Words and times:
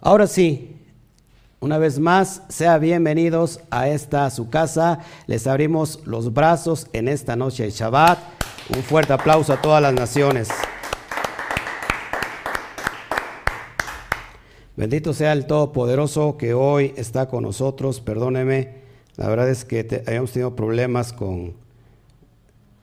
Ahora 0.00 0.28
sí, 0.28 0.76
una 1.58 1.76
vez 1.76 1.98
más, 1.98 2.42
sean 2.48 2.80
bienvenidos 2.80 3.58
a 3.68 3.88
esta 3.88 4.30
su 4.30 4.48
casa. 4.48 5.00
Les 5.26 5.48
abrimos 5.48 6.02
los 6.04 6.32
brazos 6.32 6.86
en 6.92 7.08
esta 7.08 7.34
noche 7.34 7.64
de 7.64 7.70
Shabbat. 7.70 8.16
Un 8.76 8.84
fuerte 8.84 9.12
aplauso 9.12 9.52
a 9.52 9.60
todas 9.60 9.82
las 9.82 9.92
naciones. 9.92 10.50
Bendito 14.76 15.12
sea 15.12 15.32
el 15.32 15.46
Todopoderoso 15.46 16.36
que 16.36 16.54
hoy 16.54 16.94
está 16.96 17.26
con 17.26 17.42
nosotros. 17.42 18.00
Perdóneme, 18.00 18.82
la 19.16 19.28
verdad 19.28 19.50
es 19.50 19.64
que 19.64 20.04
habíamos 20.06 20.30
tenido 20.30 20.54
problemas 20.54 21.12
con, 21.12 21.54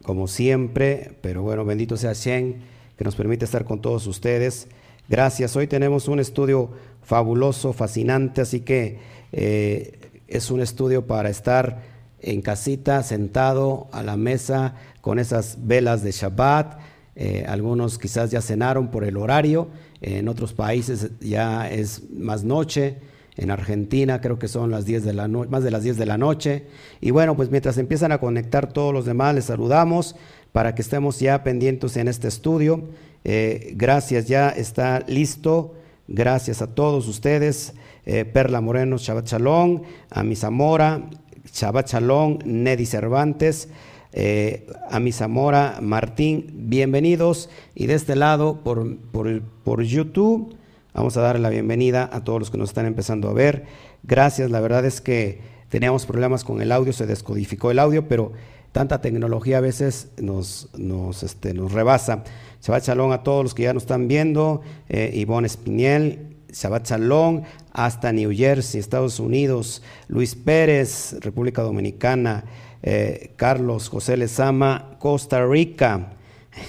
como 0.04 0.28
siempre, 0.28 1.18
pero 1.22 1.44
bueno, 1.44 1.64
bendito 1.64 1.96
sea 1.96 2.12
Shen 2.12 2.62
que 2.98 3.06
nos 3.06 3.16
permite 3.16 3.46
estar 3.46 3.64
con 3.64 3.80
todos 3.80 4.06
ustedes. 4.06 4.68
Gracias. 5.08 5.56
Hoy 5.56 5.68
tenemos 5.68 6.08
un 6.08 6.20
estudio 6.20 6.72
fabuloso, 7.06 7.72
fascinante, 7.72 8.42
así 8.42 8.62
que 8.62 9.00
eh, 9.32 10.00
es 10.28 10.52
un 10.52 10.62
estudio 10.62 11.06
para 11.06 11.30
estar 11.30 11.82
en 12.22 12.42
casita, 12.42 13.04
sentado 13.04 13.88
a 13.92 14.02
la 14.02 14.18
mesa 14.18 14.74
con 15.02 15.20
esas 15.20 15.60
velas 15.62 16.02
de 16.04 16.12
Shabbat. 16.12 16.80
Eh, 17.16 17.46
algunos 17.48 17.98
quizás 18.00 18.32
ya 18.32 18.42
cenaron 18.42 18.90
por 18.90 19.04
el 19.04 19.16
horario, 19.18 19.70
en 20.02 20.28
otros 20.28 20.54
países 20.54 21.12
ya 21.22 21.70
es 21.70 22.10
más 22.12 22.44
noche. 22.44 22.98
En 23.38 23.52
Argentina 23.52 24.22
creo 24.22 24.40
que 24.40 24.48
son 24.48 24.72
las 24.72 24.86
10 24.86 25.04
de 25.04 25.14
la 25.14 25.28
más 25.28 25.64
de 25.64 25.72
las 25.72 25.84
10 25.84 25.98
de 25.98 26.06
la 26.06 26.18
noche. 26.18 26.64
Y 27.02 27.12
bueno, 27.12 27.36
pues 27.36 27.52
mientras 27.52 27.78
empiezan 27.78 28.12
a 28.12 28.20
conectar 28.20 28.72
todos 28.72 28.94
los 28.94 29.06
demás, 29.06 29.36
les 29.36 29.46
saludamos 29.46 30.16
para 30.52 30.74
que 30.74 30.82
estemos 30.82 31.20
ya 31.20 31.44
pendientes 31.44 31.98
en 31.98 32.08
este 32.08 32.30
estudio. 32.30 32.86
Eh, 33.26 33.74
gracias, 33.76 34.28
ya 34.28 34.50
está 34.50 35.02
listo. 35.08 35.74
Gracias 36.08 36.62
a 36.62 36.68
todos 36.68 37.08
ustedes. 37.08 37.74
Eh, 38.06 38.26
Perla 38.26 38.62
Moreno, 38.62 38.98
Shabbat 38.98 39.28
Shalom, 39.28 39.82
a 40.12 40.24
mi 40.24 40.36
Zamora, 40.36 41.10
Shabbat 41.52 41.92
Neddy 42.46 42.86
Cervantes, 42.86 43.70
eh, 44.14 44.68
a 44.90 45.00
mi 45.00 45.12
Zamora, 45.12 45.80
Martín, 45.82 46.52
bienvenidos. 46.54 47.50
Y 47.74 47.88
de 47.88 47.96
este 47.96 48.16
lado, 48.16 48.62
por, 48.64 48.98
por, 48.98 49.42
por 49.64 49.82
YouTube, 49.82 50.56
vamos 50.94 51.18
a 51.18 51.22
dar 51.22 51.40
la 51.40 51.50
bienvenida 51.50 52.08
a 52.14 52.24
todos 52.24 52.40
los 52.40 52.52
que 52.52 52.60
nos 52.60 52.70
están 52.70 52.86
empezando 52.86 53.30
a 53.30 53.34
ver. 53.34 53.66
Gracias, 54.04 54.52
la 54.52 54.60
verdad 54.60 54.86
es 54.86 55.02
que 55.02 55.42
teníamos 55.70 56.06
problemas 56.06 56.44
con 56.44 56.62
el 56.62 56.72
audio, 56.72 56.94
se 56.94 57.08
descodificó 57.08 57.72
el 57.72 57.80
audio, 57.80 58.08
pero 58.08 58.32
tanta 58.72 59.02
tecnología 59.02 59.58
a 59.58 59.62
veces 59.62 60.10
nos, 60.18 60.70
nos, 60.78 61.24
este, 61.24 61.54
nos 61.54 61.72
rebasa. 61.72 62.24
Shabbat 62.66 62.84
Shalom 62.84 63.12
a 63.12 63.22
todos 63.22 63.44
los 63.44 63.54
que 63.54 63.62
ya 63.62 63.74
nos 63.74 63.84
están 63.84 64.08
viendo, 64.08 64.62
eh, 64.90 65.12
Ivonne 65.14 65.46
Espinel, 65.46 66.36
Shabbat 66.52 66.88
Shalom 66.88 67.44
hasta 67.72 68.12
New 68.12 68.32
Jersey, 68.36 68.80
Estados 68.80 69.20
Unidos, 69.20 69.84
Luis 70.08 70.34
Pérez, 70.34 71.16
República 71.20 71.62
Dominicana, 71.62 72.44
eh, 72.82 73.34
Carlos 73.36 73.88
José 73.88 74.18
Lezama, 74.18 74.98
Costa 74.98 75.46
Rica, 75.46 76.14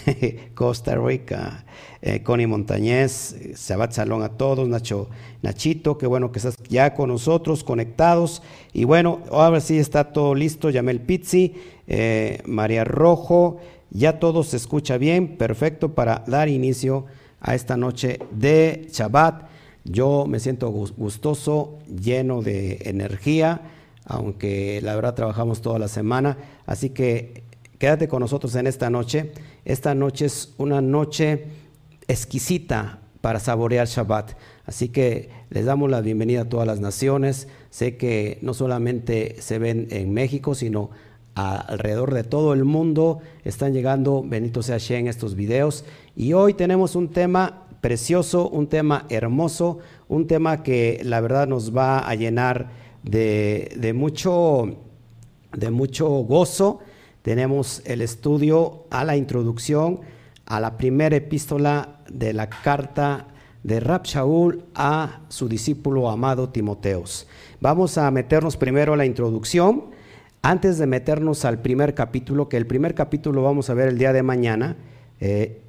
Costa 0.55 0.97
Rica, 0.97 1.65
eh, 2.03 2.23
Connie 2.23 2.47
Montañez, 2.47 3.35
Shabbat 3.57 3.95
Shalom 3.95 4.21
a 4.21 4.29
todos, 4.29 4.69
Nacho, 4.69 5.09
Nachito, 5.41 5.97
qué 5.97 6.07
bueno 6.07 6.31
que 6.31 6.41
estás 6.41 6.59
ya 6.69 6.93
con 6.93 7.09
nosotros, 7.09 7.65
conectados. 7.65 8.43
Y 8.75 8.85
bueno, 8.85 9.21
ahora 9.31 9.61
sí 9.61 9.79
está 9.79 10.13
todo 10.13 10.35
listo, 10.35 10.69
Yamel 10.69 11.01
Pizzi, 11.01 11.55
eh, 11.87 12.43
María 12.45 12.85
Rojo, 12.85 13.61
ya 13.97 14.19
todo 14.19 14.45
se 14.45 14.57
escucha 14.57 14.99
bien, 14.99 15.37
perfecto 15.37 15.95
para 15.95 16.25
dar 16.27 16.49
inicio 16.49 17.07
a 17.41 17.55
esta 17.55 17.77
noche 17.77 18.19
de 18.31 18.89
Shabbat. 18.93 19.49
Yo 19.85 20.27
me 20.27 20.41
siento 20.41 20.71
gustoso, 20.71 21.79
lleno 21.89 22.43
de 22.43 22.79
energía, 22.85 23.63
aunque 24.05 24.81
la 24.83 24.95
verdad 24.95 25.15
trabajamos 25.15 25.63
toda 25.63 25.79
la 25.79 25.89
semana, 25.89 26.37
así 26.67 26.91
que 26.91 27.45
quédate 27.79 28.09
con 28.09 28.21
nosotros 28.21 28.55
en 28.57 28.67
esta 28.67 28.91
noche. 28.91 29.33
Esta 29.65 29.95
noche 29.95 30.27
es 30.27 30.53
una 30.59 30.81
noche 30.81 31.47
exquisita 32.09 33.01
para 33.21 33.41
saborear 33.41 33.87
Shabbat. 33.87 34.33
Así 34.67 34.89
que 34.89 35.31
les 35.51 35.65
damos 35.65 35.91
la 35.91 36.01
bienvenida 36.01 36.43
a 36.43 36.49
todas 36.49 36.67
las 36.67 36.81
naciones. 36.81 37.49
Sé 37.71 37.97
que 37.97 38.39
no 38.43 38.55
solamente 38.55 39.37
se 39.41 39.59
ven 39.59 39.89
en 39.91 40.13
México, 40.13 40.55
sino 40.55 40.91
alrededor 41.37 42.15
de 42.15 42.25
todo 42.25 42.55
el 42.55 42.65
mundo 42.65 43.21
están 43.45 43.75
llegando, 43.75 44.25
bendito 44.27 44.63
sea 44.63 44.79
Shen, 44.79 45.07
estos 45.07 45.35
videos. 45.35 45.85
Y 46.17 46.33
hoy 46.33 46.55
tenemos 46.55 46.97
un 46.97 47.09
tema 47.09 47.67
precioso, 47.83 48.49
un 48.49 48.67
tema 48.69 49.05
hermoso, 49.11 49.79
un 50.09 50.27
tema 50.27 50.63
que 50.63 51.01
la 51.05 51.21
verdad 51.21 51.47
nos 51.47 51.77
va 51.77 51.99
a 51.99 52.15
llenar 52.15 52.71
de, 53.03 53.93
mucho, 53.95 54.79
de 55.53 55.71
mucho 55.71 56.09
gozo. 56.09 56.81
Tenemos 57.21 57.83
el 57.85 58.01
estudio 58.01 58.85
a 58.91 59.05
la 59.05 59.17
introducción 59.17 60.01
a 60.47 60.61
la 60.61 60.79
primera 60.79 61.17
epístola 61.17 62.01
de 62.09 62.33
la 62.33 62.49
carta 62.49 63.29
de 63.63 63.81
Rab 63.81 64.05
Shaul 64.05 64.65
a 64.75 65.23
su 65.29 65.49
discípulo 65.49 66.09
amado 66.09 66.49
Timoteos. 66.49 67.27
Vamos 67.61 67.99
a 67.99 68.11
meternos 68.13 68.57
primero 68.57 68.95
a 68.95 68.97
la 68.97 69.05
introducción 69.05 69.96
antes 70.49 70.79
de 70.79 70.87
meternos 70.87 71.45
al 71.45 71.61
primer 71.61 71.95
capítulo, 71.95 72.49
que 72.49 72.57
el 72.57 72.69
primer 72.69 72.95
capítulo 72.95 73.43
vamos 73.43 73.69
a 73.69 73.75
ver 73.75 73.89
el 73.89 73.99
día 73.99 74.13
de 74.13 74.23
mañana, 74.23 74.77
eh, 75.19 75.61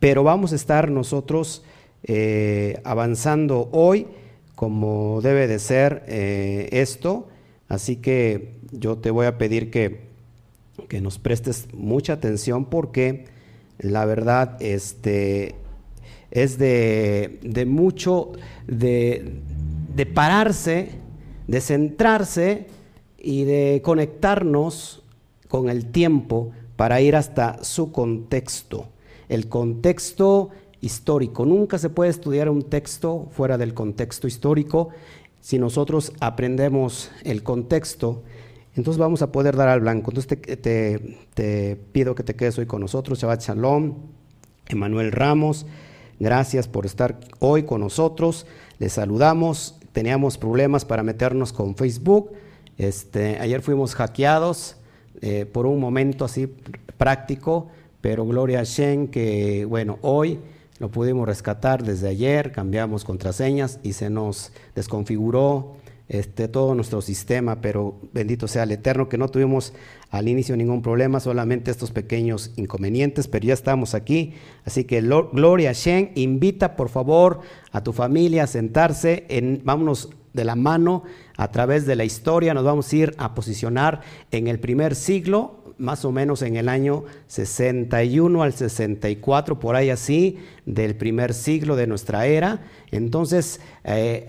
pero 0.00 0.24
vamos 0.24 0.52
a 0.52 0.56
estar 0.56 0.90
nosotros 0.90 1.62
eh, 2.02 2.80
avanzando 2.82 3.68
hoy 3.70 4.08
como 4.56 5.20
debe 5.22 5.46
de 5.46 5.60
ser 5.60 6.02
eh, 6.08 6.68
esto, 6.72 7.28
así 7.68 7.94
que 7.94 8.56
yo 8.72 8.98
te 8.98 9.12
voy 9.12 9.26
a 9.26 9.38
pedir 9.38 9.70
que, 9.70 10.00
que 10.88 11.00
nos 11.00 11.20
prestes 11.20 11.68
mucha 11.72 12.14
atención 12.14 12.64
porque 12.64 13.26
la 13.78 14.04
verdad 14.04 14.56
este, 14.60 15.54
es 16.32 16.58
de, 16.58 17.38
de 17.42 17.66
mucho, 17.66 18.32
de, 18.66 19.42
de 19.94 20.06
pararse, 20.06 20.88
de 21.46 21.60
centrarse, 21.60 22.66
y 23.22 23.44
de 23.44 23.80
conectarnos 23.84 25.02
con 25.48 25.70
el 25.70 25.86
tiempo 25.92 26.50
para 26.76 27.00
ir 27.00 27.14
hasta 27.14 27.62
su 27.62 27.92
contexto, 27.92 28.88
el 29.28 29.48
contexto 29.48 30.50
histórico. 30.80 31.46
Nunca 31.46 31.78
se 31.78 31.88
puede 31.88 32.10
estudiar 32.10 32.50
un 32.50 32.64
texto 32.64 33.28
fuera 33.30 33.56
del 33.56 33.74
contexto 33.74 34.26
histórico. 34.26 34.88
Si 35.40 35.58
nosotros 35.58 36.12
aprendemos 36.18 37.12
el 37.22 37.44
contexto, 37.44 38.24
entonces 38.74 38.98
vamos 38.98 39.22
a 39.22 39.30
poder 39.30 39.54
dar 39.54 39.68
al 39.68 39.80
blanco. 39.80 40.10
Entonces 40.10 40.60
te, 41.34 41.76
pido 41.92 42.16
que 42.16 42.24
te 42.24 42.34
quedes 42.34 42.58
hoy 42.58 42.66
con 42.66 42.80
nosotros. 42.80 43.20
Shabbat 43.20 43.42
Shalom, 43.42 43.94
Emanuel 44.66 45.12
Ramos, 45.12 45.64
gracias 46.18 46.66
por 46.66 46.86
estar 46.86 47.20
hoy 47.38 47.62
con 47.62 47.82
nosotros. 47.82 48.46
Les 48.80 48.94
saludamos. 48.94 49.78
Teníamos 49.92 50.38
problemas 50.38 50.84
para 50.84 51.04
meternos 51.04 51.52
con 51.52 51.76
Facebook 51.76 52.32
este, 52.78 53.38
ayer 53.38 53.62
fuimos 53.62 53.94
hackeados 53.94 54.76
eh, 55.20 55.46
por 55.46 55.66
un 55.66 55.78
momento 55.78 56.24
así 56.24 56.52
práctico, 56.96 57.68
pero 58.00 58.24
gloria 58.26 58.60
a 58.60 58.64
Shen 58.64 59.08
que, 59.08 59.64
bueno, 59.64 59.98
hoy 60.02 60.40
lo 60.78 60.90
pudimos 60.90 61.26
rescatar 61.26 61.84
desde 61.84 62.08
ayer, 62.08 62.50
cambiamos 62.50 63.04
contraseñas 63.04 63.78
y 63.82 63.92
se 63.92 64.10
nos 64.10 64.52
desconfiguró 64.74 65.76
este, 66.08 66.48
todo 66.48 66.74
nuestro 66.74 67.00
sistema, 67.00 67.60
pero 67.60 67.94
bendito 68.12 68.48
sea 68.48 68.64
el 68.64 68.72
Eterno 68.72 69.08
que 69.08 69.16
no 69.16 69.28
tuvimos 69.28 69.72
al 70.10 70.28
inicio 70.28 70.56
ningún 70.56 70.82
problema, 70.82 71.20
solamente 71.20 71.70
estos 71.70 71.90
pequeños 71.90 72.50
inconvenientes, 72.56 73.28
pero 73.28 73.46
ya 73.46 73.54
estamos 73.54 73.94
aquí. 73.94 74.34
Así 74.64 74.84
que 74.84 75.00
Gloria 75.00 75.72
Shen, 75.72 76.10
invita 76.16 76.76
por 76.76 76.88
favor 76.88 77.40
a 77.70 77.82
tu 77.82 77.92
familia 77.92 78.44
a 78.44 78.46
sentarse, 78.46 79.24
en, 79.28 79.62
vámonos 79.64 80.10
de 80.32 80.44
la 80.44 80.56
mano 80.56 81.04
a 81.42 81.50
través 81.50 81.86
de 81.86 81.96
la 81.96 82.04
historia, 82.04 82.54
nos 82.54 82.62
vamos 82.62 82.92
a 82.92 82.96
ir 82.96 83.14
a 83.18 83.34
posicionar 83.34 84.00
en 84.30 84.46
el 84.46 84.60
primer 84.60 84.94
siglo, 84.94 85.74
más 85.76 86.04
o 86.04 86.12
menos 86.12 86.40
en 86.42 86.54
el 86.54 86.68
año 86.68 87.02
61 87.26 88.44
al 88.44 88.52
64, 88.52 89.58
por 89.58 89.74
ahí 89.74 89.90
así, 89.90 90.38
del 90.66 90.94
primer 90.94 91.34
siglo 91.34 91.74
de 91.74 91.88
nuestra 91.88 92.26
era. 92.26 92.60
Entonces, 92.92 93.60
eh, 93.82 94.28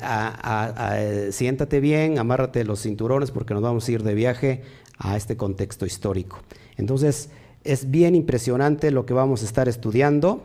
siéntate 1.31 1.80
bien, 1.80 2.18
amárrate 2.18 2.63
los 2.63 2.81
cinturones 2.81 3.30
porque 3.30 3.54
nos 3.54 3.62
vamos 3.62 3.88
a 3.88 3.92
ir 3.92 4.01
de 4.01 4.15
viaje 4.15 4.63
a 4.98 5.15
este 5.15 5.38
contexto 5.38 5.86
histórico. 5.86 6.39
Entonces, 6.77 7.30
es 7.63 7.92
bien 7.92 8.15
impresionante 8.15 8.89
lo 8.89 9.06
que 9.06 9.13
vamos 9.13 9.44
a 9.44 9.45
estar 9.45 9.69
estudiando 9.69 10.42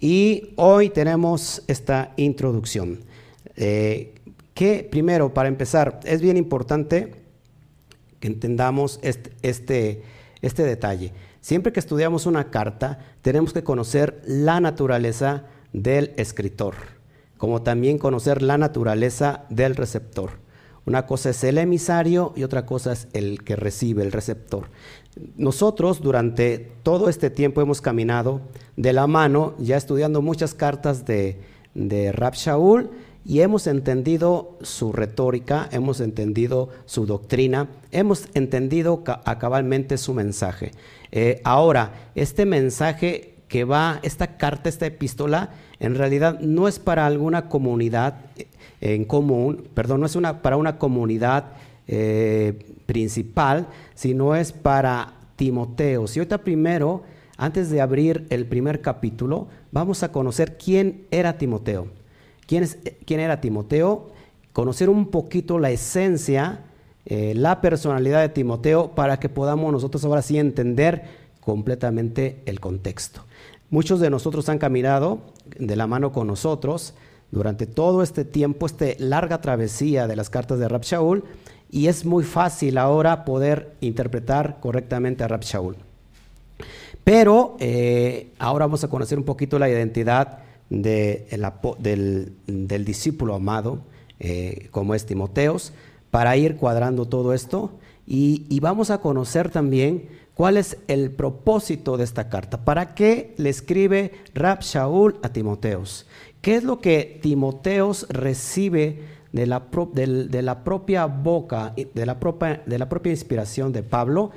y 0.00 0.54
hoy 0.56 0.88
tenemos 0.88 1.62
esta 1.66 2.14
introducción. 2.16 3.00
Eh, 3.54 4.15
que 4.56 4.88
primero, 4.90 5.34
para 5.34 5.50
empezar, 5.50 6.00
es 6.04 6.22
bien 6.22 6.38
importante 6.38 7.12
que 8.20 8.26
entendamos 8.26 8.98
este, 9.02 10.02
este, 10.40 10.62
detalle. 10.62 11.12
Siempre 11.42 11.72
que 11.74 11.78
estudiamos 11.78 12.24
una 12.24 12.50
carta, 12.50 12.98
tenemos 13.20 13.52
que 13.52 13.62
conocer 13.62 14.22
la 14.26 14.58
naturaleza 14.58 15.44
del 15.74 16.12
escritor. 16.16 16.74
como 17.36 17.60
también 17.60 17.98
conocer 17.98 18.40
la 18.40 18.56
naturaleza 18.56 19.44
del 19.50 19.76
receptor. 19.76 20.30
Una 20.86 21.04
cosa 21.04 21.28
es 21.28 21.44
el 21.44 21.58
emisario 21.58 22.32
y 22.34 22.44
otra 22.44 22.64
cosa 22.64 22.92
es 22.92 23.08
el 23.12 23.44
que 23.44 23.56
recibe, 23.56 24.02
el 24.02 24.10
receptor. 24.10 24.70
Nosotros 25.36 26.00
durante 26.00 26.72
todo 26.82 27.10
este 27.10 27.28
tiempo 27.28 27.60
hemos 27.60 27.82
caminado 27.82 28.40
de 28.78 28.94
la 28.94 29.06
mano, 29.06 29.54
ya 29.58 29.76
estudiando 29.76 30.22
muchas 30.22 30.54
cartas 30.54 31.04
de, 31.04 31.42
de 31.74 32.10
Rab 32.10 32.32
Shaul 32.32 32.88
y 33.26 33.40
hemos 33.40 33.66
entendido 33.66 34.56
su 34.62 34.92
retórica, 34.92 35.68
hemos 35.72 36.00
entendido 36.00 36.68
su 36.84 37.06
doctrina, 37.06 37.68
hemos 37.90 38.28
entendido 38.34 39.02
acabalmente 39.24 39.98
su 39.98 40.14
mensaje. 40.14 40.70
Eh, 41.10 41.40
ahora, 41.42 42.10
este 42.14 42.46
mensaje 42.46 43.34
que 43.48 43.64
va, 43.64 43.98
esta 44.04 44.36
carta, 44.36 44.68
esta 44.68 44.86
epístola, 44.86 45.50
en 45.80 45.96
realidad 45.96 46.38
no 46.38 46.68
es 46.68 46.78
para 46.78 47.04
alguna 47.04 47.48
comunidad 47.48 48.14
eh, 48.36 48.46
en 48.80 49.04
común, 49.04 49.68
perdón, 49.74 50.00
no 50.00 50.06
es 50.06 50.16
para 50.40 50.56
una 50.56 50.78
comunidad 50.78 51.46
eh, 51.88 52.76
principal, 52.86 53.66
sino 53.96 54.36
es 54.36 54.52
para 54.52 55.14
Timoteo. 55.34 56.04
Y 56.14 56.18
ahorita 56.20 56.38
primero, 56.38 57.02
antes 57.36 57.70
de 57.70 57.80
abrir 57.80 58.24
el 58.30 58.46
primer 58.46 58.82
capítulo, 58.82 59.48
vamos 59.72 60.04
a 60.04 60.12
conocer 60.12 60.56
quién 60.58 61.06
era 61.10 61.38
Timoteo. 61.38 61.88
¿Quién, 62.46 63.20
era 63.20 63.40
Timoteo? 63.40 64.10
Conocer 64.52 64.88
un 64.88 65.08
poquito 65.08 65.58
la 65.58 65.70
esencia, 65.70 66.60
eh, 67.04 67.34
la 67.34 67.60
personalidad 67.60 68.20
de 68.20 68.28
Timoteo, 68.28 68.94
para 68.94 69.18
que 69.18 69.28
podamos 69.28 69.72
nosotros 69.72 70.04
ahora 70.04 70.22
sí 70.22 70.38
entender 70.38 71.04
completamente 71.40 72.42
el 72.46 72.60
contexto. 72.60 73.24
Muchos 73.68 73.98
de 74.00 74.10
nosotros 74.10 74.48
han 74.48 74.58
caminado 74.58 75.20
de 75.58 75.74
la 75.76 75.86
mano 75.86 76.12
con 76.12 76.28
nosotros 76.28 76.94
durante 77.32 77.66
todo 77.66 78.02
este 78.02 78.24
tiempo, 78.24 78.66
esta 78.66 78.86
larga 78.98 79.40
travesía 79.40 80.06
de 80.06 80.16
las 80.16 80.30
cartas 80.30 80.60
de 80.60 80.68
Rab 80.68 80.82
Shaul, 80.82 81.24
y 81.68 81.88
es 81.88 82.04
muy 82.04 82.22
fácil 82.22 82.78
ahora 82.78 83.24
poder 83.24 83.74
interpretar 83.80 84.60
correctamente 84.60 85.24
a 85.24 85.28
Rab 85.28 85.42
Shaul. 85.42 85.76
Pero 87.02 87.56
eh, 87.58 88.30
ahora 88.38 88.66
vamos 88.66 88.84
a 88.84 88.88
conocer 88.88 89.18
un 89.18 89.24
poquito 89.24 89.58
la 89.58 89.68
identidad 89.68 90.45
del, 90.70 92.36
discípulo 92.84 93.34
amado, 93.34 93.82
eh, 94.18 94.68
como 94.70 94.94
es 94.94 95.06
Timoteos, 95.06 95.72
para 96.10 96.36
ir 96.36 96.56
cuadrando 96.56 97.06
todo 97.06 97.32
esto. 97.32 97.72
Y, 98.06 98.60
vamos 98.60 98.90
a 98.90 99.00
conocer 99.00 99.50
también 99.50 100.08
cuál 100.34 100.56
es 100.56 100.78
el 100.86 101.10
propósito 101.10 101.96
de 101.96 102.04
esta 102.04 102.28
carta. 102.28 102.64
¿Para 102.64 102.94
qué 102.94 103.34
le 103.36 103.50
escribe 103.50 104.12
Rab 104.34 104.60
Shaul 104.60 105.16
a 105.22 105.30
Timoteos? 105.30 106.06
¿Qué 106.40 106.56
es 106.56 106.64
lo 106.64 106.80
que 106.80 107.18
Timoteos 107.22 108.06
recibe 108.08 109.16
de 109.32 109.46
la, 109.46 109.64
de 109.92 110.42
la 110.42 110.62
propia 110.62 111.06
boca, 111.06 111.74
de 111.76 112.06
la 112.06 112.20
propia, 112.20 112.62
de 112.64 112.78
la 112.78 112.88
propia 112.88 113.10
inspiración 113.10 113.72
de 113.72 113.82
Pablo? 113.82 114.30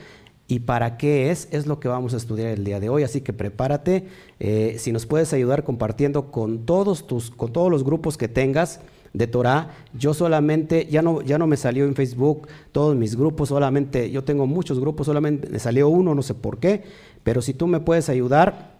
Y 0.49 0.61
para 0.61 0.97
qué 0.97 1.29
es, 1.29 1.47
es 1.51 1.67
lo 1.67 1.79
que 1.79 1.87
vamos 1.87 2.15
a 2.15 2.17
estudiar 2.17 2.49
el 2.49 2.63
día 2.63 2.79
de 2.79 2.89
hoy. 2.89 3.03
Así 3.03 3.21
que 3.21 3.33
prepárate, 3.33 4.07
eh, 4.39 4.77
si 4.79 4.91
nos 4.91 5.05
puedes 5.05 5.31
ayudar 5.31 5.63
compartiendo 5.63 6.31
con 6.31 6.65
todos, 6.65 7.05
tus, 7.05 7.29
con 7.29 7.53
todos 7.53 7.69
los 7.69 7.83
grupos 7.83 8.17
que 8.17 8.27
tengas 8.27 8.81
de 9.13 9.27
Torah. 9.27 9.69
Yo 9.93 10.15
solamente, 10.15 10.87
ya 10.89 11.03
no, 11.03 11.21
ya 11.21 11.37
no 11.37 11.45
me 11.45 11.55
salió 11.55 11.85
en 11.85 11.93
Facebook 11.93 12.47
todos 12.71 12.95
mis 12.95 13.15
grupos, 13.15 13.49
solamente, 13.49 14.09
yo 14.09 14.23
tengo 14.23 14.47
muchos 14.47 14.79
grupos, 14.79 15.05
solamente 15.05 15.49
me 15.49 15.59
salió 15.59 15.87
uno, 15.87 16.15
no 16.15 16.23
sé 16.23 16.33
por 16.33 16.57
qué, 16.57 16.81
pero 17.23 17.43
si 17.43 17.53
tú 17.53 17.67
me 17.67 17.79
puedes 17.79 18.09
ayudar, 18.09 18.79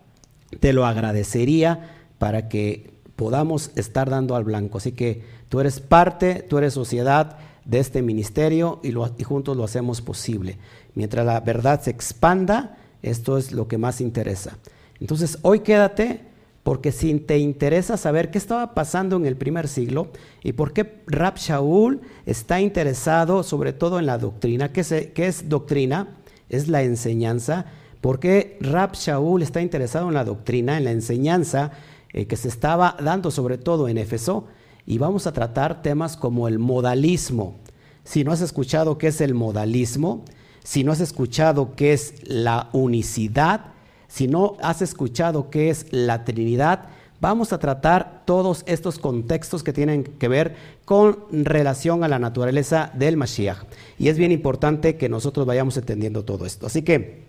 te 0.60 0.74
lo 0.74 0.88
agradecería 0.88 1.98
para 2.18 2.50
que 2.50 2.94
podamos 3.16 3.70
estar 3.76 4.10
dando 4.10 4.36
al 4.36 4.44
blanco. 4.44 4.80
Así 4.80 4.94
que 4.94 5.22
tú 5.50 5.60
eres 5.60 5.80
parte, 5.80 6.44
tú 6.50 6.58
eres 6.58 6.74
sociedad 6.74 7.38
de 7.66 7.78
este 7.78 8.02
ministerio 8.02 8.80
y, 8.82 8.90
y 8.90 9.24
juntos 9.24 9.56
lo 9.56 9.64
hacemos 9.64 10.02
posible. 10.02 10.58
Mientras 11.00 11.26
la 11.26 11.40
verdad 11.40 11.80
se 11.82 11.92
expanda, 11.92 12.76
esto 13.02 13.38
es 13.38 13.54
lo 13.54 13.70
que 13.70 13.78
más 13.78 14.02
interesa. 14.02 14.58
Entonces, 15.00 15.40
hoy 15.44 15.62
quédate 15.62 16.20
porque 16.64 16.92
si 16.92 17.18
te 17.22 17.38
interesa 17.38 17.96
saber 17.96 18.32
qué 18.32 18.38
estaba 18.38 18.74
pasando 18.74 19.16
en 19.16 19.26
el 19.26 19.38
primer 19.38 19.70
siglo 19.70 20.10
y 20.44 20.52
por 20.52 20.74
qué 20.74 21.02
Rab 21.08 21.38
Shaul 21.38 22.02
está 22.26 22.60
interesado 22.60 23.44
sobre 23.44 23.72
todo 23.72 23.98
en 23.98 24.08
la 24.08 24.18
doctrina, 24.18 24.74
¿qué 24.74 24.82
es, 25.16 25.48
doctrina? 25.48 26.18
Es 26.50 26.68
la 26.68 26.84
enseñanza. 26.84 27.68
¿Por 28.02 28.20
qué 28.20 28.58
Rab 28.60 28.92
Shaul 28.92 29.42
está 29.42 29.62
interesado 29.62 30.10
en 30.10 30.16
la 30.16 30.26
doctrina, 30.26 30.78
en 30.78 30.84
la 30.84 30.92
enseñanza 30.92 31.72
eh, 32.12 32.28
que 32.28 32.36
se 32.36 32.50
estaba 32.50 32.98
dando 33.02 33.32
sobre 33.32 33.58
todo 33.58 33.88
en 33.88 33.98
Éfeso? 33.98 34.48
Y 34.86 34.98
vamos 34.98 35.28
a 35.28 35.32
tratar 35.32 35.82
temas 35.82 36.18
como 36.18 36.50
el 36.50 36.60
modalismo. 36.60 37.56
Si 38.04 38.26
no 38.26 38.34
has 38.34 38.42
escuchado 38.42 38.98
qué 38.98 39.08
es 39.08 39.22
el 39.22 39.34
modalismo, 39.34 40.26
si 40.70 40.84
no 40.84 40.92
has 40.92 41.00
escuchado 41.00 41.74
qué 41.76 41.94
es 41.94 42.14
la 42.28 42.70
unicidad, 42.74 43.62
si 44.08 44.28
no 44.28 44.56
has 44.62 44.84
escuchado 44.84 45.50
qué 45.50 45.72
es 45.72 45.88
la 45.90 46.26
Trinidad, 46.26 46.90
vamos 47.20 47.54
a 47.54 47.58
tratar 47.58 48.22
todos 48.26 48.62
estos 48.68 49.00
contextos 49.00 49.64
que 49.64 49.74
tienen 49.74 50.04
que 50.04 50.28
ver 50.28 50.56
con 50.86 51.26
relación 51.32 52.04
a 52.04 52.08
la 52.08 52.20
naturaleza 52.20 52.92
del 52.94 53.18
Mashiach. 53.18 53.64
Y 53.98 54.10
es 54.10 54.20
bien 54.20 54.32
importante 54.32 54.96
que 54.96 55.10
nosotros 55.10 55.48
vayamos 55.48 55.76
entendiendo 55.76 56.24
todo 56.24 56.46
esto. 56.46 56.68
Así 56.68 56.84
que 56.84 57.24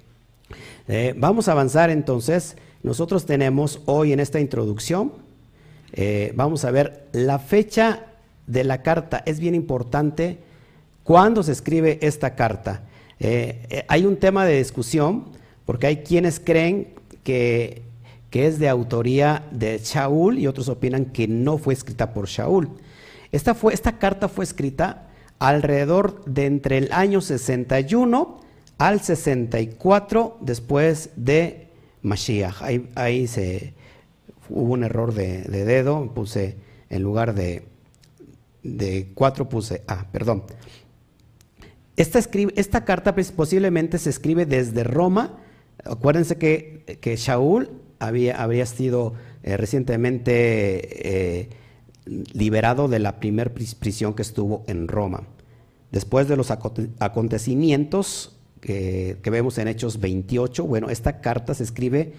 eh, 0.86 1.14
vamos 1.16 1.48
a 1.48 1.52
avanzar 1.52 1.88
entonces. 1.88 2.58
Nosotros 2.82 3.24
tenemos 3.24 3.80
hoy 3.86 4.12
en 4.12 4.20
esta 4.20 4.38
introducción, 4.38 5.14
eh, 5.94 6.34
vamos 6.36 6.66
a 6.66 6.70
ver 6.72 7.08
la 7.12 7.38
fecha 7.38 8.04
de 8.46 8.64
la 8.64 8.82
carta. 8.82 9.22
Es 9.24 9.40
bien 9.40 9.54
importante 9.54 10.40
cuándo 11.04 11.42
se 11.42 11.52
escribe 11.52 11.98
esta 12.02 12.34
carta. 12.34 12.82
Eh, 13.20 13.66
eh, 13.68 13.84
hay 13.86 14.06
un 14.06 14.16
tema 14.16 14.46
de 14.46 14.56
discusión 14.56 15.26
porque 15.66 15.86
hay 15.86 15.98
quienes 15.98 16.40
creen 16.40 16.94
que, 17.22 17.82
es 18.32 18.58
de 18.58 18.68
autoría 18.68 19.44
de 19.50 19.78
Shaul 19.78 20.38
y 20.38 20.46
otros 20.46 20.68
opinan 20.68 21.06
que 21.06 21.28
no 21.28 21.58
fue 21.58 21.74
escrita 21.74 22.14
por 22.14 22.26
Shaul. 22.26 22.70
Esta, 23.32 23.54
fue, 23.54 23.74
esta 23.74 23.98
carta 23.98 24.28
fue 24.28 24.44
escrita 24.44 25.08
alrededor 25.38 26.24
de 26.24 26.46
entre 26.46 26.78
el 26.78 26.92
año 26.92 27.20
61 27.20 28.40
al 28.78 29.00
64 29.00 30.38
después 30.40 31.10
de 31.16 31.68
Mashiach. 32.02 32.62
Ahí, 32.94 33.26
se, 33.26 33.74
hubo 34.48 34.72
un 34.72 34.84
error 34.84 35.12
de, 35.12 35.42
dedo, 35.42 36.12
puse 36.14 36.56
en 36.88 37.02
lugar 37.02 37.34
de, 37.34 37.64
de 38.62 39.08
4 39.14 39.48
puse 39.48 39.82
A, 39.86 40.06
perdón. 40.10 40.44
Esta, 41.96 42.84
carta 42.84 43.14
pues, 43.14 43.32
posiblemente 43.32 43.98
se 43.98 44.10
escribe 44.10 44.46
desde 44.46 44.84
Roma. 44.84 45.38
Acuérdense 45.84 46.36
que, 46.36 46.98
que 47.00 47.16
Shaul 47.16 47.70
había, 47.98 48.42
habría 48.42 48.66
sido 48.66 49.14
eh, 49.42 49.56
recientemente 49.56 51.40
eh, 51.40 51.48
liberado 52.06 52.88
de 52.88 52.98
la 52.98 53.20
primera 53.20 53.50
prisión 53.52 54.14
que 54.14 54.22
estuvo 54.22 54.64
en 54.66 54.88
Roma. 54.88 55.22
Después 55.92 56.28
de 56.28 56.36
los 56.36 56.50
acontecimientos 56.50 58.36
que, 58.60 59.18
vemos 59.24 59.58
en 59.58 59.68
Hechos 59.68 60.00
28, 60.00 60.64
bueno, 60.64 60.88
esta 60.88 61.20
carta 61.20 61.54
se 61.54 61.64
escribe 61.64 62.12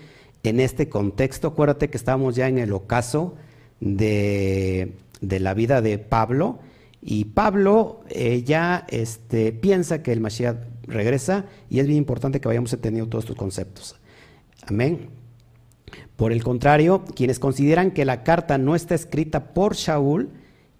en 0.44 0.60
este 0.60 0.90
contexto. 0.90 1.50
Acuérdate 1.50 1.90
que 1.90 1.98
estamos 1.98 2.36
ya 2.36 2.48
en 2.48 2.58
el 2.58 2.74
ocaso 2.74 3.36
de, 3.80 4.94
de 5.22 5.40
la 5.40 5.54
vida 5.54 5.82
de 5.82 5.98
Pablo 6.00 6.60
y 7.02 7.26
Pablo 7.26 8.02
eh, 8.10 8.44
ya 8.44 8.86
este, 8.90 9.52
piensa 9.52 10.04
que 10.04 10.12
el 10.12 10.22
Mashiach 10.22 10.58
regresa 10.84 11.46
y 11.70 11.80
es 11.80 11.88
bien 11.88 11.98
importante 11.98 12.40
que 12.40 12.48
vayamos 12.48 12.74
entendiendo 12.74 13.10
todos 13.10 13.24
estos 13.26 13.38
conceptos. 13.38 13.96
Amén. 14.68 15.10
Por 16.16 16.32
el 16.32 16.44
contrario, 16.44 17.04
quienes 17.16 17.40
consideran 17.40 17.92
que 17.92 18.06
la 18.06 18.24
carta 18.24 18.58
no 18.58 18.76
está 18.76 18.94
escrita 18.94 19.54
por 19.54 19.76
Shaul, 19.76 20.30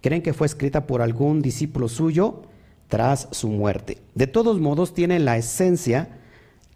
creen 0.00 0.22
que 0.22 0.32
fue 0.32 0.46
escrita 0.46 0.86
por 0.86 1.02
algún 1.02 1.42
discípulo 1.42 1.88
suyo 1.88 2.42
tras 2.86 3.28
su 3.32 3.48
muerte. 3.48 3.98
De 4.14 4.28
todos 4.28 4.60
modos, 4.60 4.94
tiene 4.94 5.18
la 5.18 5.36
esencia, 5.36 6.20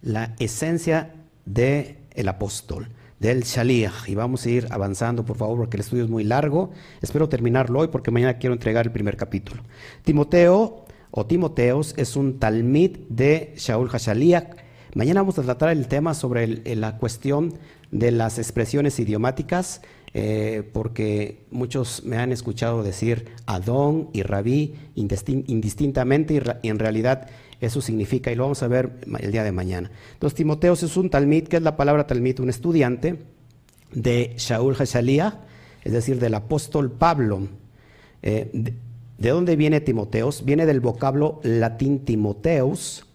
la 0.01 0.35
esencia 0.39 1.13
del 1.45 1.97
el 2.13 2.27
apóstol 2.27 2.89
del 3.19 3.43
Shaliach. 3.43 4.07
Y 4.07 4.15
vamos 4.15 4.45
a 4.45 4.49
ir 4.49 4.67
avanzando, 4.69 5.25
por 5.25 5.37
favor, 5.37 5.57
porque 5.57 5.77
el 5.77 5.81
estudio 5.81 6.03
es 6.03 6.09
muy 6.09 6.23
largo. 6.23 6.71
Espero 7.01 7.29
terminarlo 7.29 7.79
hoy 7.79 7.87
porque 7.87 8.11
mañana 8.11 8.37
quiero 8.37 8.53
entregar 8.53 8.85
el 8.85 8.91
primer 8.91 9.17
capítulo. 9.17 9.63
Timoteo 10.03 10.85
o 11.11 11.25
Timoteos 11.25 11.93
es 11.97 12.15
un 12.15 12.39
talmid 12.39 12.97
de 13.09 13.53
Shaul 13.57 13.89
Hashaliach. 13.89 14.57
Mañana 14.93 15.21
vamos 15.21 15.37
a 15.39 15.43
tratar 15.43 15.69
el 15.69 15.87
tema 15.87 16.13
sobre 16.13 16.75
la 16.75 16.97
cuestión 16.97 17.53
de 17.91 18.11
las 18.11 18.39
expresiones 18.39 18.99
idiomáticas, 18.99 19.81
eh, 20.13 20.63
porque 20.73 21.45
muchos 21.51 22.03
me 22.03 22.17
han 22.17 22.31
escuchado 22.31 22.81
decir 22.81 23.25
Adón 23.45 24.09
y 24.13 24.23
Rabí 24.23 24.75
indistintamente 24.95 26.41
y 26.63 26.69
en 26.69 26.79
realidad 26.79 27.29
eso 27.59 27.81
significa, 27.81 28.31
y 28.31 28.35
lo 28.35 28.43
vamos 28.43 28.61
a 28.61 28.67
ver 28.67 28.91
el 29.19 29.31
día 29.31 29.43
de 29.43 29.51
mañana. 29.51 29.89
Entonces, 30.13 30.35
Timoteos 30.35 30.83
es 30.83 30.95
un 30.95 31.09
talmid, 31.09 31.47
que 31.47 31.57
es 31.57 31.63
la 31.63 31.75
palabra 31.75 32.05
talmid, 32.05 32.39
un 32.39 32.49
estudiante 32.49 33.17
de 33.91 34.33
Shaul 34.37 34.75
Hashalía. 34.75 35.41
es 35.83 35.93
decir, 35.93 36.19
del 36.19 36.33
apóstol 36.33 36.91
Pablo. 36.91 37.47
Eh, 38.21 38.49
de, 38.53 39.29
dónde 39.29 39.55
viene 39.55 39.79
Timoteos? 39.79 40.43
Viene 40.43 40.65
del 40.65 40.81
vocablo 40.81 41.39
latín 41.43 41.99
Timoteus 41.99 43.05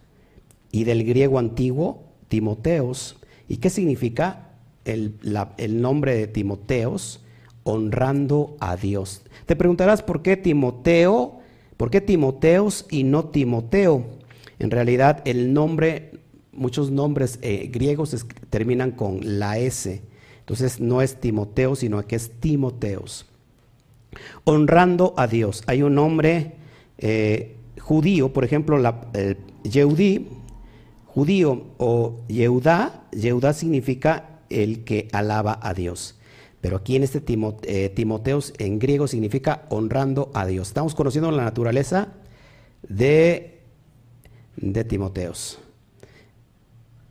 y 0.71 0.85
del 0.85 1.05
griego 1.05 1.39
antiguo 1.39 2.05
Timoteos. 2.29 3.19
¿Y 3.49 3.59
qué 3.59 3.69
significa 3.69 4.53
el, 4.85 5.17
el 5.59 5.83
nombre 5.83 6.17
de 6.17 6.27
Timoteos? 6.27 7.21
Honrando 7.65 8.57
a 8.59 8.77
Dios. 8.77 9.23
Te 9.47 9.55
preguntarás 9.55 10.03
por 10.03 10.23
qué 10.23 10.37
Timoteo, 10.37 11.41
por 11.77 11.91
qué 11.91 12.01
Timoteos 12.01 12.87
y 12.91 13.05
no 13.05 13.27
Timoteo. 13.27 14.22
En 14.59 14.71
realidad 14.71 15.23
el 15.25 15.53
nombre, 15.53 16.13
muchos 16.53 16.91
nombres 16.91 17.39
eh, 17.43 17.69
griegos 17.73 18.27
terminan 18.51 18.93
con 18.93 19.21
la 19.39 19.59
S. 19.59 20.03
Entonces 20.41 20.81
no 20.81 21.03
es 21.03 21.21
Timoteo, 21.21 21.77
sino 21.77 22.05
que 22.07 22.17
es 22.17 22.31
Timoteos. 22.41 23.27
Honrando 24.45 25.15
a 25.17 25.27
Dios. 25.27 25.63
Hay 25.67 25.83
un 25.83 25.95
nombre 25.95 26.53
eh, 26.99 27.57
judío, 27.81 28.33
por 28.33 28.45
ejemplo, 28.45 28.79
la, 28.79 29.09
judío 31.07 31.63
o 31.79 32.21
Yehudá, 32.29 33.05
Yehudá 33.13 33.53
significa 33.53 34.41
el 34.51 34.85
que 34.85 35.09
alaba 35.13 35.59
a 35.63 35.75
Dios. 35.75 36.19
Pero 36.61 36.77
aquí 36.77 36.95
en 36.97 37.03
este 37.03 37.23
eh, 37.65 37.89
Timoteos 37.91 38.55
en 38.59 38.79
griego 38.79 39.09
significa 39.09 39.67
honrando 39.69 40.31
a 40.33 40.47
Dios. 40.47 40.69
Estamos 40.69 40.95
conociendo 40.95 41.31
la 41.33 41.43
naturaleza 41.43 42.13
de, 42.89 43.52
de 44.63 44.85
Timoteos. 44.85 45.59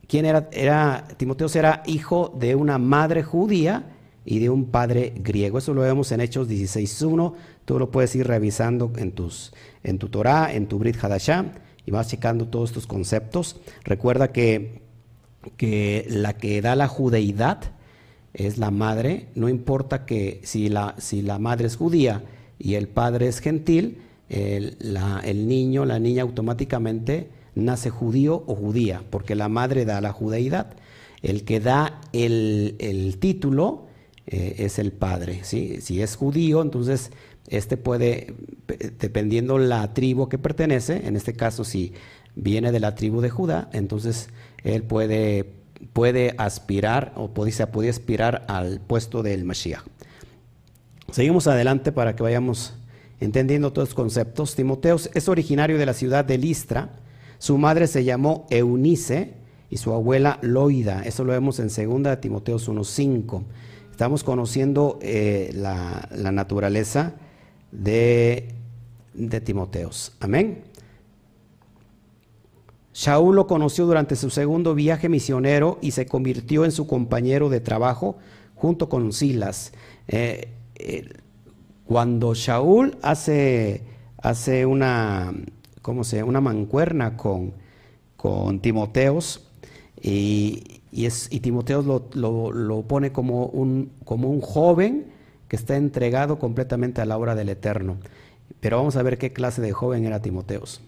¿Quién 0.08 0.25
era, 0.25 0.50
era? 0.51 1.08
Timoteos 1.17 1.55
era 1.55 1.84
hijo 1.86 2.34
de 2.36 2.55
una 2.55 2.77
madre 2.77 3.22
judía 3.22 3.91
y 4.25 4.39
de 4.39 4.50
un 4.50 4.65
padre 4.65 5.13
griego. 5.15 5.58
Eso 5.58 5.74
lo 5.74 5.81
vemos 5.81 6.12
en 6.12 6.22
Hechos 6.22 6.50
16.1. 6.50 7.34
Tú 7.65 7.77
lo 7.77 7.91
puedes 7.91 8.15
ir 8.15 8.27
revisando 8.27 8.91
en, 8.98 9.12
tus, 9.12 9.53
en 9.84 10.00
tu 10.00 10.10
Torah, 10.10 10.51
en 10.53 10.67
tu 10.67 10.79
Brit 10.79 11.01
Hadashah, 11.01 11.46
y 11.86 11.91
vas 11.91 12.08
checando 12.08 12.48
todos 12.48 12.72
estos 12.72 12.88
conceptos. 12.88 13.62
Recuerda 13.84 14.31
que, 14.31 14.81
que 15.58 16.05
la 16.10 16.34
que 16.34 16.62
da 16.62 16.75
la 16.75 16.88
judeidad, 16.88 17.74
es 18.34 18.58
la 18.58 18.72
madre, 18.72 19.27
no 19.36 19.50
importa 19.50 20.05
que 20.05 20.39
si 20.43 20.70
la, 20.70 20.96
si 20.98 21.22
la 21.22 21.39
madre 21.39 21.67
es 21.67 21.75
judía 21.75 22.24
y 22.58 22.75
el 22.75 22.88
padre 22.88 23.27
es 23.27 23.39
gentil, 23.39 23.98
el, 24.29 25.48
niño, 25.48 25.84
la 25.84 26.00
niña 26.00 26.24
automáticamente 26.24 27.29
nace 27.55 27.89
judío 27.89 28.43
o 28.48 28.55
judía, 28.55 29.03
porque 29.10 29.36
la 29.36 29.50
madre 29.50 29.86
da 29.86 30.01
la 30.01 30.12
judeidad. 30.12 30.75
El 31.22 31.43
que 31.43 31.60
da 31.60 32.01
el, 32.13 33.17
título 33.20 33.88
eh, 34.27 34.55
es 34.60 34.79
el 34.79 34.91
padre. 34.91 35.43
Si 35.43 36.01
es 36.01 36.15
judío, 36.15 36.62
entonces 36.62 37.12
este 37.48 37.77
puede, 37.77 38.34
dependiendo 39.00 39.58
la 39.58 39.93
tribu 39.93 40.29
que 40.29 40.38
pertenece, 40.38 41.08
en 41.08 41.15
este 41.15 41.34
caso 41.34 41.63
si 41.63 41.93
viene 42.36 42.72
de 42.72 42.79
la 42.79 42.96
tribu 42.96 43.22
de 43.22 43.29
Judá, 43.29 43.70
entonces 43.74 44.29
él 44.63 44.84
puede 44.84 45.62
puede 45.93 46.36
aspirar 46.38 47.13
o 47.15 47.29
puede 47.29 47.89
aspirar 47.89 48.46
al 48.48 48.79
puesto 48.79 49.24
del 49.24 49.43
Mashiach. 49.43 49.84
Seguimos 51.12 51.48
adelante 51.48 51.91
para 51.91 52.15
que 52.15 52.24
vayamos 52.24 52.74
entendiendo 53.20 53.74
todos 53.74 53.89
los 53.89 53.96
conceptos. 53.96 54.55
Timoteo 54.55 54.98
es 55.13 55.27
originario 55.27 55.77
de 55.77 55.86
la 55.86 55.93
ciudad 55.93 56.24
de 56.24 56.38
Listra. 56.38 56.89
Su 57.41 57.57
madre 57.57 57.88
se 57.88 58.03
llamó 58.03 58.45
Eunice 58.51 59.33
y 59.71 59.77
su 59.77 59.91
abuela 59.93 60.38
Loida. 60.43 61.01
Eso 61.01 61.24
lo 61.24 61.31
vemos 61.31 61.60
en 61.60 61.69
2 62.03 62.21
Timoteo 62.21 62.57
1.5. 62.57 63.41
Estamos 63.89 64.24
conociendo 64.24 65.00
eh, 65.01 65.50
la, 65.55 66.07
naturaleza 66.31 67.15
de, 67.71 68.53
de 69.15 69.41
Timoteos. 69.41 70.15
Amén. 70.19 70.65
Shaul 72.93 73.36
lo 73.36 73.48
conoció 73.48 73.88
durante 73.88 74.15
su 74.15 74.29
segundo 74.29 74.75
viaje 74.75 75.10
misionero 75.10 75.79
y 75.81 75.91
se 75.91 76.05
convirtió 76.05 76.63
en 76.63 76.71
su 76.71 76.86
compañero 76.86 77.50
de 77.50 77.60
trabajo 77.60 78.17
junto 78.53 78.88
con 78.88 79.12
Silas. 79.13 79.74
Eh, 80.07 80.53
eh, 80.75 81.10
cuando 81.88 82.36
Shaul 82.36 83.00
hace, 83.01 83.81
hace 84.21 84.67
una, 84.67 85.33
¿cómo 85.81 86.03
se, 86.03 86.23
una 86.23 86.41
mancuerna 86.41 87.17
con, 87.17 87.53
con 88.17 88.59
Timoteos 88.59 89.47
y, 90.01 90.81
es, 90.91 91.27
y 91.31 91.39
Timoteos 91.39 91.85
lo, 91.85 92.51
lo, 92.51 92.81
pone 92.83 93.11
como 93.11 93.45
un, 93.47 93.91
como 94.03 94.29
un 94.29 94.41
joven 94.41 95.11
que 95.47 95.55
está 95.55 95.75
entregado 95.75 96.39
completamente 96.39 97.01
a 97.01 97.05
la 97.05 97.17
obra 97.17 97.35
del 97.35 97.50
Eterno. 97.50 97.97
Pero 98.59 98.77
vamos 98.77 98.95
a 98.95 99.03
ver 99.03 99.17
qué 99.17 99.33
clase 99.33 99.61
de 99.61 99.71
joven 99.71 100.05
era 100.05 100.21
Timoteos. 100.21 100.81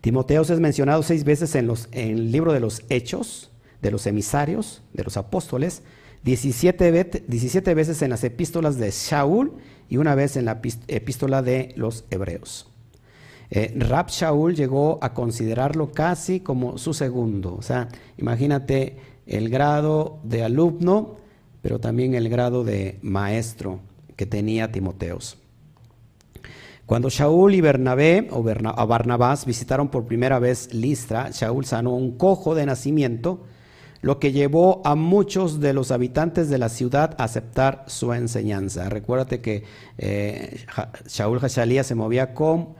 Timoteos 0.00 0.50
es 0.50 0.60
mencionado 0.60 1.02
seis 1.02 1.24
veces 1.24 1.54
en, 1.54 1.66
los, 1.66 1.88
en 1.92 2.10
el 2.10 2.32
libro 2.32 2.52
de 2.52 2.60
los 2.60 2.82
Hechos, 2.88 3.50
de 3.82 3.90
los 3.90 4.06
emisarios, 4.06 4.82
de 4.92 5.04
los 5.04 5.16
apóstoles, 5.16 5.82
17, 6.22 7.24
17 7.26 7.74
veces 7.74 8.02
en 8.02 8.10
las 8.10 8.24
epístolas 8.24 8.76
de 8.76 8.90
Shaul 8.90 9.52
y 9.88 9.96
una 9.96 10.14
vez 10.14 10.36
en 10.36 10.44
la 10.44 10.60
epístola 10.88 11.42
de 11.42 11.72
los 11.76 12.04
Hebreos. 12.10 12.69
Eh, 13.50 13.74
Rab 13.76 14.08
Shaul 14.08 14.54
llegó 14.54 14.98
a 15.02 15.12
considerarlo 15.12 15.90
casi 15.90 16.40
como 16.40 16.78
su 16.78 16.94
segundo. 16.94 17.54
O 17.56 17.62
sea, 17.62 17.88
imagínate 18.16 18.96
el 19.26 19.48
grado 19.48 20.20
de 20.22 20.44
alumno, 20.44 21.16
pero 21.62 21.80
también 21.80 22.14
el 22.14 22.28
grado 22.28 22.64
de 22.64 22.98
maestro 23.02 23.80
que 24.16 24.26
tenía 24.26 24.70
Timoteos. 24.70 25.36
Cuando 26.86 27.08
Shaul 27.08 27.54
y 27.54 27.60
Bernabé 27.60 28.28
o 28.32 28.42
Barnabás 28.42 29.46
visitaron 29.46 29.88
por 29.88 30.06
primera 30.06 30.40
vez 30.40 30.74
Listra, 30.74 31.30
Shaul 31.30 31.64
sanó 31.64 31.94
un 31.94 32.16
cojo 32.16 32.56
de 32.56 32.66
nacimiento, 32.66 33.44
lo 34.02 34.18
que 34.18 34.32
llevó 34.32 34.82
a 34.84 34.96
muchos 34.96 35.60
de 35.60 35.72
los 35.72 35.92
habitantes 35.92 36.48
de 36.48 36.58
la 36.58 36.68
ciudad 36.68 37.14
a 37.18 37.24
aceptar 37.24 37.84
su 37.86 38.12
enseñanza. 38.12 38.88
Recuérdate 38.88 39.40
que 39.40 39.62
eh, 39.98 40.64
Shaul 41.06 41.38
Hashalía 41.38 41.84
se 41.84 41.94
movía 41.94 42.34
con 42.34 42.79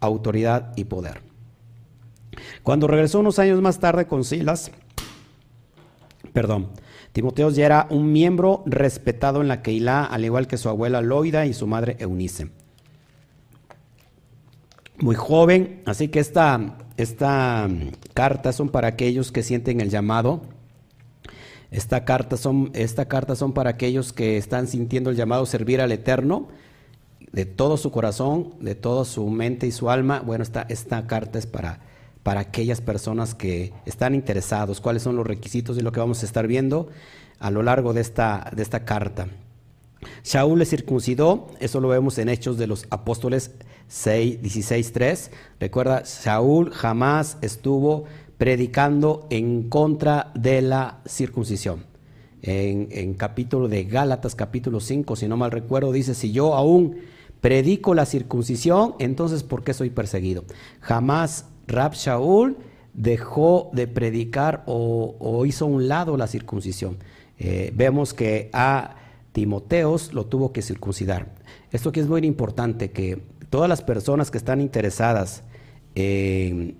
autoridad 0.00 0.72
y 0.76 0.84
poder. 0.84 1.22
Cuando 2.62 2.86
regresó 2.86 3.20
unos 3.20 3.38
años 3.38 3.60
más 3.60 3.78
tarde 3.78 4.06
con 4.06 4.24
Silas, 4.24 4.70
perdón, 6.32 6.68
Timoteo 7.12 7.50
ya 7.50 7.66
era 7.66 7.86
un 7.90 8.12
miembro 8.12 8.62
respetado 8.66 9.40
en 9.40 9.48
la 9.48 9.62
Keilah, 9.62 10.04
al 10.04 10.24
igual 10.24 10.46
que 10.46 10.58
su 10.58 10.68
abuela 10.68 11.00
Loida 11.00 11.46
y 11.46 11.54
su 11.54 11.66
madre 11.66 11.96
Eunice 11.98 12.50
muy 14.98 15.14
joven, 15.14 15.82
así 15.84 16.08
que 16.08 16.20
esta, 16.20 16.78
esta 16.96 17.68
mm, 17.68 17.90
carta 18.14 18.52
son 18.52 18.68
para 18.68 18.88
aquellos 18.88 19.32
que 19.32 19.42
sienten 19.42 19.80
el 19.80 19.90
llamado. 19.90 20.42
Esta 21.70 22.04
carta, 22.04 22.36
son, 22.36 22.70
esta 22.74 23.06
carta 23.06 23.34
son 23.34 23.52
para 23.52 23.70
aquellos 23.70 24.12
que 24.12 24.36
están 24.36 24.68
sintiendo 24.68 25.10
el 25.10 25.16
llamado 25.16 25.42
a 25.42 25.46
servir 25.46 25.80
al 25.80 25.92
Eterno 25.92 26.48
de 27.36 27.44
todo 27.44 27.76
su 27.76 27.90
corazón, 27.90 28.54
de 28.60 28.74
toda 28.74 29.04
su 29.04 29.28
mente 29.28 29.66
y 29.66 29.70
su 29.70 29.90
alma. 29.90 30.22
Bueno, 30.24 30.42
esta, 30.42 30.62
esta 30.70 31.06
carta 31.06 31.38
es 31.38 31.46
para, 31.46 31.80
para 32.22 32.40
aquellas 32.40 32.80
personas 32.80 33.34
que 33.34 33.74
están 33.84 34.14
interesados, 34.14 34.80
cuáles 34.80 35.02
son 35.02 35.16
los 35.16 35.26
requisitos 35.26 35.76
de 35.76 35.82
lo 35.82 35.92
que 35.92 36.00
vamos 36.00 36.22
a 36.22 36.26
estar 36.26 36.46
viendo 36.46 36.88
a 37.38 37.50
lo 37.50 37.62
largo 37.62 37.92
de 37.92 38.00
esta, 38.00 38.50
de 38.56 38.62
esta 38.62 38.86
carta. 38.86 39.28
Shaul 40.24 40.58
le 40.58 40.64
circuncidó, 40.64 41.48
eso 41.60 41.78
lo 41.78 41.88
vemos 41.88 42.16
en 42.16 42.30
Hechos 42.30 42.56
de 42.56 42.68
los 42.68 42.86
Apóstoles 42.88 43.50
16.3. 43.90 45.30
Recuerda, 45.60 46.06
Saúl 46.06 46.70
jamás 46.70 47.36
estuvo 47.42 48.04
predicando 48.38 49.26
en 49.28 49.68
contra 49.68 50.32
de 50.34 50.62
la 50.62 51.02
circuncisión. 51.06 51.84
En, 52.40 53.12
capítulo 53.12 53.68
de 53.68 53.84
Gálatas, 53.84 54.34
capítulo 54.34 54.80
5, 54.80 55.16
si 55.16 55.28
no 55.28 55.36
mal 55.36 55.50
recuerdo, 55.50 55.92
dice, 55.92 56.14
si 56.14 56.32
yo 56.32 56.54
aún 56.54 56.96
predico 57.40 57.94
la 57.94 58.06
circuncisión, 58.06 58.94
entonces 58.98 59.42
¿por 59.42 59.62
qué 59.64 59.74
soy 59.74 59.90
perseguido? 59.90 60.44
Jamás 60.80 61.46
Rab 61.66 61.94
Shaul 61.94 62.56
dejó 62.94 63.70
de 63.72 63.86
predicar 63.86 64.64
o, 64.66 65.44
hizo 65.46 65.66
un 65.66 65.88
lado 65.88 66.16
la 66.16 66.26
circuncisión. 66.26 66.96
Eh, 67.38 67.70
vemos 67.74 68.14
que 68.14 68.48
a 68.52 68.96
Timoteos 69.32 70.14
lo 70.14 70.26
tuvo 70.26 70.52
que 70.52 70.62
circuncidar. 70.62 71.34
Esto 71.70 71.92
que 71.92 72.00
es 72.00 72.08
muy 72.08 72.24
importante, 72.24 72.90
que 72.90 73.20
todas 73.50 73.68
las 73.68 73.82
personas 73.82 74.30
que 74.30 74.38
están 74.38 74.62
interesadas 74.62 75.42
en, 75.94 76.76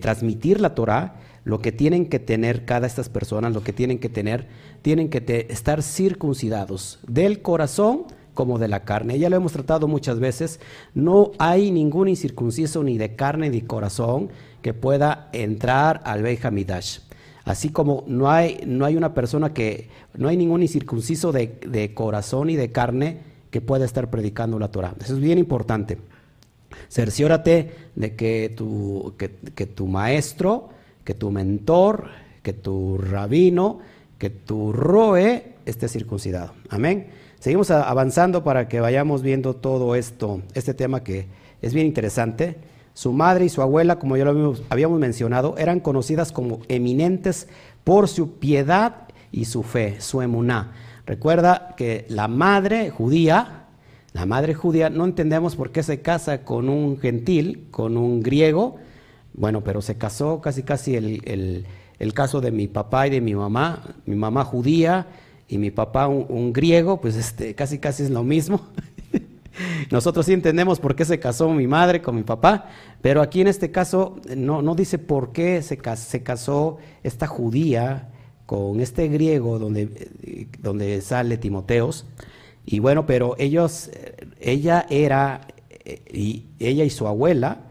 transmitir 0.00 0.60
la 0.60 0.74
Torah, 0.74 1.16
lo 1.44 1.60
que 1.60 1.72
tienen 1.72 2.06
que 2.06 2.18
tener 2.18 2.64
cada 2.64 2.86
estas 2.86 3.08
personas, 3.10 3.52
lo 3.52 3.62
que 3.62 3.72
tienen 3.72 3.98
que 3.98 4.08
tener, 4.08 4.48
tienen 4.82 5.10
que 5.10 5.46
estar 5.50 5.82
circuncidados 5.82 7.00
del 7.06 7.42
corazón 7.42 8.06
como 8.40 8.58
de 8.58 8.68
la 8.68 8.84
carne. 8.84 9.18
Ya 9.18 9.28
lo 9.28 9.36
hemos 9.36 9.52
tratado 9.52 9.86
muchas 9.86 10.18
veces. 10.18 10.60
No 10.94 11.32
hay 11.36 11.70
ningún 11.70 12.08
incircunciso 12.08 12.82
ni 12.82 12.96
de 12.96 13.14
carne 13.14 13.50
ni 13.50 13.60
de 13.60 13.66
corazón 13.66 14.30
que 14.62 14.72
pueda 14.72 15.28
entrar 15.34 16.00
al 16.06 16.22
Beit 16.22 16.40
Así 17.44 17.68
como 17.68 18.02
no 18.06 18.30
hay, 18.30 18.62
no 18.66 18.86
hay 18.86 18.96
una 18.96 19.12
persona 19.12 19.52
que, 19.52 19.90
no 20.16 20.28
hay 20.28 20.38
ningún 20.38 20.62
incircunciso 20.62 21.32
de, 21.32 21.58
de 21.66 21.92
corazón 21.92 22.48
y 22.48 22.56
de 22.56 22.72
carne 22.72 23.18
que 23.50 23.60
pueda 23.60 23.84
estar 23.84 24.08
predicando 24.08 24.58
la 24.58 24.70
Torah. 24.70 24.94
Eso 24.98 25.12
es 25.12 25.20
bien 25.20 25.36
importante. 25.38 25.98
Cerciórate 26.88 27.74
de 27.94 28.16
que 28.16 28.54
tu, 28.56 29.16
que 29.18 29.66
tu 29.66 29.86
maestro, 29.86 30.70
que 31.04 31.12
tu 31.12 31.30
mentor, 31.30 32.08
que 32.42 32.54
tu 32.54 32.96
rabino, 32.96 33.80
que 34.16 34.30
tu 34.30 34.72
roe 34.72 35.56
esté 35.66 35.88
circuncidado. 35.88 36.54
Amén. 36.70 37.19
Seguimos 37.40 37.70
avanzando 37.70 38.44
para 38.44 38.68
que 38.68 38.80
vayamos 38.80 39.22
viendo 39.22 39.56
todo 39.56 39.94
esto, 39.94 40.42
este 40.52 40.74
tema 40.74 41.02
que 41.02 41.26
es 41.62 41.72
bien 41.72 41.86
interesante. 41.86 42.58
Su 42.92 43.14
madre 43.14 43.46
y 43.46 43.48
su 43.48 43.62
abuela, 43.62 43.98
como 43.98 44.18
ya 44.18 44.26
lo 44.26 44.54
habíamos 44.68 45.00
mencionado, 45.00 45.56
eran 45.56 45.80
conocidas 45.80 46.32
como 46.32 46.60
eminentes 46.68 47.48
por 47.82 48.08
su 48.08 48.34
piedad 48.34 49.08
y 49.32 49.46
su 49.46 49.62
fe, 49.62 50.02
su 50.02 50.20
emuná. 50.20 50.72
Recuerda 51.06 51.74
que 51.78 52.04
la 52.10 52.28
madre 52.28 52.90
judía, 52.90 53.64
la 54.12 54.26
madre 54.26 54.52
judía, 54.52 54.90
no 54.90 55.06
entendemos 55.06 55.56
por 55.56 55.72
qué 55.72 55.82
se 55.82 56.02
casa 56.02 56.44
con 56.44 56.68
un 56.68 56.98
gentil, 56.98 57.68
con 57.70 57.96
un 57.96 58.20
griego, 58.20 58.76
bueno, 59.32 59.64
pero 59.64 59.80
se 59.80 59.96
casó 59.96 60.42
casi 60.42 60.62
casi 60.62 60.94
el, 60.94 61.66
el, 61.98 62.12
caso 62.12 62.42
de 62.42 62.50
mi 62.50 62.68
papá 62.68 63.06
y 63.06 63.10
de 63.10 63.22
mi 63.22 63.34
mamá, 63.34 63.94
mi 64.04 64.16
mamá 64.16 64.44
judía 64.44 65.06
y 65.50 65.58
mi 65.58 65.72
papá 65.72 66.06
un, 66.06 66.52
griego, 66.52 67.00
pues 67.00 67.16
este, 67.16 67.56
casi 67.56 67.78
casi 67.80 68.04
es 68.04 68.10
lo 68.10 68.22
mismo. 68.22 68.68
Nosotros 69.90 70.26
sí 70.26 70.32
entendemos 70.32 70.78
por 70.78 70.94
qué 70.94 71.04
se 71.04 71.18
casó 71.18 71.50
mi 71.50 71.66
madre 71.66 72.00
con 72.00 72.14
mi 72.14 72.22
papá, 72.22 72.68
pero 73.02 73.20
aquí 73.20 73.40
en 73.40 73.48
este 73.48 73.72
caso 73.72 74.20
no, 74.36 74.62
no 74.62 74.76
dice 74.76 74.98
por 74.98 75.32
qué 75.32 75.60
se, 75.62 75.76
casó 75.76 76.78
esta 77.02 77.26
judía 77.26 78.10
con 78.46 78.80
este 78.80 79.08
griego 79.08 79.58
donde, 79.58 80.08
donde 80.60 81.00
sale 81.00 81.36
Timoteos. 81.36 82.06
Y 82.64 82.78
bueno, 82.78 83.04
pero 83.04 83.34
ellos, 83.36 83.90
ella 84.38 84.86
era, 84.88 85.48
y 86.12 86.44
ella 86.60 86.84
y 86.84 86.90
su 86.90 87.08
abuela 87.08 87.62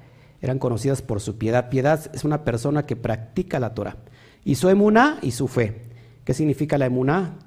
eran 0.42 0.60
conocidas 0.60 1.02
por 1.02 1.22
su 1.22 1.38
piedad. 1.38 1.70
Piedad 1.70 2.12
es 2.14 2.26
una 2.26 2.44
persona 2.44 2.86
que 2.86 2.98
practica 2.98 3.58
la 3.58 3.74
Torah. 3.74 3.96
Y 4.44 4.56
su 4.56 4.68
emuná 4.68 5.18
y 5.22 5.32
su 5.32 5.48
fe. 5.48 5.84
¿Qué 6.26 6.34
significa 6.34 6.78
la 6.78 6.86
emuná? 6.86 7.38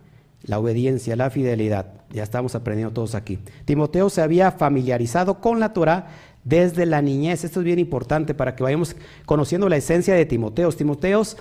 La 0.45 0.59
obediencia, 0.59 1.15
la 1.17 1.31
fidelidad. 1.31 1.87
Ya 2.11 2.23
estamos 2.23 2.55
aprendiendo 2.55 2.93
todos 2.93 3.15
aquí. 3.15 3.39
Timoteo 3.65 4.11
se 4.11 4.23
había 4.23 4.51
familiarizado 4.51 5.41
con 5.41 5.61
la 5.61 5.73
Torah 5.73 6.09
desde 6.45 6.85
la 6.85 7.01
niñez. 7.01 7.45
Esto 7.45 7.61
es 7.61 7.65
bien 7.65 7.79
importante 7.79 8.35
para 8.35 8.57
que 8.57 8.63
vayamos 8.63 8.97
conociendo 9.25 9.69
la 9.69 9.77
esencia 9.77 10.15
de 10.15 10.27
Timoteos. 10.27 10.77
Timoteos 10.77 11.37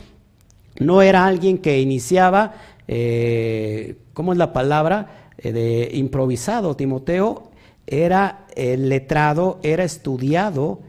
no 0.80 1.02
era 1.02 1.26
alguien 1.26 1.58
que 1.58 1.82
iniciaba, 1.82 2.54
eh, 2.88 3.98
¿cómo 4.14 4.34
es 4.34 4.38
la 4.38 4.54
palabra? 4.54 5.32
Eh, 5.40 5.52
de 5.52 5.90
improvisado. 5.94 6.76
Timoteo 6.76 7.50
era 7.88 8.46
el 8.56 8.90
letrado, 8.90 9.60
era 9.64 9.84
estudiado 9.84 10.82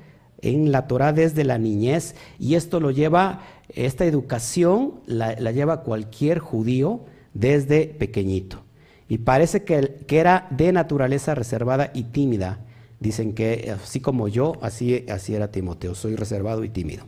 en 0.42 0.70
la 0.70 0.86
Torah 0.86 1.12
desde 1.12 1.44
la 1.44 1.56
niñez 1.56 2.14
y 2.38 2.56
esto 2.56 2.80
lo 2.80 2.90
lleva, 2.90 3.40
esta 3.68 4.04
educación 4.04 5.00
la 5.06 5.34
lleva 5.52 5.82
cualquier 5.82 6.40
judío 6.40 7.00
desde 7.34 7.86
pequeñito. 7.86 8.62
Y 9.08 9.18
parece 9.18 9.64
que, 9.64 10.04
era 10.08 10.46
de 10.50 10.72
naturaleza 10.72 11.34
reservada 11.34 11.90
y 11.94 12.04
tímida. 12.04 12.60
Dicen 13.00 13.34
que 13.34 13.74
así 13.82 14.00
como 14.00 14.28
yo, 14.28 14.54
así, 14.62 15.04
era 15.28 15.50
Timoteo, 15.50 15.94
soy 15.94 16.16
reservado 16.16 16.64
y 16.64 16.68
tímido. 16.68 17.04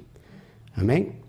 Amén. 0.74 1.20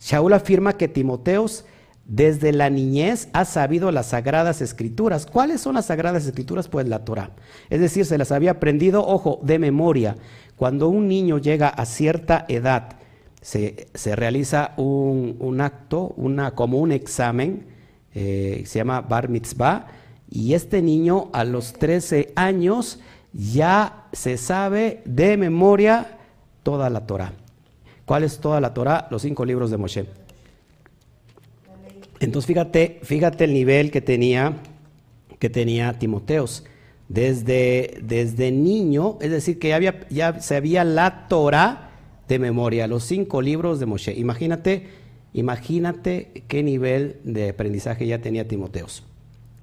Shaul 0.00 0.32
afirma 0.32 0.76
que 0.76 0.88
Timoteos 0.88 1.64
desde 2.04 2.52
la 2.52 2.68
niñez 2.68 3.28
ha 3.32 3.44
sabido 3.44 3.92
las 3.92 4.06
sagradas 4.06 4.60
escrituras. 4.60 5.26
¿Cuáles 5.26 5.60
son 5.60 5.76
las 5.76 5.86
sagradas 5.86 6.26
escrituras? 6.26 6.68
Pues 6.68 6.88
la 6.88 7.04
Torah. 7.04 7.30
Es 7.70 7.80
decir, 7.80 8.04
se 8.04 8.18
las 8.18 8.32
había 8.32 8.50
aprendido, 8.50 9.06
ojo, 9.06 9.40
de 9.42 9.58
memoria. 9.60 10.16
Cuando 10.56 10.88
un 10.88 11.08
niño 11.08 11.38
llega 11.38 11.68
a 11.68 11.86
cierta 11.86 12.44
edad, 12.48 12.96
se, 13.40 13.86
realiza 14.14 14.74
un, 14.76 15.60
acto, 15.60 16.12
una, 16.16 16.52
como 16.52 16.78
un 16.78 16.92
examen 16.92 17.71
eh, 18.14 18.62
se 18.66 18.78
llama 18.78 19.00
Bar 19.00 19.28
Mitzvah, 19.28 19.86
y 20.30 20.54
este 20.54 20.80
niño 20.80 21.28
a 21.32 21.44
los 21.44 21.74
13 21.74 22.32
años 22.36 23.00
ya 23.32 24.06
se 24.12 24.36
sabe 24.38 25.02
de 25.04 25.36
memoria 25.36 26.18
toda 26.62 26.88
la 26.90 27.06
Torah. 27.06 27.32
¿Cuál 28.04 28.24
es 28.24 28.38
toda 28.38 28.60
la 28.60 28.74
Torah? 28.74 29.08
Los 29.10 29.22
cinco 29.22 29.44
libros 29.44 29.70
de 29.70 29.76
Moshe. 29.76 30.06
Entonces 32.20 32.46
fíjate, 32.46 33.00
fíjate 33.02 33.44
el 33.44 33.52
nivel 33.52 33.90
que 33.90 34.00
tenía, 34.00 34.58
que 35.38 35.50
tenía 35.50 35.98
Timoteos. 35.98 36.64
Desde, 37.08 37.98
desde 38.02 38.52
niño, 38.52 39.18
es 39.20 39.30
decir, 39.30 39.58
que 39.58 39.68
ya, 39.68 39.76
había, 39.76 40.08
ya 40.08 40.40
sabía 40.40 40.82
la 40.84 41.28
Torah 41.28 41.90
de 42.26 42.38
memoria, 42.38 42.86
los 42.86 43.04
cinco 43.04 43.42
libros 43.42 43.80
de 43.80 43.86
Moshe. 43.86 44.14
Imagínate 44.14 44.86
Imagínate 45.34 46.44
qué 46.48 46.62
nivel 46.62 47.20
de 47.24 47.50
aprendizaje 47.50 48.06
ya 48.06 48.20
tenía 48.20 48.48
Timoteos. 48.48 49.04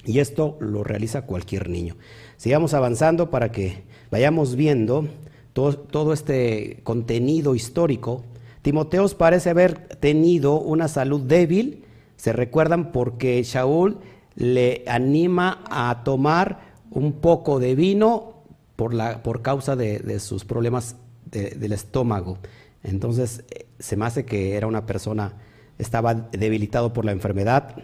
Y 0.05 0.19
esto 0.19 0.57
lo 0.59 0.83
realiza 0.83 1.23
cualquier 1.25 1.69
niño. 1.69 1.95
Sigamos 2.37 2.73
avanzando 2.73 3.29
para 3.29 3.51
que 3.51 3.83
vayamos 4.09 4.55
viendo 4.55 5.07
todo, 5.53 6.13
este 6.13 6.79
contenido 6.83 7.55
histórico. 7.55 8.23
Timoteos 8.61 9.13
parece 9.13 9.49
haber 9.49 9.77
tenido 9.97 10.59
una 10.59 10.87
salud 10.87 11.21
débil. 11.21 11.83
Se 12.15 12.33
recuerdan 12.33 12.91
porque 12.91 13.43
Shaul 13.43 13.97
le 14.35 14.83
anima 14.87 15.63
a 15.69 16.03
tomar 16.03 16.69
un 16.91 17.13
poco 17.13 17.59
de 17.59 17.75
vino 17.75 18.43
por, 18.75 18.93
la, 18.93 19.21
por 19.21 19.41
causa 19.41 19.75
de, 19.75 20.19
sus 20.19 20.45
problemas 20.45 20.95
del 21.25 21.73
estómago. 21.73 22.37
Entonces 22.83 23.43
eh, 23.51 23.65
se 23.77 23.97
me 23.97 24.05
hace 24.05 24.25
que 24.25 24.55
era 24.55 24.65
una 24.65 24.85
persona 24.85 25.33
estaba 25.79 26.13
debilitado 26.13 26.93
por 26.93 27.05
la 27.05 27.11
enfermedad. 27.11 27.75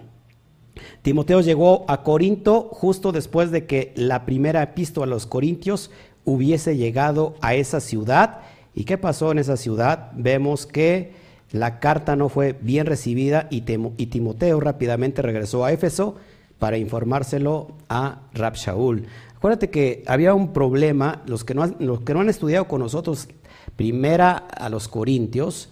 Timoteo 1.01 1.41
llegó 1.41 1.85
a 1.87 2.03
Corinto 2.03 2.69
justo 2.71 3.11
después 3.11 3.49
de 3.49 3.65
que 3.65 3.93
la 3.95 4.25
primera 4.25 4.61
epístola 4.61 5.05
a 5.05 5.15
los 5.15 5.25
Corintios 5.25 5.89
hubiese 6.25 6.77
llegado 6.77 7.35
a 7.41 7.55
esa 7.55 7.79
ciudad. 7.79 8.41
¿Y 8.73 8.83
qué 8.83 8.97
pasó 8.97 9.31
en 9.31 9.39
esa 9.39 9.57
ciudad? 9.57 10.11
Vemos 10.15 10.65
que 10.65 11.13
la 11.51 11.79
carta 11.79 12.15
no 12.15 12.27
fue 12.27 12.53
bien 12.59 12.85
recibida 12.85 13.47
y, 13.49 13.61
Timoteo 13.61 14.59
rápidamente 14.59 15.21
regresó 15.21 15.63
a 15.63 15.71
Éfeso 15.71 16.15
para 16.59 16.77
informárselo 16.77 17.69
a 17.87 18.23
Rab 18.33 18.55
Shaul. 18.55 19.05
Acuérdate 19.37 19.69
que 19.69 20.03
había 20.07 20.33
un 20.33 20.53
problema, 20.53 21.21
los 21.27 21.43
que, 21.43 21.53
no 21.53 21.67
los 21.79 22.01
que 22.01 22.13
no 22.13 22.21
han 22.21 22.29
estudiado 22.29 22.67
con 22.67 22.81
nosotros, 22.81 23.29
primera 23.75 24.35
a 24.35 24.69
los 24.69 24.87
Corintios 24.87 25.69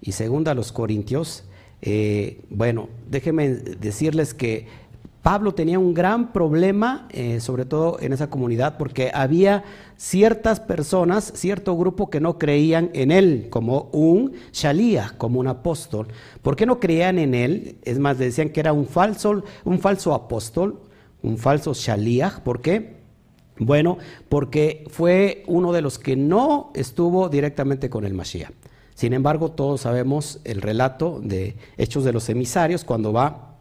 y 0.00 0.12
segunda 0.12 0.52
a 0.52 0.54
los 0.54 0.72
Corintios, 0.72 1.44
eh, 1.82 2.40
bueno, 2.48 2.88
déjenme 3.10 3.50
decirles 3.50 4.34
que 4.34 4.66
Pablo 5.22 5.54
tenía 5.54 5.78
un 5.78 5.94
gran 5.94 6.32
problema, 6.32 7.06
eh, 7.10 7.40
sobre 7.40 7.64
todo 7.64 7.98
en 8.00 8.12
esa 8.12 8.28
comunidad, 8.28 8.76
porque 8.76 9.12
había 9.14 9.62
ciertas 9.96 10.58
personas, 10.58 11.32
cierto 11.36 11.76
grupo 11.76 12.10
que 12.10 12.20
no 12.20 12.38
creían 12.38 12.90
en 12.92 13.12
él 13.12 13.46
como 13.50 13.88
un 13.92 14.32
shalía, 14.52 15.14
como 15.18 15.38
un 15.38 15.46
apóstol. 15.46 16.08
¿Por 16.42 16.56
qué 16.56 16.66
no 16.66 16.80
creían 16.80 17.20
en 17.20 17.34
él? 17.34 17.76
Es 17.82 18.00
más, 18.00 18.18
decían 18.18 18.50
que 18.50 18.60
era 18.60 18.72
un 18.72 18.86
falso, 18.86 19.44
un 19.64 19.78
falso 19.78 20.12
apóstol, 20.12 20.80
un 21.22 21.38
falso 21.38 21.72
shalía. 21.72 22.40
¿Por 22.42 22.60
qué? 22.60 22.96
Bueno, 23.58 23.98
porque 24.28 24.84
fue 24.90 25.44
uno 25.46 25.72
de 25.72 25.82
los 25.82 26.00
que 26.00 26.16
no 26.16 26.72
estuvo 26.74 27.28
directamente 27.28 27.88
con 27.88 28.04
el 28.04 28.14
Mashiach. 28.14 28.52
Sin 28.94 29.12
embargo, 29.12 29.50
todos 29.50 29.82
sabemos 29.82 30.40
el 30.44 30.62
relato 30.62 31.20
de 31.22 31.56
Hechos 31.76 32.04
de 32.04 32.12
los 32.12 32.28
Emisarios 32.28 32.84
cuando 32.84 33.12
va 33.12 33.56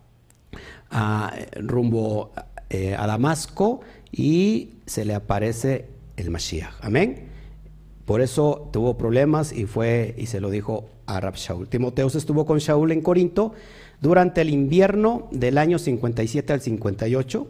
a, 0.90 1.34
rumbo 1.56 2.32
eh, 2.70 2.96
a 2.98 3.08
Damasco 3.08 3.82
y 4.12 4.72
se 4.86 5.06
le 5.06 5.16
aparece 5.16 5.88
el 6.18 6.30
Mashiach. 6.30 6.74
Amén. 6.82 7.30
Por 8.06 8.22
eso 8.22 8.70
tuvo 8.74 8.98
problemas 8.98 9.54
y 9.54 9.66
fue 9.66 10.16
y 10.18 10.26
se 10.26 10.42
lo 10.42 10.50
dijo 10.50 10.90
a 11.06 11.20
Rab 11.20 11.36
Shaul. 11.36 11.68
Timoteus 11.68 12.16
estuvo 12.16 12.46
con 12.46 12.60
Shaul 12.60 12.92
en 12.92 13.02
Corinto 13.02 13.54
durante 14.02 14.42
el 14.42 14.50
invierno 14.50 15.28
del 15.32 15.58
año 15.58 15.80
57 15.80 16.54
al 16.54 16.62
58, 16.62 17.48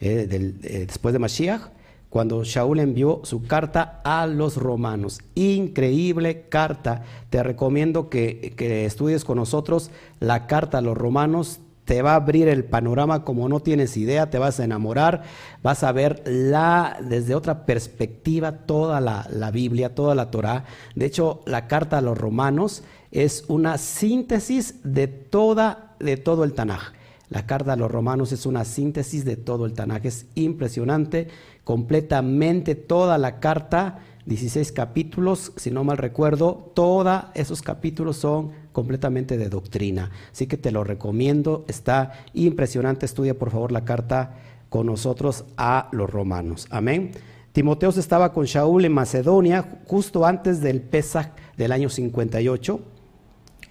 eh, 0.00 0.28
eh, 0.30 0.86
después 0.86 1.12
de 1.12 1.18
Mashiach 1.18 1.62
cuando 2.10 2.44
Shaul 2.44 2.80
envió 2.80 3.20
su 3.24 3.42
carta 3.42 4.00
a 4.04 4.26
los 4.26 4.56
romanos. 4.56 5.20
Increíble 5.34 6.48
carta. 6.48 7.02
Te 7.30 7.42
recomiendo 7.42 8.08
que, 8.08 8.54
estudies 8.86 9.24
con 9.24 9.36
nosotros 9.36 9.90
la 10.20 10.46
carta 10.46 10.78
a 10.78 10.82
los 10.82 10.96
romanos. 10.96 11.60
te 11.84 12.02
va 12.02 12.12
a 12.12 12.16
abrir 12.16 12.48
el 12.48 12.64
panorama 12.64 13.22
como 13.22 13.48
no 13.48 13.60
tienes 13.60 13.96
idea, 13.96 14.28
te 14.28 14.38
vas 14.38 14.58
a 14.58 14.64
enamorar, 14.64 15.22
vas 15.62 15.84
a 15.84 15.92
ver 15.92 16.20
la, 16.26 16.98
desde 17.00 17.36
otra 17.36 17.64
perspectiva 17.64 18.66
toda 18.66 19.00
la, 19.00 19.28
la 19.30 19.52
Biblia, 19.52 19.94
toda 19.94 20.16
la 20.16 20.32
Torah. 20.32 20.64
De 20.96 21.06
hecho, 21.06 21.42
la 21.46 21.68
carta 21.68 21.98
a 21.98 22.00
los 22.00 22.18
romanos 22.18 22.82
es 23.12 23.44
una 23.48 23.78
síntesis 23.78 24.80
de, 24.82 25.06
toda, 25.06 25.94
de 26.00 26.16
todo 26.16 26.44
el 26.44 26.54
Tanaj. 26.54 26.92
La 27.28 27.46
carta 27.46 27.72
a 27.72 27.76
los 27.76 27.90
romanos 27.90 28.30
es 28.32 28.46
una 28.46 28.64
síntesis 28.64 29.24
de 29.24 29.36
todo 29.36 29.66
el 29.66 29.72
Tanaj. 29.72 30.06
Es 30.06 30.26
impresionante, 30.34 31.28
completamente 31.66 32.76
toda 32.76 33.18
la 33.18 33.40
carta 33.40 33.98
16 34.26 34.70
capítulos, 34.70 35.52
si 35.56 35.72
no 35.72 35.82
mal 35.82 35.98
recuerdo, 35.98 36.70
todos 36.74 37.24
esos 37.34 37.60
capítulos 37.60 38.18
son 38.18 38.52
completamente 38.70 39.36
de 39.36 39.48
doctrina. 39.48 40.12
Así 40.30 40.46
que 40.46 40.56
te 40.56 40.70
lo 40.70 40.84
recomiendo, 40.84 41.64
está 41.66 42.12
impresionante. 42.34 43.04
Estudia 43.04 43.36
por 43.36 43.50
favor 43.50 43.72
la 43.72 43.84
carta 43.84 44.36
con 44.68 44.86
nosotros 44.86 45.44
a 45.56 45.88
los 45.90 46.08
romanos. 46.08 46.68
Amén. 46.70 47.10
Timoteo 47.50 47.90
estaba 47.90 48.32
con 48.32 48.44
Shaul 48.44 48.84
en 48.84 48.92
Macedonia 48.92 49.80
justo 49.86 50.24
antes 50.24 50.60
del 50.60 50.82
Pesach 50.82 51.32
del 51.56 51.72
año 51.72 51.88
58. 51.88 52.80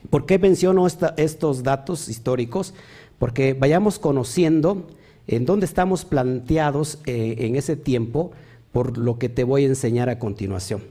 ¿Por 0.10 0.26
qué 0.26 0.38
menciono 0.38 0.86
estos 0.86 1.64
datos 1.64 2.10
históricos? 2.10 2.74
Porque 3.20 3.54
vayamos 3.54 4.00
conociendo 4.00 4.86
en 5.28 5.46
dónde 5.46 5.66
estamos 5.66 6.06
planteados 6.06 7.00
eh, 7.06 7.36
en 7.40 7.56
ese 7.56 7.76
tiempo 7.76 8.32
por 8.72 8.98
lo 8.98 9.18
que 9.18 9.30
te 9.30 9.44
voy 9.44 9.64
a 9.64 9.68
enseñar 9.68 10.10
a 10.10 10.20
continuación. 10.20 10.84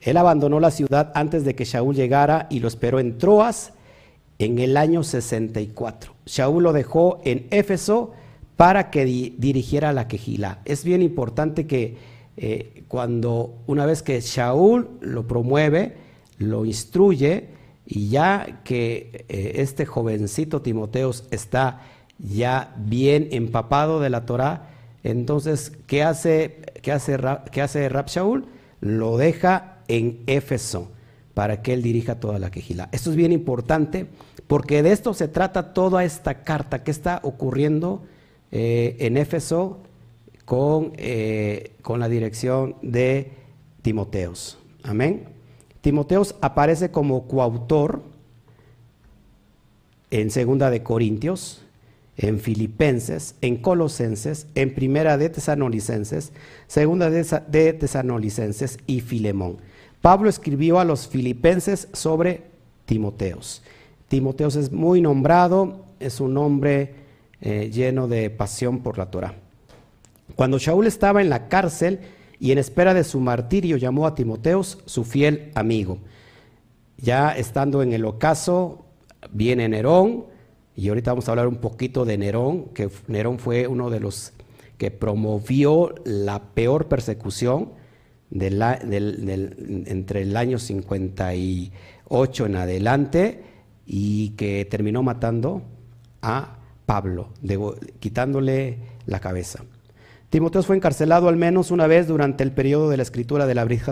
Él 0.00 0.16
abandonó 0.16 0.58
la 0.58 0.72
ciudad 0.72 1.12
antes 1.14 1.44
de 1.44 1.54
que 1.54 1.64
Shaul 1.64 1.94
llegara 1.94 2.48
y 2.50 2.58
lo 2.58 2.68
esperó 2.68 2.98
en 2.98 3.18
Troas 3.18 3.72
en 4.38 4.58
el 4.58 4.76
año 4.76 5.04
64. 5.04 6.12
Shaul 6.26 6.62
lo 6.64 6.72
dejó 6.72 7.20
en 7.24 7.46
Éfeso 7.50 8.12
para 8.56 8.90
que 8.90 9.04
dirigiera 9.04 9.92
la 9.92 10.08
quejila. 10.08 10.60
Es 10.64 10.84
bien 10.84 11.02
importante 11.02 11.66
que 11.66 11.96
eh, 12.36 12.84
cuando 12.88 13.62
una 13.66 13.86
vez 13.86 14.02
que 14.02 14.20
Shaul 14.20 14.88
lo 15.00 15.26
promueve, 15.26 15.96
lo 16.38 16.64
instruye 16.64 17.48
y 17.86 18.08
ya 18.08 18.62
que 18.64 19.26
eh, 19.28 19.52
este 19.56 19.86
jovencito 19.86 20.62
Timoteos 20.62 21.24
está 21.30 21.80
ya 22.22 22.74
bien 22.76 23.28
empapado 23.32 24.00
de 24.00 24.10
la 24.10 24.24
Torah, 24.24 24.70
entonces, 25.02 25.72
¿qué 25.86 26.02
hace, 26.02 26.62
qué 26.80 26.92
hace, 26.92 27.18
qué 27.50 27.62
hace? 27.62 27.90
Lo 28.80 29.16
deja 29.16 29.78
en 29.88 30.22
Éfeso 30.26 30.90
para 31.34 31.62
que 31.62 31.72
él 31.72 31.82
dirija 31.82 32.20
toda 32.20 32.38
la 32.38 32.50
quejila. 32.50 32.88
Esto 32.92 33.10
es 33.10 33.16
bien 33.16 33.32
importante 33.32 34.06
porque 34.46 34.82
de 34.82 34.92
esto 34.92 35.14
se 35.14 35.28
trata 35.28 35.72
toda 35.72 36.04
esta 36.04 36.42
carta 36.42 36.84
que 36.84 36.90
está 36.90 37.20
ocurriendo 37.22 38.02
eh, 38.50 38.96
en 39.00 39.16
Éfeso 39.16 39.80
con, 40.44 40.92
eh, 40.96 41.72
con 41.82 42.00
la 42.00 42.08
dirección 42.08 42.76
de 42.82 43.32
Timoteos. 43.82 44.58
Amén. 44.82 45.24
Timoteos 45.80 46.36
aparece 46.40 46.90
como 46.90 47.26
coautor 47.26 48.02
en 50.10 50.30
Segunda 50.30 50.70
de 50.70 50.82
Corintios, 50.82 51.62
en 52.16 52.40
Filipenses, 52.40 53.34
en 53.40 53.56
Colosenses, 53.56 54.46
en 54.54 54.74
Primera 54.74 55.16
de 55.16 55.30
Tesanolicenses, 55.30 56.32
Segunda 56.66 57.10
de 57.10 57.72
Tesanolicenses 57.72 58.78
y 58.86 59.00
Filemón. 59.00 59.58
Pablo 60.00 60.28
escribió 60.28 60.78
a 60.78 60.84
los 60.84 61.08
filipenses 61.08 61.88
sobre 61.92 62.42
Timoteos. 62.84 63.62
Timoteos 64.08 64.56
es 64.56 64.72
muy 64.72 65.00
nombrado, 65.00 65.86
es 66.00 66.20
un 66.20 66.36
hombre 66.36 66.94
eh, 67.40 67.70
lleno 67.72 68.08
de 68.08 68.28
pasión 68.28 68.80
por 68.80 68.98
la 68.98 69.10
Torah. 69.10 69.34
Cuando 70.36 70.58
Shaul 70.58 70.86
estaba 70.86 71.22
en 71.22 71.30
la 71.30 71.48
cárcel 71.48 72.00
y 72.38 72.52
en 72.52 72.58
espera 72.58 72.94
de 72.94 73.04
su 73.04 73.20
martirio, 73.20 73.76
llamó 73.76 74.06
a 74.06 74.14
Timoteos 74.14 74.78
su 74.84 75.04
fiel 75.04 75.50
amigo. 75.54 75.98
Ya 76.98 77.30
estando 77.30 77.82
en 77.82 77.92
el 77.92 78.04
ocaso, 78.04 78.84
viene 79.30 79.68
Nerón, 79.68 80.24
y 80.76 80.88
ahorita 80.88 81.10
vamos 81.12 81.28
a 81.28 81.32
hablar 81.32 81.48
un 81.48 81.56
poquito 81.56 82.04
de 82.04 82.16
Nerón, 82.18 82.66
que 82.74 82.88
Nerón 83.08 83.38
fue 83.38 83.66
uno 83.66 83.90
de 83.90 84.00
los 84.00 84.32
que 84.78 84.90
promovió 84.90 85.94
la 86.04 86.42
peor 86.54 86.88
persecución 86.88 87.70
entre 88.30 90.22
el 90.22 90.36
año 90.36 90.58
58 90.58 92.46
en 92.46 92.56
adelante 92.56 93.42
y 93.86 94.30
que 94.30 94.64
terminó 94.64 95.02
matando 95.02 95.62
a 96.22 96.56
Pablo, 96.86 97.28
quitándole 98.00 98.78
la 99.06 99.20
cabeza. 99.20 99.64
Timoteo 100.30 100.62
fue 100.62 100.76
encarcelado 100.76 101.28
al 101.28 101.36
menos 101.36 101.70
una 101.70 101.86
vez 101.86 102.06
durante 102.06 102.42
el 102.42 102.52
periodo 102.52 102.88
de 102.88 102.96
la 102.96 103.02
escritura 103.02 103.46
de 103.46 103.54
la 103.54 103.64
Brit 103.64 103.82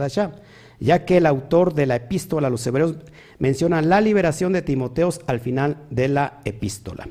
ya 0.80 1.04
que 1.04 1.18
el 1.18 1.26
autor 1.26 1.74
de 1.74 1.86
la 1.86 1.96
epístola 1.96 2.48
a 2.48 2.50
los 2.50 2.66
hebreos 2.66 2.96
menciona 3.38 3.82
la 3.82 4.00
liberación 4.00 4.52
de 4.52 4.62
Timoteos 4.62 5.20
al 5.26 5.40
final 5.40 5.76
de 5.90 6.08
la 6.08 6.40
epístola. 6.44 7.08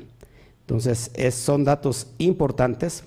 Entonces, 0.62 1.10
son 1.34 1.64
datos 1.64 2.08
importantes 2.18 3.04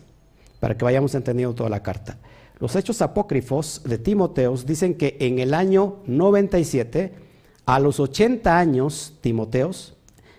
para 0.60 0.78
que 0.78 0.86
vayamos 0.86 1.13
entendiendo 1.15 1.54
toda 1.54 1.69
la 1.69 1.84
carta. 1.84 2.17
Los 2.60 2.76
hechos 2.76 3.02
apócrifos 3.02 3.82
de 3.84 3.97
Timoteos 3.97 4.65
dicen 4.65 4.95
que 4.95 5.17
en 5.19 5.39
el 5.39 5.54
año 5.54 5.97
97, 6.06 7.13
a 7.65 7.80
los 7.80 7.99
80 7.99 8.58
años, 8.58 9.13
Timoteos 9.21 9.95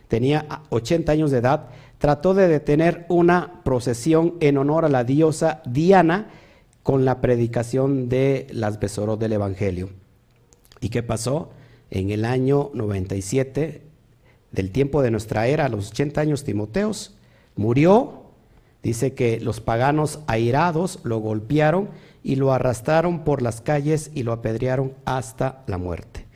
tenía 0.09 0.63
80 0.71 1.13
años 1.13 1.31
de 1.31 1.39
edad, 1.39 1.69
trató 1.99 2.35
de 2.35 2.49
detener 2.49 3.05
una 3.09 3.63
procesión 3.65 4.35
en 4.41 4.59
honor 4.59 4.85
a 4.85 4.91
la 4.91 5.05
diosa 5.05 5.63
Diana 5.67 6.29
con 6.83 7.05
la 7.05 7.21
predicación 7.21 8.09
de 8.09 8.47
las 8.51 8.79
besoros 8.79 9.19
del 9.19 9.33
Evangelio. 9.33 10.04
¿Y 10.85 10.90
qué 10.90 11.03
pasó? 11.03 11.49
En 11.90 12.11
el 12.11 12.27
año 12.27 12.70
97 12.75 13.81
del 14.53 14.70
tiempo 14.70 15.01
de 15.01 15.11
nuestra 15.11 15.47
era, 15.47 15.64
a 15.64 15.68
los 15.70 15.88
80 15.92 16.20
años, 16.20 16.44
Timoteos 16.44 17.16
murió. 17.57 18.25
Dice 18.83 19.14
que 19.14 19.40
los 19.40 19.62
paganos 19.62 20.20
airados 20.27 20.99
lo 21.03 21.20
golpearon 21.20 21.88
y 22.23 22.37
lo 22.37 22.53
arrastraron 22.53 23.25
por 23.25 23.40
las 23.40 23.62
calles 23.62 24.11
y 24.14 24.25
lo 24.25 24.33
apedrearon 24.33 24.92
hasta 25.07 25.64
la 25.68 25.79
muerte. 25.79 26.27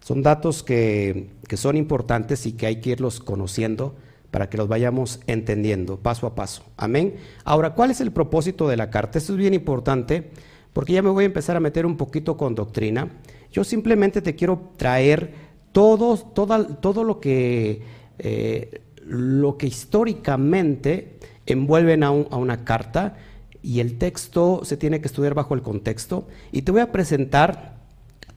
Son 0.00 0.22
datos 0.22 0.62
que, 0.62 1.28
que 1.46 1.58
son 1.58 1.76
importantes 1.76 2.46
y 2.46 2.52
que 2.52 2.64
hay 2.64 2.80
que 2.80 2.92
irlos 2.92 3.20
conociendo 3.20 3.94
para 4.30 4.48
que 4.48 4.56
los 4.56 4.68
vayamos 4.68 5.20
entendiendo 5.26 5.98
paso 5.98 6.26
a 6.26 6.34
paso. 6.34 6.62
Amén. 6.78 7.16
Ahora, 7.44 7.74
¿cuál 7.74 7.90
es 7.90 8.00
el 8.00 8.10
propósito 8.10 8.68
de 8.68 8.78
la 8.78 8.88
carta? 8.88 9.18
Esto 9.18 9.34
es 9.34 9.38
bien 9.38 9.52
importante 9.52 10.30
porque 10.72 10.94
ya 10.94 11.02
me 11.02 11.10
voy 11.10 11.24
a 11.24 11.26
empezar 11.26 11.56
a 11.56 11.60
meter 11.60 11.84
un 11.84 11.98
poquito 11.98 12.38
con 12.38 12.54
doctrina. 12.54 13.10
Yo 13.52 13.64
simplemente 13.64 14.22
te 14.22 14.34
quiero 14.34 14.72
traer 14.76 15.48
todo, 15.72 17.04
lo, 17.04 17.20
que, 17.20 17.82
eh, 18.18 18.80
lo 19.04 19.56
que 19.56 19.66
históricamente 19.66 21.18
envuelven 21.46 22.02
a, 22.02 22.10
una 22.10 22.64
carta 22.64 23.16
y 23.62 23.80
el 23.80 23.98
texto 23.98 24.62
se 24.64 24.76
tiene 24.76 25.00
que 25.00 25.06
estudiar 25.06 25.34
bajo 25.34 25.54
el 25.54 25.62
contexto. 25.62 26.26
Y 26.52 26.62
te 26.62 26.72
voy 26.72 26.80
a 26.80 26.92
presentar 26.92 27.76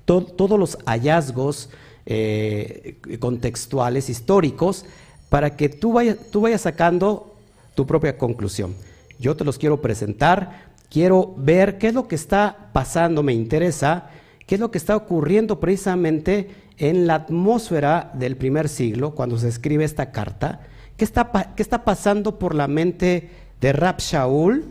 todos 0.05 0.59
los 0.59 0.77
hallazgos 0.85 1.69
eh, 2.05 2.97
contextuales, 3.19 4.09
históricos, 4.09 4.85
para 5.29 5.55
que 5.55 5.69
tú, 5.69 5.95
tú 6.31 6.41
vayas 6.41 6.61
sacando 6.61 7.35
tu 7.75 7.85
propia 7.85 8.17
conclusión. 8.17 8.75
Yo 9.19 9.35
te 9.35 9.43
los 9.43 9.57
quiero 9.57 9.81
presentar, 9.81 10.71
quiero 10.89 11.33
ver 11.37 11.77
qué 11.77 11.87
es 11.87 11.93
lo 11.93 12.07
que 12.07 12.15
está 12.15 12.69
pasando, 12.73 13.23
me 13.23 13.33
interesa 13.33 14.09
qué 14.51 14.55
es 14.55 14.59
lo 14.59 14.69
que 14.69 14.79
está 14.79 14.97
ocurriendo 14.97 15.61
precisamente 15.61 16.49
en 16.77 17.07
la 17.07 17.15
atmósfera 17.15 18.11
del 18.15 18.35
primer 18.35 18.67
siglo, 18.67 19.15
cuando 19.15 19.37
se 19.37 19.47
escribe 19.47 19.85
esta 19.85 20.11
carta, 20.11 20.59
qué 20.97 21.05
está, 21.05 21.53
qué 21.55 21.63
está 21.63 21.85
pasando 21.85 22.37
por 22.37 22.53
la 22.53 22.67
mente 22.67 23.29
de 23.61 23.71
Rab 23.71 23.99
Shaul, 23.99 24.65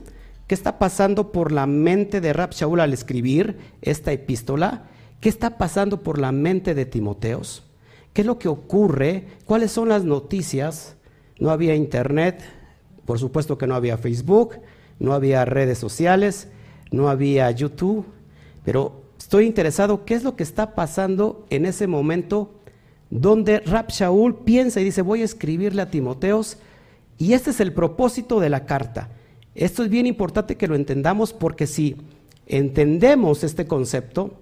qué 0.46 0.54
está 0.54 0.78
pasando 0.78 1.32
por 1.32 1.50
la 1.50 1.64
mente 1.64 2.20
de 2.20 2.34
Rab 2.34 2.50
Shaul 2.50 2.78
al 2.78 2.92
escribir 2.92 3.56
esta 3.80 4.12
epístola, 4.12 4.82
qué 5.18 5.30
está 5.30 5.56
pasando 5.56 6.02
por 6.02 6.18
la 6.18 6.30
mente 6.30 6.74
de 6.74 6.84
Timoteos, 6.84 7.62
qué 8.12 8.20
es 8.20 8.26
lo 8.26 8.38
que 8.38 8.48
ocurre, 8.48 9.28
cuáles 9.46 9.72
son 9.72 9.88
las 9.88 10.04
noticias. 10.04 10.96
No 11.38 11.48
había 11.48 11.74
internet, 11.74 12.42
por 13.06 13.18
supuesto 13.18 13.56
que 13.56 13.66
no 13.66 13.76
había 13.76 13.96
Facebook, 13.96 14.56
no 14.98 15.14
había 15.14 15.46
redes 15.46 15.78
sociales, 15.78 16.48
no 16.90 17.08
había 17.08 17.50
YouTube, 17.50 18.04
pero 18.62 18.99
estoy 19.30 19.46
interesado 19.46 20.04
qué 20.04 20.14
es 20.14 20.24
lo 20.24 20.34
que 20.34 20.42
está 20.42 20.74
pasando 20.74 21.46
en 21.50 21.64
ese 21.64 21.86
momento 21.86 22.50
donde 23.10 23.60
Rab 23.60 23.86
Shaul 23.86 24.38
piensa 24.38 24.80
y 24.80 24.84
dice, 24.84 25.02
voy 25.02 25.22
a 25.22 25.24
escribirle 25.24 25.82
a 25.82 25.88
Timoteos, 25.88 26.56
y 27.16 27.34
este 27.34 27.50
es 27.50 27.60
el 27.60 27.72
propósito 27.72 28.40
de 28.40 28.48
la 28.50 28.66
carta. 28.66 29.10
Esto 29.54 29.84
es 29.84 29.88
bien 29.88 30.06
importante 30.06 30.56
que 30.56 30.66
lo 30.66 30.74
entendamos 30.74 31.32
porque 31.32 31.68
si 31.68 31.96
entendemos 32.48 33.44
este 33.44 33.68
concepto, 33.68 34.34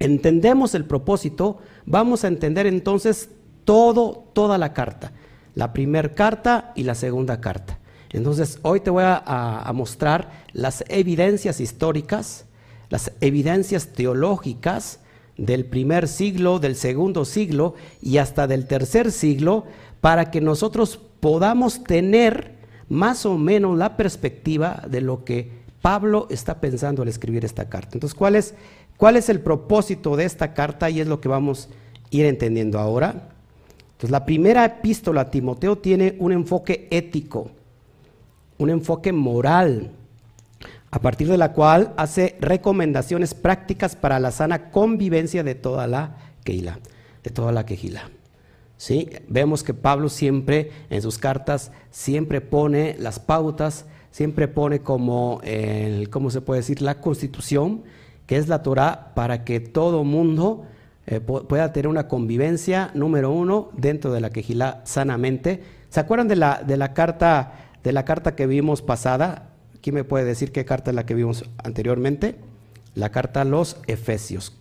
entendemos 0.00 0.74
el 0.74 0.86
propósito, 0.86 1.58
vamos 1.84 2.24
a 2.24 2.26
entender 2.26 2.66
entonces 2.66 3.28
todo, 3.64 4.24
toda 4.32 4.58
la 4.58 4.72
carta. 4.72 5.12
la 5.54 5.72
primera 5.72 6.16
carta 6.16 6.72
y 6.74 6.82
la 6.82 6.96
segunda 6.96 7.40
carta. 7.40 7.78
Entonces, 8.10 8.58
hoy 8.62 8.80
te 8.80 8.90
voy 8.90 9.04
a, 9.06 9.70
mostrar 9.72 10.32
las 10.52 10.82
evidencias 10.88 11.60
históricas, 11.60 12.45
las 12.88 13.12
evidencias 13.20 13.88
teológicas 13.88 15.00
del 15.36 15.64
primer 15.64 16.08
siglo, 16.08 16.58
del 16.58 16.76
segundo 16.76 17.24
siglo 17.24 17.74
y 18.00 18.18
hasta 18.18 18.46
del 18.46 18.66
tercer 18.66 19.12
siglo, 19.12 19.64
para 20.00 20.30
que 20.30 20.40
nosotros 20.40 20.98
podamos 21.20 21.84
tener 21.84 22.56
más 22.88 23.26
o 23.26 23.36
menos 23.36 23.76
la 23.76 23.96
perspectiva 23.96 24.82
de 24.88 25.00
lo 25.00 25.24
que 25.24 25.50
Pablo 25.82 26.26
está 26.30 26.60
pensando 26.60 27.02
al 27.02 27.08
escribir 27.08 27.44
esta 27.44 27.68
carta. 27.68 27.90
Entonces, 27.94 28.16
¿cuál 28.16 28.36
es, 28.36 28.54
cuál 28.96 29.16
es 29.16 29.28
el 29.28 29.40
propósito 29.40 30.16
de 30.16 30.24
esta 30.24 30.54
carta? 30.54 30.90
Y 30.90 31.00
es 31.00 31.06
lo 31.06 31.20
que 31.20 31.28
vamos 31.28 31.68
a 31.68 32.06
ir 32.10 32.26
entendiendo 32.26 32.78
ahora. 32.78 33.30
Entonces, 33.92 34.10
la 34.10 34.26
primera 34.26 34.64
epístola 34.64 35.22
a 35.22 35.30
Timoteo 35.30 35.78
tiene 35.78 36.16
un 36.18 36.32
enfoque 36.32 36.88
ético, 36.90 37.50
un 38.58 38.70
enfoque 38.70 39.12
moral, 39.12 39.90
a 40.90 41.00
partir 41.00 41.28
de 41.28 41.36
la 41.36 41.52
cual 41.52 41.92
hace 41.96 42.36
recomendaciones 42.40 43.34
prácticas 43.34 43.96
para 43.96 44.20
la 44.20 44.30
sana 44.30 44.70
convivencia 44.70 45.42
de 45.42 45.54
toda 45.54 45.86
la 45.86 46.16
Keila, 46.44 46.78
de 47.22 47.30
toda 47.30 47.52
la 47.52 47.66
quejila. 47.66 48.10
¿Sí? 48.76 49.08
Vemos 49.28 49.62
que 49.62 49.74
Pablo 49.74 50.08
siempre 50.08 50.70
en 50.90 51.00
sus 51.00 51.18
cartas 51.18 51.72
siempre 51.90 52.40
pone 52.40 52.94
las 52.98 53.18
pautas, 53.18 53.86
siempre 54.10 54.48
pone 54.48 54.80
como 54.80 55.40
el, 55.44 56.10
¿cómo 56.10 56.30
se 56.30 56.40
puede 56.40 56.60
decir? 56.60 56.82
La 56.82 57.00
constitución, 57.00 57.84
que 58.26 58.36
es 58.36 58.48
la 58.48 58.62
Torah, 58.62 59.12
para 59.14 59.44
que 59.44 59.60
todo 59.60 60.04
mundo 60.04 60.66
eh, 61.06 61.20
pueda 61.20 61.72
tener 61.72 61.88
una 61.88 62.08
convivencia, 62.08 62.90
número 62.94 63.30
uno, 63.30 63.70
dentro 63.76 64.12
de 64.12 64.20
la 64.20 64.30
quejilá 64.30 64.82
sanamente. 64.84 65.62
¿Se 65.88 66.00
acuerdan 66.00 66.28
de 66.28 66.36
la, 66.36 66.62
de 66.66 66.76
la, 66.76 66.92
carta, 66.92 67.52
de 67.82 67.92
la 67.92 68.04
carta 68.04 68.34
que 68.34 68.46
vimos 68.46 68.82
pasada? 68.82 69.55
¿Quién 69.86 69.94
me 69.94 70.02
puede 70.02 70.24
decir 70.24 70.50
qué 70.50 70.64
carta 70.64 70.90
es 70.90 70.96
la 70.96 71.06
que 71.06 71.14
vimos 71.14 71.44
anteriormente? 71.62 72.34
La 72.96 73.12
carta 73.12 73.42
a 73.42 73.44
los 73.44 73.76
Efesios. 73.86 74.52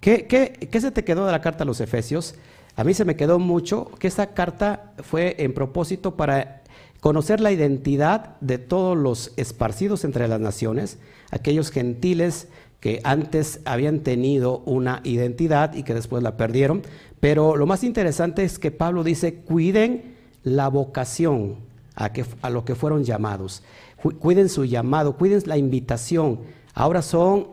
¿Qué, 0.00 0.26
qué, 0.26 0.68
qué 0.70 0.80
se 0.82 0.90
te 0.90 1.02
quedó 1.02 1.24
de 1.24 1.32
la 1.32 1.40
carta 1.40 1.64
a 1.64 1.66
los 1.66 1.80
Efesios? 1.80 2.34
A 2.74 2.84
mí 2.84 2.92
se 2.92 3.06
me 3.06 3.16
quedó 3.16 3.38
mucho 3.38 3.86
que 3.98 4.06
esta 4.06 4.34
carta 4.34 4.92
fue 4.98 5.36
en 5.38 5.54
propósito 5.54 6.14
para 6.16 6.62
conocer 7.00 7.40
la 7.40 7.52
identidad 7.52 8.36
de 8.42 8.58
todos 8.58 8.98
los 8.98 9.32
esparcidos 9.38 10.04
entre 10.04 10.28
las 10.28 10.40
naciones, 10.40 10.98
aquellos 11.30 11.70
gentiles 11.70 12.48
que 12.78 13.00
antes 13.02 13.60
habían 13.64 14.00
tenido 14.00 14.58
una 14.66 15.00
identidad 15.04 15.72
y 15.72 15.84
que 15.84 15.94
después 15.94 16.22
la 16.22 16.36
perdieron. 16.36 16.82
Pero 17.18 17.56
lo 17.56 17.64
más 17.64 17.82
interesante 17.82 18.44
es 18.44 18.58
que 18.58 18.72
Pablo 18.72 19.04
dice, 19.04 19.36
cuiden 19.36 20.16
la 20.42 20.68
vocación 20.68 21.64
a, 21.94 22.12
que, 22.12 22.26
a 22.42 22.50
lo 22.50 22.66
que 22.66 22.74
fueron 22.74 23.04
llamados, 23.04 23.62
cuiden 23.96 24.48
su 24.48 24.64
llamado, 24.64 25.16
cuiden 25.16 25.42
la 25.46 25.56
invitación. 25.56 26.40
Ahora 26.74 27.02
son 27.02 27.48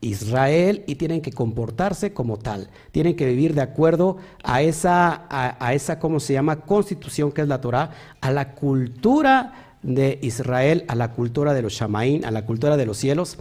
Israel 0.00 0.84
y 0.86 0.94
tienen 0.94 1.20
que 1.20 1.32
comportarse 1.32 2.12
como 2.12 2.38
tal, 2.38 2.70
tienen 2.90 3.16
que 3.16 3.26
vivir 3.26 3.54
de 3.54 3.60
acuerdo 3.60 4.16
a 4.42 4.62
esa, 4.62 5.26
a, 5.28 5.74
esa 5.74 5.98
¿cómo 5.98 6.20
se 6.20 6.32
llama?, 6.32 6.62
constitución 6.62 7.32
que 7.32 7.42
es 7.42 7.48
la 7.48 7.60
Torah, 7.60 7.90
a 8.20 8.30
la 8.30 8.54
cultura 8.54 9.76
de 9.82 10.18
Israel, 10.22 10.84
a 10.88 10.94
la 10.94 11.12
cultura 11.12 11.52
de 11.52 11.62
los 11.62 11.74
Shamaín, 11.74 12.24
a 12.24 12.30
la 12.30 12.46
cultura 12.46 12.76
de 12.76 12.86
los 12.86 12.96
cielos 12.96 13.38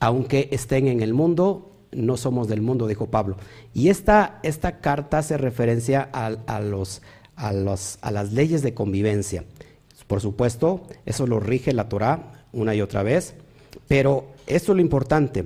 aunque 0.00 0.48
estén 0.52 0.88
en 0.88 1.00
el 1.02 1.14
mundo, 1.14 1.72
no 1.92 2.16
somos 2.16 2.48
del 2.48 2.62
mundo, 2.62 2.86
dijo 2.86 3.10
Pablo. 3.10 3.36
Y 3.74 3.88
esta, 3.88 4.38
esta 4.42 4.78
carta 4.78 5.18
hace 5.18 5.36
referencia 5.36 6.08
a, 6.12 6.26
a, 6.26 6.60
los, 6.60 7.00
a 7.36 8.10
las 8.10 8.32
leyes 8.32 8.62
de 8.62 8.74
convivencia. 8.74 9.44
Por 10.08 10.20
supuesto, 10.20 10.82
eso 11.06 11.28
lo 11.28 11.38
rige 11.38 11.72
la 11.72 11.88
Torah 11.88 12.44
una 12.52 12.74
y 12.74 12.80
otra 12.80 13.04
vez, 13.04 13.34
pero 13.86 14.26
esto 14.48 14.72
es 14.72 14.76
lo 14.76 14.82
importante. 14.82 15.44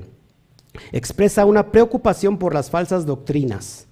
Expresa 0.92 1.44
una 1.44 1.70
preocupación 1.70 2.38
por 2.38 2.54
las 2.54 2.70
falsas 2.70 3.04
doctrinas, 3.04 3.86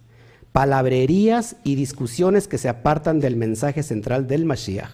palabrerías 0.53 1.57
y 1.63 1.75
discusiones 1.75 2.49
que 2.49 2.57
se 2.57 2.71
apartan 2.71 3.21
del 3.21 3.37
mensaje 3.37 3.83
central 3.83 4.27
del 4.27 4.47
Mashiach. 4.47 4.93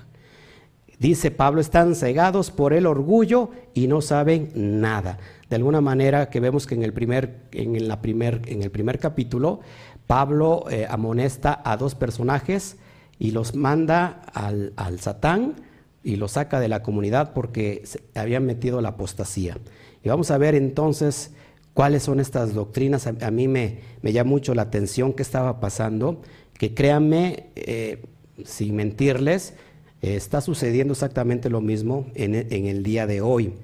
Dice 0.98 1.30
Pablo, 1.30 1.60
están 1.60 1.94
cegados 1.94 2.50
por 2.50 2.72
el 2.72 2.86
orgullo 2.86 3.50
y 3.74 3.86
no 3.86 4.00
saben 4.00 4.50
nada 4.54 5.18
de 5.48 5.56
alguna 5.56 5.80
manera 5.80 6.28
que 6.28 6.40
vemos 6.40 6.66
que 6.66 6.74
en 6.74 6.82
el 6.82 6.92
primer, 6.92 7.42
en 7.52 7.86
la 7.88 8.00
primer, 8.00 8.42
en 8.46 8.62
el 8.62 8.70
primer 8.70 8.98
capítulo, 8.98 9.60
Pablo 10.06 10.64
eh, 10.70 10.86
amonesta 10.88 11.60
a 11.64 11.76
dos 11.76 11.94
personajes 11.94 12.76
y 13.18 13.30
los 13.30 13.54
manda 13.54 14.22
al, 14.32 15.00
Satán 15.00 15.54
y 16.02 16.16
los 16.16 16.32
saca 16.32 16.60
de 16.60 16.68
la 16.68 16.82
comunidad 16.82 17.32
porque 17.32 17.82
habían 18.14 18.44
metido 18.44 18.80
la 18.80 18.90
apostasía. 18.90 19.58
Y 20.04 20.08
vamos 20.08 20.30
a 20.30 20.38
ver 20.38 20.54
entonces 20.54 21.32
cuáles 21.74 22.02
son 22.02 22.20
estas 22.20 22.54
doctrinas. 22.54 23.06
A, 23.06 23.30
mí 23.30 23.48
me, 23.48 23.80
me, 24.02 24.12
llama 24.12 24.30
mucho 24.30 24.54
la 24.54 24.62
atención 24.62 25.12
qué 25.12 25.22
estaba 25.22 25.60
pasando, 25.60 26.22
que 26.54 26.74
créanme, 26.74 27.46
eh, 27.56 28.04
sin 28.44 28.76
mentirles, 28.76 29.54
eh, 30.02 30.16
está 30.16 30.40
sucediendo 30.40 30.92
exactamente 30.92 31.50
lo 31.50 31.60
mismo 31.60 32.06
en, 32.14 32.34
en 32.34 32.66
el 32.66 32.82
día 32.82 33.06
de 33.06 33.20
hoy. 33.20 33.54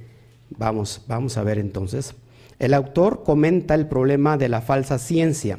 Vamos, 0.51 1.03
vamos 1.07 1.37
a 1.37 1.43
ver 1.43 1.59
entonces. 1.59 2.15
El 2.59 2.75
autor 2.75 3.23
comenta 3.25 3.75
el 3.75 3.87
problema 3.87 4.37
de 4.37 4.49
la 4.49 4.61
falsa 4.63 4.99
ciencia. 4.99 5.59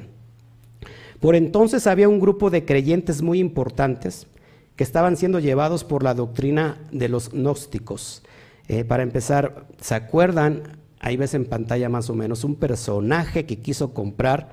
Por 1.23 1.37
entonces 1.37 1.87
había 1.87 2.09
un 2.09 2.19
grupo 2.19 2.49
de 2.49 2.65
creyentes 2.65 3.21
muy 3.21 3.39
importantes 3.39 4.27
que 4.75 4.83
estaban 4.83 5.15
siendo 5.15 5.39
llevados 5.39 5.85
por 5.85 6.03
la 6.03 6.13
doctrina 6.13 6.79
de 6.91 7.07
los 7.07 7.29
gnósticos. 7.31 8.23
Eh, 8.67 8.83
para 8.83 9.03
empezar, 9.03 9.67
¿se 9.79 9.95
acuerdan? 9.95 10.63
Ahí 10.99 11.15
ves 11.15 11.33
en 11.33 11.45
pantalla 11.45 11.87
más 11.87 12.09
o 12.09 12.13
menos 12.13 12.43
un 12.43 12.55
personaje 12.55 13.45
que 13.45 13.59
quiso 13.59 13.93
comprar 13.93 14.49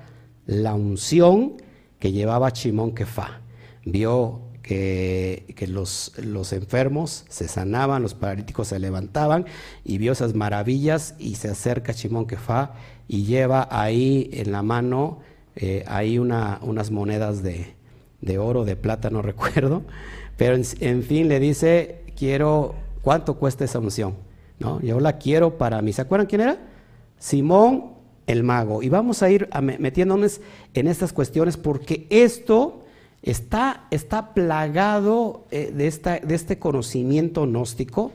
la 0.47 0.75
unción 0.75 1.55
que 1.99 2.13
llevaba 2.13 2.53
Chimón 2.53 2.95
Kefa. 2.95 3.41
Vio 3.85 4.43
que, 4.63 5.67
los, 5.67 6.13
enfermos 6.53 7.25
se 7.29 7.49
sanaban, 7.49 8.01
los 8.01 8.15
paralíticos 8.15 8.69
se 8.69 8.79
levantaban 8.79 9.45
y 9.85 9.99
vio 9.99 10.13
esas 10.13 10.37
maravillas 10.37 11.17
y 11.19 11.35
se 11.35 11.49
acerca 11.49 11.95
Chimón 11.95 12.29
Kefa 12.29 12.75
y 13.09 13.25
lleva 13.25 13.67
ahí 13.73 14.31
en 14.33 14.53
la 14.53 14.63
mano 14.63 15.19
eh, 15.61 15.85
ahí 15.87 16.19
una, 16.19 16.59
unas 16.63 16.91
monedas 16.91 17.43
de, 17.43 17.75
de, 18.21 18.39
oro, 18.39 18.65
de 18.65 18.77
plata, 18.77 19.11
no 19.11 19.23
recuerdo, 19.31 19.83
pero 20.37 20.57
en, 20.57 21.03
fin 21.03 21.29
le 21.29 21.39
dice, 21.39 22.03
quiero, 22.17 22.75
¿cuánto 23.03 23.35
cuesta 23.35 23.65
esa 23.65 23.79
unción? 23.79 24.15
¿No? 24.59 24.81
Yo 24.81 25.01
la 25.01 25.19
quiero 25.19 25.59
para 25.59 25.83
mí. 25.83 25.93
¿Se 25.93 26.03
acuerdan 26.03 26.27
quién 26.27 26.41
era? 26.41 26.59
Simón 27.19 27.93
el 28.27 28.43
mago. 28.43 28.83
Y 28.83 28.89
vamos 28.89 29.23
a 29.23 29.31
ir 29.31 29.49
metiéndonos 29.79 30.41
en 30.75 30.87
estas 30.87 31.13
cuestiones 31.13 31.57
porque 31.57 32.07
esto 32.09 32.85
está, 33.23 33.87
está 33.91 34.33
plagado 34.33 35.45
eh, 35.51 35.73
de, 35.75 35.87
esta, 35.87 36.19
de 36.19 36.35
este 36.35 36.59
conocimiento 36.59 37.45
gnóstico, 37.45 38.13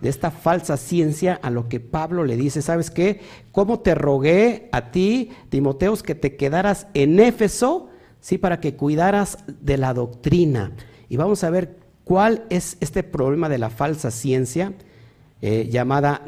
de 0.00 0.08
esta 0.08 0.30
falsa 0.30 0.76
ciencia 0.76 1.38
a 1.42 1.50
lo 1.50 1.68
que 1.68 1.80
Pablo 1.80 2.24
le 2.24 2.36
dice, 2.36 2.62
¿sabes 2.62 2.90
qué? 2.90 3.20
¿Cómo 3.52 3.80
te 3.80 3.94
rogué 3.94 4.68
a 4.72 4.90
ti, 4.90 5.30
Timoteos, 5.48 6.02
que 6.02 6.14
te 6.14 6.36
quedaras 6.36 6.86
en 6.94 7.18
Éfeso, 7.18 7.88
sí, 8.20 8.38
para 8.38 8.60
que 8.60 8.76
cuidaras 8.76 9.38
de 9.60 9.78
la 9.78 9.94
doctrina? 9.94 10.72
Y 11.08 11.16
vamos 11.16 11.44
a 11.44 11.50
ver 11.50 11.78
cuál 12.04 12.44
es 12.50 12.76
este 12.80 13.02
problema 13.02 13.48
de 13.48 13.58
la 13.58 13.70
falsa 13.70 14.10
ciencia, 14.10 14.74
eh, 15.42 15.68
llamada 15.70 16.22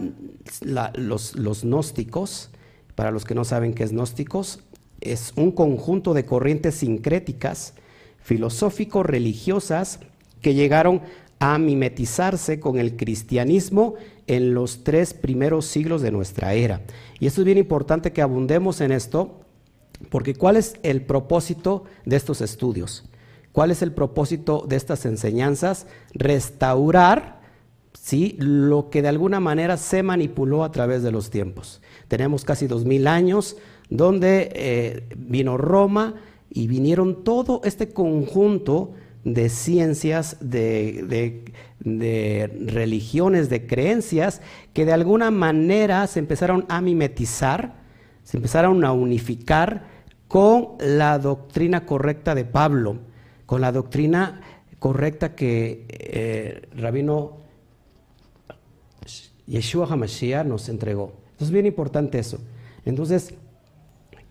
los, 0.62 1.34
los 1.36 1.62
gnósticos. 1.62 2.50
Para 2.94 3.10
los 3.12 3.24
que 3.24 3.34
no 3.34 3.44
saben 3.44 3.74
qué 3.74 3.84
es 3.84 3.92
gnósticos, 3.92 4.64
es 5.00 5.32
un 5.36 5.52
conjunto 5.52 6.14
de 6.14 6.24
corrientes 6.24 6.76
sincréticas 6.76 7.74
filosófico-religiosas 8.28 10.00
que 10.42 10.54
llegaron 10.54 11.02
a 11.38 11.58
mimetizarse 11.58 12.58
con 12.60 12.78
el 12.78 12.96
cristianismo 12.96 13.94
en 14.26 14.54
los 14.54 14.84
tres 14.84 15.14
primeros 15.14 15.66
siglos 15.66 16.02
de 16.02 16.10
nuestra 16.10 16.54
era. 16.54 16.82
Y 17.20 17.26
esto 17.26 17.40
es 17.40 17.44
bien 17.44 17.58
importante 17.58 18.12
que 18.12 18.22
abundemos 18.22 18.80
en 18.80 18.92
esto, 18.92 19.40
porque 20.10 20.34
¿cuál 20.34 20.56
es 20.56 20.74
el 20.82 21.02
propósito 21.02 21.84
de 22.04 22.16
estos 22.16 22.40
estudios? 22.40 23.04
¿Cuál 23.52 23.70
es 23.70 23.82
el 23.82 23.92
propósito 23.92 24.64
de 24.68 24.76
estas 24.76 25.06
enseñanzas? 25.06 25.86
Restaurar 26.12 27.40
¿sí? 27.92 28.36
lo 28.38 28.90
que 28.90 29.02
de 29.02 29.08
alguna 29.08 29.40
manera 29.40 29.76
se 29.76 30.02
manipuló 30.02 30.64
a 30.64 30.72
través 30.72 31.02
de 31.02 31.12
los 31.12 31.30
tiempos. 31.30 31.80
Tenemos 32.08 32.44
casi 32.44 32.66
dos 32.66 32.84
mil 32.84 33.06
años 33.06 33.56
donde 33.90 34.50
eh, 34.54 35.08
vino 35.16 35.56
Roma, 35.56 36.16
y 36.50 36.66
vinieron 36.66 37.24
todo 37.24 37.60
este 37.64 37.90
conjunto 37.90 38.92
de 39.34 39.48
ciencias, 39.48 40.36
de, 40.40 41.44
religiones, 41.80 43.48
de 43.48 43.66
creencias, 43.66 44.40
que 44.72 44.84
de 44.84 44.92
alguna 44.92 45.30
manera 45.30 46.06
se 46.06 46.18
empezaron 46.18 46.64
a 46.68 46.80
mimetizar, 46.80 47.74
se 48.22 48.36
empezaron 48.36 48.84
a 48.84 48.92
unificar 48.92 49.86
con 50.28 50.76
la 50.80 51.18
doctrina 51.18 51.86
correcta 51.86 52.34
de 52.34 52.44
Pablo, 52.44 52.98
con 53.46 53.60
la 53.60 53.72
doctrina 53.72 54.40
correcta 54.78 55.34
que 55.34 55.86
eh, 55.88 56.68
Rabino 56.76 57.38
Yeshua 59.46 59.86
HaMashiach 59.90 60.46
nos 60.46 60.68
entregó. 60.68 61.12
Entonces 61.30 61.48
es 61.48 61.52
bien 61.52 61.66
importante 61.66 62.18
eso. 62.18 62.38
Entonces, 62.84 63.34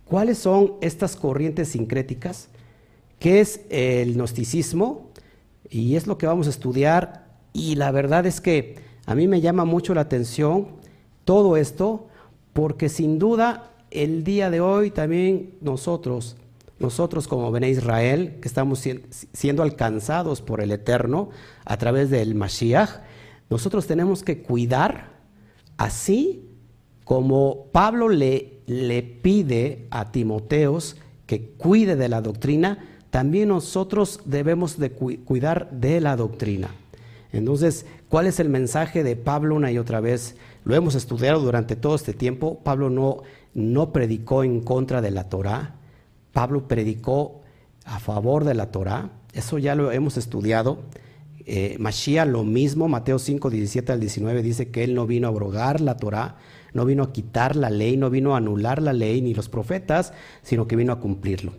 ¿cuáles 0.06 0.38
son 0.38 0.74
estas 0.82 1.16
corrientes 1.16 1.70
sincréticas? 1.70 2.50
¿Qué 3.20 3.40
es 3.40 3.62
el 3.70 4.14
gnosticismo? 4.14 5.12
Y 5.70 5.96
es 5.96 6.08
lo 6.08 6.18
que 6.18 6.28
vamos 6.28 6.48
a 6.48 6.52
estudiar. 6.52 7.28
Y 7.54 7.76
la 7.76 7.92
verdad 7.92 8.26
es 8.26 8.42
que 8.42 8.76
a 9.06 9.16
mí 9.16 9.28
me 9.28 9.42
llama 9.42 9.66
mucho 9.66 9.94
la 9.94 10.02
atención 10.02 10.68
todo 11.26 11.58
esto, 11.58 12.08
porque 12.54 12.90
sin 12.90 13.20
duda 13.20 13.72
el 13.92 14.24
día 14.24 14.50
de 14.50 14.62
hoy 14.62 14.92
también 14.92 15.56
nosotros, 15.62 16.36
nosotros 16.80 17.28
como 17.28 17.52
Bene 17.52 17.70
Israel, 17.70 18.38
que 18.42 18.48
estamos 18.48 18.84
siendo 19.34 19.64
alcanzados 19.64 20.42
por 20.42 20.62
el 20.62 20.72
Eterno 20.72 21.30
a 21.66 21.78
través 21.78 22.10
del 22.10 22.36
Mashiach, 22.36 23.02
nosotros 23.50 23.88
tenemos 23.88 24.24
que 24.24 24.42
cuidar 24.42 25.18
así 25.78 26.44
como 27.06 27.68
Pablo 27.72 28.10
le, 28.10 28.60
le 28.66 29.02
pide 29.02 29.88
a 29.90 30.12
Timoteos 30.12 30.98
que 31.26 31.52
cuide 31.52 31.96
de 31.96 32.10
la 32.10 32.22
doctrina, 32.22 32.97
también 33.18 33.50
nosotros 33.50 34.20
debemos 34.26 34.78
de 34.78 34.92
cuidar 34.92 35.72
de 35.72 36.00
la 36.02 36.16
doctrina. 36.16 36.70
Entonces, 37.32 37.88
¿cuál 38.10 38.28
es 38.28 38.40
el 38.40 38.48
mensaje 38.48 39.04
de 39.04 39.16
Pablo 39.16 39.56
una 39.56 39.72
y 39.72 39.80
otra 39.80 40.02
vez? 40.02 40.36
Lo 40.66 40.76
hemos 40.76 40.94
estudiado 40.94 41.40
durante 41.40 41.76
todo 41.76 41.96
este 41.96 42.14
tiempo. 42.14 42.60
Pablo 42.64 42.92
no, 42.92 43.24
no 43.56 43.92
predicó 43.92 44.44
en 44.44 44.62
contra 44.62 45.02
de 45.02 45.10
la 45.10 45.30
Torah. 45.30 45.74
Pablo 46.32 46.68
predicó 46.68 47.42
a 47.86 47.98
favor 47.98 48.44
de 48.44 48.54
la 48.54 48.70
Torah. 48.70 49.10
Eso 49.34 49.58
ya 49.58 49.74
lo 49.74 49.92
hemos 49.92 50.18
estudiado. 50.18 50.84
Eh, 51.48 51.80
lo 52.28 52.44
mismo, 52.44 52.88
Mateo 52.88 53.18
5, 53.18 53.50
17 53.50 53.94
al 53.94 54.00
19 54.00 54.44
dice 54.44 54.70
que 54.70 54.84
él 54.84 54.94
no 54.94 55.08
vino 55.08 55.26
a 55.26 55.32
abrogar 55.32 55.82
la 55.82 55.98
Torah, 55.98 56.36
no 56.72 56.86
vino 56.86 57.02
a 57.02 57.12
quitar 57.12 57.56
la 57.56 57.72
ley, 57.72 57.98
no 57.98 58.12
vino 58.12 58.36
a 58.36 58.38
anular 58.38 58.80
la 58.80 58.94
ley 58.94 59.24
ni 59.24 59.34
los 59.34 59.50
profetas, 59.50 60.14
sino 60.44 60.68
que 60.68 60.76
vino 60.76 60.94
a 60.94 61.00
cumplirlo. 61.00 61.54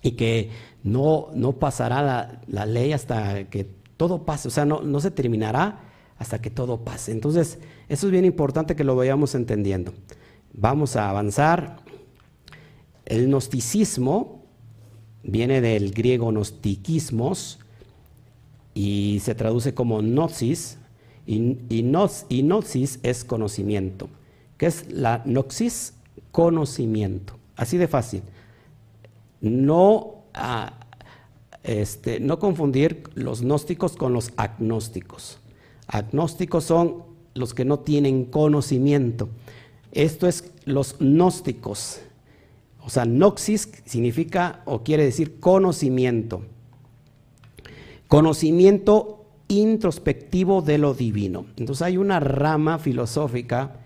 Y 0.00 0.12
que 0.12 0.50
no, 0.82 1.28
no 1.34 1.52
pasará 1.52 2.40
la, 2.46 2.66
ley 2.66 2.92
hasta 2.92 3.44
que 3.44 3.66
todo 3.96 4.24
pase, 4.24 4.48
o 4.48 4.50
sea, 4.50 4.64
no, 4.64 5.00
se 5.00 5.10
terminará 5.10 5.80
hasta 6.18 6.40
que 6.40 6.50
todo 6.50 6.78
pase. 6.78 7.12
Entonces, 7.12 7.58
eso 7.88 8.06
es 8.06 8.12
bien 8.12 8.24
importante 8.24 8.76
que 8.76 8.84
lo 8.84 8.96
vayamos 8.96 9.34
entendiendo. 9.34 9.92
Vamos 10.52 10.96
a 10.96 11.10
avanzar. 11.10 11.78
El 13.04 13.26
gnosticismo 13.28 14.42
viene 15.22 15.60
del 15.60 15.92
griego 15.92 16.30
gnostiquismos, 16.30 17.60
y 18.78 19.18
se 19.24 19.34
traduce 19.34 19.74
como 19.74 20.02
noxis, 20.02 20.78
y, 21.26 21.82
noxis 21.82 23.00
es 23.02 23.24
conocimiento. 23.24 24.08
¿Qué 24.56 24.66
es 24.66 24.88
la 24.92 25.20
noxis? 25.24 25.94
Conocimiento. 26.30 27.34
Así 27.56 27.76
de 27.76 27.88
fácil. 27.88 28.22
No, 29.40 30.17
este, 31.62 32.20
no 32.20 32.38
confundir 32.38 33.04
los 33.14 33.42
gnósticos 33.42 33.96
con 33.96 34.12
los 34.12 34.32
agnósticos. 34.36 35.38
Agnósticos 35.86 36.64
son 36.64 37.02
los 37.34 37.54
que 37.54 37.64
no 37.64 37.80
tienen 37.80 38.24
conocimiento. 38.24 39.28
Esto 39.92 40.26
es 40.26 40.52
los 40.64 40.96
gnósticos. 40.98 42.00
O 42.84 42.90
sea, 42.90 43.04
noxis 43.04 43.70
significa 43.84 44.62
o 44.64 44.82
quiere 44.82 45.04
decir 45.04 45.40
conocimiento. 45.40 46.42
Conocimiento 48.06 49.26
introspectivo 49.48 50.62
de 50.62 50.78
lo 50.78 50.94
divino. 50.94 51.46
Entonces 51.56 51.82
hay 51.82 51.96
una 51.96 52.20
rama 52.20 52.78
filosófica 52.78 53.80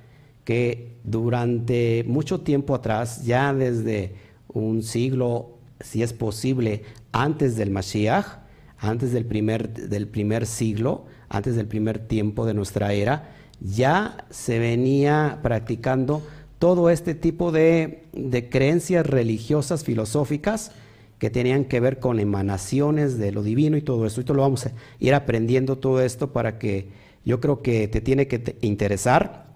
que 0.45 0.97
durante 1.05 2.05
mucho 2.07 2.41
tiempo 2.41 2.75
atrás, 2.75 3.25
ya 3.25 3.55
desde 3.55 4.15
un 4.53 4.83
siglo, 4.83 5.52
si 5.83 6.03
es 6.03 6.13
posible, 6.13 6.83
antes 7.13 7.57
del 7.57 7.71
Mashiach, 7.71 8.39
antes 8.79 9.13
del 9.13 9.27
primer, 9.27 9.73
del 9.73 10.09
primer 10.09 10.47
siglo, 10.47 11.05
antes 11.29 11.55
del 11.57 11.67
primer 11.67 11.99
tiempo 11.99 12.47
de 12.47 12.55
nuestra 12.55 12.93
era, 12.93 13.35
ya 13.61 14.27
se 14.31 14.59
venía 14.59 15.41
practicando 15.43 16.23
todo 16.59 16.91
este 16.91 17.15
tipo 17.15 17.53
de, 17.53 18.05
de 18.13 18.49
creencias 18.49 19.07
religiosas, 19.07 19.85
filosóficas, 19.85 20.73
que 21.19 21.31
tenían 21.31 21.67
que 21.67 21.79
ver 21.79 22.01
con 22.01 22.19
emanaciones 22.19 23.17
de 23.19 23.31
lo 23.31 23.45
divino 23.45 23.77
y 23.77 23.83
todo 23.83 24.07
esto. 24.07 24.25
Todo 24.25 24.39
lo 24.39 24.43
vamos 24.43 24.67
a 24.67 24.73
ir 24.99 25.15
aprendiendo 25.15 25.79
todo 25.79 26.01
esto 26.01 26.33
para 26.33 26.59
que 26.59 26.89
yo 27.25 27.41
creo 27.41 27.63
que 27.63 27.87
te 27.87 28.01
tiene 28.01 28.27
que 28.27 28.57
interesar, 28.61 29.47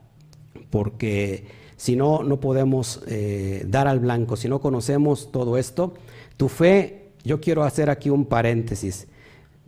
porque 0.71 1.47
si 1.77 1.97
no, 1.97 2.23
no 2.23 2.39
podemos 2.39 3.03
eh, 3.09 3.65
dar 3.69 3.89
al 3.89 3.99
blanco, 3.99 4.37
si 4.37 4.49
no 4.49 4.61
conocemos 4.61 5.33
todo 5.33 5.59
esto. 5.59 5.95
Tu 6.37 6.49
fe, 6.49 7.11
yo 7.25 7.41
quiero 7.41 7.65
hacer 7.65 7.91
aquí 7.91 8.11
un 8.11 8.25
paréntesis. 8.25 9.07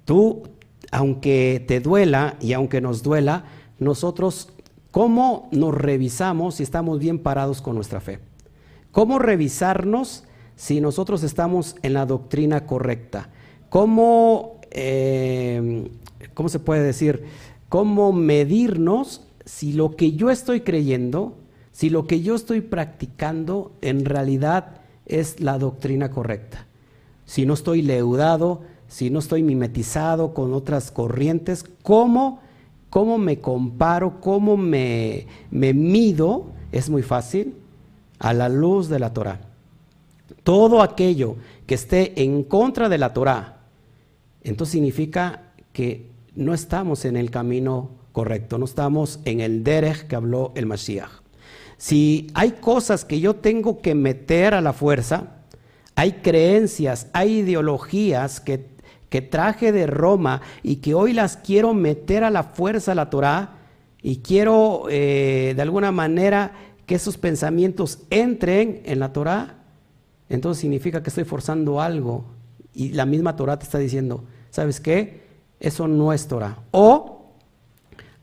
Tú, 0.04 0.42
aunque 0.90 1.64
te 1.66 1.80
duela 1.80 2.36
y 2.40 2.52
aunque 2.52 2.80
nos 2.80 3.02
duela, 3.02 3.44
nosotros, 3.78 4.50
¿cómo 4.90 5.48
nos 5.52 5.74
revisamos 5.74 6.56
si 6.56 6.62
estamos 6.62 6.98
bien 6.98 7.18
parados 7.18 7.62
con 7.62 7.74
nuestra 7.74 8.00
fe? 8.00 8.20
¿Cómo 8.92 9.18
revisarnos? 9.18 10.24
si 10.58 10.80
nosotros 10.80 11.22
estamos 11.22 11.76
en 11.82 11.94
la 11.94 12.04
doctrina 12.04 12.66
correcta. 12.66 13.30
¿Cómo, 13.70 14.60
eh, 14.72 15.88
¿cómo 16.34 16.48
se 16.48 16.58
puede 16.58 16.82
decir? 16.82 17.22
¿Cómo 17.68 18.12
medirnos 18.12 19.22
si 19.44 19.72
lo 19.72 19.94
que 19.94 20.12
yo 20.12 20.30
estoy 20.30 20.62
creyendo, 20.62 21.38
si 21.70 21.90
lo 21.90 22.08
que 22.08 22.22
yo 22.22 22.34
estoy 22.34 22.60
practicando 22.60 23.72
en 23.82 24.04
realidad 24.04 24.77
es 25.08 25.40
la 25.40 25.58
doctrina 25.58 26.10
correcta? 26.10 26.66
Si 27.24 27.46
no 27.46 27.54
estoy 27.54 27.82
leudado, 27.82 28.62
si 28.88 29.10
no 29.10 29.18
estoy 29.18 29.42
mimetizado 29.42 30.34
con 30.34 30.54
otras 30.54 30.90
corrientes, 30.90 31.64
¿cómo, 31.82 32.40
cómo 32.90 33.18
me 33.18 33.40
comparo, 33.40 34.20
cómo 34.20 34.56
me, 34.56 35.26
me 35.50 35.74
mido? 35.74 36.46
Es 36.72 36.88
muy 36.88 37.02
fácil, 37.02 37.54
a 38.18 38.32
la 38.32 38.48
luz 38.48 38.88
de 38.88 38.98
la 38.98 39.12
Torah 39.12 39.40
todo 40.48 40.80
aquello 40.80 41.36
que 41.66 41.74
esté 41.74 42.22
en 42.22 42.42
contra 42.42 42.88
de 42.88 42.96
la 42.96 43.12
Torah, 43.12 43.58
entonces 44.42 44.72
significa 44.72 45.52
que 45.74 46.10
no 46.34 46.54
estamos 46.54 47.04
en 47.04 47.18
el 47.18 47.30
camino 47.30 47.90
correcto, 48.12 48.56
no 48.56 48.64
estamos 48.64 49.20
en 49.26 49.40
el 49.40 49.62
derech 49.62 50.06
que 50.06 50.16
habló 50.16 50.52
el 50.54 50.64
Mashiach. 50.64 51.10
Si 51.78 52.26
hay 52.34 52.52
cosas 52.52 53.04
que 53.04 53.20
yo 53.20 53.36
tengo 53.36 53.80
que 53.80 53.94
meter 53.94 54.52
a 54.52 54.60
la 54.60 54.72
fuerza, 54.72 55.38
hay 55.94 56.12
creencias, 56.14 57.06
hay 57.12 57.38
ideologías 57.38 58.40
que, 58.40 58.66
que 59.08 59.22
traje 59.22 59.72
de 59.72 59.86
Roma 59.86 60.42
y 60.62 60.76
que 60.76 60.94
hoy 60.94 61.12
las 61.12 61.36
quiero 61.36 61.74
meter 61.74 62.24
a 62.24 62.30
la 62.30 62.42
fuerza 62.42 62.92
a 62.92 62.94
la 62.96 63.10
Torah 63.10 63.54
y 64.02 64.18
quiero 64.18 64.86
eh, 64.90 65.54
de 65.56 65.62
alguna 65.62 65.92
manera 65.92 66.52
que 66.84 66.96
esos 66.96 67.16
pensamientos 67.16 68.00
entren 68.10 68.82
en 68.84 68.98
la 68.98 69.12
Torah, 69.12 69.56
entonces 70.28 70.60
significa 70.60 71.02
que 71.02 71.10
estoy 71.10 71.24
forzando 71.24 71.80
algo 71.80 72.24
y 72.74 72.90
la 72.90 73.06
misma 73.06 73.36
Torah 73.36 73.58
te 73.58 73.64
está 73.64 73.78
diciendo, 73.78 74.24
¿sabes 74.50 74.80
qué? 74.80 75.22
Eso 75.60 75.88
no 75.88 76.12
es 76.12 76.28
Torah. 76.28 76.58
O 76.70 77.32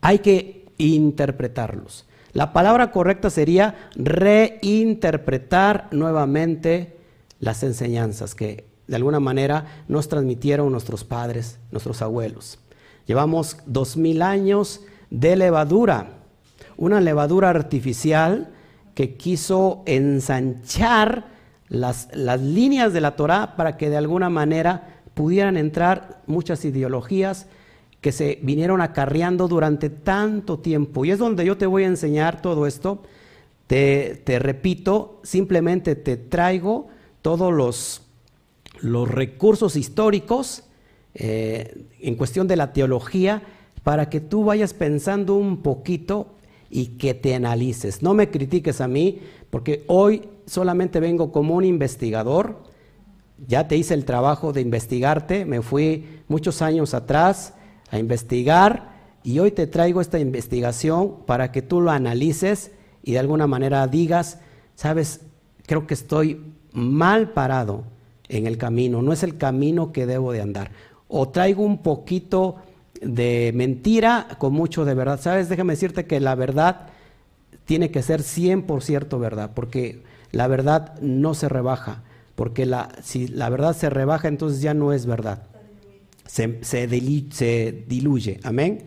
hay 0.00 0.18
que 0.20 0.66
interpretarlos. 0.78 2.06
La 2.36 2.52
palabra 2.52 2.90
correcta 2.90 3.30
sería 3.30 3.88
reinterpretar 3.94 5.88
nuevamente 5.90 6.98
las 7.40 7.62
enseñanzas 7.62 8.34
que 8.34 8.66
de 8.86 8.96
alguna 8.96 9.20
manera 9.20 9.84
nos 9.88 10.10
transmitieron 10.10 10.70
nuestros 10.70 11.02
padres, 11.02 11.58
nuestros 11.70 12.02
abuelos. 12.02 12.58
Llevamos 13.06 13.56
dos 13.64 13.96
mil 13.96 14.20
años 14.20 14.82
de 15.08 15.34
levadura, 15.36 16.08
una 16.76 17.00
levadura 17.00 17.48
artificial 17.48 18.50
que 18.94 19.16
quiso 19.16 19.82
ensanchar 19.86 21.28
las, 21.70 22.14
líneas 22.14 22.92
de 22.92 23.00
la 23.00 23.16
Torah 23.16 23.56
para 23.56 23.78
que 23.78 23.88
de 23.88 23.96
alguna 23.96 24.28
manera 24.28 25.00
pudieran 25.14 25.56
entrar 25.56 26.20
muchas 26.26 26.66
ideologías 26.66 27.46
que 28.00 28.12
se 28.12 28.38
vinieron 28.42 28.80
acarreando 28.80 29.48
durante 29.48 29.90
tanto 29.90 30.58
tiempo. 30.58 31.04
Y 31.04 31.10
es 31.10 31.18
donde 31.18 31.44
yo 31.44 31.56
te 31.56 31.66
voy 31.66 31.84
a 31.84 31.88
enseñar 31.88 32.42
todo 32.42 32.66
esto. 32.66 33.02
Te, 33.66 34.22
repito, 34.38 35.20
simplemente 35.24 35.96
te 35.96 36.16
traigo 36.16 36.88
todos 37.20 37.52
los, 37.52 38.02
los 38.80 39.08
recursos 39.10 39.74
históricos 39.74 40.62
eh, 41.14 41.86
en 42.00 42.14
cuestión 42.14 42.46
de 42.46 42.56
la 42.56 42.72
teología 42.72 43.42
para 43.82 44.08
que 44.08 44.20
tú 44.20 44.44
vayas 44.44 44.72
pensando 44.74 45.34
un 45.34 45.62
poquito 45.62 46.28
y 46.70 46.98
que 46.98 47.14
te 47.14 47.34
analices. 47.34 48.02
No 48.02 48.14
me 48.14 48.30
critiques 48.30 48.80
a 48.80 48.88
mí, 48.88 49.20
porque 49.50 49.84
hoy 49.88 50.28
solamente 50.46 51.00
vengo 51.00 51.32
como 51.32 51.54
un 51.54 51.64
investigador 51.64 52.56
ya 53.46 53.68
te 53.68 53.76
hice 53.76 53.94
el 53.94 54.04
trabajo 54.04 54.52
de 54.52 54.60
investigarte, 54.60 55.44
me 55.44 55.62
fui 55.62 56.06
muchos 56.28 56.62
años 56.62 56.94
atrás 56.94 57.54
a 57.90 57.98
investigar 57.98 58.96
y 59.22 59.38
hoy 59.38 59.50
te 59.50 59.66
traigo 59.66 60.00
esta 60.00 60.18
investigación 60.18 61.24
para 61.26 61.50
que 61.52 61.62
tú 61.62 61.80
lo 61.80 61.90
analices 61.90 62.70
y 63.02 63.12
de 63.12 63.18
alguna 63.18 63.46
manera 63.46 63.86
digas, 63.86 64.38
sabes, 64.74 65.20
creo 65.66 65.86
que 65.86 65.94
estoy 65.94 66.40
mal 66.72 67.30
parado 67.30 67.84
en 68.28 68.46
el 68.46 68.58
camino, 68.58 69.02
no 69.02 69.12
es 69.12 69.22
el 69.22 69.36
camino 69.36 69.92
que 69.92 70.06
debo 70.06 70.32
de 70.32 70.42
andar. 70.42 70.70
O 71.08 71.28
traigo 71.28 71.64
un 71.64 71.78
poquito 71.78 72.56
de 73.00 73.52
mentira 73.54 74.28
con 74.38 74.52
mucho 74.52 74.84
de 74.84 74.94
verdad. 74.94 75.20
Sabes, 75.20 75.48
déjame 75.48 75.74
decirte 75.74 76.06
que 76.06 76.20
la 76.20 76.34
verdad 76.34 76.88
tiene 77.64 77.90
que 77.90 78.02
ser 78.02 78.22
100% 78.22 79.18
verdad, 79.18 79.50
porque 79.54 80.02
la 80.32 80.46
verdad 80.46 80.98
no 81.00 81.34
se 81.34 81.48
rebaja, 81.48 82.02
porque 82.34 82.66
la, 82.66 82.90
si 83.02 83.28
la 83.28 83.48
verdad 83.48 83.74
se 83.74 83.90
rebaja, 83.90 84.28
entonces 84.28 84.60
ya 84.60 84.74
no 84.74 84.92
es 84.92 85.06
verdad. 85.06 85.42
Se, 86.26 86.58
se, 86.62 86.86
diluye. 87.86 88.40
Amén. 88.42 88.84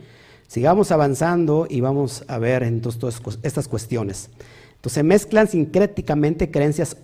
Sigamos 0.47 0.91
avanzando 0.91 1.67
y 1.69 1.81
vamos 1.81 2.23
a 2.27 2.37
ver 2.39 2.63
entonces 2.63 2.99
todas 2.99 3.39
estas 3.43 3.67
cuestiones. 3.67 4.29
Entonces 4.75 5.03
mezclan 5.03 5.47
sincréticamente 5.47 6.51
creencias 6.51 6.97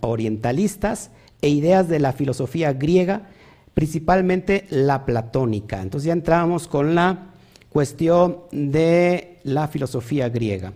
orientalistas 0.00 1.10
e 1.42 1.48
ideas 1.48 1.88
de 1.88 1.98
la 1.98 2.12
filosofía 2.12 2.72
griega, 2.72 3.28
principalmente 3.74 4.66
la 4.70 5.04
platónica. 5.04 5.80
Entonces 5.82 6.06
ya 6.06 6.12
entramos 6.12 6.66
con 6.66 6.94
la 6.94 7.32
cuestión 7.68 8.40
de 8.50 9.38
la 9.44 9.68
filosofía 9.68 10.28
griega. 10.28 10.72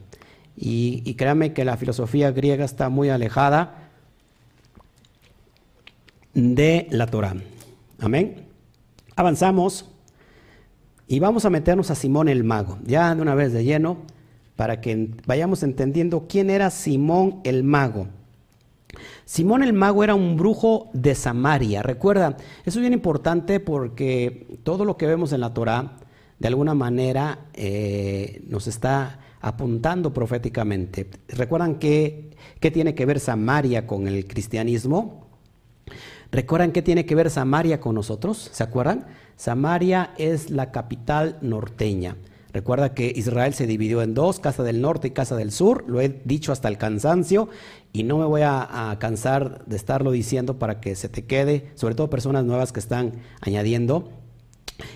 Y, 0.56 1.02
y 1.04 1.14
créanme 1.14 1.52
que 1.52 1.64
la 1.64 1.76
filosofía 1.76 2.30
griega 2.30 2.64
está 2.64 2.88
muy 2.88 3.08
alejada 3.08 3.90
de 6.34 6.86
la 6.90 7.06
Torah. 7.06 7.34
Amén. 8.00 8.53
Avanzamos 9.16 9.90
y 11.06 11.20
vamos 11.20 11.44
a 11.44 11.50
meternos 11.50 11.90
a 11.90 11.94
Simón 11.94 12.28
el 12.28 12.42
mago, 12.42 12.78
ya 12.84 13.14
de 13.14 13.22
una 13.22 13.34
vez 13.34 13.52
de 13.52 13.64
lleno, 13.64 13.98
para 14.56 14.80
que 14.80 15.10
vayamos 15.26 15.62
entendiendo 15.62 16.26
quién 16.28 16.50
era 16.50 16.70
Simón 16.70 17.40
el 17.44 17.62
mago. 17.62 18.08
Simón 19.24 19.62
el 19.62 19.72
mago 19.72 20.04
era 20.04 20.14
un 20.14 20.36
brujo 20.36 20.90
de 20.92 21.14
Samaria. 21.14 21.82
Recuerda, 21.82 22.36
eso 22.64 22.78
es 22.78 22.80
bien 22.80 22.92
importante 22.92 23.60
porque 23.60 24.58
todo 24.62 24.84
lo 24.84 24.96
que 24.96 25.06
vemos 25.06 25.32
en 25.32 25.40
la 25.40 25.54
Torah, 25.54 25.98
de 26.38 26.48
alguna 26.48 26.74
manera, 26.74 27.46
eh, 27.54 28.42
nos 28.48 28.66
está 28.66 29.20
apuntando 29.40 30.12
proféticamente. 30.12 31.08
¿Recuerdan 31.28 31.76
qué, 31.76 32.30
qué 32.60 32.70
tiene 32.70 32.94
que 32.94 33.06
ver 33.06 33.20
Samaria 33.20 33.86
con 33.86 34.08
el 34.08 34.26
cristianismo? 34.26 35.26
¿Recuerdan 36.34 36.72
qué 36.72 36.82
tiene 36.82 37.06
que 37.06 37.14
ver 37.14 37.30
Samaria 37.30 37.78
con 37.78 37.94
nosotros? 37.94 38.50
¿Se 38.52 38.64
acuerdan? 38.64 39.06
Samaria 39.36 40.14
es 40.18 40.50
la 40.50 40.72
capital 40.72 41.38
norteña. 41.42 42.16
Recuerda 42.52 42.92
que 42.92 43.12
Israel 43.14 43.54
se 43.54 43.68
dividió 43.68 44.02
en 44.02 44.14
dos, 44.14 44.40
casa 44.40 44.64
del 44.64 44.80
norte 44.80 45.06
y 45.06 45.10
casa 45.12 45.36
del 45.36 45.52
sur, 45.52 45.84
lo 45.86 46.00
he 46.00 46.20
dicho 46.24 46.50
hasta 46.50 46.66
el 46.66 46.76
cansancio 46.76 47.50
y 47.92 48.02
no 48.02 48.18
me 48.18 48.24
voy 48.24 48.42
a, 48.42 48.96
cansar 48.98 49.64
de 49.66 49.76
estarlo 49.76 50.10
diciendo 50.10 50.58
para 50.58 50.80
que 50.80 50.96
se 50.96 51.08
te 51.08 51.24
quede, 51.24 51.70
sobre 51.76 51.94
todo 51.94 52.10
personas 52.10 52.44
nuevas 52.44 52.72
que 52.72 52.80
están 52.80 53.12
añadiendo. 53.40 54.10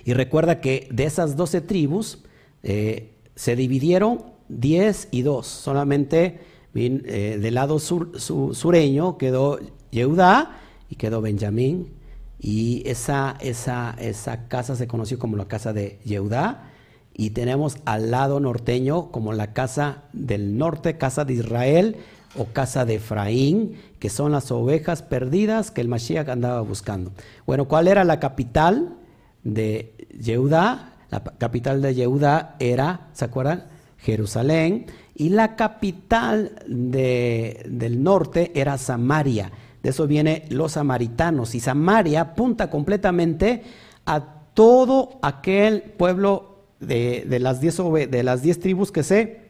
Y 0.05 0.15
recuerda 0.15 0.61
que 0.61 0.89
de 0.91 1.05
esas 1.05 1.37
doce 1.37 1.61
tribus 1.61 2.25
eh, 2.65 3.13
se 3.37 3.55
dividieron 3.55 4.25
diez 4.49 5.07
y 5.13 5.23
dos, 5.23 5.47
solamente 5.47 6.41
eh, 6.75 7.39
del 7.41 7.55
lado 7.55 7.79
sureño 7.79 9.19
quedó 9.19 9.61
Yehudá 9.93 10.63
y 10.89 10.97
quedó 10.97 11.21
Benjamín 11.21 11.93
y 12.41 12.83
esa, 12.87 13.37
esa, 13.41 13.97
esa 13.99 14.49
casa 14.49 14.77
se 14.77 14.87
conoció 14.87 15.19
como 15.19 15.37
la 15.37 15.47
casa 15.47 15.73
de 15.73 15.99
Yehudá 16.05 16.71
y 17.15 17.31
tenemos 17.31 17.79
al 17.85 18.13
lado 18.13 18.39
norteño 18.39 19.11
como 19.11 19.33
la 19.33 19.53
casa 19.53 20.05
del 20.13 20.57
norte, 20.57 20.99
casa 20.99 21.25
de 21.25 21.35
Israel 21.35 21.97
o 22.37 22.47
casa 22.47 22.85
de 22.85 22.97
Efraín, 22.97 23.75
que 23.99 24.09
son 24.09 24.31
las 24.31 24.53
ovejas 24.53 25.03
perdidas 25.03 25.73
que 25.73 25.81
el 25.81 25.89
Mashiach 25.89 26.29
andaba 26.29 26.61
buscando. 26.61 27.11
Bueno, 27.45 27.67
¿cuál 27.67 27.89
era 27.89 28.05
la 28.05 28.21
capital 28.21 28.97
de 29.43 29.95
Yehudá? 30.21 30.93
La 31.11 31.25
capital 31.25 31.83
de 31.83 31.95
Yehudá 31.95 32.55
era, 32.61 33.09
¿se 33.15 33.25
acuerdan? 33.25 33.65
Jerusalén. 33.99 34.87
Y 35.15 35.31
la 35.31 35.57
capital 35.57 36.63
de, 36.69 37.67
del 37.69 38.03
norte 38.05 38.53
era 38.55 38.79
Samaria. 38.79 39.51
De 39.89 39.93
eso 39.93 40.07
viene 40.07 40.45
los 40.51 40.73
samaritanos. 40.73 41.55
Y 41.55 41.61
Samaria 41.61 42.21
apunta 42.21 42.69
completamente 42.69 43.63
a 44.05 44.23
todo 44.53 45.19
aquel 45.23 45.81
pueblo 45.81 46.59
de, 46.79 47.25
las 47.41 47.63
diez, 47.63 47.79
de 48.11 48.23
las 48.23 48.43
diez 48.43 48.61
tribus 48.61 48.93
que 48.93 49.03
se 49.03 49.49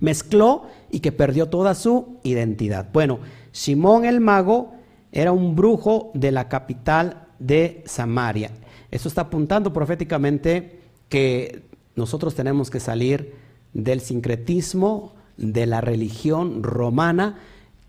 mezcló 0.00 0.64
y 0.90 0.98
que 0.98 1.12
perdió 1.12 1.50
toda 1.50 1.76
su 1.76 2.16
identidad. 2.24 2.88
Bueno, 2.92 3.20
Simón 3.52 4.04
el 4.04 4.18
mago 4.18 4.72
era 5.12 5.30
un 5.30 5.54
brujo 5.54 6.10
de 6.14 6.32
la 6.32 6.48
capital 6.48 7.28
de 7.38 7.84
Samaria. 7.86 8.50
Eso 8.90 9.06
está 9.06 9.20
apuntando 9.20 9.72
proféticamente 9.72 10.80
que 11.08 11.62
nosotros 11.94 12.34
tenemos 12.34 12.70
que 12.70 12.80
salir 12.80 13.36
del 13.72 14.00
sincretismo, 14.00 15.14
de 15.36 15.66
la 15.66 15.80
religión 15.80 16.64
romana 16.64 17.38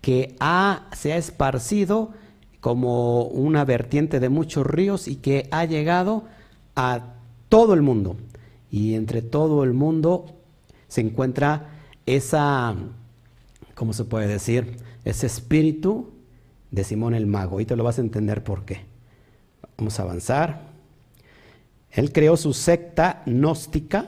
que 0.02 0.36
ha, 0.40 0.88
se 0.92 1.14
ha 1.14 1.16
esparcido 1.16 2.10
como 2.60 3.24
una 3.24 3.64
vertiente 3.64 4.20
de 4.20 4.28
muchos 4.28 4.66
ríos 4.66 5.08
y 5.08 5.16
que 5.16 5.48
ha 5.50 5.64
llegado 5.64 6.24
a 6.76 7.14
todo 7.48 7.72
el 7.72 7.80
mundo 7.80 8.16
y 8.70 8.94
entre 8.94 9.22
todo 9.22 9.64
el 9.64 9.72
mundo 9.72 10.26
se 10.88 11.00
encuentra 11.00 11.70
esa, 12.04 12.74
¿cómo 13.74 13.92
se 13.92 14.04
puede 14.04 14.26
decir? 14.26 14.76
Ese 15.04 15.26
espíritu 15.26 16.10
de 16.70 16.84
Simón 16.84 17.14
el 17.14 17.26
Mago. 17.26 17.60
Y 17.60 17.66
te 17.66 17.76
lo 17.76 17.84
vas 17.84 17.98
a 17.98 18.02
entender 18.02 18.42
por 18.42 18.64
qué. 18.64 18.80
Vamos 19.78 19.98
a 19.98 20.02
avanzar. 20.02 20.72
Él 21.90 22.12
creó 22.12 22.36
su 22.36 22.54
secta 22.54 23.22
gnóstica 23.26 24.06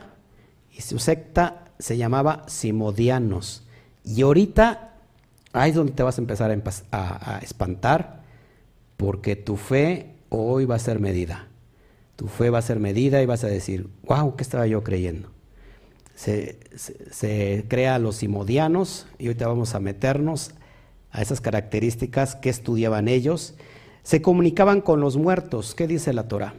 y 0.72 0.80
su 0.80 0.98
secta 0.98 1.66
se 1.78 1.96
llamaba 1.96 2.44
Simodianos. 2.48 3.64
Y 4.04 4.22
ahorita 4.22 4.93
ahí 5.54 5.70
es 5.70 5.76
donde 5.76 5.92
te 5.92 6.02
vas 6.02 6.18
a 6.18 6.20
empezar 6.20 6.50
a, 6.90 7.36
a 7.36 7.38
espantar 7.38 8.22
porque 8.96 9.36
tu 9.36 9.56
fe 9.56 10.14
hoy 10.28 10.64
va 10.66 10.76
a 10.76 10.78
ser 10.78 11.00
medida. 11.00 11.48
Tu 12.16 12.28
fe 12.28 12.50
va 12.50 12.58
a 12.58 12.62
ser 12.62 12.78
medida 12.78 13.22
y 13.22 13.26
vas 13.26 13.44
a 13.44 13.48
decir, 13.48 13.88
wow, 14.04 14.36
¿qué 14.36 14.42
estaba 14.42 14.66
yo 14.66 14.84
creyendo? 14.84 15.30
Se, 16.14 16.58
crea 17.68 17.98
los 17.98 18.16
simodianos 18.16 19.06
y 19.18 19.26
ahorita 19.26 19.48
vamos 19.48 19.74
a 19.74 19.80
meternos 19.80 20.52
a 21.10 21.22
esas 21.22 21.40
características 21.40 22.36
que 22.36 22.50
estudiaban 22.50 23.08
ellos. 23.08 23.54
Se 24.04 24.22
comunicaban 24.22 24.80
con 24.80 25.00
los 25.00 25.16
muertos. 25.16 25.74
¿Qué 25.74 25.86
dice 25.86 26.12
la 26.12 26.28
Torah? 26.28 26.54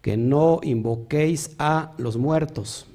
Que 0.00 0.16
no 0.16 0.60
invoquéis 0.62 1.54
a 1.58 1.92
los 1.98 2.16
muertos. 2.16 2.86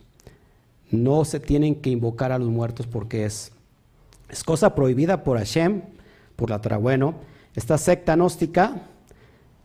No 0.92 1.24
se 1.24 1.40
tienen 1.40 1.76
que 1.76 1.92
invocar 1.92 2.32
a 2.32 2.40
los 2.40 2.50
muertos 2.50 2.88
porque 2.88 3.26
es, 3.26 3.54
es 4.30 4.44
cosa 4.44 4.76
prohibida 4.76 5.24
por 5.24 5.38
Hashem, 5.38 5.82
por 6.36 6.50
la. 6.50 6.78
Bueno, 6.78 7.16
esta 7.56 7.78
secta 7.78 8.16
gnóstica, 8.16 8.82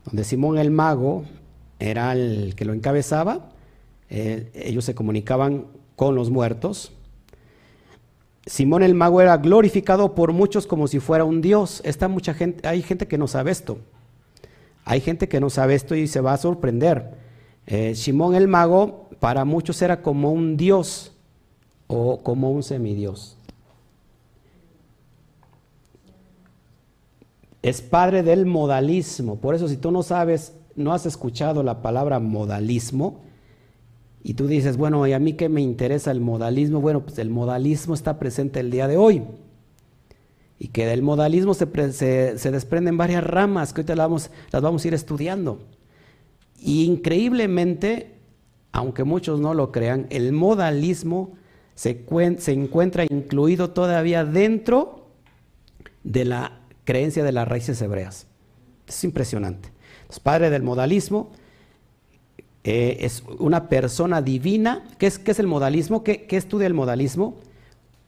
donde 0.05 0.23
Simón 0.23 0.57
el 0.57 0.71
mago 0.71 1.25
era 1.79 2.13
el 2.13 2.55
que 2.55 2.65
lo 2.65 2.73
encabezaba, 2.73 3.49
eh, 4.09 4.51
ellos 4.53 4.85
se 4.85 4.95
comunicaban 4.95 5.67
con 5.95 6.15
los 6.15 6.29
muertos. 6.29 6.91
Simón 8.45 8.83
el 8.83 8.93
mago 8.93 9.21
era 9.21 9.37
glorificado 9.37 10.13
por 10.13 10.31
muchos 10.31 10.67
como 10.67 10.87
si 10.87 10.99
fuera 10.99 11.23
un 11.23 11.41
dios. 11.41 11.81
Está 11.83 12.07
mucha 12.07 12.33
gente, 12.33 12.67
hay 12.67 12.81
gente 12.81 13.07
que 13.07 13.17
no 13.17 13.27
sabe 13.27 13.51
esto. 13.51 13.79
Hay 14.83 15.01
gente 15.01 15.27
que 15.27 15.39
no 15.39 15.49
sabe 15.49 15.73
esto 15.73 15.95
y 15.95 16.07
se 16.07 16.21
va 16.21 16.33
a 16.33 16.37
sorprender. 16.37 17.15
Eh, 17.65 17.95
Simón 17.95 18.35
el 18.35 18.47
mago 18.47 19.09
para 19.19 19.45
muchos 19.45 19.81
era 19.81 20.03
como 20.03 20.31
un 20.31 20.57
dios 20.57 21.11
o 21.87 22.21
como 22.21 22.51
un 22.51 22.61
semidios. 22.61 23.37
Es 27.65 27.81
padre 27.81 28.21
del 28.21 28.45
modalismo. 28.45 29.37
Por 29.37 29.55
eso 29.55 29.67
si 29.67 29.75
tú 29.75 29.89
no 29.89 30.03
sabes 30.03 30.53
no 30.75 30.93
has 30.93 31.07
escuchado 31.07 31.63
la 31.63 31.81
palabra 31.81 32.19
modalismo 32.19 33.23
y 34.21 34.35
tú 34.35 34.45
dices, 34.45 34.77
bueno, 34.77 35.07
¿y 35.07 35.13
a 35.13 35.19
mí 35.19 35.33
qué 35.33 35.49
me 35.49 35.61
interesa 35.61 36.11
el 36.11 36.21
modalismo? 36.21 36.79
Bueno, 36.79 37.01
pues 37.01 37.17
el 37.17 37.31
modalismo 37.31 37.95
está 37.95 38.19
presente 38.19 38.59
el 38.59 38.69
día 38.69 38.87
de 38.87 38.97
hoy. 38.97 39.23
Y 40.59 40.67
que 40.67 40.85
del 40.85 41.01
modalismo 41.01 41.55
se, 41.55 41.65
desprenden 41.65 42.97
varias 42.97 43.23
ramas 43.23 43.73
que 43.73 43.81
ahorita 43.81 43.95
las 43.95 44.05
vamos, 44.05 44.31
las 44.51 44.61
vamos 44.61 44.85
a 44.85 44.87
ir 44.87 44.93
estudiando. 44.93 45.57
Y 46.61 46.83
increíblemente, 46.83 48.19
aunque 48.73 49.03
muchos 49.05 49.39
no 49.39 49.55
lo 49.55 49.71
crean, 49.71 50.05
el 50.11 50.33
modalismo 50.33 51.33
se, 51.73 52.05
se 52.37 52.51
encuentra 52.51 53.05
incluido 53.09 53.71
todavía 53.71 54.23
dentro 54.23 55.07
de 56.03 56.25
la 56.25 56.64
creencia 56.85 57.23
de 57.23 57.31
las 57.31 57.47
raíces 57.47 57.81
hebreas. 57.81 58.27
Es 58.87 59.03
impresionante. 59.03 59.69
El 60.09 60.21
padre 60.21 60.49
del 60.49 60.63
modalismo 60.63 61.31
eh, 62.63 62.97
es 63.01 63.23
una 63.39 63.67
persona 63.67 64.21
divina. 64.21 64.85
¿Qué 64.97 65.07
es, 65.07 65.19
es 65.25 65.39
el 65.39 65.47
modalismo? 65.47 66.03
¿Qué, 66.03 66.25
¿Qué 66.25 66.37
estudia 66.37 66.67
el 66.67 66.73
modalismo? 66.73 67.35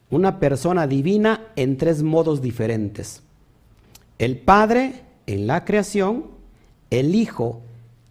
Una 0.10 0.40
persona 0.40 0.88
divina 0.88 1.48
en 1.56 1.78
tres 1.78 2.02
modos 2.02 2.42
diferentes. 2.42 3.24
El 4.20 4.38
Padre 4.38 5.04
en 5.28 5.46
la 5.46 5.66
creación, 5.66 6.26
el 6.90 7.14
Hijo 7.14 7.62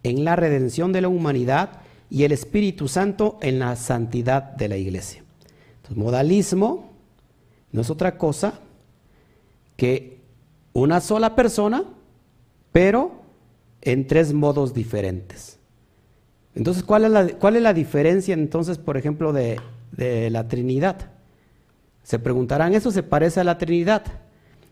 en 0.03 0.23
la 0.23 0.35
redención 0.35 0.93
de 0.93 1.01
la 1.01 1.09
humanidad 1.09 1.81
y 2.09 2.23
el 2.23 2.31
Espíritu 2.31 2.87
Santo 2.87 3.37
en 3.41 3.59
la 3.59 3.75
santidad 3.75 4.43
de 4.43 4.69
la 4.69 4.77
iglesia. 4.77 5.23
Entonces, 5.77 5.97
modalismo 5.97 6.91
no 7.71 7.81
es 7.81 7.89
otra 7.89 8.17
cosa 8.17 8.59
que 9.75 10.16
una 10.77 11.01
sola 11.01 11.33
persona, 11.33 11.85
pero 12.71 13.11
en 13.81 14.05
tres 14.05 14.31
modos 14.31 14.75
diferentes. 14.75 15.57
Entonces, 16.53 16.83
¿cuál 16.83 17.05
es 17.05 17.11
la, 17.11 17.27
cuál 17.29 17.55
es 17.55 17.63
la 17.63 17.73
diferencia 17.73 18.35
entonces, 18.35 18.77
por 18.77 18.95
ejemplo, 18.95 19.33
de, 19.33 19.59
de 19.91 20.29
la 20.29 20.47
Trinidad? 20.47 21.09
Se 22.03 22.19
preguntarán, 22.19 22.75
¿eso 22.75 22.91
se 22.91 23.01
parece 23.01 23.39
a 23.39 23.43
la 23.43 23.57
Trinidad? 23.57 24.03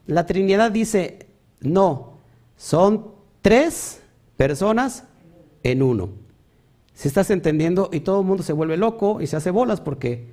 La 0.06 0.28
Trinidad 0.28 0.72
dice, 0.72 1.26
no, 1.62 2.20
son 2.56 3.08
tres 3.41 4.03
personas 4.38 5.06
en 5.64 5.82
uno. 5.82 6.10
Si 6.93 7.08
estás 7.08 7.32
entendiendo 7.32 7.89
y 7.91 8.01
todo 8.01 8.20
el 8.20 8.28
mundo 8.28 8.43
se 8.43 8.53
vuelve 8.53 8.78
loco 8.78 9.22
y 9.22 9.28
se 9.28 9.38
hace 9.38 9.49
bolas 9.49 9.82
porque 9.82 10.28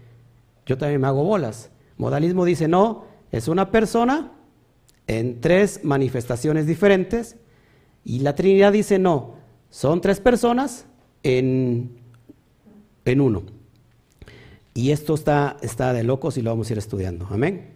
yo 0.66 0.76
también 0.76 1.00
me 1.00 1.06
hago 1.06 1.24
bolas. 1.24 1.70
Modalismo 1.96 2.44
dice, 2.44 2.68
no, 2.68 3.04
es 3.30 3.48
una 3.48 3.70
persona 3.70 4.32
en 5.06 5.40
tres 5.40 5.80
manifestaciones 5.82 6.66
diferentes 6.66 7.36
y 8.04 8.20
la 8.20 8.34
Trinidad 8.34 8.72
dice, 8.72 8.98
no, 8.98 9.34
son 9.70 10.00
tres 10.00 10.20
personas 10.20 10.86
en, 11.22 11.90
en 13.04 13.20
uno. 13.20 13.42
Y 14.74 14.90
esto 14.90 15.14
está, 15.14 15.56
está 15.62 15.92
de 15.92 16.02
locos 16.02 16.36
y 16.36 16.42
lo 16.42 16.50
vamos 16.50 16.68
a 16.68 16.72
ir 16.72 16.78
estudiando. 16.78 17.26
Amén. 17.30 17.72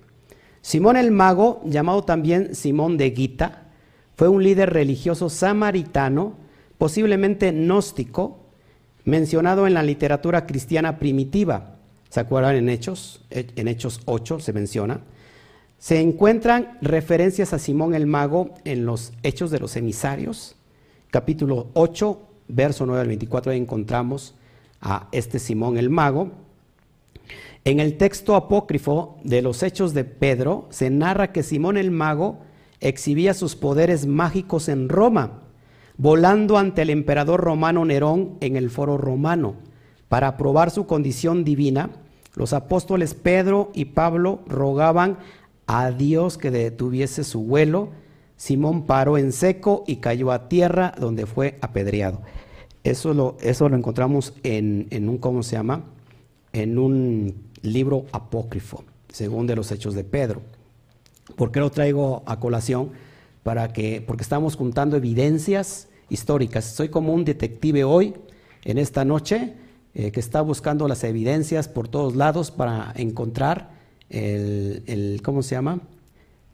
Simón 0.63 0.97
el 0.97 1.11
mago, 1.11 1.63
llamado 1.65 2.05
también 2.05 2.55
Simón 2.55 2.97
de 2.97 3.13
Gita, 3.13 3.69
fue 4.17 4.29
un 4.29 4.43
líder 4.43 4.73
religioso 4.73 5.29
samaritano, 5.29 6.35
posiblemente 6.79 7.53
gnóstico, 7.53 8.41
mencionado 9.05 9.67
en 9.67 9.75
la 9.75 9.83
literatura 9.83 10.47
cristiana 10.47 10.99
primitiva. 10.99 11.77
¿Se 12.09 12.21
acuerdan 12.21 12.57
en 12.57 12.69
Hechos? 12.69 13.25
En 13.31 13.69
Hechos 13.69 14.01
8 14.07 14.41
se 14.41 14.53
menciona. 14.53 15.03
Se 15.79 16.01
encuentran 16.01 16.79
referencias 16.81 17.53
a 17.53 17.59
Simón 17.59 17.95
el 17.95 18.07
Mago 18.07 18.55
en 18.65 18.87
los 18.87 19.13
Hechos 19.23 19.51
de 19.51 19.61
los 19.61 19.77
Emisarios, 19.77 20.57
capítulo 21.11 21.69
8, 21.75 22.19
verso 22.49 22.87
9 22.87 23.03
al 23.03 23.09
24, 23.09 23.53
ahí 23.53 23.59
encontramos 23.59 24.35
a 24.81 25.09
este 25.13 25.39
Simón 25.39 25.77
el 25.77 25.91
Mago. 25.91 26.31
En 27.65 27.79
el 27.79 27.99
texto 27.99 28.37
apócrifo 28.37 29.19
de 29.23 29.43
los 29.43 29.63
Hechos 29.63 29.93
de 29.93 30.05
Pedro 30.05 30.67
se 30.71 30.89
narra 30.89 31.31
que 31.33 31.43
Simón 31.43 31.77
el 31.77 31.91
Mago 31.91 32.39
exhibía 32.81 33.35
sus 33.35 33.55
poderes 33.55 34.07
mágicos 34.07 34.71
en 34.71 34.89
Roma, 34.89 35.43
volando 35.99 36.57
ante 36.57 36.83
el 36.83 36.91
emperador 36.91 37.41
romano 37.43 37.85
Nerón 37.85 38.39
en 38.41 38.57
el 38.57 38.71
foro 38.71 38.97
romano. 38.97 39.57
Para 40.09 40.39
probar 40.39 40.71
su 40.71 40.87
condición 40.87 41.45
divina, 41.45 41.91
los 42.35 42.53
apóstoles 42.53 43.15
Pedro 43.15 43.71
y 43.75 43.87
Pablo 43.87 44.41
rogaban 44.47 45.19
a 45.67 45.91
Dios 45.91 46.39
que 46.39 46.51
detuviese 46.51 47.25
su 47.25 47.43
vuelo. 47.43 47.91
Simón 48.37 48.87
paró 48.87 49.19
en 49.19 49.33
seco 49.33 49.85
y 49.87 49.97
cayó 49.97 50.31
a 50.31 50.49
tierra 50.49 50.95
donde 50.99 51.27
fue 51.27 51.59
apedreado. 51.61 52.21
Eso 52.85 53.15
lo, 53.15 53.37
eso 53.41 53.69
lo 53.69 53.77
encontramos 53.77 54.33
en, 54.43 54.87
en 54.91 55.09
un, 55.09 55.19
¿cómo 55.19 55.43
se 55.43 55.57
llama? 55.57 55.85
En 56.53 56.79
un 56.79 57.35
libro 57.63 58.07
apócrifo, 58.13 58.85
según 59.09 59.47
de 59.47 59.57
los 59.57 59.73
Hechos 59.73 59.95
de 59.95 60.05
Pedro. 60.05 60.43
¿Por 61.35 61.51
qué 61.51 61.61
lo 61.61 61.71
traigo 61.71 62.23
a 62.27 62.39
colación? 62.39 62.91
Para 63.43 63.73
que, 63.73 64.03
porque 64.07 64.23
estamos 64.23 64.57
juntando 64.57 64.97
evidencias 64.97 65.89
históricas. 66.09 66.65
Soy 66.65 66.89
como 66.89 67.13
un 67.13 67.25
detective 67.25 67.85
hoy, 67.85 68.15
en 68.65 68.79
esta 68.79 69.05
noche, 69.05 69.55
eh, 69.95 70.13
que 70.13 70.21
está 70.21 70.41
buscando 70.41 70.87
las 70.87 71.03
evidencias 71.05 71.69
por 71.69 71.89
todos 71.89 72.15
lados 72.15 72.51
para 72.51 72.93
encontrar 72.97 73.76
el, 74.11 75.21
¿cómo 75.23 75.43
se 75.43 75.55
llama? 75.55 75.81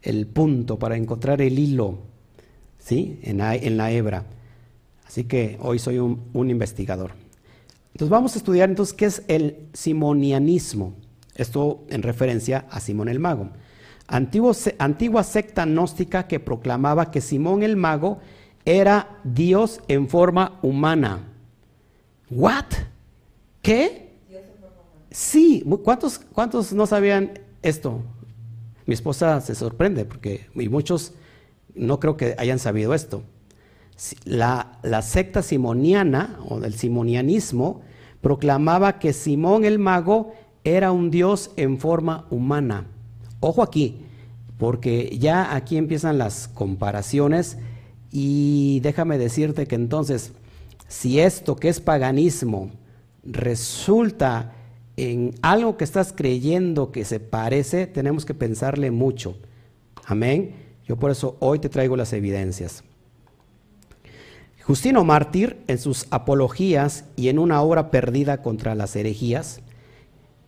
El 0.03 0.26
punto, 0.26 0.78
para 0.78 0.96
encontrar 0.96 1.40
el 1.42 1.59
hilo, 1.59 1.98
¿sí? 2.78 3.20
En 3.22 3.38
la, 3.38 3.55
en 3.55 3.76
la 3.76 3.90
hebra. 3.90 4.24
Así 5.07 5.24
que 5.24 5.59
hoy 5.61 5.78
soy 5.78 5.98
un, 5.98 6.22
un 6.32 6.50
investigador. 6.50 7.12
Entonces 7.92 8.11
vamos 8.11 8.34
a 8.34 8.38
estudiar 8.38 8.70
entonces 8.70 8.94
qué 8.94 9.05
es 9.05 9.22
el 9.28 9.57
simonianismo. 9.72 10.94
Esto 11.34 11.84
en 11.88 12.03
referencia 12.03 12.66
a 12.70 12.80
Simón 12.80 13.09
el 13.09 13.20
Mago 13.20 13.50
antigua 14.09 15.22
secta 15.24 15.64
gnóstica 15.64 16.26
que 16.26 16.40
proclamaba 16.40 17.11
que 17.11 17.20
Simón 17.20 17.62
el 17.62 17.76
Mago 17.76 18.20
era 18.64 19.18
Dios 19.24 19.80
en 19.88 20.09
forma 20.09 20.59
humana. 20.62 21.28
¿What? 22.30 22.66
¿Qué? 23.62 24.12
Sí, 25.13 25.63
¿cuántos, 25.85 26.19
¿cuántos 26.19 26.73
no 26.73 26.87
sabían 26.87 27.39
esto? 27.61 28.01
Mi 28.87 28.95
esposa 28.95 29.41
se 29.43 29.55
sorprende 29.55 30.07
porque 30.07 30.47
y 30.55 30.69
muchos 30.69 31.13
no 31.75 32.01
creo 32.01 32.17
que 32.17 32.35
hayan 32.39 32.59
sabido 32.59 32.95
esto. 32.95 33.23
La, 34.25 34.79
la 34.83 35.03
secta 35.03 35.43
simoniana 35.43 36.39
o 36.49 36.61
del 36.61 36.75
simonianismo 36.75 37.83
proclamaba 38.23 38.99
que 38.99 39.13
Simón 39.13 39.65
el 39.65 39.79
mago 39.79 40.33
era 40.65 40.93
un 40.93 41.11
Dios 41.11 41.51
en 41.57 41.79
forma 41.79 42.27
humana. 42.31 42.87
Ojo 43.41 43.63
aquí, 43.63 44.07
porque 44.57 45.17
ya 45.19 45.55
aquí 45.55 45.77
empiezan 45.77 46.17
las 46.17 46.49
comparaciones 46.49 47.59
y 48.11 48.81
déjame 48.81 49.19
decirte 49.19 49.67
que 49.67 49.75
entonces, 49.75 50.33
si 50.89 51.21
esto 51.21 51.57
que 51.57 51.69
es 51.69 51.81
paganismo 51.81 52.71
resulta 53.25 54.53
en 54.97 55.34
algo 55.43 55.76
que 55.76 55.84
estás 55.84 56.12
creyendo 56.12 56.93
que 56.93 57.05
se 57.05 57.20
parece, 57.20 57.86
tenemos 57.86 58.24
que 58.24 58.34
pensarle 58.34 58.90
mucho. 58.90 59.36
Amén. 60.05 60.55
Yo 60.86 60.97
por 60.97 61.11
eso 61.11 61.36
hoy 61.40 61.59
te 61.59 61.68
traigo 61.68 61.97
las 61.97 62.12
evidencias. 62.12 62.84
Justino 64.62 65.05
Mártir, 65.05 65.59
en 65.66 65.78
sus 65.78 66.07
apologías 66.11 67.05
y 67.16 67.28
en 67.28 67.38
una 67.38 67.62
obra 67.62 67.90
perdida 67.90 68.43
contra 68.43 68.74
las 68.74 68.95
herejías, 68.95 69.61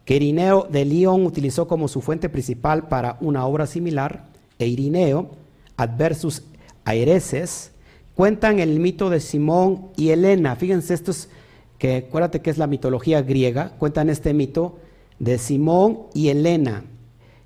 que 0.04 0.16
Irineo 0.16 0.68
de 0.70 0.84
León 0.84 1.26
utilizó 1.26 1.66
como 1.66 1.88
su 1.88 2.00
fuente 2.00 2.28
principal 2.28 2.88
para 2.88 3.16
una 3.20 3.46
obra 3.46 3.66
similar, 3.66 4.26
e 4.58 4.66
Irineo, 4.66 5.30
adversus 5.76 6.42
Aereses, 6.84 7.72
cuentan 8.14 8.60
el 8.60 8.78
mito 8.78 9.10
de 9.10 9.20
Simón 9.20 9.88
y 9.96 10.10
Helena. 10.10 10.54
Fíjense, 10.54 10.94
esto 10.94 11.10
es 11.10 11.28
que 11.84 11.96
acuérdate 11.96 12.40
que 12.40 12.48
es 12.48 12.56
la 12.56 12.66
mitología 12.66 13.20
griega, 13.20 13.74
cuentan 13.78 14.08
este 14.08 14.32
mito 14.32 14.78
de 15.18 15.36
Simón 15.36 16.04
y 16.14 16.30
Helena. 16.30 16.84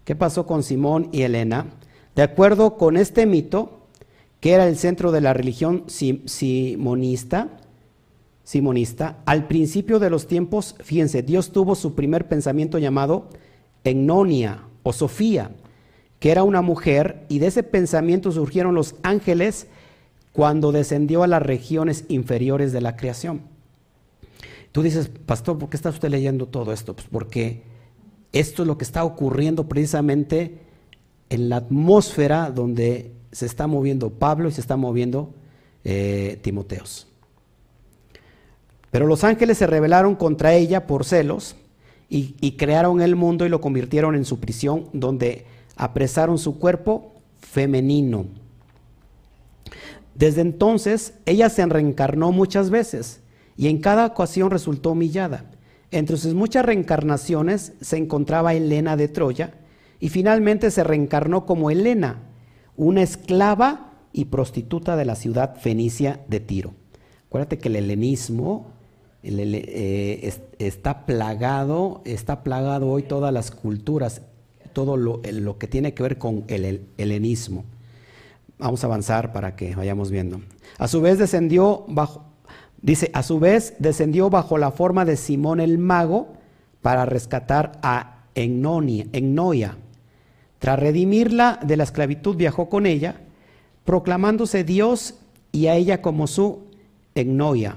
¿Qué 0.05 0.15
pasó 0.15 0.47
con 0.47 0.63
Simón 0.63 1.09
y 1.11 1.23
Helena? 1.23 1.67
De 2.15 2.23
acuerdo 2.23 2.77
con 2.77 2.97
este 2.97 3.27
mito, 3.27 3.81
que 4.39 4.53
era 4.53 4.69
el 4.69 4.77
centro 4.77 5.11
de 5.11 5.23
la 5.23 5.35
religión 5.35 5.87
simonista, 5.89 7.49
simonista, 8.45 9.19
al 9.27 9.49
principio 9.49 9.99
de 9.99 10.09
los 10.09 10.29
tiempos, 10.29 10.77
fíjense, 10.85 11.25
Dios 11.25 11.51
tuvo 11.51 11.75
su 11.75 11.97
primer 11.97 12.29
pensamiento 12.29 12.79
llamado 12.79 13.31
Egnonia 13.83 14.63
o 14.85 14.93
Sofía, 14.93 15.51
que 16.21 16.31
era 16.31 16.45
una 16.45 16.63
mujer, 16.63 17.27
y 17.29 17.41
de 17.41 17.49
ese 17.49 17.65
pensamiento 17.65 18.31
surgieron 18.31 18.77
los 18.77 18.95
ángeles 19.03 19.67
cuando 20.31 20.71
descendió 20.71 21.25
a 21.25 21.27
las 21.27 21.43
regiones 21.43 22.05
inferiores 22.07 22.71
de 22.71 22.83
la 22.83 22.95
creación. 22.95 23.58
Tú 24.79 24.85
dices, 24.85 25.11
pastor, 25.27 25.59
¿por 25.59 25.71
qué 25.71 25.77
está 25.77 25.89
usted 25.89 26.09
leyendo 26.09 26.47
todo 26.47 26.73
esto? 26.73 26.95
Pues 26.95 27.09
porque 27.11 27.65
esto 28.31 28.63
es 28.63 28.69
lo 28.69 28.79
que 28.79 28.85
está 28.85 29.03
ocurriendo 29.03 29.69
precisamente 29.69 30.61
en 31.31 31.49
la 31.49 31.57
atmósfera 31.57 32.53
donde 32.53 33.11
se 33.33 33.47
está 33.47 33.67
moviendo 33.67 34.11
Pablo 34.11 34.49
y 34.49 34.53
se 34.53 34.61
está 34.61 34.77
moviendo 34.77 35.35
eh, 35.83 36.39
Timoteos. 36.43 37.09
Pero 38.93 39.09
los 39.09 39.25
ángeles 39.25 39.59
se 39.59 39.67
rebelaron 39.67 40.15
contra 40.15 40.55
ella 40.55 40.87
por 40.87 41.05
celos 41.05 41.57
y, 42.09 42.53
crearon 42.53 43.01
el 43.01 43.17
mundo 43.17 43.45
y 43.45 43.49
lo 43.49 43.61
convirtieron 43.61 44.15
en 44.15 44.25
su 44.25 44.39
prisión, 44.39 44.91
donde 44.93 45.45
apresaron 45.75 46.39
su 46.39 46.61
cuerpo 46.61 47.15
femenino. 47.41 48.27
Desde 50.15 50.41
entonces, 50.41 51.15
ella 51.27 51.51
se 51.51 51.67
reencarnó 51.67 52.31
muchas 52.31 52.71
veces 52.71 53.23
y 53.59 53.67
en 53.67 53.79
cada 53.79 54.07
ocasión 54.07 54.51
resultó 54.51 54.93
humillada. 54.93 55.45
Entre 55.91 56.17
sus 56.17 56.33
muchas 56.33 56.65
reencarnaciones 56.65 57.73
se 57.81 57.97
encontraba 57.97 58.55
Helena 58.55 58.97
de 58.97 59.09
Troya 59.09 59.55
y 59.99 60.11
finalmente 60.11 60.71
se 60.71 60.85
reencarnó 60.85 61.45
como 61.45 61.69
Helena, 61.69 62.21
una 62.77 63.03
esclava 63.03 63.95
y 64.13 64.27
prostituta 64.27 64.97
de 64.97 65.05
la 65.05 65.17
ciudad 65.17 65.57
fenicia 65.57 66.21
de 66.29 66.39
Tiro. 66.39 66.75
Acuérdate 67.27 67.59
que 67.59 67.67
el 67.67 67.75
helenismo 67.77 68.69
eh, 69.25 70.33
está 70.61 71.05
plagado, 71.05 72.03
está 72.05 72.45
plagado 72.45 72.89
hoy 72.89 73.03
todas 73.03 73.35
las 73.35 73.51
culturas, 73.51 74.23
todo 74.73 74.97
lo, 74.97 75.21
lo, 75.33 75.59
que 75.59 75.67
tiene 75.67 75.95
que 75.95 76.05
ver 76.05 76.17
con 76.17 76.45
el 76.47 76.87
helenismo. 76.97 77.65
Vamos 78.61 78.85
a 78.85 78.87
avanzar 78.87 79.33
para 79.33 79.57
que 79.57 79.75
vayamos 79.75 80.13
viendo. 80.13 80.41
A 80.79 80.87
su 80.87 81.01
vez 81.01 81.19
descendió 81.19 81.85
bajo, 81.89 82.28
dice, 82.83 83.11
a 83.15 83.23
su 83.23 83.39
vez 83.39 83.75
descendió 83.79 84.31
bajo 84.31 84.59
la 84.59 84.71
forma 84.71 85.05
de 85.05 85.17
Simón 85.17 85.61
el 85.61 85.79
mago 85.79 86.35
para 86.83 87.07
rescatar 87.07 87.73
a 87.83 88.25
Ennoia. 88.35 89.77
Tras 90.59 90.79
redimirla 90.79 91.61
de 91.65 91.77
la 91.77 91.85
esclavitud 91.85 92.37
viajó 92.37 92.69
con 92.69 92.87
ella, 92.87 93.21
proclamándose 93.85 94.65
Dios 94.65 95.15
y 95.53 95.67
a 95.67 95.77
ella 95.77 96.03
como 96.03 96.27
su 96.27 96.67
Ennoia 97.15 97.77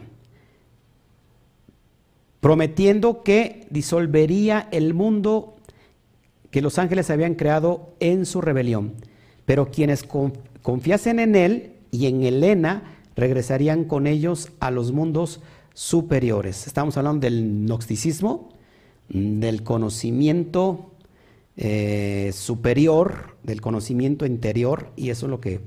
prometiendo 2.42 3.24
que 3.24 3.68
disolvería 3.70 4.68
el 4.72 4.94
mundo 4.94 5.56
que 6.50 6.62
los 6.62 6.80
ángeles 6.80 7.10
habían 7.10 7.36
creado 7.36 7.94
en 8.02 8.26
su 8.26 8.42
rebelión. 8.42 8.96
Pero 9.46 9.72
quienes 9.72 10.04
confiasen 10.62 11.20
en 11.20 11.36
él 11.36 11.74
y 11.92 12.08
en 12.08 12.24
Helena 12.24 13.01
regresarían 13.16 13.86
con 13.86 14.08
ellos 14.08 14.52
a 14.60 14.72
los 14.72 14.92
mundos 14.92 15.42
superiores. 15.74 16.68
Estamos 16.68 16.98
hablando 16.98 17.22
del 17.22 17.66
gnosticismo, 17.66 18.50
del 19.10 19.64
conocimiento 19.64 20.92
eh, 21.58 22.32
superior, 22.34 23.36
del 23.44 23.62
conocimiento 23.62 24.26
interior, 24.26 24.92
y 24.96 25.10
eso 25.10 25.26
es 25.26 25.30
lo 25.30 25.42
que, 25.42 25.62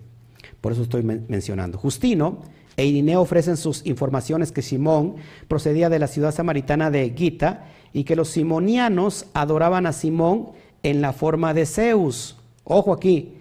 por 0.61 0.72
eso 0.72 0.82
estoy 0.82 1.03
mencionando. 1.03 1.78
Justino 1.78 2.42
e 2.76 2.86
Irineo 2.86 3.20
ofrecen 3.20 3.57
sus 3.57 3.86
informaciones 3.86 4.51
que 4.51 4.62
Simón 4.62 5.16
procedía 5.47 5.88
de 5.88 5.99
la 5.99 6.09
ciudad 6.09 6.34
samaritana 6.34 6.90
de 6.90 7.14
Gita 7.16 7.66
y 7.92 8.05
que 8.05 8.16
los 8.16 8.28
simonianos 8.30 9.26
adoraban 9.34 9.86
a 9.86 9.92
Simón 9.92 10.51
en 10.82 11.01
la 11.01 11.12
forma 11.12 11.55
de 11.55 11.66
Zeus. 11.66 12.36
Ojo 12.64 12.92
aquí, 12.92 13.34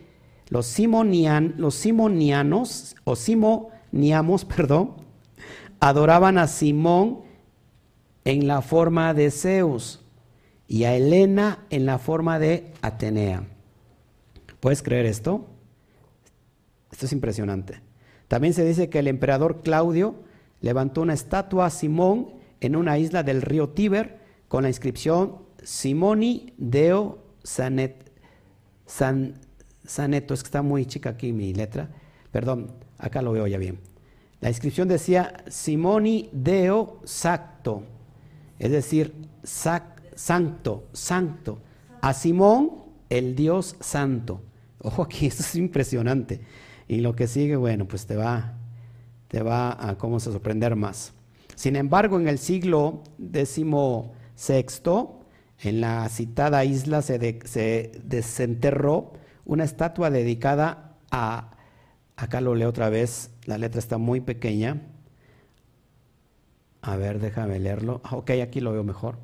los, 0.49 0.67
simonian, 0.67 1.55
los 1.57 1.75
simonianos 1.75 2.95
o 3.05 3.15
simoniamos, 3.93 4.43
perdón, 4.55 4.95
adoraban 5.79 6.39
a 6.39 6.47
Simón 6.47 7.21
en 8.25 8.47
la 8.47 8.61
forma 8.61 9.13
de 9.13 9.29
Zeus 9.29 10.01
y 10.67 10.85
a 10.85 10.95
Helena 10.95 11.59
en 11.69 11.85
la 11.85 11.99
forma 11.99 12.39
de 12.39 12.71
Atenea. 12.81 13.43
¿Puedes 14.59 14.81
creer 14.81 15.05
esto? 15.05 15.45
Esto 16.91 17.05
es 17.05 17.11
impresionante. 17.11 17.81
También 18.27 18.53
se 18.53 18.65
dice 18.65 18.89
que 18.89 18.99
el 18.99 19.07
emperador 19.07 19.61
Claudio 19.61 20.15
levantó 20.61 21.01
una 21.01 21.13
estatua 21.13 21.67
a 21.67 21.69
Simón 21.69 22.29
en 22.61 22.75
una 22.75 22.97
isla 22.97 23.21
del 23.23 23.41
río 23.41 23.69
Tíber 23.69 24.19
con 24.47 24.63
la 24.63 24.69
inscripción 24.69 25.39
Simoni 25.61 26.53
Deo 26.57 27.19
Sanet, 27.43 28.11
Saneto. 28.85 30.33
Es 30.33 30.43
que 30.43 30.47
está 30.47 30.61
muy 30.61 30.85
chica 30.85 31.11
aquí 31.11 31.33
mi 31.33 31.53
letra. 31.53 31.89
Perdón, 32.31 32.71
acá 33.03 33.21
lo 33.21 33.33
veo 33.33 33.45
ya 33.47 33.57
bien. 33.57 33.79
La 34.39 34.49
inscripción 34.49 34.87
decía 34.87 35.43
Simoni 35.47 36.29
Deo 36.31 36.99
Sacto, 37.03 37.83
es 38.59 38.71
decir, 38.71 39.13
santo, 39.43 40.85
santo. 40.93 41.59
A 42.01 42.13
Simón, 42.13 42.71
el 43.09 43.35
Dios 43.35 43.75
santo. 43.79 44.41
Ojo 44.79 45.03
aquí, 45.03 45.27
esto 45.27 45.43
es 45.43 45.55
impresionante. 45.55 46.41
Y 46.87 46.97
lo 46.97 47.15
que 47.15 47.27
sigue, 47.27 47.55
bueno, 47.55 47.87
pues 47.87 48.05
te 48.05 48.15
va, 48.15 48.53
te 49.27 49.41
va 49.41 49.89
a 49.89 49.97
cómo 49.97 50.19
se 50.19 50.31
sorprender 50.31 50.75
más. 50.75 51.13
Sin 51.55 51.75
embargo, 51.75 52.19
en 52.19 52.27
el 52.27 52.39
siglo 52.39 53.03
XVI, 53.17 54.09
en 55.61 55.81
la 55.81 56.09
citada 56.09 56.65
isla 56.65 57.01
se, 57.01 57.39
se 57.45 57.91
desenterró 58.03 59.13
una 59.45 59.63
estatua 59.63 60.09
dedicada 60.09 60.97
a, 61.11 61.52
acá 62.15 62.41
lo 62.41 62.55
leo 62.55 62.69
otra 62.69 62.89
vez, 62.89 63.31
la 63.45 63.57
letra 63.57 63.79
está 63.79 63.97
muy 63.97 64.21
pequeña. 64.21 64.81
A 66.81 66.95
ver, 66.97 67.19
déjame 67.19 67.59
leerlo. 67.59 68.01
Ah, 68.03 68.17
ok, 68.17 68.31
aquí 68.43 68.59
lo 68.59 68.73
veo 68.73 68.83
mejor. 68.83 69.17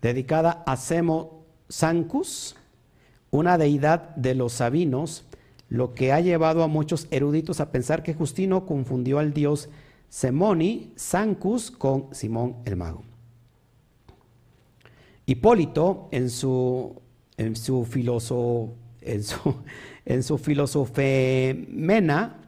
Dedicada 0.00 0.62
a 0.66 0.76
Semo 0.76 1.44
Sancus, 1.68 2.56
una 3.30 3.58
deidad 3.58 4.14
de 4.16 4.34
los 4.34 4.54
sabinos 4.54 5.24
lo 5.70 5.94
que 5.94 6.12
ha 6.12 6.20
llevado 6.20 6.64
a 6.64 6.66
muchos 6.66 7.06
eruditos 7.10 7.60
a 7.60 7.70
pensar 7.70 8.02
que 8.02 8.12
Justino 8.12 8.66
confundió 8.66 9.20
al 9.20 9.32
dios 9.32 9.70
Semoni, 10.08 10.92
Sancus, 10.96 11.70
con 11.70 12.12
Simón 12.12 12.56
el 12.64 12.76
mago. 12.76 13.04
Hipólito, 15.24 16.08
en 16.10 16.28
su, 16.28 17.00
en 17.36 17.54
su, 17.54 17.86
en 19.00 19.22
su, 19.22 19.54
en 20.10 20.22
su 20.24 20.38
filosofemena, 20.38 22.40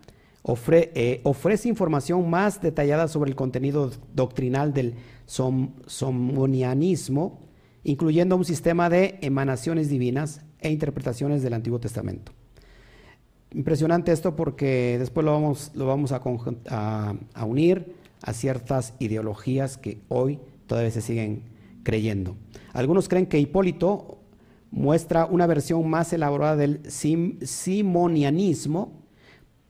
eh, 0.45 1.21
ofrece 1.23 1.69
información 1.69 2.29
más 2.29 2.61
detallada 2.61 3.07
sobre 3.07 3.31
el 3.31 3.37
contenido 3.37 3.93
doctrinal 4.15 4.75
del 4.75 4.97
somonianismo, 5.27 7.39
incluyendo 7.85 8.35
un 8.37 8.45
sistema 8.45 8.91
de 8.91 9.21
emanaciones 9.23 9.89
divinas 9.89 10.41
e 10.59 10.73
interpretaciones 10.73 11.45
del 11.45 11.55
Antiguo 11.55 11.79
Testamento. 11.79 12.33
Impresionante 13.53 14.11
esto 14.11 14.35
porque 14.35 14.97
después 14.99 15.25
lo 15.25 15.31
vamos, 15.33 15.71
lo 15.75 15.87
vamos 15.87 16.11
a, 16.11 16.21
unir 17.47 17.95
a 18.23 18.33
ciertas 18.33 18.95
ideologías 18.99 19.79
que 19.79 20.01
hoy 20.09 20.41
todavía 20.67 20.91
se 20.91 21.01
siguen 21.01 21.45
creyendo. 21.85 22.35
Algunos 22.73 23.09
creen 23.09 23.27
que 23.27 23.39
Hipólito 23.39 24.19
muestra 24.73 25.27
una 25.27 25.47
versión 25.47 25.89
más 25.89 26.13
elaborada 26.13 26.57
del 26.57 26.81
simonianismo 26.91 29.03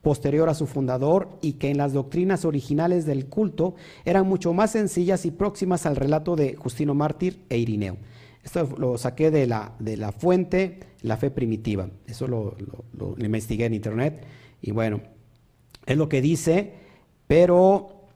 posterior 0.01 0.49
a 0.49 0.55
su 0.55 0.67
fundador 0.67 1.39
y 1.43 1.55
que 1.55 1.71
en 1.71 1.77
las 1.77 1.93
doctrinas 1.93 2.45
originales 2.45 3.05
del 3.05 3.27
culto 3.27 3.75
eran 4.05 4.27
mucho 4.27 4.55
más 4.55 4.71
sencillas 4.71 5.27
y 5.27 5.31
próximas 5.31 5.87
al 5.87 5.97
relato 5.97 6.37
de 6.37 6.57
Justino 6.57 6.95
Mártir 6.95 7.45
e 7.49 7.59
Irineo. 7.59 7.99
Esto 8.43 8.69
lo 8.79 8.99
saqué 8.99 9.31
de 9.31 9.47
la, 9.47 9.75
de 9.79 9.97
la 9.97 10.11
fuente 10.11 10.81
La 11.03 11.17
Fe 11.17 11.31
Primitiva. 11.31 11.89
Eso 12.07 12.27
lo, 12.27 12.57
investigué 13.19 13.67
en 13.67 13.75
internet. 13.75 14.25
Y 14.61 14.73
bueno, 14.73 15.01
es 15.87 15.97
lo 15.97 16.09
que 16.09 16.21
dice, 16.21 16.75
pero 17.27 18.09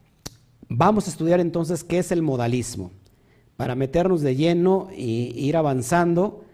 vamos 0.69 1.07
a 1.07 1.11
estudiar 1.11 1.41
entonces 1.41 1.85
qué 1.85 1.99
es 1.99 2.11
el 2.11 2.23
modalismo. 2.23 2.91
Para 3.57 3.75
meternos 3.75 4.23
de 4.23 4.35
lleno 4.35 4.89
e 4.91 5.01
ir 5.01 5.57
avanzando. 5.57 6.46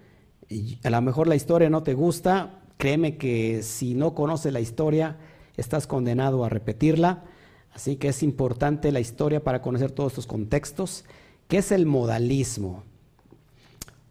A 0.82 0.90
lo 0.90 1.02
mejor 1.02 1.28
la 1.28 1.36
historia 1.36 1.70
no 1.70 1.82
te 1.82 1.94
gusta. 1.94 2.60
Créeme 2.76 3.16
que 3.16 3.62
si 3.62 3.94
no 3.94 4.14
conoces 4.14 4.52
la 4.52 4.60
historia, 4.60 5.18
estás 5.56 5.86
condenado 5.86 6.44
a 6.44 6.48
repetirla. 6.48 7.24
Así 7.72 7.96
que 7.96 8.08
es 8.08 8.22
importante 8.22 8.92
la 8.92 9.00
historia 9.00 9.42
para 9.42 9.62
conocer 9.62 9.92
todos 9.92 10.12
estos 10.12 10.26
contextos. 10.26 11.04
¿Qué 11.48 11.58
es 11.58 11.72
el 11.72 11.86
modalismo? 11.86 12.84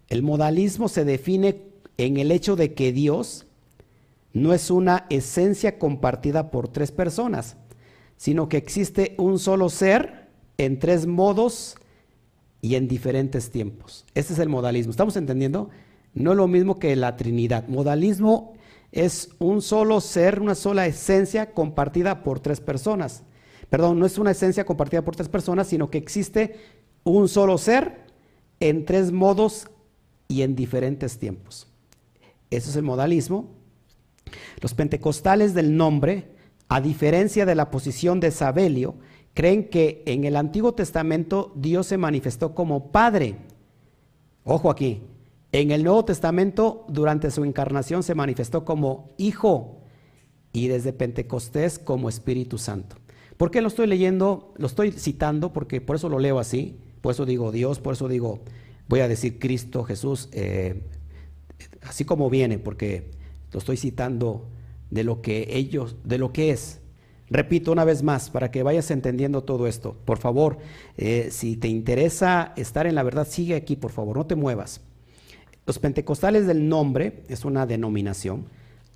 El 0.09 0.23
modalismo 0.23 0.89
se 0.89 1.05
define 1.05 1.61
en 1.97 2.17
el 2.17 2.31
hecho 2.31 2.55
de 2.55 2.73
que 2.73 2.91
Dios 2.91 3.45
no 4.33 4.53
es 4.53 4.71
una 4.71 5.05
esencia 5.09 5.77
compartida 5.77 6.51
por 6.51 6.67
tres 6.67 6.91
personas, 6.91 7.57
sino 8.17 8.49
que 8.49 8.57
existe 8.57 9.15
un 9.17 9.39
solo 9.39 9.69
ser 9.69 10.29
en 10.57 10.79
tres 10.79 11.05
modos 11.07 11.75
y 12.61 12.75
en 12.75 12.87
diferentes 12.87 13.49
tiempos. 13.51 14.05
Este 14.13 14.33
es 14.33 14.39
el 14.39 14.49
modalismo. 14.49 14.91
¿Estamos 14.91 15.15
entendiendo? 15.17 15.69
No 16.13 16.31
es 16.31 16.37
lo 16.37 16.47
mismo 16.47 16.79
que 16.79 16.95
la 16.95 17.15
Trinidad. 17.15 17.67
Modalismo 17.67 18.53
es 18.91 19.29
un 19.39 19.61
solo 19.61 20.01
ser, 20.01 20.41
una 20.41 20.55
sola 20.55 20.85
esencia 20.85 21.53
compartida 21.53 22.23
por 22.23 22.39
tres 22.39 22.59
personas. 22.59 23.23
Perdón, 23.69 23.99
no 23.99 24.05
es 24.05 24.17
una 24.17 24.31
esencia 24.31 24.65
compartida 24.65 25.01
por 25.01 25.15
tres 25.15 25.29
personas, 25.29 25.67
sino 25.67 25.89
que 25.89 25.97
existe 25.97 26.55
un 27.03 27.29
solo 27.29 27.57
ser 27.57 28.05
en 28.59 28.85
tres 28.85 29.11
modos 29.11 29.67
y 30.27 30.41
en 30.41 30.55
diferentes 30.55 31.17
tiempos. 31.17 31.67
Eso 32.49 32.69
es 32.69 32.75
el 32.75 32.83
modalismo. 32.83 33.49
Los 34.59 34.73
pentecostales 34.73 35.53
del 35.53 35.77
nombre, 35.77 36.35
a 36.67 36.81
diferencia 36.81 37.45
de 37.45 37.55
la 37.55 37.71
posición 37.71 38.19
de 38.19 38.31
Sabelio, 38.31 38.95
creen 39.33 39.69
que 39.69 40.03
en 40.05 40.25
el 40.25 40.35
Antiguo 40.35 40.73
Testamento 40.73 41.53
Dios 41.55 41.87
se 41.87 41.97
manifestó 41.97 42.53
como 42.53 42.91
Padre. 42.91 43.37
Ojo 44.43 44.69
aquí, 44.69 45.01
en 45.51 45.71
el 45.71 45.83
Nuevo 45.83 46.05
Testamento 46.05 46.85
durante 46.87 47.31
su 47.31 47.43
encarnación 47.43 48.03
se 48.03 48.15
manifestó 48.15 48.63
como 48.63 49.13
Hijo 49.17 49.81
y 50.53 50.67
desde 50.67 50.93
Pentecostés 50.93 51.79
como 51.79 52.09
Espíritu 52.09 52.57
Santo. 52.57 52.95
¿Por 53.37 53.51
qué 53.51 53.61
lo 53.61 53.67
estoy 53.67 53.87
leyendo? 53.87 54.53
Lo 54.57 54.67
estoy 54.67 54.91
citando 54.91 55.51
porque 55.51 55.81
por 55.81 55.95
eso 55.95 56.09
lo 56.09 56.19
leo 56.19 56.39
así, 56.39 56.77
por 57.01 57.13
eso 57.13 57.25
digo 57.25 57.51
Dios, 57.51 57.79
por 57.79 57.93
eso 57.93 58.07
digo 58.07 58.39
voy 58.87 58.99
a 58.99 59.07
decir 59.07 59.39
Cristo 59.39 59.83
Jesús, 59.83 60.29
eh, 60.31 60.83
así 61.81 62.05
como 62.05 62.29
viene, 62.29 62.59
porque 62.59 63.11
lo 63.51 63.59
estoy 63.59 63.77
citando 63.77 64.47
de 64.89 65.03
lo 65.03 65.21
que 65.21 65.47
ellos, 65.49 65.95
de 66.03 66.17
lo 66.17 66.31
que 66.31 66.51
es. 66.51 66.79
Repito 67.29 67.71
una 67.71 67.85
vez 67.85 68.03
más, 68.03 68.29
para 68.29 68.51
que 68.51 68.61
vayas 68.61 68.91
entendiendo 68.91 69.43
todo 69.43 69.67
esto. 69.67 69.95
Por 70.03 70.17
favor, 70.17 70.57
eh, 70.97 71.29
si 71.31 71.55
te 71.55 71.69
interesa 71.69 72.51
estar 72.57 72.85
en 72.87 72.95
la 72.95 73.03
verdad, 73.03 73.25
sigue 73.25 73.55
aquí, 73.55 73.77
por 73.77 73.91
favor, 73.91 74.17
no 74.17 74.25
te 74.25 74.35
muevas. 74.35 74.81
Los 75.65 75.79
pentecostales 75.79 76.47
del 76.47 76.67
nombre 76.67 77.23
es 77.27 77.45
una 77.45 77.65
denominación. 77.65 78.45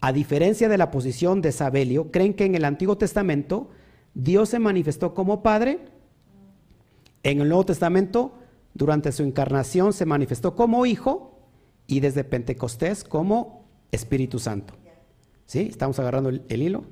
A 0.01 0.11
diferencia 0.11 0.68
de 0.70 0.78
la 0.78 0.91
posición 0.91 1.41
de 1.41 1.51
Sabelio, 1.51 2.11
creen 2.11 2.34
que 2.34 2.45
en 2.45 2.55
el 2.55 2.66
Antiguo 2.66 2.97
Testamento 2.97 3.70
Dios 4.13 4.49
se 4.49 4.59
manifestó 4.59 5.13
como 5.13 5.43
Padre. 5.43 5.80
En 7.24 7.41
el 7.41 7.49
Nuevo 7.49 7.66
Testamento, 7.66 8.34
durante 8.74 9.11
su 9.11 9.24
encarnación, 9.24 9.93
se 9.93 10.05
manifestó 10.05 10.55
como 10.55 10.86
Hijo 10.86 11.39
y 11.88 11.99
desde 11.99 12.24
Pentecostés 12.24 13.03
como 13.03 13.66
Espíritu 13.91 14.39
Santo. 14.39 14.76
¿Sí? 15.45 15.68
¿Estamos 15.70 15.99
agarrando 15.99 16.30
el 16.30 16.61
hilo? 16.61 16.86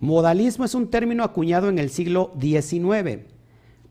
Modalismo 0.00 0.64
es 0.64 0.74
un 0.74 0.88
término 0.88 1.24
acuñado 1.24 1.68
en 1.68 1.78
el 1.78 1.90
siglo 1.90 2.32
XIX 2.40 3.20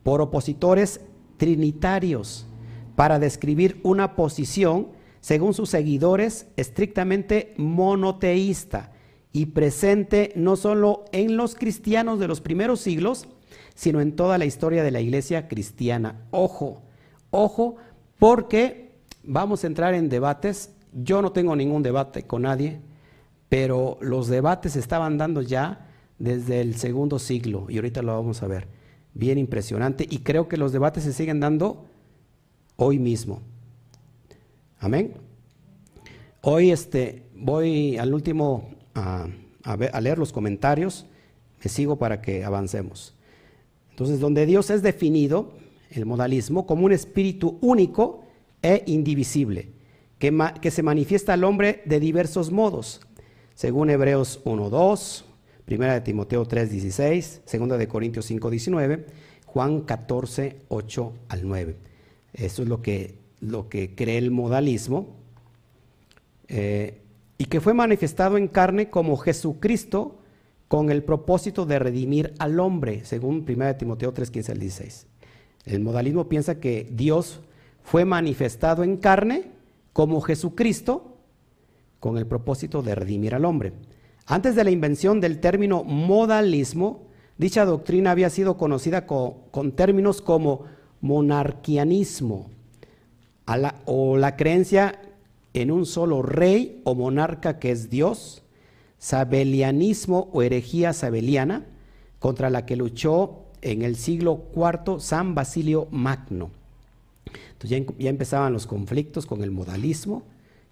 por 0.01 0.21
opositores 0.21 1.01
trinitarios 1.37 2.47
para 2.95 3.19
describir 3.19 3.79
una 3.83 4.15
posición, 4.15 4.87
según 5.21 5.53
sus 5.53 5.69
seguidores, 5.69 6.47
estrictamente 6.55 7.53
monoteísta 7.57 8.91
y 9.31 9.47
presente 9.47 10.31
no 10.35 10.55
solo 10.55 11.05
en 11.11 11.37
los 11.37 11.55
cristianos 11.55 12.19
de 12.19 12.27
los 12.27 12.41
primeros 12.41 12.79
siglos, 12.79 13.27
sino 13.75 14.01
en 14.01 14.15
toda 14.15 14.37
la 14.37 14.45
historia 14.45 14.83
de 14.83 14.91
la 14.91 15.01
iglesia 15.01 15.47
cristiana. 15.47 16.27
Ojo, 16.31 16.81
ojo, 17.31 17.75
porque 18.17 18.91
vamos 19.23 19.63
a 19.63 19.67
entrar 19.67 19.93
en 19.93 20.09
debates. 20.09 20.71
Yo 20.93 21.21
no 21.21 21.31
tengo 21.31 21.55
ningún 21.55 21.83
debate 21.83 22.23
con 22.23 22.41
nadie, 22.41 22.81
pero 23.47 23.97
los 24.01 24.27
debates 24.27 24.75
estaban 24.75 25.17
dando 25.17 25.41
ya 25.41 25.87
desde 26.17 26.61
el 26.61 26.75
segundo 26.75 27.19
siglo, 27.19 27.67
y 27.69 27.77
ahorita 27.77 28.01
lo 28.01 28.13
vamos 28.13 28.43
a 28.43 28.47
ver. 28.47 28.67
Bien 29.13 29.37
impresionante, 29.37 30.05
y 30.09 30.19
creo 30.19 30.47
que 30.47 30.57
los 30.57 30.71
debates 30.71 31.03
se 31.03 31.13
siguen 31.13 31.39
dando 31.39 31.85
hoy 32.75 32.99
mismo. 32.99 33.41
Amén. 34.79 35.13
Hoy 36.41 36.71
este, 36.71 37.23
voy 37.35 37.97
al 37.97 38.13
último 38.13 38.69
a, 38.95 39.27
leer 39.99 40.17
los 40.17 40.31
comentarios, 40.31 41.05
me 41.61 41.69
sigo 41.69 41.97
para 41.97 42.21
que 42.21 42.45
avancemos. 42.45 43.13
Entonces, 43.89 44.21
donde 44.21 44.45
Dios 44.45 44.69
es 44.69 44.81
definido, 44.81 45.51
el 45.91 46.05
modalismo, 46.05 46.65
como 46.65 46.85
un 46.85 46.93
espíritu 46.93 47.57
único 47.59 48.23
e 48.61 48.83
indivisible, 48.85 49.73
que, 50.17 50.71
se 50.71 50.83
manifiesta 50.83 51.33
al 51.33 51.43
hombre 51.43 51.81
de 51.85 51.99
diversos 51.99 52.49
modos, 52.51 53.01
según 53.55 53.89
Hebreos 53.89 54.41
1.2, 54.45 55.23
Primera 55.65 55.93
de 55.93 56.01
Timoteo 56.01 56.45
3, 56.45 56.71
16, 56.71 57.41
Segunda 57.45 57.77
de 57.77 57.87
Corintios 57.87 58.25
5, 58.25 58.49
19, 58.49 59.05
Juan 59.45 59.81
14, 59.81 60.55
8 60.69 61.13
al 61.27 61.47
9. 61.47 61.75
Eso 62.33 62.63
es 62.63 62.69
lo 62.69 62.81
que, 62.81 63.15
lo 63.41 63.69
que 63.69 63.95
cree 63.95 64.17
el 64.17 64.31
modalismo. 64.31 65.15
Eh, 66.47 67.01
y 67.37 67.45
que 67.45 67.61
fue 67.61 67.73
manifestado 67.73 68.37
en 68.37 68.47
carne 68.47 68.89
como 68.89 69.15
Jesucristo 69.15 70.19
con 70.67 70.91
el 70.91 71.03
propósito 71.03 71.65
de 71.65 71.79
redimir 71.79 72.33
al 72.37 72.59
hombre, 72.59 73.05
según 73.05 73.45
1 73.47 73.75
Timoteo 73.77 74.13
3, 74.13 74.29
15 74.29 74.51
al 74.51 74.59
16. 74.59 75.07
El 75.65 75.79
modalismo 75.79 76.27
piensa 76.27 76.59
que 76.59 76.87
Dios 76.91 77.39
fue 77.81 78.05
manifestado 78.05 78.83
en 78.83 78.97
carne 78.97 79.45
como 79.93 80.21
Jesucristo 80.21 81.17
con 81.99 82.17
el 82.17 82.27
propósito 82.27 82.81
de 82.81 82.93
redimir 82.95 83.35
al 83.35 83.45
hombre. 83.45 83.73
Antes 84.25 84.55
de 84.55 84.63
la 84.63 84.71
invención 84.71 85.19
del 85.21 85.39
término 85.39 85.83
modalismo, 85.83 87.07
dicha 87.37 87.65
doctrina 87.65 88.11
había 88.11 88.29
sido 88.29 88.57
conocida 88.57 89.07
con, 89.07 89.71
términos 89.75 90.21
como 90.21 90.65
monarquianismo 91.01 92.49
o 93.85 94.17
la 94.17 94.35
creencia 94.35 94.99
en 95.53 95.71
un 95.71 95.85
solo 95.85 96.21
rey 96.21 96.81
o 96.83 96.95
monarca 96.95 97.59
que 97.59 97.71
es 97.71 97.89
Dios, 97.89 98.43
sabelianismo 98.97 100.29
o 100.33 100.41
herejía 100.41 100.93
sabeliana, 100.93 101.65
contra 102.19 102.49
la 102.49 102.65
que 102.65 102.75
luchó 102.75 103.45
en 103.61 103.81
el 103.81 103.95
siglo 103.95 104.45
IV 104.55 104.99
San 104.99 105.35
Basilio 105.35 105.87
Magno. 105.91 106.51
Entonces 107.53 107.69
ya, 107.69 107.93
ya 107.97 108.09
empezaban 108.09 108.53
los 108.53 108.67
conflictos 108.67 109.25
con 109.25 109.43
el 109.43 109.51
modalismo 109.51 110.23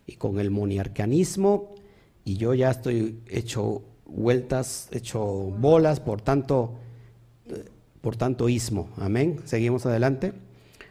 y 0.06 0.14
con 0.14 0.40
el 0.40 0.52
monarquianismo 0.52 1.76
y 2.24 2.38
yo 2.38 2.54
ya 2.54 2.72
estoy 2.72 3.20
hecho 3.30 3.84
vueltas, 4.06 4.90
hecho 4.92 5.22
bolas 5.24 6.00
por 6.00 6.22
tanto, 6.22 6.76
por 8.02 8.16
tanto 8.16 8.50
ismo. 8.50 8.90
Amén. 8.98 9.40
Seguimos 9.46 9.86
adelante. 9.86 10.34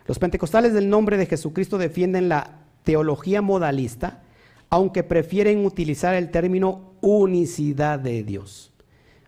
Los 0.07 0.19
pentecostales 0.19 0.73
del 0.73 0.89
nombre 0.89 1.17
de 1.17 1.27
Jesucristo 1.27 1.79
defienden 1.79 2.29
la 2.29 2.61
teología 2.85 3.43
modalista, 3.43 4.23
aunque 4.71 5.03
prefieren 5.03 5.65
utilizar 5.65 6.15
el 6.15 6.31
término 6.31 6.95
unicidad 7.01 7.99
de 7.99 8.23
Dios. 8.23 8.73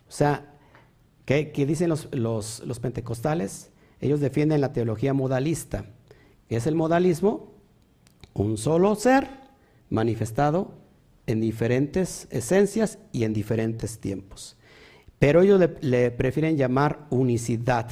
O 0.08 0.12
sea, 0.12 0.54
¿qué, 1.24 1.52
dicen 1.66 1.88
los, 1.88 2.08
los, 2.12 2.60
los, 2.60 2.80
pentecostales? 2.80 3.70
Ellos 4.00 4.20
defienden 4.20 4.60
la 4.60 4.72
teología 4.72 5.12
modalista. 5.12 5.84
es 6.48 6.66
el 6.66 6.74
modalismo? 6.74 7.52
Un 8.34 8.56
solo 8.56 8.94
ser 8.94 9.28
manifestado 9.90 10.74
en 11.26 11.40
diferentes 11.40 12.26
esencias 12.30 12.98
y 13.12 13.24
en 13.24 13.34
diferentes 13.34 13.98
tiempos. 13.98 14.56
Pero 15.18 15.42
ellos 15.42 15.60
le, 15.80 16.10
prefieren 16.10 16.56
llamar 16.56 17.06
unicidad. 17.10 17.88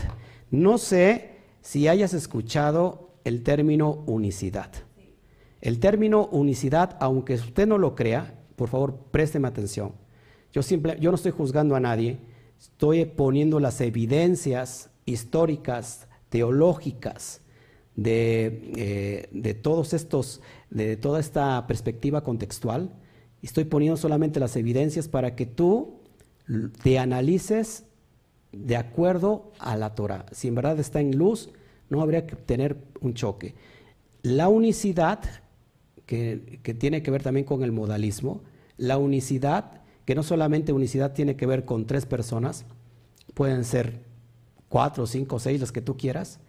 No 0.51 0.79
sé 0.79 1.36
si 1.67 1.89
hayas 1.89 2.15
escuchado 2.15 3.11
el 3.25 3.43
término 3.43 4.05
unicidad. 4.07 4.71
El 5.61 5.81
término 5.81 6.27
unicidad, 6.27 6.97
aunque 7.01 7.35
usted 7.35 7.67
no 7.67 7.79
lo 7.79 7.97
crea, 7.97 8.39
por 8.55 8.69
favor, 8.69 8.97
présteme 9.11 9.49
atención. 9.49 9.93
Yo, 10.53 10.63
simple, 10.63 10.97
yo 11.01 11.11
no 11.11 11.17
estoy 11.17 11.33
juzgando 11.33 11.75
a 11.75 11.81
nadie, 11.81 12.19
estoy 12.59 13.05
poniendo 13.05 13.59
las 13.59 13.81
evidencias 13.81 14.91
históricas, 15.07 16.07
teológicas, 16.29 17.41
de, 17.97 18.73
eh, 18.77 19.29
de 19.33 19.55
todos 19.55 19.93
estos, 19.93 20.43
de 20.71 20.97
toda 20.97 21.19
esta 21.19 21.67
perspectiva 21.67 22.23
contextual 22.23 22.93
Estoy 23.43 23.65
poniendo 23.65 23.97
solamente 23.97 24.41
las 24.41 24.57
evidencias 24.57 25.09
para 25.09 25.37
que 25.37 25.47
tú 25.47 26.01
te 26.83 26.99
analices 26.99 27.85
de 28.65 28.77
acuerdo 28.77 29.53
a 29.59 29.77
la 29.77 29.95
Torah. 29.95 30.27
Si 30.33 30.49
en 30.49 30.55
verdad 30.55 30.79
está 30.79 31.01
en 31.01 31.17
luz, 31.17 31.51
no 31.89 32.01
habría 32.01 32.27
que 32.27 32.37
tener 32.37 32.77
un 33.01 33.15
choque. 33.15 33.55
La 34.23 34.49
unicidad, 34.49 35.21
que, 36.07 36.61
que, 36.63 36.75
tiene 36.75 37.03
que 37.03 37.11
ver 37.11 37.23
también 37.23 37.47
con 37.47 37.63
el 37.63 37.73
modalismo, 37.73 38.43
la 38.77 38.99
unicidad, 38.99 39.83
que 40.05 40.15
no 40.15 40.23
solamente 40.23 40.73
unicidad 40.73 41.13
tiene 41.13 41.37
que 41.37 41.47
ver 41.47 41.65
con 41.65 41.87
tres 41.87 42.07
personas, 42.07 42.65
pueden 43.35 43.65
ser 43.65 44.01
cuatro, 44.69 45.07
cinco, 45.07 45.39
seis, 45.39 45.61
las 45.61 45.73
que 45.73 45.81
tú 45.81 45.97
quieras, 45.97 46.41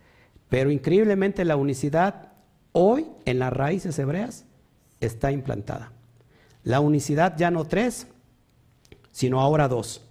pero 0.50 0.72
increíblemente 0.72 1.46
la 1.46 1.56
unicidad 1.56 2.32
hoy 2.72 3.08
en 3.26 3.40
las 3.40 3.52
raíces 3.54 3.98
hebreas 4.00 4.46
está 5.00 5.32
implantada. 5.32 5.92
La 6.64 6.80
unicidad 6.80 7.36
ya 7.38 7.52
no 7.52 7.66
tres, 7.66 8.08
sino 9.12 9.42
ahora 9.42 9.68
dos. 9.68 10.07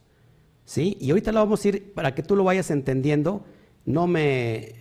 ¿Sí? 0.67 0.99
Y 1.01 1.11
ahorita 1.11 1.33
lo 1.33 1.41
vamos 1.41 1.65
a 1.65 1.69
ir 1.69 1.95
para 1.95 2.15
que 2.15 2.23
tú 2.23 2.37
lo 2.37 2.45
vayas 2.45 2.71
entendiendo. 2.71 3.47
No 3.87 4.07
me, 4.07 4.75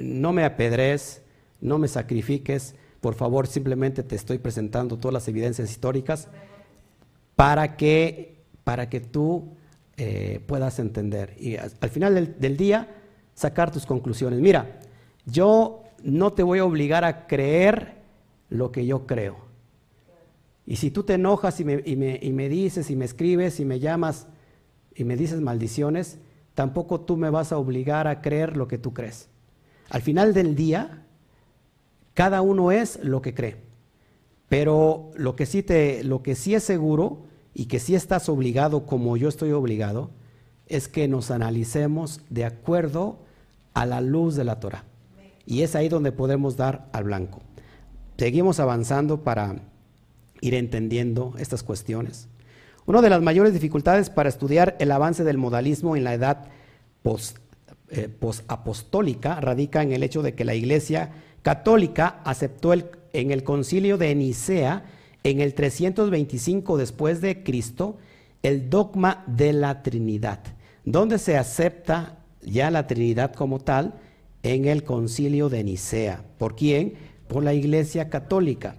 no 0.00 0.32
me 0.32 0.44
apedres, 0.44 1.20
no 1.60 1.76
me 1.78 1.88
sacrifiques. 1.88 2.74
Por 3.02 3.14
favor, 3.14 3.46
simplemente 3.46 4.02
te 4.02 4.16
estoy 4.16 4.38
presentando 4.38 4.98
todas 4.98 5.12
las 5.12 5.28
evidencias 5.28 5.70
históricas 5.70 6.28
para 7.36 7.76
que, 7.76 8.36
para 8.64 8.88
que 8.88 9.00
tú 9.00 9.56
eh, 9.98 10.40
puedas 10.46 10.78
entender. 10.78 11.34
Y 11.38 11.56
al, 11.56 11.90
final 11.90 12.14
del, 12.14 12.38
del 12.38 12.56
día, 12.56 12.88
sacar 13.34 13.70
tus 13.70 13.84
conclusiones. 13.84 14.40
Mira, 14.40 14.80
yo 15.26 15.82
no 16.02 16.32
te 16.32 16.42
voy 16.42 16.60
a 16.60 16.64
obligar 16.64 17.04
a 17.04 17.26
creer 17.26 17.96
lo 18.48 18.70
que 18.70 18.86
yo 18.86 19.06
creo. 19.06 19.36
Y 20.66 20.76
si 20.76 20.90
tú 20.90 21.02
te 21.02 21.14
enojas 21.14 21.58
y 21.60 21.64
me, 21.64 21.82
y 21.84 21.96
me, 22.32 22.48
dices 22.48 22.90
y 22.90 22.96
me 22.96 23.04
escribes 23.04 23.58
y 23.60 23.64
me 23.64 23.80
llamas 23.80 24.26
y 24.94 25.04
me 25.04 25.16
dices 25.16 25.40
maldiciones, 25.40 26.18
tampoco 26.54 27.00
tú 27.00 27.16
me 27.16 27.30
vas 27.30 27.52
a 27.52 27.58
obligar 27.58 28.06
a 28.06 28.20
creer 28.20 28.56
lo 28.56 28.68
que 28.68 28.78
tú 28.78 28.92
crees. 28.92 29.28
Al 29.90 30.02
final 30.02 30.34
del 30.34 30.54
día, 30.54 31.04
cada 32.14 32.42
uno 32.42 32.72
es 32.72 33.02
lo 33.02 33.22
que 33.22 33.34
cree. 33.34 33.56
Pero 34.48 35.10
lo 35.16 35.34
que 35.34 35.46
sí, 35.46 35.62
te, 35.62 36.04
lo 36.04 36.22
que 36.22 36.34
sí 36.34 36.54
es 36.54 36.62
seguro 36.62 37.22
y 37.54 37.66
que 37.66 37.78
sí 37.78 37.94
estás 37.94 38.28
obligado, 38.28 38.86
como 38.86 39.16
yo 39.16 39.28
estoy 39.28 39.52
obligado, 39.52 40.10
es 40.66 40.88
que 40.88 41.08
nos 41.08 41.30
analicemos 41.30 42.20
de 42.30 42.44
acuerdo 42.44 43.18
a 43.74 43.86
la 43.86 44.00
luz 44.00 44.36
de 44.36 44.44
la 44.44 44.60
Torah. 44.60 44.84
Y 45.46 45.62
es 45.62 45.74
ahí 45.74 45.88
donde 45.88 46.12
podemos 46.12 46.56
dar 46.56 46.88
al 46.92 47.04
blanco. 47.04 47.40
Seguimos 48.16 48.60
avanzando 48.60 49.24
para 49.24 49.56
ir 50.40 50.54
entendiendo 50.54 51.34
estas 51.38 51.62
cuestiones. 51.62 52.28
Una 52.84 53.00
de 53.00 53.10
las 53.10 53.22
mayores 53.22 53.52
dificultades 53.52 54.10
para 54.10 54.28
estudiar 54.28 54.76
el 54.80 54.90
avance 54.90 55.22
del 55.22 55.38
modalismo 55.38 55.96
en 55.96 56.04
la 56.04 56.14
edad 56.14 56.48
eh, 57.90 58.08
posapostólica 58.08 59.40
radica 59.40 59.82
en 59.82 59.92
el 59.92 60.02
hecho 60.02 60.22
de 60.22 60.34
que 60.34 60.44
la 60.44 60.54
Iglesia 60.54 61.10
católica 61.42 62.20
aceptó 62.24 62.72
en 62.72 63.30
el 63.30 63.44
concilio 63.44 63.98
de 63.98 64.14
Nicea 64.14 64.84
en 65.24 65.40
el 65.40 65.54
325 65.54 66.76
después 66.76 67.20
de 67.20 67.42
Cristo 67.44 67.98
el 68.42 68.68
dogma 68.68 69.22
de 69.28 69.52
la 69.52 69.82
Trinidad, 69.82 70.40
donde 70.84 71.18
se 71.18 71.36
acepta 71.36 72.18
ya 72.42 72.70
la 72.72 72.88
Trinidad 72.88 73.32
como 73.34 73.60
tal 73.60 73.94
en 74.42 74.66
el 74.66 74.82
concilio 74.82 75.48
de 75.48 75.62
Nicea. 75.62 76.24
¿Por 76.38 76.56
quién? 76.56 76.94
Por 77.28 77.44
la 77.44 77.54
Iglesia 77.54 78.08
Católica. 78.10 78.74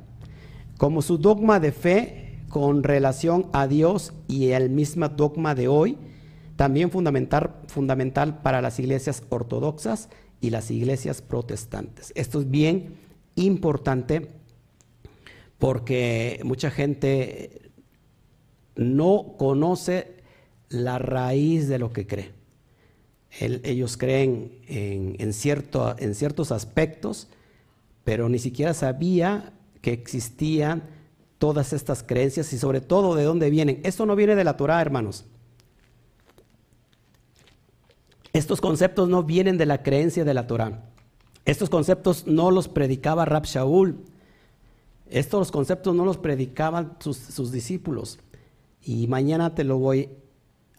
Como 0.78 1.01
su 1.01 1.18
dogma 1.18 1.62
de 1.62 1.72
fe 1.72 2.22
con 2.54 2.84
relación 2.84 3.47
a 3.51 3.68
Dios 3.68 4.14
y 4.28 4.49
el 4.49 4.70
mismo 4.70 5.10
dogma 5.10 5.56
de 5.56 5.68
hoy, 5.68 5.97
también 6.56 6.91
fundamental, 6.91 7.56
fundamental 7.66 8.43
para 8.43 8.62
las 8.62 8.78
iglesias 8.78 9.24
ortodoxas 9.30 10.10
y 10.39 10.51
las 10.51 10.70
iglesias 10.70 11.24
protestantes. 11.24 12.14
Esto 12.14 12.41
es 12.41 12.51
bien 12.51 12.93
importante 13.34 14.30
porque 15.58 16.41
mucha 16.43 16.70
gente 16.70 17.72
no 18.76 19.34
conoce 19.39 20.18
la 20.70 20.99
raíz 20.99 21.68
de 21.68 21.80
lo 21.80 21.91
que 21.91 22.06
cree. 22.06 22.34
ellos 23.39 23.97
creen 23.97 24.60
en, 24.68 25.16
en 25.18 25.34
ciertos 25.34 26.51
aspectos, 26.51 27.30
pero 28.04 28.30
ni 28.30 28.38
siquiera 28.38 28.76
sabía 28.76 29.54
que 29.82 29.91
existían 29.91 31.01
todas 31.44 31.74
estas 31.74 32.04
creencias 32.04 32.54
y 32.54 32.58
sobre 32.58 32.80
todo 32.80 33.16
de 33.16 33.26
dónde 33.26 33.50
vienen. 33.50 33.82
Esto 33.84 34.06
no 34.06 34.16
viene 34.16 34.34
de 34.34 34.46
la 34.46 34.56
Torah, 34.56 34.80
hermanos. 34.80 35.26
Estos 38.32 38.62
conceptos 38.62 39.10
no 39.10 39.24
vienen 39.24 39.58
de 39.58 39.66
la 39.66 39.84
creencia 39.84 40.24
de 40.24 40.34
la 40.34 40.48
Torah. 40.48 40.86
Estos 41.44 41.70
conceptos 41.70 42.28
no 42.28 42.50
los 42.50 42.70
predicaba 42.70 43.26
Rab 43.26 43.44
Shaul. 43.44 44.06
Estos 45.10 45.52
conceptos 45.52 45.94
no 45.94 46.06
los 46.06 46.16
predicaban 46.16 46.96
sus, 47.00 47.18
sus 47.18 47.52
discípulos. 47.52 48.20
Y 48.82 49.08
mañana 49.08 49.54
te 49.54 49.66
lo 49.66 49.78
voy 49.80 50.12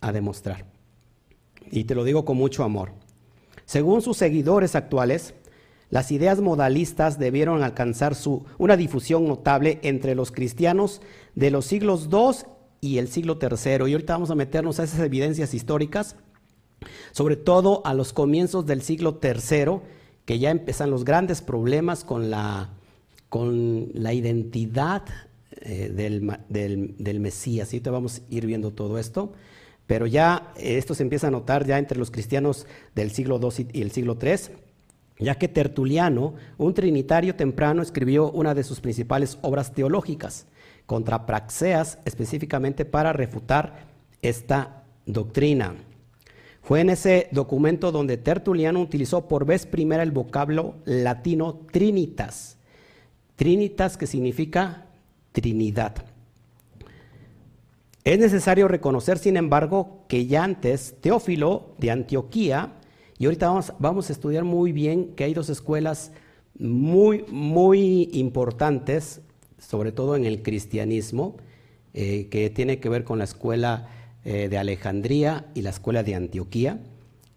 a 0.01 0.13
demostrar. 0.13 0.65
Y 1.71 1.85
te 1.85 1.95
lo 1.95 2.05
digo 2.05 2.25
con 2.25 2.39
mucho 2.39 2.65
amor. 2.65 2.93
Según 3.67 4.01
sus 4.01 4.17
seguidores 4.17 4.75
actuales, 4.77 5.35
las 5.95 6.11
ideas 6.11 6.41
modalistas 6.41 7.21
debieron 7.21 7.63
alcanzar 7.63 8.17
su, 8.17 8.45
una 8.59 8.77
difusión 8.77 9.29
notable 9.29 9.79
entre 9.85 10.17
los 10.17 10.33
cristianos 10.33 11.01
de 11.37 11.53
los 11.53 11.67
siglos 11.67 12.09
II 12.11 12.49
y 12.81 12.99
el 12.99 13.07
siglo 13.07 13.39
III. 13.41 13.89
Y 13.89 13.93
ahorita 13.93 14.15
vamos 14.15 14.33
a 14.33 14.35
meternos 14.35 14.81
a 14.81 14.83
esas 14.83 14.99
evidencias 14.99 15.55
históricas, 15.55 16.17
sobre 17.13 17.37
todo 17.37 17.81
a 17.87 17.95
los 17.95 18.13
comienzos 18.13 18.67
del 18.67 18.83
siglo 18.83 19.21
III, 19.23 19.83
que 20.25 20.41
ya 20.41 20.51
empiezan 20.51 20.91
los 20.91 21.05
grandes 21.05 21.43
problemas 21.43 22.03
con 22.03 22.29
la, 22.29 22.71
con 23.29 23.91
la 23.93 24.13
identidad 24.15 25.05
eh, 25.61 25.93
del, 25.95 26.97
del, 26.99 27.21
Mesías. 27.21 27.73
Y 27.73 27.77
ahorita 27.77 27.93
vamos 27.93 28.19
a 28.19 28.35
ir 28.35 28.47
viendo 28.47 28.73
todo 28.73 28.99
esto. 28.99 29.33
Pero 29.87 30.09
ya 30.09 30.53
esto 30.57 30.97
se 30.97 31.05
empieza 31.05 31.29
a 31.29 31.31
notar 31.31 31.65
ya 31.65 31.79
entre 31.79 31.99
los 31.99 32.11
cristianos 32.11 32.67
del 32.97 33.13
siglo 33.13 33.39
II 33.41 33.69
y 33.73 33.83
el 33.83 33.93
siglo 33.93 34.19
III 34.21 34.64
ya 35.19 35.37
que 35.37 35.49
Tertuliano, 35.49 36.35
un 36.59 36.75
trinitario 36.75 37.35
temprano, 37.35 37.83
escribió 37.83 38.31
una 38.31 38.55
de 38.55 38.65
sus 38.65 38.81
principales 38.81 39.39
obras 39.43 39.73
teológicas, 39.73 40.47
contra 40.87 41.27
Praxeas, 41.27 41.99
específicamente 42.05 42.85
para 42.85 43.13
refutar 43.13 43.87
esta 44.23 44.85
doctrina. 45.07 45.75
Fue 46.63 46.81
en 46.81 46.91
ese 46.91 47.29
documento 47.31 47.93
donde 47.93 48.17
Tertuliano 48.17 48.81
utilizó 48.81 49.29
por 49.29 49.45
vez 49.45 49.67
primera 49.67 50.03
el 50.03 50.13
vocablo 50.13 50.77
latino 50.85 51.61
trinitas. 51.71 52.57
Trinitas 53.37 53.97
que 53.97 54.07
significa 54.07 54.87
Trinidad. 55.33 55.95
Es 58.05 58.19
necesario 58.19 58.69
reconocer, 58.69 59.19
sin 59.19 59.37
embargo, 59.37 60.05
que 60.09 60.27
ya 60.27 60.45
antes 60.45 60.95
Teófilo 61.01 61.75
de 61.79 61.91
Antioquía 61.91 62.73
y 63.19 63.27
ahorita 63.27 63.49
vamos, 63.49 63.73
vamos 63.79 64.11
a 64.11 64.13
estudiar 64.13 64.45
muy 64.45 64.73
bien 64.73 65.15
que 65.15 65.25
hay 65.25 65.35
dos 65.35 65.49
escuelas 65.49 66.13
muy, 66.59 67.25
muy 67.29 68.11
importantes, 68.13 69.21
sobre 69.59 69.93
todo 69.93 70.17
en 70.17 70.25
el 70.25 70.43
cristianismo, 70.43 71.37
eh, 71.93 72.29
que 72.31 72.51
tiene 72.51 72.81
que 72.81 72.89
ver 72.89 73.05
con 73.05 73.19
la 73.19 73.25
escuela 73.25 73.89
eh, 74.25 74.49
de 74.49 74.59
Alejandría 74.59 75.47
y 75.55 75.63
la 75.63 75.71
escuela 75.71 76.03
de 76.03 76.15
Antioquía. 76.15 76.81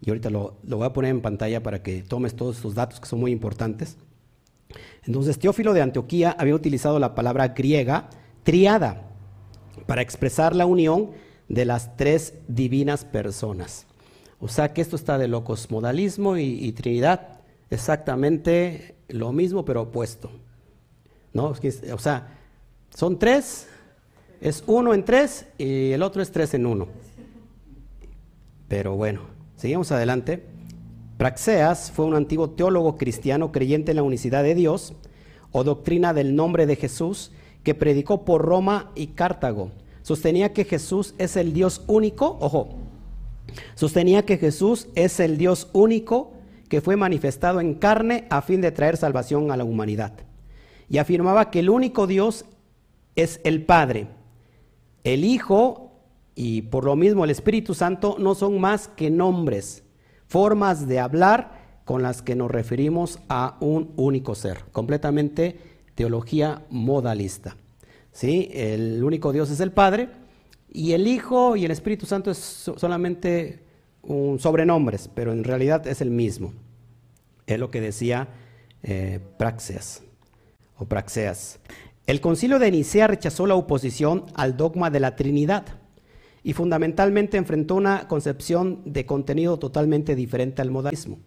Y 0.00 0.10
ahorita 0.10 0.30
lo, 0.30 0.56
lo, 0.64 0.78
voy 0.78 0.86
a 0.86 0.92
poner 0.92 1.10
en 1.10 1.20
pantalla 1.20 1.62
para 1.62 1.82
que 1.82 2.02
tomes 2.02 2.34
todos 2.34 2.56
estos 2.56 2.74
datos 2.74 3.00
que 3.00 3.06
son 3.06 3.20
muy 3.20 3.32
importantes. 3.32 3.96
Entonces, 5.04 5.38
Teófilo 5.38 5.74
de 5.74 5.82
Antioquía 5.82 6.36
había 6.38 6.54
utilizado 6.54 6.98
la 6.98 7.14
palabra 7.14 7.48
griega 7.48 8.10
triada 8.42 9.08
para 9.86 10.02
expresar 10.02 10.54
la 10.54 10.66
unión 10.66 11.10
de 11.48 11.64
las 11.64 11.96
tres 11.96 12.34
divinas 12.46 13.04
personas. 13.04 13.87
O 14.40 14.48
sea 14.48 14.72
que 14.72 14.80
esto 14.80 14.96
está 14.96 15.18
de 15.18 15.28
locos, 15.28 15.70
modalismo 15.70 16.36
y, 16.36 16.70
Trinidad, 16.72 17.40
exactamente 17.70 18.94
lo 19.08 19.32
mismo 19.32 19.64
pero 19.64 19.82
opuesto. 19.82 20.30
¿No? 21.32 21.54
O 21.92 21.98
sea, 21.98 22.38
son 22.94 23.18
tres, 23.18 23.68
es 24.40 24.62
uno 24.66 24.94
en 24.94 25.04
tres 25.04 25.46
y 25.58 25.90
el 25.90 26.02
otro 26.02 26.22
es 26.22 26.30
tres 26.30 26.54
en 26.54 26.66
uno. 26.66 26.88
Pero 28.68 28.96
bueno, 28.96 29.22
seguimos 29.56 29.90
adelante. 29.90 30.44
Praxeas 31.16 31.90
fue 31.90 32.04
un 32.04 32.14
antiguo 32.14 32.50
teólogo 32.50 32.96
cristiano 32.96 33.50
creyente 33.50 33.90
en 33.90 33.96
la 33.96 34.02
unicidad 34.04 34.44
de 34.44 34.54
Dios 34.54 34.94
o 35.50 35.64
doctrina 35.64 36.14
del 36.14 36.36
nombre 36.36 36.66
de 36.66 36.76
Jesús 36.76 37.32
que 37.64 37.74
predicó 37.74 38.24
por 38.24 38.42
Roma 38.42 38.92
y 38.94 39.08
Cartago. 39.08 39.72
Sostenía 40.02 40.52
que 40.52 40.64
Jesús 40.64 41.14
es 41.18 41.36
el 41.36 41.52
Dios 41.52 41.82
único, 41.86 42.38
ojo, 42.40 42.77
Sostenía 43.74 44.24
que 44.24 44.38
Jesús 44.38 44.88
es 44.94 45.20
el 45.20 45.38
Dios 45.38 45.68
único 45.72 46.32
que 46.68 46.80
fue 46.80 46.96
manifestado 46.96 47.60
en 47.60 47.74
carne 47.74 48.26
a 48.30 48.42
fin 48.42 48.60
de 48.60 48.72
traer 48.72 48.96
salvación 48.96 49.50
a 49.50 49.56
la 49.56 49.64
humanidad. 49.64 50.12
Y 50.88 50.98
afirmaba 50.98 51.50
que 51.50 51.60
el 51.60 51.70
único 51.70 52.06
Dios 52.06 52.44
es 53.16 53.40
el 53.44 53.64
Padre. 53.64 54.08
El 55.04 55.24
Hijo 55.24 55.92
y 56.34 56.62
por 56.62 56.84
lo 56.84 56.94
mismo 56.94 57.24
el 57.24 57.30
Espíritu 57.30 57.74
Santo 57.74 58.16
no 58.18 58.34
son 58.34 58.60
más 58.60 58.88
que 58.88 59.10
nombres, 59.10 59.82
formas 60.26 60.86
de 60.86 61.00
hablar 61.00 61.80
con 61.84 62.02
las 62.02 62.22
que 62.22 62.36
nos 62.36 62.50
referimos 62.50 63.18
a 63.28 63.56
un 63.60 63.92
único 63.96 64.34
ser, 64.34 64.58
completamente 64.70 65.58
teología 65.94 66.62
modalista. 66.70 67.56
¿Sí? 68.12 68.50
El 68.52 69.02
único 69.02 69.32
Dios 69.32 69.50
es 69.50 69.60
el 69.60 69.72
Padre 69.72 70.10
y 70.70 70.92
el 70.92 71.06
Hijo 71.06 71.56
y 71.56 71.64
el 71.64 71.70
Espíritu 71.70 72.06
Santo 72.06 72.30
es 72.30 72.38
solamente 72.76 73.64
un 74.02 74.38
sobrenombres, 74.38 75.08
pero 75.14 75.32
en 75.32 75.44
realidad 75.44 75.86
es 75.86 76.00
el 76.00 76.10
mismo. 76.10 76.52
Es 77.46 77.58
lo 77.58 77.70
que 77.70 77.80
decía 77.80 78.28
eh, 78.82 79.20
Praxeas 79.38 80.02
o 80.76 80.84
Praxeas. 80.86 81.60
El 82.06 82.20
concilio 82.20 82.58
de 82.58 82.70
Nicea 82.70 83.06
rechazó 83.06 83.46
la 83.46 83.54
oposición 83.54 84.26
al 84.34 84.56
dogma 84.56 84.90
de 84.90 85.00
la 85.00 85.16
Trinidad 85.16 85.64
y 86.42 86.52
fundamentalmente 86.52 87.36
enfrentó 87.36 87.74
una 87.74 88.08
concepción 88.08 88.80
de 88.84 89.04
contenido 89.04 89.58
totalmente 89.58 90.14
diferente 90.14 90.62
al 90.62 90.70
modalismo. 90.70 91.18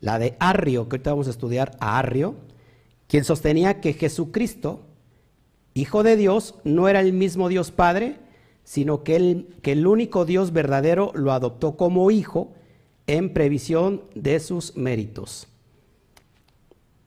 La 0.00 0.18
de 0.18 0.36
Arrio, 0.38 0.88
que 0.88 0.96
ahorita 0.96 1.10
vamos 1.10 1.28
a 1.28 1.30
estudiar 1.30 1.76
a 1.80 1.98
Arrio, 1.98 2.36
quien 3.08 3.24
sostenía 3.24 3.80
que 3.80 3.94
Jesucristo, 3.94 4.86
Hijo 5.74 6.02
de 6.02 6.16
Dios, 6.16 6.56
no 6.64 6.88
era 6.88 7.00
el 7.00 7.12
mismo 7.12 7.48
Dios 7.48 7.70
Padre, 7.70 8.18
sino 8.64 9.02
que 9.02 9.16
el, 9.16 9.56
que 9.62 9.72
el 9.72 9.86
único 9.86 10.24
Dios 10.24 10.52
verdadero 10.52 11.12
lo 11.14 11.32
adoptó 11.32 11.76
como 11.76 12.10
hijo 12.10 12.52
en 13.06 13.32
previsión 13.32 14.02
de 14.14 14.40
sus 14.40 14.76
méritos. 14.76 15.48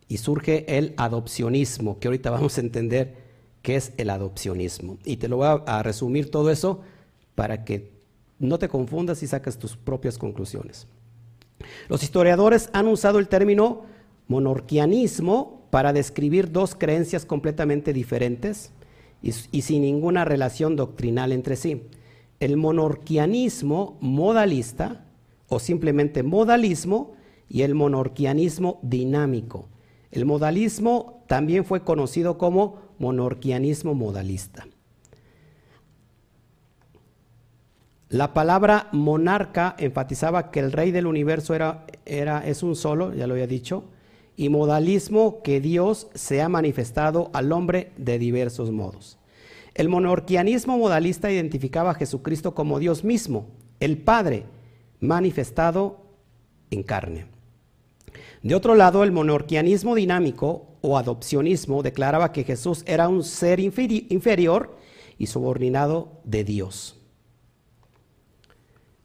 Y 0.07 0.17
surge 0.17 0.77
el 0.77 0.93
adopcionismo, 0.97 1.99
que 1.99 2.07
ahorita 2.07 2.29
vamos 2.29 2.57
a 2.57 2.61
entender 2.61 3.15
qué 3.61 3.75
es 3.75 3.93
el 3.97 4.09
adopcionismo. 4.11 4.99
Y 5.03 5.17
te 5.17 5.27
lo 5.27 5.37
voy 5.37 5.61
a, 5.65 5.83
resumir 5.83 6.29
todo 6.29 6.51
eso 6.51 6.81
para 7.33 7.65
que 7.65 7.91
no 8.37 8.59
te 8.59 8.69
confundas 8.69 9.23
y 9.23 9.27
saques 9.27 9.57
tus 9.57 9.75
propias 9.75 10.17
conclusiones. 10.17 10.87
Los 11.87 12.03
historiadores 12.03 12.69
han 12.73 12.87
usado 12.87 13.17
el 13.17 13.27
término 13.27 13.85
monarquianismo 14.27 15.67
para 15.71 15.93
describir 15.93 16.51
dos 16.51 16.75
creencias 16.75 17.25
completamente 17.25 17.93
diferentes 17.93 18.71
y, 19.25 19.61
sin 19.63 19.81
ninguna 19.81 20.23
relación 20.23 20.75
doctrinal 20.75 21.31
entre 21.31 21.55
sí. 21.55 21.81
El 22.39 22.57
monorquianismo 22.57 23.97
modalista 23.99 25.05
o 25.47 25.57
simplemente 25.59 26.21
modalismo 26.21 27.13
y 27.49 27.63
el 27.63 27.73
monorquianismo 27.73 28.79
dinámico. 28.83 29.67
El 30.11 30.25
modalismo 30.25 31.23
también 31.27 31.65
fue 31.65 31.83
conocido 31.83 32.37
como 32.37 32.77
monorquianismo 32.99 33.95
modalista. 33.95 34.67
La 38.09 38.33
palabra 38.33 38.89
monarca 38.91 39.75
enfatizaba 39.79 40.51
que 40.51 40.59
el 40.59 40.71
rey 40.71 40.91
del 40.91 41.07
universo 41.07 41.55
era, 41.55 41.85
era, 42.05 42.45
es 42.45 42.61
un 42.61 42.75
solo, 42.75 43.13
ya 43.13 43.25
lo 43.25 43.33
había 43.33 43.47
dicho, 43.47 43.85
y 44.37 44.49
modalismo 44.49 45.41
que 45.43 45.61
Dios 45.61 46.07
se 46.13 46.41
ha 46.41 46.49
manifestado 46.49 47.29
al 47.33 47.51
hombre 47.51 47.91
de 47.97 48.19
diversos 48.19 48.71
modos. 48.71 49.17
El 49.73 49.89
monarquianismo 49.89 50.77
modalista 50.77 51.31
identificaba 51.31 51.91
a 51.91 51.95
Jesucristo 51.95 52.55
como 52.55 52.79
Dios 52.79 53.03
mismo, 53.03 53.47
el 53.79 53.97
Padre, 53.97 54.45
manifestado 54.99 56.01
en 56.71 56.83
carne. 56.83 57.27
De 58.41 58.55
otro 58.55 58.75
lado, 58.75 59.03
el 59.03 59.11
monarquianismo 59.11 59.95
dinámico 59.95 60.67
o 60.81 60.97
adopcionismo 60.97 61.83
declaraba 61.83 62.31
que 62.31 62.43
Jesús 62.43 62.83
era 62.85 63.07
un 63.09 63.23
ser 63.23 63.59
inferior 63.59 64.77
y 65.17 65.27
subordinado 65.27 66.21
de 66.23 66.43
Dios. 66.43 66.97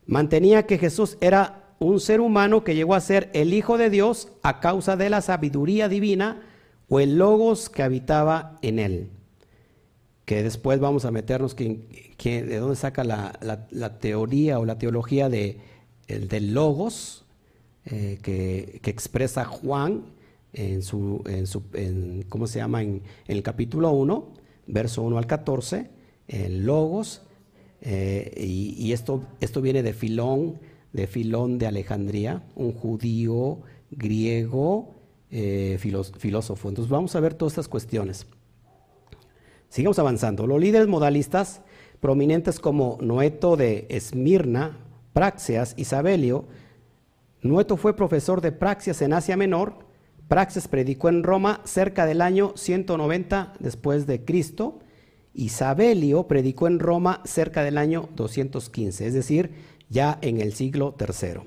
Mantenía 0.06 0.66
que 0.66 0.78
Jesús 0.78 1.16
era 1.20 1.59
un 1.80 1.98
ser 1.98 2.20
humano 2.20 2.62
que 2.62 2.74
llegó 2.74 2.94
a 2.94 3.00
ser 3.00 3.30
el 3.32 3.54
Hijo 3.54 3.78
de 3.78 3.88
Dios 3.88 4.28
a 4.42 4.60
causa 4.60 4.96
de 4.96 5.08
la 5.08 5.22
sabiduría 5.22 5.88
divina 5.88 6.42
o 6.90 7.00
el 7.00 7.16
logos 7.16 7.70
que 7.70 7.82
habitaba 7.82 8.58
en 8.60 8.78
él. 8.78 9.08
Que 10.26 10.42
después 10.42 10.78
vamos 10.78 11.06
a 11.06 11.10
meternos 11.10 11.54
que, 11.54 11.80
de 12.22 12.56
dónde 12.58 12.76
saca 12.76 13.02
la, 13.02 13.98
teoría 13.98 14.58
o 14.58 14.66
la 14.66 14.76
teología 14.76 15.30
de, 15.30 15.58
el, 16.06 16.28
del 16.28 16.52
logos, 16.52 17.24
eh, 17.86 18.18
que, 18.22 18.80
expresa 18.84 19.46
Juan 19.46 20.02
en 20.52 20.82
su, 20.82 21.22
en 21.26 21.46
su 21.46 21.62
¿cómo 22.28 22.46
se 22.46 22.58
llama? 22.58 22.82
En, 22.82 23.02
el 23.26 23.42
capítulo 23.42 23.90
1, 23.92 24.34
verso 24.66 25.00
1 25.02 25.16
al 25.16 25.26
14, 25.26 25.88
el 26.28 26.66
Logos, 26.66 27.22
eh, 27.80 28.34
y, 28.36 28.92
esto, 28.92 29.24
esto 29.40 29.62
viene 29.62 29.82
de 29.82 29.94
Filón, 29.94 30.58
de 30.92 31.06
Filón 31.06 31.58
de 31.58 31.66
Alejandría, 31.66 32.42
un 32.54 32.72
judío 32.72 33.60
griego 33.90 34.94
eh, 35.30 35.78
filósofo. 35.78 36.68
Entonces 36.68 36.90
vamos 36.90 37.14
a 37.14 37.20
ver 37.20 37.34
todas 37.34 37.52
estas 37.52 37.68
cuestiones. 37.68 38.26
Sigamos 39.68 39.98
avanzando. 39.98 40.46
Los 40.46 40.60
líderes 40.60 40.88
modalistas 40.88 41.62
prominentes 42.00 42.58
como 42.58 42.98
Noeto 43.00 43.56
de 43.56 43.86
Esmirna, 43.88 44.78
Praxias 45.12 45.74
y 45.76 45.84
Sabelio, 45.84 46.46
Nueto 47.42 47.76
fue 47.76 47.96
profesor 47.96 48.40
de 48.40 48.52
Praxias 48.52 49.00
en 49.00 49.12
Asia 49.12 49.36
Menor. 49.36 49.86
Praxias 50.28 50.68
predicó 50.68 51.08
en 51.08 51.22
Roma 51.22 51.62
cerca 51.64 52.04
del 52.04 52.20
año 52.20 52.52
190 52.54 53.54
después 53.60 54.06
de 54.06 54.24
Cristo 54.24 54.80
y 55.32 55.50
predicó 56.28 56.66
en 56.66 56.80
Roma 56.80 57.22
cerca 57.24 57.62
del 57.62 57.78
año 57.78 58.08
215, 58.14 59.06
es 59.06 59.14
decir, 59.14 59.52
ya 59.90 60.18
en 60.22 60.40
el 60.40 60.54
siglo 60.54 60.96
III. 60.98 61.42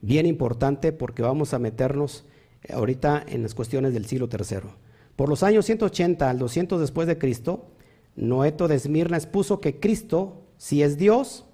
Bien 0.00 0.26
importante 0.26 0.92
porque 0.92 1.22
vamos 1.22 1.54
a 1.54 1.60
meternos 1.60 2.24
ahorita 2.68 3.24
en 3.28 3.44
las 3.44 3.54
cuestiones 3.54 3.94
del 3.94 4.06
siglo 4.06 4.28
III. 4.30 4.70
Por 5.14 5.28
los 5.28 5.44
años 5.44 5.66
180 5.66 6.28
al 6.28 6.38
200 6.38 6.80
después 6.80 7.06
de 7.06 7.18
Cristo, 7.18 7.68
Noeto 8.16 8.66
de 8.66 8.74
Esmirna 8.74 9.16
expuso 9.16 9.60
que 9.60 9.78
Cristo, 9.78 10.42
si 10.56 10.82
es 10.82 10.98
Dios, 10.98 11.44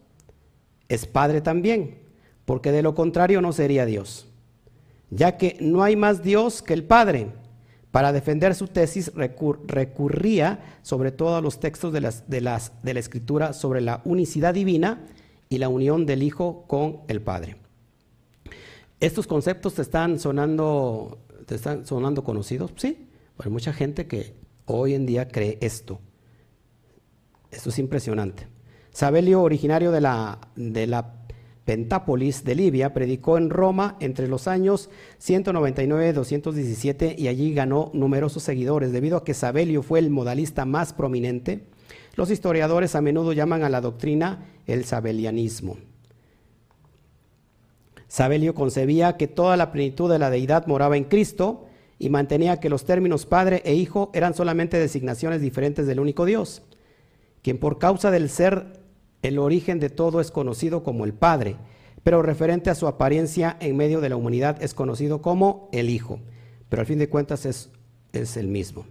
es 0.88 1.04
Padre 1.04 1.42
también 1.42 2.04
porque 2.44 2.72
de 2.72 2.82
lo 2.82 2.94
contrario 2.94 3.40
no 3.40 3.52
sería 3.52 3.86
Dios, 3.86 4.26
ya 5.10 5.36
que 5.36 5.56
no 5.60 5.82
hay 5.82 5.96
más 5.96 6.22
Dios 6.22 6.62
que 6.62 6.74
el 6.74 6.84
Padre. 6.84 7.28
Para 7.90 8.12
defender 8.12 8.56
su 8.56 8.66
tesis 8.66 9.12
recurría 9.14 10.78
sobre 10.82 11.12
todo 11.12 11.36
a 11.36 11.40
los 11.40 11.60
textos 11.60 11.92
de, 11.92 12.00
de, 12.26 12.40
las, 12.40 12.72
de 12.82 12.92
la 12.92 13.00
Escritura 13.00 13.52
sobre 13.52 13.80
la 13.80 14.02
unicidad 14.04 14.52
divina 14.52 15.06
y 15.54 15.58
la 15.58 15.68
unión 15.68 16.04
del 16.04 16.24
Hijo 16.24 16.64
con 16.66 17.02
el 17.06 17.22
Padre. 17.22 17.56
¿Estos 18.98 19.28
conceptos 19.28 19.74
te 19.74 19.82
están 19.82 20.18
sonando, 20.18 21.18
te 21.46 21.54
están 21.54 21.86
sonando 21.86 22.24
conocidos? 22.24 22.72
Sí, 22.76 23.08
hay 23.38 23.50
mucha 23.50 23.72
gente 23.72 24.08
que 24.08 24.34
hoy 24.66 24.94
en 24.94 25.06
día 25.06 25.28
cree 25.28 25.58
esto. 25.60 26.00
Esto 27.52 27.70
es 27.70 27.78
impresionante. 27.78 28.48
Sabelio, 28.90 29.42
originario 29.42 29.92
de 29.92 30.00
la, 30.00 30.40
de 30.56 30.88
la 30.88 31.14
Pentápolis 31.64 32.42
de 32.42 32.56
Libia, 32.56 32.92
predicó 32.92 33.38
en 33.38 33.48
Roma 33.48 33.96
entre 34.00 34.26
los 34.26 34.48
años 34.48 34.90
199 35.18 36.08
y 36.08 36.12
217 36.12 37.14
y 37.16 37.28
allí 37.28 37.54
ganó 37.54 37.92
numerosos 37.94 38.42
seguidores. 38.42 38.90
Debido 38.90 39.18
a 39.18 39.24
que 39.24 39.34
Sabelio 39.34 39.82
fue 39.82 40.00
el 40.00 40.10
modalista 40.10 40.64
más 40.64 40.92
prominente, 40.92 41.64
los 42.16 42.30
historiadores 42.30 42.94
a 42.94 43.00
menudo 43.00 43.32
llaman 43.32 43.64
a 43.64 43.68
la 43.68 43.80
doctrina 43.80 44.46
el 44.66 44.84
sabelianismo. 44.84 45.76
Sabelio 48.08 48.54
concebía 48.54 49.16
que 49.16 49.26
toda 49.26 49.56
la 49.56 49.72
plenitud 49.72 50.10
de 50.10 50.18
la 50.18 50.30
deidad 50.30 50.66
moraba 50.66 50.96
en 50.96 51.04
Cristo 51.04 51.66
y 51.98 52.10
mantenía 52.10 52.60
que 52.60 52.68
los 52.68 52.84
términos 52.84 53.26
Padre 53.26 53.62
e 53.64 53.74
Hijo 53.74 54.10
eran 54.14 54.34
solamente 54.34 54.78
designaciones 54.78 55.40
diferentes 55.40 55.86
del 55.86 56.00
único 56.00 56.24
Dios, 56.24 56.62
quien 57.42 57.58
por 57.58 57.78
causa 57.78 58.10
del 58.10 58.30
ser 58.30 58.80
el 59.22 59.38
origen 59.38 59.80
de 59.80 59.90
todo 59.90 60.20
es 60.20 60.30
conocido 60.30 60.82
como 60.82 61.04
el 61.04 61.14
Padre, 61.14 61.56
pero 62.02 62.22
referente 62.22 62.70
a 62.70 62.74
su 62.74 62.86
apariencia 62.86 63.56
en 63.60 63.76
medio 63.76 64.00
de 64.00 64.10
la 64.10 64.16
humanidad 64.16 64.62
es 64.62 64.74
conocido 64.74 65.22
como 65.22 65.68
el 65.72 65.90
Hijo, 65.90 66.20
pero 66.68 66.80
al 66.80 66.86
fin 66.86 66.98
de 66.98 67.08
cuentas 67.08 67.46
es, 67.46 67.70
es 68.12 68.36
el 68.36 68.48
mismo. 68.48 68.86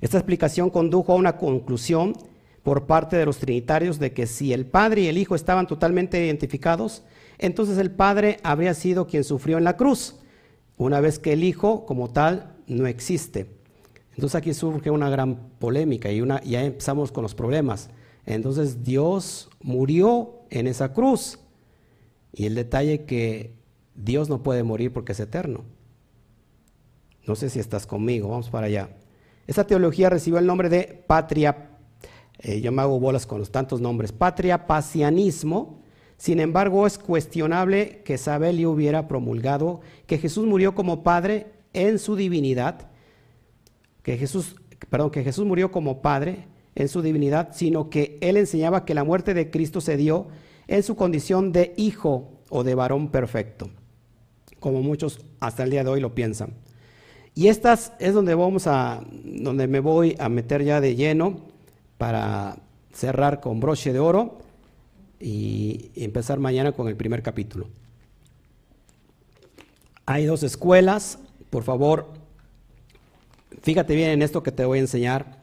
Esta 0.00 0.18
explicación 0.18 0.70
condujo 0.70 1.12
a 1.12 1.16
una 1.16 1.36
conclusión 1.36 2.14
por 2.62 2.86
parte 2.86 3.16
de 3.16 3.26
los 3.26 3.38
trinitarios 3.38 3.98
de 3.98 4.12
que 4.12 4.26
si 4.26 4.52
el 4.52 4.66
Padre 4.66 5.02
y 5.02 5.06
el 5.08 5.18
Hijo 5.18 5.34
estaban 5.34 5.66
totalmente 5.66 6.24
identificados, 6.24 7.02
entonces 7.38 7.78
el 7.78 7.90
Padre 7.90 8.38
habría 8.42 8.74
sido 8.74 9.06
quien 9.06 9.24
sufrió 9.24 9.58
en 9.58 9.64
la 9.64 9.76
cruz, 9.76 10.16
una 10.76 11.00
vez 11.00 11.18
que 11.18 11.32
el 11.32 11.44
Hijo 11.44 11.86
como 11.86 12.10
tal 12.10 12.54
no 12.66 12.86
existe. 12.86 13.48
Entonces 14.14 14.34
aquí 14.34 14.54
surge 14.54 14.90
una 14.90 15.10
gran 15.10 15.48
polémica 15.58 16.12
y 16.12 16.20
una, 16.20 16.42
ya 16.42 16.64
empezamos 16.64 17.10
con 17.12 17.22
los 17.22 17.34
problemas. 17.34 17.90
Entonces 18.26 18.84
Dios 18.84 19.48
murió 19.60 20.42
en 20.50 20.66
esa 20.66 20.92
cruz. 20.92 21.38
Y 22.32 22.46
el 22.46 22.54
detalle 22.54 23.04
que 23.04 23.54
Dios 23.94 24.28
no 24.28 24.42
puede 24.42 24.62
morir 24.62 24.92
porque 24.92 25.12
es 25.12 25.20
eterno. 25.20 25.64
No 27.26 27.36
sé 27.36 27.50
si 27.50 27.58
estás 27.58 27.86
conmigo, 27.86 28.28
vamos 28.28 28.50
para 28.50 28.66
allá. 28.66 28.90
Esta 29.46 29.66
teología 29.66 30.08
recibió 30.08 30.38
el 30.38 30.46
nombre 30.46 30.68
de 30.68 31.04
patria, 31.06 31.70
eh, 32.38 32.60
yo 32.60 32.72
me 32.72 32.82
hago 32.82 32.98
bolas 33.00 33.26
con 33.26 33.38
los 33.38 33.50
tantos 33.50 33.80
nombres, 33.80 34.12
patria 34.12 34.66
pasianismo. 34.66 35.80
Sin 36.16 36.38
embargo, 36.38 36.86
es 36.86 36.98
cuestionable 36.98 38.02
que 38.04 38.18
Sabelio 38.18 38.70
hubiera 38.70 39.08
promulgado 39.08 39.80
que 40.06 40.18
Jesús 40.18 40.46
murió 40.46 40.74
como 40.74 41.02
Padre 41.02 41.52
en 41.72 41.98
su 41.98 42.14
divinidad, 42.14 42.88
que 44.02 44.16
Jesús, 44.16 44.56
perdón, 44.88 45.10
que 45.10 45.24
Jesús 45.24 45.44
murió 45.44 45.72
como 45.72 46.00
Padre 46.00 46.46
en 46.74 46.88
su 46.88 47.02
divinidad, 47.02 47.50
sino 47.52 47.90
que 47.90 48.18
él 48.20 48.36
enseñaba 48.36 48.84
que 48.84 48.94
la 48.94 49.04
muerte 49.04 49.34
de 49.34 49.50
Cristo 49.50 49.80
se 49.80 49.96
dio 49.96 50.28
en 50.68 50.82
su 50.82 50.96
condición 50.96 51.52
de 51.52 51.74
hijo 51.76 52.30
o 52.50 52.64
de 52.64 52.74
varón 52.74 53.10
perfecto, 53.10 53.70
como 54.60 54.82
muchos 54.82 55.24
hasta 55.40 55.64
el 55.64 55.70
día 55.70 55.84
de 55.84 55.90
hoy 55.90 56.00
lo 56.00 56.14
piensan. 56.14 56.54
Y 57.34 57.48
estas 57.48 57.92
es 57.98 58.12
donde 58.12 58.34
vamos 58.34 58.66
a, 58.66 59.02
donde 59.24 59.66
me 59.66 59.80
voy 59.80 60.16
a 60.18 60.28
meter 60.28 60.62
ya 60.64 60.80
de 60.80 60.94
lleno 60.94 61.40
para 61.96 62.58
cerrar 62.92 63.40
con 63.40 63.58
broche 63.60 63.92
de 63.92 63.98
oro 63.98 64.38
y 65.18 65.90
empezar 65.94 66.38
mañana 66.38 66.72
con 66.72 66.88
el 66.88 66.96
primer 66.96 67.22
capítulo. 67.22 67.68
Hay 70.04 70.26
dos 70.26 70.42
escuelas, 70.42 71.18
por 71.48 71.62
favor, 71.62 72.12
fíjate 73.62 73.94
bien 73.94 74.10
en 74.10 74.22
esto 74.22 74.42
que 74.42 74.52
te 74.52 74.64
voy 74.64 74.78
a 74.78 74.82
enseñar. 74.82 75.40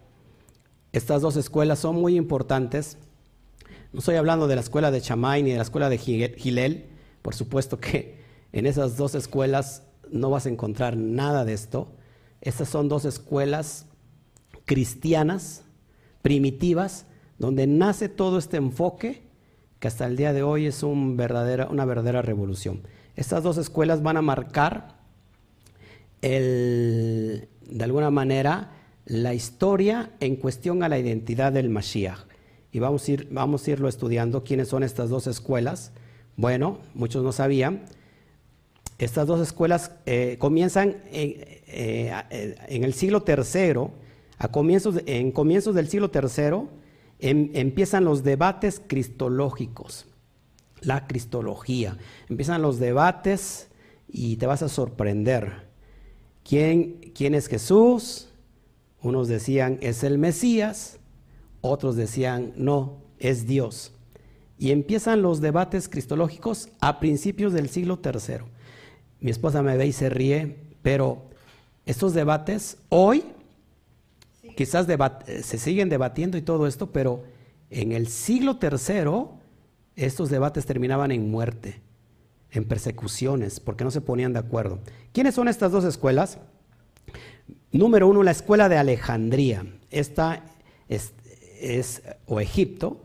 Estas 0.91 1.21
dos 1.21 1.37
escuelas 1.37 1.79
son 1.79 1.95
muy 1.95 2.17
importantes. 2.17 2.97
No 3.93 3.99
estoy 3.99 4.15
hablando 4.15 4.47
de 4.47 4.55
la 4.55 4.61
escuela 4.61 4.91
de 4.91 5.01
Chamay 5.01 5.41
ni 5.41 5.51
de 5.51 5.57
la 5.57 5.63
escuela 5.63 5.89
de 5.89 5.97
Gilel. 5.97 6.85
Por 7.21 7.33
supuesto 7.33 7.79
que 7.79 8.19
en 8.51 8.65
esas 8.65 8.97
dos 8.97 9.15
escuelas 9.15 9.83
no 10.11 10.29
vas 10.29 10.45
a 10.45 10.49
encontrar 10.49 10.97
nada 10.97 11.45
de 11.45 11.53
esto. 11.53 11.87
Estas 12.41 12.69
son 12.69 12.89
dos 12.89 13.05
escuelas 13.05 13.85
cristianas, 14.65 15.63
primitivas, 16.21 17.05
donde 17.37 17.67
nace 17.67 18.09
todo 18.09 18.37
este 18.37 18.57
enfoque 18.57 19.23
que 19.79 19.87
hasta 19.87 20.05
el 20.05 20.17
día 20.17 20.33
de 20.33 20.43
hoy 20.43 20.65
es 20.65 20.83
una 20.83 21.15
verdadera 21.85 22.21
revolución. 22.21 22.81
Estas 23.15 23.43
dos 23.43 23.57
escuelas 23.57 24.03
van 24.03 24.17
a 24.17 24.21
marcar 24.21 24.99
de 26.21 27.47
alguna 27.81 28.09
manera 28.09 28.71
la 29.05 29.33
historia 29.33 30.11
en 30.19 30.35
cuestión 30.35 30.83
a 30.83 30.89
la 30.89 30.99
identidad 30.99 31.51
del 31.51 31.69
Mashiach. 31.69 32.19
Y 32.71 32.79
vamos 32.79 33.07
a, 33.07 33.11
ir, 33.11 33.27
vamos 33.31 33.65
a 33.65 33.71
irlo 33.71 33.87
estudiando 33.87 34.43
quiénes 34.43 34.67
son 34.67 34.83
estas 34.83 35.09
dos 35.09 35.25
escuelas. 35.27 35.91
Bueno, 36.35 36.79
muchos 36.93 37.23
no 37.23 37.31
sabían. 37.31 37.85
Estas 38.99 39.27
dos 39.27 39.39
escuelas 39.39 39.91
eh, 40.05 40.35
comienzan 40.39 40.97
eh, 41.05 41.63
en, 42.67 42.83
el 42.83 42.93
siglo 42.93 43.23
III, 43.25 43.87
a 44.37 44.51
comienzos 44.51 45.01
en 45.05 45.31
comienzos 45.31 45.73
del 45.73 45.87
siglo 45.87 46.11
III, 46.13 46.67
em, 47.19 47.49
empiezan 47.53 48.03
los 48.03 48.23
debates 48.23 48.81
cristológicos, 48.85 50.05
la 50.81 51.07
cristología. 51.07 51.97
Empiezan 52.27 52.61
los 52.61 52.77
debates 52.77 53.69
y 54.09 54.35
te 54.35 54.45
vas 54.45 54.63
a 54.63 54.69
sorprender. 54.69 55.69
¿Quién, 56.43 57.11
quién 57.15 57.35
es 57.35 57.47
Jesús? 57.47 58.27
Unos 59.01 59.29
decían, 59.29 59.77
es 59.79 60.03
el 60.03 60.17
Mesías. 60.17 60.99
Otros 61.61 61.95
decían, 61.95 62.51
no, 62.57 62.97
es 63.17 63.47
Dios. 63.47 63.93
Y 64.57 64.71
empiezan 64.71 65.21
los 65.21 65.39
debates 65.39 65.87
cristológicos 65.87 66.67
a 66.81 66.99
principios 66.99 67.53
del 67.53 67.69
siglo 67.69 68.01
III. 68.03 68.58
Mi 69.19 69.31
esposa 69.31 69.61
me 69.61 69.77
ve 69.77 69.87
y 69.87 69.91
se 69.91 70.09
ríe, 70.09 70.55
pero 70.81 71.23
estos 71.85 72.13
debates 72.13 72.77
hoy 72.89 73.23
quizás 74.55 74.87
se 75.43 75.57
siguen 75.57 75.89
debatiendo 75.89 76.37
y 76.37 76.41
todo 76.41 76.67
esto, 76.67 76.91
pero 76.91 77.23
en 77.69 77.91
el 77.91 78.07
siglo 78.07 78.59
III 78.61 79.39
estos 79.95 80.29
debates 80.29 80.65
terminaban 80.65 81.11
en 81.11 81.29
muerte, 81.29 81.81
en 82.51 82.65
persecuciones, 82.65 83.59
porque 83.59 83.83
no 83.83 83.91
se 83.91 84.01
ponían 84.01 84.33
de 84.33 84.39
acuerdo. 84.39 84.79
¿Quiénes 85.11 85.35
son 85.35 85.47
estas 85.47 85.71
dos 85.71 85.83
escuelas? 85.83 86.39
Número 87.71 88.07
uno, 88.07 88.23
la 88.23 88.31
escuela 88.31 88.69
de 88.69 88.77
Alejandría. 88.77 89.65
Esta 89.91 90.43
es, 90.87 91.13
es 91.59 92.01
o 92.25 92.39
Egipto, 92.39 93.01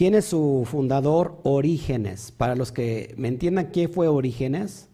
¿Quién 0.00 0.14
es 0.14 0.24
su 0.26 0.66
fundador? 0.70 1.40
Orígenes. 1.42 2.32
Para 2.32 2.54
los 2.54 2.72
que 2.72 3.14
me 3.18 3.28
entiendan, 3.28 3.70
¿quién 3.72 3.90
fue 3.92 4.08
Orígenes? 4.08 4.88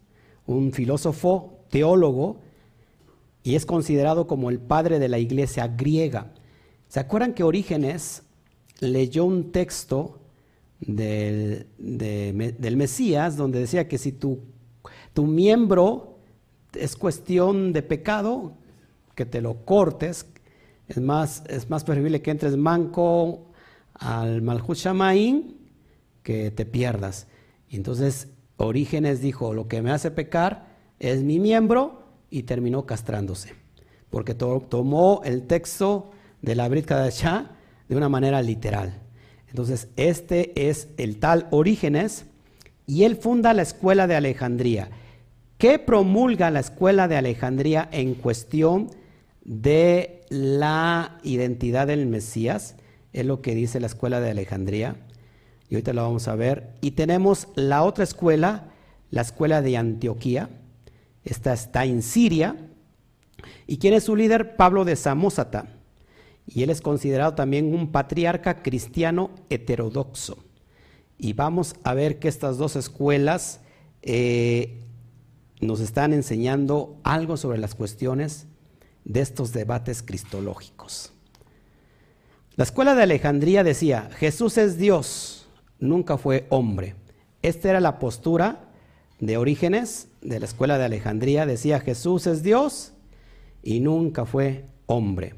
Un 0.46 0.72
filósofo, 0.72 1.64
teólogo, 1.70 2.40
y 3.42 3.54
es 3.54 3.66
considerado 3.66 4.26
como 4.26 4.50
el 4.50 4.58
padre 4.58 4.98
de 4.98 5.08
la 5.08 5.18
iglesia 5.18 5.68
griega. 5.68 6.32
¿Se 6.88 7.00
acuerdan 7.00 7.34
que 7.34 7.44
Orígenes 7.44 8.22
leyó 8.80 9.24
un 9.24 9.52
texto 9.52 10.20
del, 10.80 11.66
del 11.78 12.76
Mesías 12.76 13.36
donde 13.36 13.60
decía 13.60 13.88
que 13.88 13.98
si 13.98 14.12
tu, 14.12 14.40
tu 15.14 15.26
miembro 15.26 16.18
es 16.72 16.96
cuestión 16.96 17.72
de 17.72 17.82
pecado, 17.82 18.52
que 19.14 19.24
te 19.24 19.40
lo 19.40 19.64
cortes, 19.64 20.26
es 20.88 21.00
más, 21.00 21.42
es 21.48 21.68
más 21.70 21.84
preferible 21.84 22.22
que 22.22 22.30
entres 22.30 22.56
manco 22.56 23.46
al 23.94 24.42
Malhut 24.42 24.76
Shamaín 24.76 25.56
que 26.22 26.50
te 26.50 26.66
pierdas. 26.66 27.26
Entonces 27.70 28.28
Orígenes 28.56 29.20
dijo, 29.20 29.54
lo 29.54 29.68
que 29.68 29.82
me 29.82 29.90
hace 29.90 30.10
pecar 30.10 30.66
es 30.98 31.22
mi 31.22 31.38
miembro 31.38 32.02
y 32.30 32.44
terminó 32.44 32.86
castrándose, 32.86 33.54
porque 34.10 34.34
tomó 34.34 35.20
el 35.24 35.46
texto 35.46 36.10
de 36.42 36.54
la 36.54 36.68
Brit 36.68 36.86
Kadashah 36.86 37.50
de 37.88 37.96
una 37.96 38.08
manera 38.08 38.42
literal. 38.42 39.00
Entonces, 39.48 39.88
este 39.96 40.68
es 40.68 40.88
el 40.96 41.18
tal 41.18 41.48
Orígenes 41.50 42.26
y 42.86 43.04
él 43.04 43.16
funda 43.16 43.54
la 43.54 43.62
escuela 43.62 44.06
de 44.06 44.16
Alejandría. 44.16 44.90
¿Qué 45.58 45.78
promulga 45.78 46.50
la 46.50 46.60
escuela 46.60 47.08
de 47.08 47.16
Alejandría 47.16 47.88
en 47.92 48.14
cuestión 48.14 48.90
de 49.44 50.22
la 50.28 51.18
identidad 51.22 51.86
del 51.86 52.06
Mesías? 52.06 52.76
es 53.16 53.24
lo 53.24 53.40
que 53.40 53.54
dice 53.54 53.80
la 53.80 53.86
escuela 53.86 54.20
de 54.20 54.30
Alejandría. 54.30 54.96
Y 55.68 55.74
ahorita 55.74 55.92
lo 55.92 56.02
vamos 56.02 56.28
a 56.28 56.34
ver. 56.34 56.74
Y 56.80 56.92
tenemos 56.92 57.48
la 57.54 57.82
otra 57.82 58.04
escuela, 58.04 58.70
la 59.10 59.22
escuela 59.22 59.62
de 59.62 59.76
Antioquía. 59.76 60.48
Esta 61.24 61.52
está 61.52 61.84
en 61.84 62.02
Siria. 62.02 62.56
¿Y 63.66 63.78
quién 63.78 63.94
es 63.94 64.04
su 64.04 64.16
líder? 64.16 64.56
Pablo 64.56 64.84
de 64.84 64.96
Samosata. 64.96 65.68
Y 66.46 66.62
él 66.62 66.70
es 66.70 66.80
considerado 66.80 67.34
también 67.34 67.74
un 67.74 67.90
patriarca 67.90 68.62
cristiano 68.62 69.30
heterodoxo. 69.50 70.38
Y 71.18 71.32
vamos 71.32 71.74
a 71.82 71.94
ver 71.94 72.18
que 72.18 72.28
estas 72.28 72.58
dos 72.58 72.76
escuelas 72.76 73.60
eh, 74.02 74.84
nos 75.60 75.80
están 75.80 76.12
enseñando 76.12 77.00
algo 77.02 77.36
sobre 77.36 77.58
las 77.58 77.74
cuestiones 77.74 78.46
de 79.04 79.20
estos 79.20 79.52
debates 79.52 80.02
cristológicos. 80.02 81.12
La 82.54 82.64
escuela 82.64 82.94
de 82.94 83.02
Alejandría 83.02 83.64
decía, 83.64 84.10
Jesús 84.16 84.58
es 84.58 84.78
Dios, 84.78 85.45
nunca 85.78 86.18
fue 86.18 86.46
hombre. 86.50 86.94
Esta 87.42 87.70
era 87.70 87.80
la 87.80 87.98
postura 87.98 88.70
de 89.20 89.36
Orígenes 89.36 90.08
de 90.20 90.40
la 90.40 90.46
escuela 90.46 90.78
de 90.78 90.84
Alejandría. 90.84 91.46
Decía, 91.46 91.80
Jesús 91.80 92.26
es 92.26 92.42
Dios 92.42 92.92
y 93.62 93.80
nunca 93.80 94.26
fue 94.26 94.64
hombre. 94.86 95.34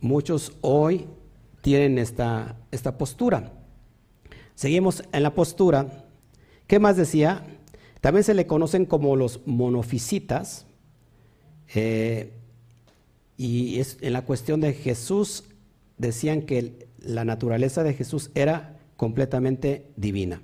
Muchos 0.00 0.52
hoy 0.60 1.06
tienen 1.60 1.98
esta, 1.98 2.56
esta 2.70 2.96
postura. 2.96 3.52
Seguimos 4.54 5.02
en 5.12 5.22
la 5.22 5.34
postura. 5.34 6.06
¿Qué 6.66 6.78
más 6.78 6.96
decía? 6.96 7.44
También 8.00 8.24
se 8.24 8.34
le 8.34 8.46
conocen 8.46 8.86
como 8.86 9.16
los 9.16 9.40
monofisitas. 9.46 10.66
Eh, 11.74 12.32
y 13.36 13.80
en 14.00 14.12
la 14.12 14.22
cuestión 14.22 14.60
de 14.60 14.74
Jesús 14.74 15.44
decían 15.96 16.42
que 16.42 16.88
la 16.98 17.24
naturaleza 17.24 17.82
de 17.82 17.94
Jesús 17.94 18.30
era 18.34 18.79
completamente 19.00 19.86
divina. 19.96 20.42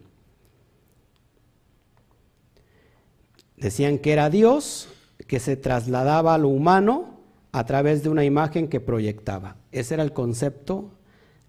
Decían 3.58 3.98
que 3.98 4.14
era 4.14 4.30
Dios 4.30 4.88
que 5.26 5.40
se 5.40 5.58
trasladaba 5.58 6.32
a 6.32 6.38
lo 6.38 6.48
humano 6.48 7.20
a 7.52 7.66
través 7.66 8.02
de 8.02 8.08
una 8.08 8.24
imagen 8.24 8.68
que 8.68 8.80
proyectaba. 8.80 9.56
Ese 9.72 9.92
era 9.92 10.02
el 10.02 10.14
concepto, 10.14 10.92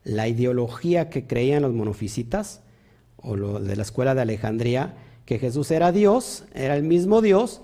la 0.03 0.27
ideología 0.27 1.09
que 1.09 1.25
creían 1.25 1.61
los 1.61 1.71
monofisitas 1.71 2.61
o 3.15 3.37
lo 3.37 3.61
de 3.61 3.77
la 3.77 3.83
escuela 3.83 4.13
de 4.13 4.23
Alejandría, 4.23 4.97
que 5.23 5.39
Jesús 5.39 5.71
era 5.71 5.93
Dios, 5.93 6.43
era 6.53 6.75
el 6.75 6.83
mismo 6.83 7.21
Dios 7.21 7.61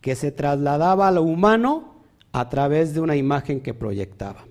que 0.00 0.14
se 0.14 0.32
trasladaba 0.32 1.08
a 1.08 1.12
lo 1.12 1.22
humano 1.22 1.96
a 2.32 2.48
través 2.48 2.94
de 2.94 3.00
una 3.00 3.16
imagen 3.16 3.60
que 3.60 3.74
proyectaba. 3.74 4.46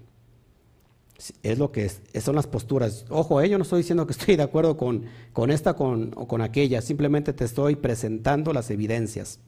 Es 1.44 1.58
lo 1.58 1.72
que 1.72 1.90
son 2.20 2.36
las 2.36 2.48
posturas. 2.48 3.06
Ojo, 3.10 3.42
eh, 3.42 3.50
yo 3.50 3.58
no 3.58 3.64
estoy 3.64 3.80
diciendo 3.80 4.06
que 4.06 4.14
estoy 4.14 4.36
de 4.36 4.44
acuerdo 4.44 4.76
con, 4.76 5.06
con 5.32 5.50
esta 5.50 5.72
o 5.72 6.28
con 6.28 6.42
aquella, 6.42 6.82
simplemente 6.82 7.34
te 7.34 7.46
estoy 7.46 7.76
presentando 7.76 8.52
las 8.54 8.70
evidencias. 8.70 9.40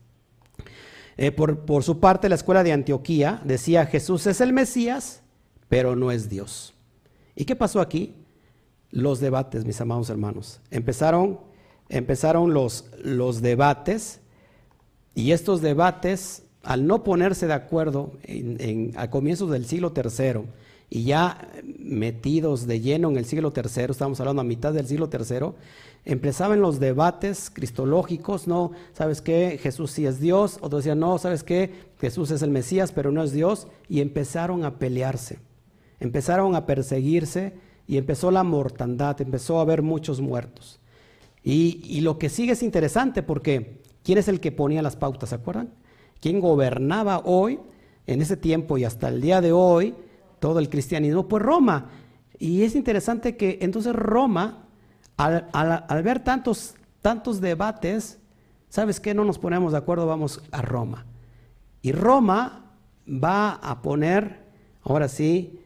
Eh, 1.18 1.32
por, 1.32 1.66
por 1.66 1.84
su 1.84 2.00
parte, 2.00 2.30
la 2.30 2.36
escuela 2.36 2.64
de 2.64 2.72
Antioquía 2.72 3.42
decía, 3.44 3.86
Jesús 3.86 4.28
es 4.28 4.40
el 4.40 4.54
Mesías, 4.54 5.22
pero 5.68 5.96
no 5.96 6.12
es 6.12 6.30
Dios. 6.30 6.74
¿Y 7.36 7.46
qué 7.46 7.56
pasó 7.56 7.82
aquí? 7.82 8.16
Los 8.92 9.20
debates, 9.20 9.66
mis 9.66 9.82
amados 9.82 10.10
hermanos. 10.10 10.62
Empezaron, 10.72 11.40
empezaron 11.90 12.54
los, 12.54 12.86
los 13.04 13.42
debates 13.42 14.22
y 15.16 15.32
estos 15.32 15.62
debates, 15.62 16.44
al 16.64 16.86
no 16.86 17.04
ponerse 17.04 17.48
de 17.48 17.54
acuerdo 17.54 18.14
a 18.96 19.10
comienzos 19.10 19.50
del 19.50 19.66
siglo 19.66 19.94
III, 19.96 20.44
y 20.90 21.04
ya 21.04 21.50
metidos 21.80 22.66
de 22.66 22.80
lleno 22.80 23.10
en 23.10 23.18
el 23.18 23.26
siglo 23.26 23.54
III, 23.56 23.84
estamos 23.90 24.20
hablando 24.20 24.42
a 24.42 24.46
mitad 24.46 24.74
del 24.74 24.88
siglo 24.88 25.10
III, 25.12 25.50
empezaban 26.06 26.62
los 26.62 26.80
debates 26.80 27.50
cristológicos, 27.50 28.48
no, 28.48 28.72
¿sabes 28.94 29.22
qué? 29.22 29.60
Jesús 29.62 29.92
sí 29.92 30.06
es 30.06 30.20
Dios, 30.20 30.58
otros 30.62 30.84
decían, 30.84 31.00
no, 31.00 31.18
¿sabes 31.18 31.44
qué? 31.44 31.72
Jesús 32.00 32.32
es 32.32 32.42
el 32.42 32.52
Mesías, 32.52 32.92
pero 32.94 33.12
no 33.12 33.24
es 33.24 33.34
Dios, 33.34 33.68
y 33.90 34.00
empezaron 34.00 34.64
a 34.64 34.80
pelearse, 34.80 35.40
empezaron 36.00 36.56
a 36.56 36.66
perseguirse, 36.66 37.54
y 37.88 37.98
empezó 37.98 38.32
la 38.32 38.44
mortandad, 38.44 39.20
empezó 39.22 39.60
a 39.60 39.62
haber 39.62 39.82
muchos 39.82 40.20
muertos. 40.20 40.80
Y, 41.42 41.80
y 41.86 42.02
lo 42.02 42.20
que 42.20 42.28
sigue 42.28 42.52
es 42.52 42.62
interesante 42.62 43.24
porque, 43.24 43.80
¿quién 44.04 44.18
es 44.18 44.28
el 44.28 44.42
que 44.42 44.52
ponía 44.52 44.82
las 44.82 44.98
pautas, 44.98 45.30
se 45.30 45.36
acuerdan? 45.36 45.70
¿Quién 46.20 46.42
gobernaba 46.42 47.20
hoy, 47.24 47.60
en 48.06 48.22
ese 48.22 48.36
tiempo 48.36 48.78
y 48.78 48.84
hasta 48.84 49.08
el 49.08 49.22
día 49.22 49.40
de 49.40 49.54
hoy, 49.54 49.94
todo 50.40 50.60
el 50.60 50.70
cristianismo, 50.70 51.28
pues 51.28 51.44
Roma. 51.44 51.90
Y 52.40 52.64
es 52.64 52.76
interesante 52.76 53.36
que 53.36 53.60
entonces 53.62 53.94
Roma, 53.94 54.66
al, 55.18 56.04
ver 56.04 56.24
tantos, 56.24 56.76
tantos 57.02 57.42
debates, 57.42 58.20
¿sabes 58.70 59.00
qué? 59.00 59.14
No 59.14 59.26
nos 59.26 59.40
ponemos 59.40 59.72
de 59.72 59.80
acuerdo, 59.80 60.06
vamos 60.06 60.42
a 60.52 60.62
Roma. 60.62 61.06
Y 61.82 61.92
Roma 61.92 62.66
va 63.08 63.54
a 63.54 63.82
poner, 63.82 64.46
ahora 64.84 65.08
sí, 65.08 65.60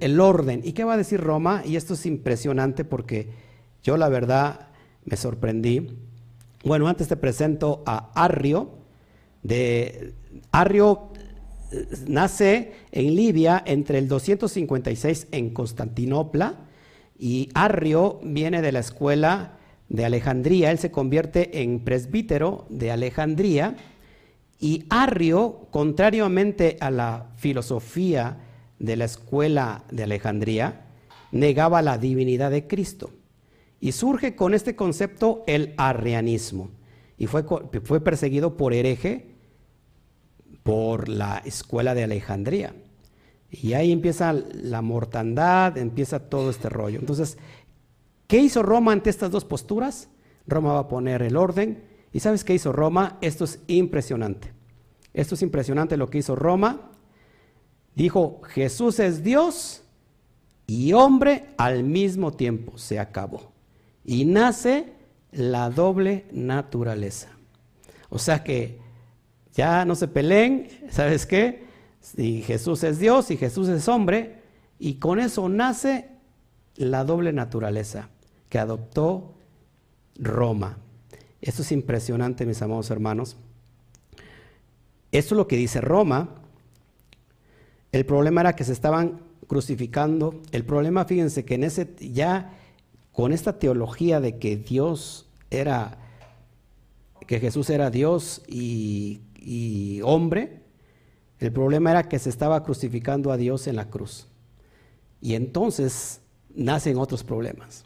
el 0.00 0.20
orden. 0.20 0.60
¿Y 0.64 0.72
qué 0.72 0.84
va 0.84 0.94
a 0.94 0.98
decir 0.98 1.20
Roma? 1.20 1.62
Y 1.64 1.76
esto 1.76 1.94
es 1.94 2.06
impresionante 2.06 2.84
porque 2.84 3.28
yo 3.82 3.96
la 3.96 4.08
verdad 4.08 4.68
me 5.04 5.16
sorprendí. 5.16 5.98
Bueno, 6.64 6.88
antes 6.88 7.08
te 7.08 7.16
presento 7.16 7.82
a 7.86 8.10
Arrio. 8.14 8.70
De 9.42 10.14
Arrio 10.52 11.10
nace 12.06 12.72
en 12.92 13.14
Libia 13.14 13.62
entre 13.66 13.98
el 13.98 14.08
256 14.08 15.28
en 15.32 15.50
Constantinopla 15.50 16.66
y 17.18 17.48
Arrio 17.54 18.20
viene 18.22 18.62
de 18.62 18.72
la 18.72 18.80
escuela 18.80 19.58
de 19.88 20.04
Alejandría, 20.04 20.70
él 20.70 20.78
se 20.78 20.90
convierte 20.90 21.62
en 21.62 21.80
presbítero 21.80 22.66
de 22.68 22.90
Alejandría 22.90 23.76
y 24.58 24.86
Arrio, 24.88 25.68
contrariamente 25.70 26.76
a 26.80 26.90
la 26.90 27.26
filosofía 27.36 28.38
de 28.78 28.96
la 28.96 29.04
escuela 29.04 29.84
de 29.90 30.04
Alejandría, 30.04 30.86
negaba 31.32 31.82
la 31.82 31.98
divinidad 31.98 32.50
de 32.50 32.66
Cristo. 32.66 33.10
Y 33.80 33.92
surge 33.92 34.34
con 34.34 34.54
este 34.54 34.74
concepto 34.74 35.44
el 35.46 35.74
arrianismo. 35.76 36.70
Y 37.18 37.26
fue, 37.26 37.44
fue 37.82 38.00
perseguido 38.00 38.56
por 38.56 38.72
hereje 38.72 39.33
por 40.64 41.08
la 41.08 41.40
escuela 41.44 41.94
de 41.94 42.02
Alejandría. 42.02 42.74
Y 43.50 43.74
ahí 43.74 43.92
empieza 43.92 44.32
la 44.32 44.82
mortandad, 44.82 45.78
empieza 45.78 46.28
todo 46.28 46.50
este 46.50 46.68
rollo. 46.68 46.98
Entonces, 46.98 47.38
¿qué 48.26 48.38
hizo 48.38 48.64
Roma 48.64 48.90
ante 48.90 49.10
estas 49.10 49.30
dos 49.30 49.44
posturas? 49.44 50.08
Roma 50.48 50.72
va 50.72 50.80
a 50.80 50.88
poner 50.88 51.22
el 51.22 51.36
orden. 51.36 51.84
¿Y 52.12 52.18
sabes 52.18 52.42
qué 52.42 52.54
hizo 52.54 52.72
Roma? 52.72 53.18
Esto 53.20 53.44
es 53.44 53.60
impresionante. 53.68 54.52
Esto 55.12 55.36
es 55.36 55.42
impresionante 55.42 55.96
lo 55.96 56.10
que 56.10 56.18
hizo 56.18 56.34
Roma. 56.34 56.90
Dijo, 57.94 58.40
Jesús 58.42 58.98
es 58.98 59.22
Dios 59.22 59.82
y 60.66 60.92
hombre 60.94 61.50
al 61.58 61.84
mismo 61.84 62.32
tiempo. 62.32 62.78
Se 62.78 62.98
acabó. 62.98 63.52
Y 64.04 64.24
nace 64.24 64.94
la 65.30 65.70
doble 65.70 66.26
naturaleza. 66.32 67.28
O 68.08 68.18
sea 68.18 68.42
que 68.42 68.83
ya 69.54 69.84
no 69.84 69.94
se 69.94 70.08
peleen, 70.08 70.68
¿sabes 70.90 71.26
qué? 71.26 71.64
Si 72.00 72.42
Jesús 72.42 72.82
es 72.84 72.98
Dios 72.98 73.30
y 73.30 73.36
Jesús 73.36 73.68
es 73.68 73.88
hombre, 73.88 74.42
y 74.78 74.94
con 74.94 75.18
eso 75.18 75.48
nace 75.48 76.08
la 76.76 77.04
doble 77.04 77.32
naturaleza 77.32 78.10
que 78.48 78.58
adoptó 78.58 79.34
Roma. 80.16 80.78
Esto 81.40 81.62
es 81.62 81.72
impresionante, 81.72 82.46
mis 82.46 82.60
amados 82.62 82.90
hermanos. 82.90 83.36
Esto 85.12 85.34
es 85.34 85.36
lo 85.36 85.46
que 85.46 85.56
dice 85.56 85.80
Roma. 85.80 86.30
El 87.92 88.04
problema 88.04 88.40
era 88.40 88.56
que 88.56 88.64
se 88.64 88.72
estaban 88.72 89.20
crucificando. 89.46 90.40
El 90.52 90.64
problema, 90.64 91.04
fíjense, 91.04 91.44
que 91.44 91.54
en 91.54 91.64
ese 91.64 91.94
ya 92.00 92.52
con 93.12 93.32
esta 93.32 93.58
teología 93.58 94.20
de 94.20 94.38
que 94.38 94.56
Dios 94.56 95.28
era, 95.50 95.98
que 97.26 97.38
Jesús 97.38 97.70
era 97.70 97.90
Dios 97.90 98.42
y, 98.48 99.20
y 99.44 100.00
hombre, 100.02 100.62
el 101.38 101.52
problema 101.52 101.90
era 101.90 102.08
que 102.08 102.18
se 102.18 102.30
estaba 102.30 102.62
crucificando 102.62 103.30
a 103.30 103.36
Dios 103.36 103.66
en 103.66 103.76
la 103.76 103.90
cruz. 103.90 104.26
Y 105.20 105.34
entonces 105.34 106.22
nacen 106.54 106.96
otros 106.96 107.22
problemas. 107.22 107.84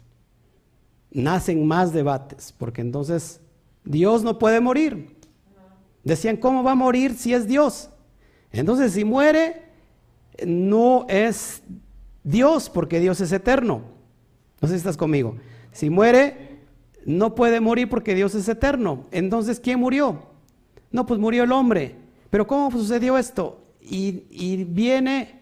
Nacen 1.11 1.67
más 1.67 1.91
debates, 1.91 2.53
porque 2.57 2.81
entonces 2.81 3.41
Dios 3.83 4.23
no 4.23 4.39
puede 4.39 4.61
morir. 4.61 5.17
Decían, 6.03 6.37
¿cómo 6.37 6.63
va 6.63 6.71
a 6.71 6.75
morir 6.75 7.15
si 7.15 7.33
es 7.33 7.47
Dios? 7.47 7.89
Entonces, 8.51 8.93
si 8.93 9.03
muere, 9.03 9.63
no 10.45 11.05
es 11.09 11.61
Dios, 12.23 12.69
porque 12.69 12.99
Dios 12.99 13.19
es 13.19 13.31
eterno. 13.31 13.81
No 14.61 14.67
sé 14.67 14.75
si 14.75 14.77
estás 14.77 14.97
conmigo. 14.97 15.35
Si 15.71 15.89
muere, 15.89 16.61
no 17.05 17.35
puede 17.35 17.59
morir 17.59 17.89
porque 17.89 18.15
Dios 18.15 18.33
es 18.35 18.47
eterno. 18.47 19.05
Entonces, 19.11 19.59
¿quién 19.59 19.79
murió? 19.79 20.29
No, 20.91 21.05
pues 21.05 21.19
murió 21.19 21.43
el 21.43 21.51
hombre. 21.51 21.95
Pero 22.29 22.45
¿cómo 22.45 22.71
sucedió 22.71 23.17
esto? 23.17 23.61
Y, 23.81 24.63
viene 24.65 25.41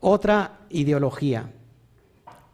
otra 0.00 0.60
ideología 0.70 1.52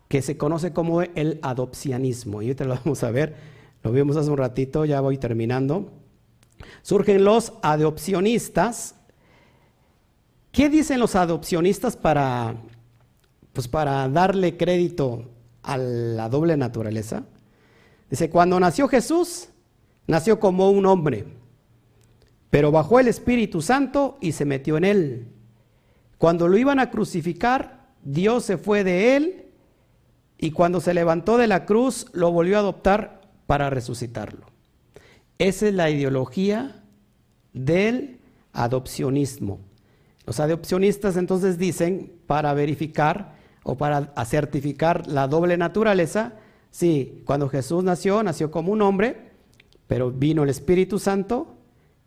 que 0.08 0.22
se 0.22 0.36
conoce 0.36 0.72
como 0.72 1.02
el 1.02 1.38
adopcionismo. 1.42 2.42
Y 2.42 2.46
ahorita 2.46 2.64
lo 2.64 2.74
vamos 2.76 3.04
a 3.04 3.10
ver, 3.10 3.36
lo 3.82 3.92
vimos 3.92 4.16
hace 4.16 4.30
un 4.30 4.36
ratito, 4.36 4.84
ya 4.84 5.00
voy 5.00 5.18
terminando. 5.18 5.90
Surgen 6.82 7.24
los 7.24 7.52
adopcionistas. 7.62 8.94
¿Qué 10.50 10.68
dicen 10.68 10.98
los 10.98 11.14
adopcionistas 11.14 11.96
para, 11.96 12.56
pues 13.52 13.68
para 13.68 14.08
darle 14.08 14.56
crédito 14.56 15.24
a 15.62 15.76
la 15.76 16.28
doble 16.28 16.56
naturaleza? 16.56 17.24
Dice, 18.10 18.30
cuando 18.30 18.58
nació 18.58 18.88
Jesús, 18.88 19.48
nació 20.06 20.40
como 20.40 20.70
un 20.70 20.86
hombre, 20.86 21.26
pero 22.50 22.70
bajó 22.70 23.00
el 23.00 23.08
Espíritu 23.08 23.62
Santo 23.62 24.16
y 24.20 24.32
se 24.32 24.44
metió 24.44 24.76
en 24.76 24.84
él. 24.84 25.28
Cuando 26.16 26.48
lo 26.48 26.56
iban 26.56 26.80
a 26.80 26.90
crucificar, 26.90 27.88
Dios 28.04 28.44
se 28.44 28.56
fue 28.56 28.84
de 28.84 29.16
él 29.16 29.46
y 30.38 30.52
cuando 30.52 30.80
se 30.80 30.94
levantó 30.94 31.36
de 31.36 31.46
la 31.46 31.66
cruz, 31.66 32.06
lo 32.12 32.32
volvió 32.32 32.56
a 32.56 32.60
adoptar 32.60 33.20
para 33.46 33.70
resucitarlo. 33.70 34.46
Esa 35.38 35.68
es 35.68 35.74
la 35.74 35.90
ideología 35.90 36.82
del 37.52 38.18
adopcionismo. 38.52 39.60
Los 40.26 40.40
adopcionistas 40.40 41.16
entonces 41.16 41.58
dicen, 41.58 42.12
para 42.26 42.54
verificar 42.54 43.34
o 43.62 43.76
para 43.76 44.12
certificar 44.24 45.06
la 45.06 45.28
doble 45.28 45.56
naturaleza, 45.56 46.34
sí, 46.70 47.22
cuando 47.24 47.48
Jesús 47.48 47.84
nació, 47.84 48.22
nació 48.22 48.50
como 48.50 48.72
un 48.72 48.82
hombre, 48.82 49.32
pero 49.86 50.10
vino 50.10 50.42
el 50.42 50.50
Espíritu 50.50 50.98
Santo 50.98 51.57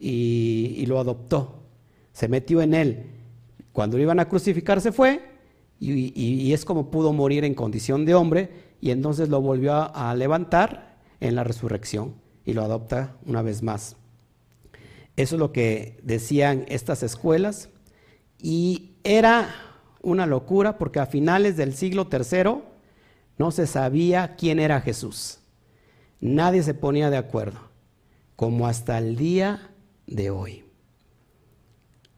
y, 0.04 0.84
lo 0.88 1.00
adoptó, 1.00 1.62
se 2.12 2.28
metió 2.28 2.62
en 2.62 2.74
él. 2.74 3.06
Cuando 3.72 3.98
lo 3.98 4.04
iban 4.04 4.20
a 4.20 4.28
crucificar 4.28 4.82
se 4.82 4.92
fue 4.92 5.22
y, 5.80 6.52
es 6.52 6.66
como 6.66 6.90
pudo 6.90 7.14
morir 7.14 7.46
en 7.46 7.54
condición 7.54 8.06
de 8.06 8.16
hombre 8.16 8.50
y 8.82 8.90
entonces 8.90 9.30
lo 9.30 9.42
volvió 9.42 9.96
a 9.96 10.14
levantar 10.16 10.98
en 11.20 11.36
la 11.36 11.44
resurrección 11.44 12.16
y 12.44 12.54
lo 12.54 12.64
adopta 12.64 13.16
una 13.26 13.44
vez 13.44 13.62
más. 13.62 13.96
Eso 15.16 15.36
es 15.36 15.40
lo 15.40 15.52
que 15.52 16.00
decían 16.04 16.66
estas 16.68 17.04
escuelas 17.04 17.70
y 18.40 18.96
era 19.04 19.50
una 20.02 20.26
locura 20.26 20.80
porque 20.80 21.00
a 21.00 21.06
finales 21.06 21.58
del 21.58 21.76
siglo 21.76 22.10
III 22.12 22.64
no 23.38 23.52
se 23.52 23.68
sabía 23.68 24.36
quién 24.36 24.60
era 24.60 24.82
Jesús. 24.82 25.40
Nadie 26.20 26.64
se 26.64 26.74
ponía 26.74 27.10
de 27.10 27.18
acuerdo, 27.18 27.60
como 28.36 28.68
hasta 28.68 28.98
el 28.98 29.16
día 29.16 29.71
de 30.12 30.30
hoy. 30.30 30.66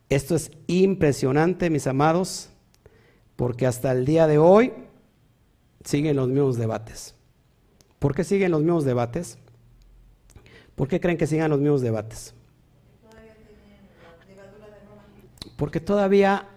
Esto 0.09 0.35
es 0.35 0.51
impresionante, 0.67 1.69
mis 1.69 1.87
amados, 1.87 2.49
porque 3.35 3.65
hasta 3.65 3.91
el 3.91 4.05
día 4.05 4.27
de 4.27 4.37
hoy 4.37 4.73
siguen 5.83 6.15
los 6.17 6.27
mismos 6.27 6.57
debates. 6.57 7.15
¿Por 7.99 8.13
qué 8.13 8.23
siguen 8.23 8.51
los 8.51 8.61
mismos 8.61 8.85
debates? 8.85 9.37
¿Por 10.75 10.87
qué 10.87 10.99
creen 10.99 11.17
que 11.17 11.27
sigan 11.27 11.49
los 11.49 11.59
mismos 11.59 11.81
debates? 11.81 12.33
Porque 15.55 15.79
todavía 15.79 16.49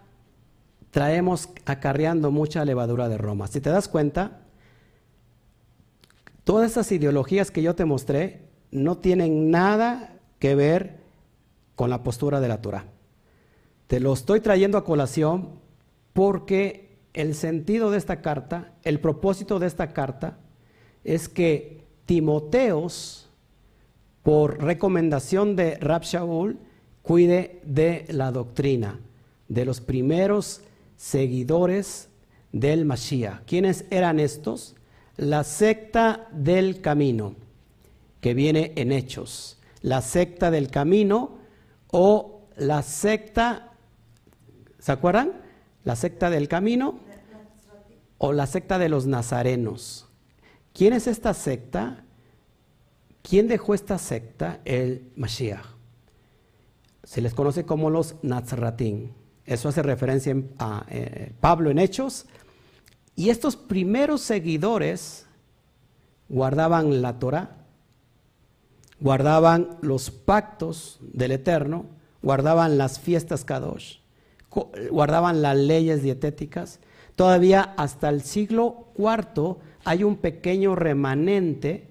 traemos 0.90 1.50
acarreando 1.66 2.30
mucha 2.30 2.64
levadura 2.64 3.08
de 3.08 3.18
Roma. 3.18 3.46
Si 3.46 3.60
te 3.60 3.70
das 3.70 3.88
cuenta, 3.88 4.40
todas 6.44 6.70
esas 6.70 6.90
ideologías 6.92 7.50
que 7.50 7.62
yo 7.62 7.74
te 7.74 7.84
mostré 7.84 8.48
no 8.70 8.98
tienen 8.98 9.50
nada 9.50 10.18
que 10.38 10.54
ver 10.54 10.95
con 11.76 11.90
la 11.90 12.02
postura 12.02 12.40
de 12.40 12.48
la 12.48 12.60
Torah. 12.60 12.86
Te 13.86 14.00
lo 14.00 14.12
estoy 14.12 14.40
trayendo 14.40 14.78
a 14.78 14.84
colación 14.84 15.50
porque 16.12 16.96
el 17.14 17.34
sentido 17.34 17.90
de 17.90 17.98
esta 17.98 18.20
carta, 18.20 18.72
el 18.82 18.98
propósito 18.98 19.60
de 19.60 19.68
esta 19.68 19.92
carta, 19.92 20.38
es 21.04 21.28
que 21.28 21.84
Timoteos 22.06 23.28
por 24.22 24.62
recomendación 24.62 25.54
de 25.54 25.76
Rab 25.76 26.02
Shaul, 26.02 26.58
cuide 27.02 27.60
de 27.64 28.06
la 28.08 28.32
doctrina, 28.32 28.98
de 29.48 29.64
los 29.64 29.80
primeros 29.80 30.62
seguidores 30.96 32.08
del 32.50 32.84
Mashiach. 32.84 33.44
¿Quiénes 33.46 33.84
eran 33.90 34.18
estos? 34.18 34.74
La 35.16 35.44
secta 35.44 36.26
del 36.32 36.80
camino, 36.80 37.36
que 38.20 38.34
viene 38.34 38.72
en 38.74 38.90
Hechos. 38.90 39.58
La 39.82 40.02
secta 40.02 40.50
del 40.50 40.70
camino 40.70 41.38
o 41.98 42.42
la 42.58 42.82
secta, 42.82 43.72
¿se 44.78 44.92
acuerdan? 44.92 45.32
La 45.82 45.96
secta 45.96 46.28
del 46.28 46.46
camino 46.46 47.00
o 48.18 48.34
la 48.34 48.46
secta 48.46 48.78
de 48.78 48.90
los 48.90 49.06
nazarenos. 49.06 50.06
¿Quién 50.74 50.92
es 50.92 51.06
esta 51.06 51.32
secta? 51.32 52.04
¿Quién 53.22 53.48
dejó 53.48 53.72
esta 53.72 53.96
secta? 53.96 54.60
El 54.66 55.10
Mashiach. 55.16 55.64
Se 57.02 57.22
les 57.22 57.32
conoce 57.32 57.64
como 57.64 57.88
los 57.88 58.16
Nazratín. 58.22 59.14
Eso 59.46 59.70
hace 59.70 59.82
referencia 59.82 60.36
a 60.58 60.84
eh, 60.90 61.32
Pablo 61.40 61.70
en 61.70 61.78
Hechos. 61.78 62.26
Y 63.14 63.30
estos 63.30 63.56
primeros 63.56 64.20
seguidores 64.20 65.24
guardaban 66.28 67.00
la 67.00 67.18
Torah, 67.18 67.56
guardaban 69.00 69.78
los 69.82 70.10
pactos 70.10 70.98
del 71.00 71.32
Eterno, 71.32 71.86
guardaban 72.22 72.78
las 72.78 72.98
fiestas 72.98 73.44
Kadosh, 73.44 73.98
guardaban 74.90 75.42
las 75.42 75.56
leyes 75.56 76.02
dietéticas. 76.02 76.80
Todavía 77.14 77.74
hasta 77.76 78.08
el 78.08 78.22
siglo 78.22 78.88
IV 78.96 79.56
hay 79.84 80.04
un 80.04 80.16
pequeño 80.16 80.74
remanente 80.74 81.88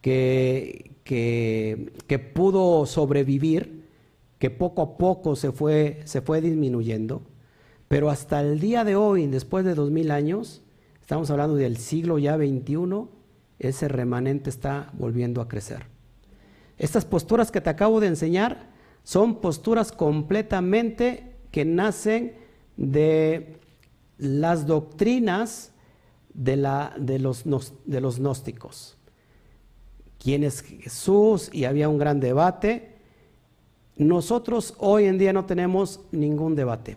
que, 0.00 0.96
que, 1.02 2.18
pudo 2.34 2.86
sobrevivir, 2.86 3.88
que 4.38 4.50
poco 4.50 4.82
a 4.82 4.98
poco 4.98 5.34
se 5.34 5.50
fue, 5.50 6.00
se 6.04 6.20
fue 6.20 6.40
disminuyendo, 6.40 7.22
Pero 7.88 8.10
hasta 8.10 8.40
el 8.40 8.60
día 8.60 8.84
de 8.84 8.96
hoy, 8.96 9.26
después 9.26 9.64
de 9.64 9.74
dos 9.74 9.90
mil 9.90 10.10
años, 10.10 10.62
estamos 11.00 11.30
hablando 11.30 11.54
del 11.56 11.76
siglo 11.76 12.18
ya 12.18 12.36
21, 12.36 13.08
ese 13.58 13.88
remanente 13.88 14.50
está 14.50 14.90
volviendo 14.92 15.40
a 15.40 15.48
crecer. 15.48 15.95
Estas 16.78 17.04
posturas 17.04 17.50
que 17.50 17.60
te 17.60 17.70
acabo 17.70 18.00
de 18.00 18.08
enseñar 18.08 18.70
son 19.02 19.40
posturas 19.40 19.92
completamente 19.92 21.36
que 21.50 21.64
nacen 21.64 22.34
de 22.76 23.60
las 24.18 24.66
doctrinas 24.66 25.72
de, 26.34 26.56
la, 26.56 26.94
de, 26.98 27.18
los, 27.18 27.44
de 27.84 28.00
los 28.00 28.18
gnósticos. 28.18 28.96
¿Quién 30.18 30.44
es 30.44 30.60
Jesús? 30.62 31.50
Y 31.52 31.64
había 31.64 31.88
un 31.88 31.98
gran 31.98 32.20
debate. 32.20 32.96
Nosotros 33.96 34.74
hoy 34.78 35.06
en 35.06 35.18
día 35.18 35.32
no 35.32 35.46
tenemos 35.46 36.00
ningún 36.10 36.54
debate, 36.54 36.96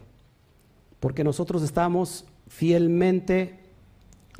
porque 0.99 1.23
nosotros 1.23 1.63
estamos 1.63 2.25
fielmente 2.47 3.59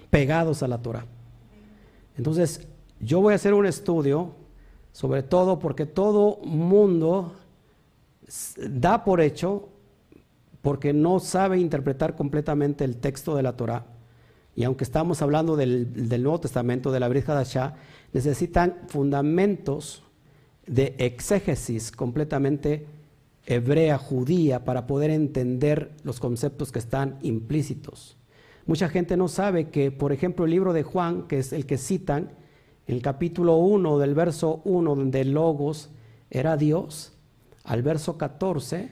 pegados 0.10 0.64
a 0.64 0.68
la 0.68 0.82
Torah. 0.82 1.06
Entonces, 2.18 2.68
yo 3.00 3.22
voy 3.22 3.34
a 3.34 3.36
hacer 3.36 3.54
un 3.54 3.66
estudio, 3.66 4.34
sobre 4.92 5.24
todo 5.24 5.60
porque 5.60 5.86
todo 5.86 6.40
mundo 6.44 7.34
da 8.58 9.04
por 9.04 9.22
hecho, 9.22 9.70
porque 10.62 10.94
no 10.94 11.20
sabe 11.20 11.60
interpretar 11.60 12.16
completamente 12.16 12.84
el 12.84 12.98
texto 12.98 13.36
de 13.36 13.44
la 13.44 13.56
Torah. 13.56 13.86
Y 14.56 14.64
aunque 14.64 14.84
estamos 14.84 15.22
hablando 15.22 15.56
del, 15.56 15.94
Nuevo 16.22 16.40
Testamento, 16.42 16.92
de 16.92 17.00
la 17.00 17.08
Brit 17.08 17.30
Hadashah, 17.30 17.76
necesitan 18.12 18.76
fundamentos 18.88 20.04
de 20.68 20.96
exégesis 20.98 21.92
completamente 21.92 22.86
hebrea, 23.46 23.98
judía, 23.98 24.66
para 24.66 24.86
poder 24.86 25.12
entender 25.12 25.92
los 26.04 26.20
conceptos 26.20 26.72
que 26.72 26.80
están 26.80 27.18
implícitos. 27.22 28.18
Mucha 28.66 28.90
gente 28.90 29.18
no 29.18 29.28
sabe 29.28 29.70
que, 29.70 29.92
por 29.92 30.12
ejemplo, 30.12 30.46
el 30.46 30.52
libro 30.52 30.74
de 30.74 30.84
Juan, 30.84 31.28
que 31.28 31.40
es 31.40 31.54
el 31.54 31.66
que 31.66 31.78
citan, 31.78 32.30
el 32.90 33.04
capítulo 33.04 33.58
1 33.58 34.00
del 34.00 34.16
verso 34.16 34.62
1, 34.66 34.96
donde 34.96 35.24
Logos 35.24 35.92
era 36.32 36.58
Dios, 36.58 37.14
al 37.64 37.84
verso 37.84 38.18
14, 38.18 38.90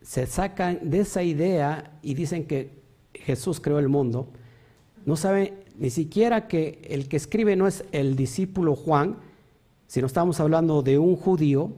se 0.00 0.26
sacan 0.26 0.78
de 0.88 1.00
esa 1.00 1.24
idea 1.24 1.98
y 2.00 2.14
dicen 2.14 2.46
que 2.46 2.84
Jesús 3.12 3.60
creó 3.60 3.80
el 3.80 3.88
mundo. 3.88 4.28
No 5.04 5.16
saben 5.16 5.52
ni 5.76 5.90
siquiera 5.90 6.46
que 6.46 6.80
el 6.88 7.08
que 7.08 7.16
escribe 7.16 7.56
no 7.56 7.66
es 7.66 7.84
el 7.90 8.14
discípulo 8.14 8.76
Juan, 8.76 9.16
sino 9.88 10.06
estamos 10.06 10.38
hablando 10.38 10.82
de 10.82 11.00
un 11.00 11.16
judío 11.16 11.72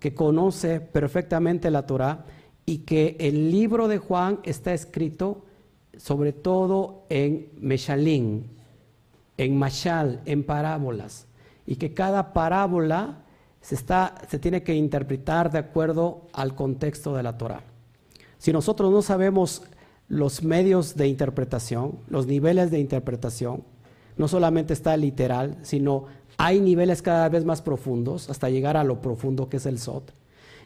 que 0.00 0.12
conoce 0.12 0.78
perfectamente 0.78 1.70
la 1.70 1.86
Torah 1.86 2.26
y 2.66 2.80
que 2.80 3.16
el 3.18 3.50
libro 3.50 3.88
de 3.88 3.96
Juan 3.96 4.40
está 4.42 4.74
escrito 4.74 5.46
sobre 5.96 6.34
todo 6.34 7.06
en 7.08 7.48
Meshalín, 7.58 8.57
en 9.38 9.56
Mashal, 9.56 10.20
en 10.26 10.44
parábolas, 10.44 11.26
y 11.66 11.76
que 11.76 11.94
cada 11.94 12.34
parábola 12.34 13.22
se, 13.62 13.74
está, 13.74 14.14
se 14.28 14.38
tiene 14.38 14.62
que 14.62 14.74
interpretar 14.74 15.50
de 15.50 15.58
acuerdo 15.58 16.26
al 16.32 16.54
contexto 16.54 17.14
de 17.14 17.22
la 17.22 17.38
Torah. 17.38 17.62
Si 18.38 18.52
nosotros 18.52 18.92
no 18.92 19.00
sabemos 19.00 19.62
los 20.08 20.42
medios 20.42 20.96
de 20.96 21.08
interpretación, 21.08 21.98
los 22.08 22.26
niveles 22.26 22.70
de 22.70 22.78
interpretación, 22.78 23.62
no 24.16 24.26
solamente 24.28 24.72
está 24.72 24.96
literal, 24.96 25.58
sino 25.62 26.06
hay 26.36 26.60
niveles 26.60 27.02
cada 27.02 27.28
vez 27.28 27.44
más 27.44 27.62
profundos 27.62 28.30
hasta 28.30 28.50
llegar 28.50 28.76
a 28.76 28.84
lo 28.84 29.00
profundo 29.00 29.48
que 29.48 29.58
es 29.58 29.66
el 29.66 29.78
Sot. 29.78 30.14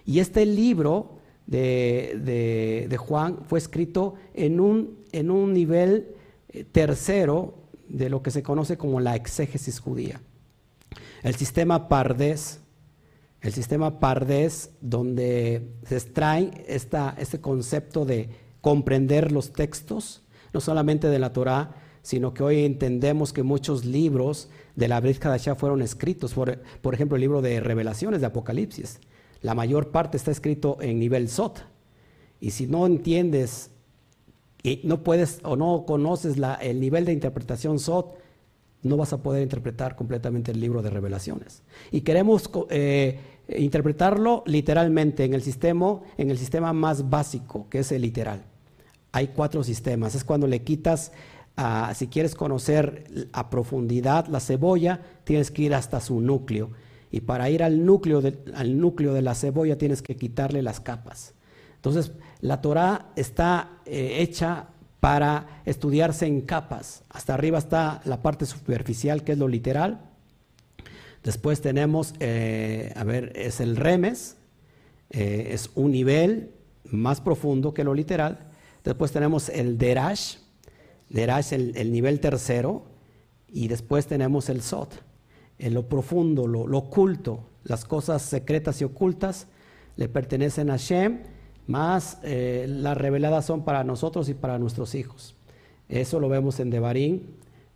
Y 0.05 0.21
este 0.21 0.47
libro 0.47 1.19
de, 1.47 2.87
de, 2.89 2.97
Juan 2.97 3.39
fue 3.47 3.59
escrito 3.59 4.15
en 4.35 4.61
un, 4.61 4.99
en 5.13 5.31
un 5.31 5.53
nivel 5.53 6.15
eh, 6.49 6.65
tercero 6.65 7.62
de 7.93 8.09
lo 8.09 8.23
que 8.23 8.31
se 8.31 8.43
conoce 8.43 8.77
como 8.77 9.01
la 9.01 9.15
exégesis 9.15 9.79
judía. 9.79 10.21
El 11.23 11.35
sistema 11.35 11.89
Pardes, 11.89 12.61
el 13.41 13.53
sistema 13.53 14.01
Pardes, 14.01 14.71
donde 14.81 15.75
se 15.87 15.97
extrae 15.97 16.65
esta, 16.67 17.15
este 17.19 17.41
concepto 17.41 18.05
de 18.05 18.31
comprender 18.61 19.31
los 19.31 19.53
textos, 19.53 20.23
no 20.53 20.61
solamente 20.61 21.09
de 21.09 21.19
la 21.19 21.33
Torah, 21.33 21.75
sino 22.03 22.35
que 22.35 22.43
hoy 22.43 22.65
entendemos 22.65 23.33
que 23.33 23.43
muchos 23.43 23.85
libros 23.85 24.49
de 24.75 24.89
la 24.89 25.01
Brit 25.01 25.25
Hadashah 25.25 25.55
fueron 25.55 25.83
escritos, 25.83 26.35
por, 26.35 26.61
por, 26.81 26.95
ejemplo, 26.95 27.17
el 27.17 27.21
libro 27.21 27.43
de 27.43 27.61
Revelaciones 27.61 28.21
de 28.21 28.27
Apocalipsis. 28.27 29.01
La 29.43 29.55
mayor 29.55 29.91
parte 29.91 30.17
está 30.17 30.31
escrito 30.31 30.79
en 30.81 30.99
nivel 30.99 31.29
SOT. 31.29 31.61
Y 32.41 32.53
si 32.53 32.67
no 32.67 32.87
entiendes 32.87 33.71
y 34.63 34.81
no 34.85 35.03
puedes 35.03 35.41
o 35.43 35.57
no 35.57 35.85
conoces 35.87 36.39
la, 36.39 36.55
el 36.55 36.81
nivel 36.81 37.05
de 37.05 37.13
interpretación 37.13 37.79
SOT, 37.79 38.15
no 38.83 38.97
vas 38.97 39.13
a 39.13 39.23
poder 39.23 39.43
interpretar 39.43 39.97
completamente 39.97 40.51
el 40.51 40.61
libro 40.61 40.83
de 40.83 40.91
Revelaciones. 40.91 41.63
Y 41.91 42.01
queremos 42.01 42.51
eh, 42.71 43.19
interpretarlo 43.57 44.43
literalmente 44.47 45.25
en 45.25 45.35
el, 45.35 45.43
sistema, 45.43 46.01
en 46.17 46.31
el 46.31 46.39
sistema 46.39 46.73
más 46.73 47.09
básico, 47.09 47.69
que 47.69 47.81
es 47.81 47.93
el 47.93 48.03
literal. 48.03 48.45
Hay 49.13 49.29
cuatro 49.29 49.63
sistemas. 49.63 50.15
Es 50.15 50.25
cuando 50.25 50.47
le 50.47 50.63
quitas 50.63 51.13
si 51.95 52.07
quieres 52.07 52.35
conocer 52.35 53.29
a 53.33 53.51
profundidad 53.51 54.27
la 54.29 54.41
cebolla, 54.41 55.01
tienes 55.25 55.51
que 55.51 55.63
ir 55.63 55.75
hasta 55.75 56.01
su 56.01 56.21
núcleo. 56.21 56.71
Y 57.11 57.21
para 57.21 57.51
ir 57.51 57.63
al 57.63 57.85
núcleo 57.85 58.23
al 58.55 58.81
núcleo 58.81 59.13
de 59.13 59.23
la 59.23 59.35
cebolla 59.35 59.77
tienes 59.77 60.01
que 60.01 60.17
quitarle 60.17 60.63
las 60.63 60.81
capas. 60.81 61.35
Entonces, 61.83 62.13
la 62.41 62.61
Torah 62.61 63.11
está 63.17 63.81
eh, 63.87 64.19
hecha 64.21 64.69
para 65.01 65.63
estudiarse 65.65 66.27
en 66.27 66.43
capas. 66.43 67.03
Hasta 67.09 67.35
arriba 67.35 67.59
está 67.59 68.01
la 68.05 68.23
parte 68.23 68.47
superficial, 68.47 69.25
que 69.25 69.33
es 69.33 69.39
lo 69.39 69.49
literal. 69.49 70.01
Después 71.25 71.61
tenemos, 71.61 72.15
eh, 72.21 72.93
a 72.95 73.03
ver, 73.03 73.33
es 73.35 73.59
el 73.59 73.75
remes, 73.75 74.37
eh, 75.11 75.49
es 75.51 75.71
un 75.75 75.91
nivel 75.91 76.53
más 76.85 77.21
profundo 77.21 77.75
que 77.75 77.83
lo 77.83 77.95
literal. 77.95 78.39
Después 78.85 79.11
tenemos 79.11 79.49
el 79.49 79.77
derash, 79.77 80.37
derash 81.09 81.53
el, 81.53 81.77
el 81.77 81.91
nivel 81.91 82.21
tercero. 82.21 82.85
Y 83.49 83.67
después 83.67 84.07
tenemos 84.07 84.49
el 84.49 84.63
sot, 84.63 85.03
en 85.59 85.75
lo 85.75 85.89
profundo, 85.89 86.47
lo, 86.47 86.63
oculto, 86.79 87.51
las 87.65 87.85
cosas 87.85 88.23
secretas 88.23 88.81
y 88.81 88.85
ocultas 88.85 89.49
le 89.97 90.09
pertenecen 90.09 90.71
a 90.71 90.79
Shem, 90.79 91.25
más 91.73 92.19
eh, 92.23 92.67
las 92.69 92.97
reveladas 92.97 93.47
son 93.47 93.65
para 93.65 93.83
nosotros 93.83 94.29
y 94.29 94.35
para 94.35 94.59
nuestros 94.59 94.95
hijos. 94.95 95.35
Eso 95.89 96.21
lo 96.21 96.29
vemos 96.29 96.61
en 96.61 96.69
Devarim 96.69 97.23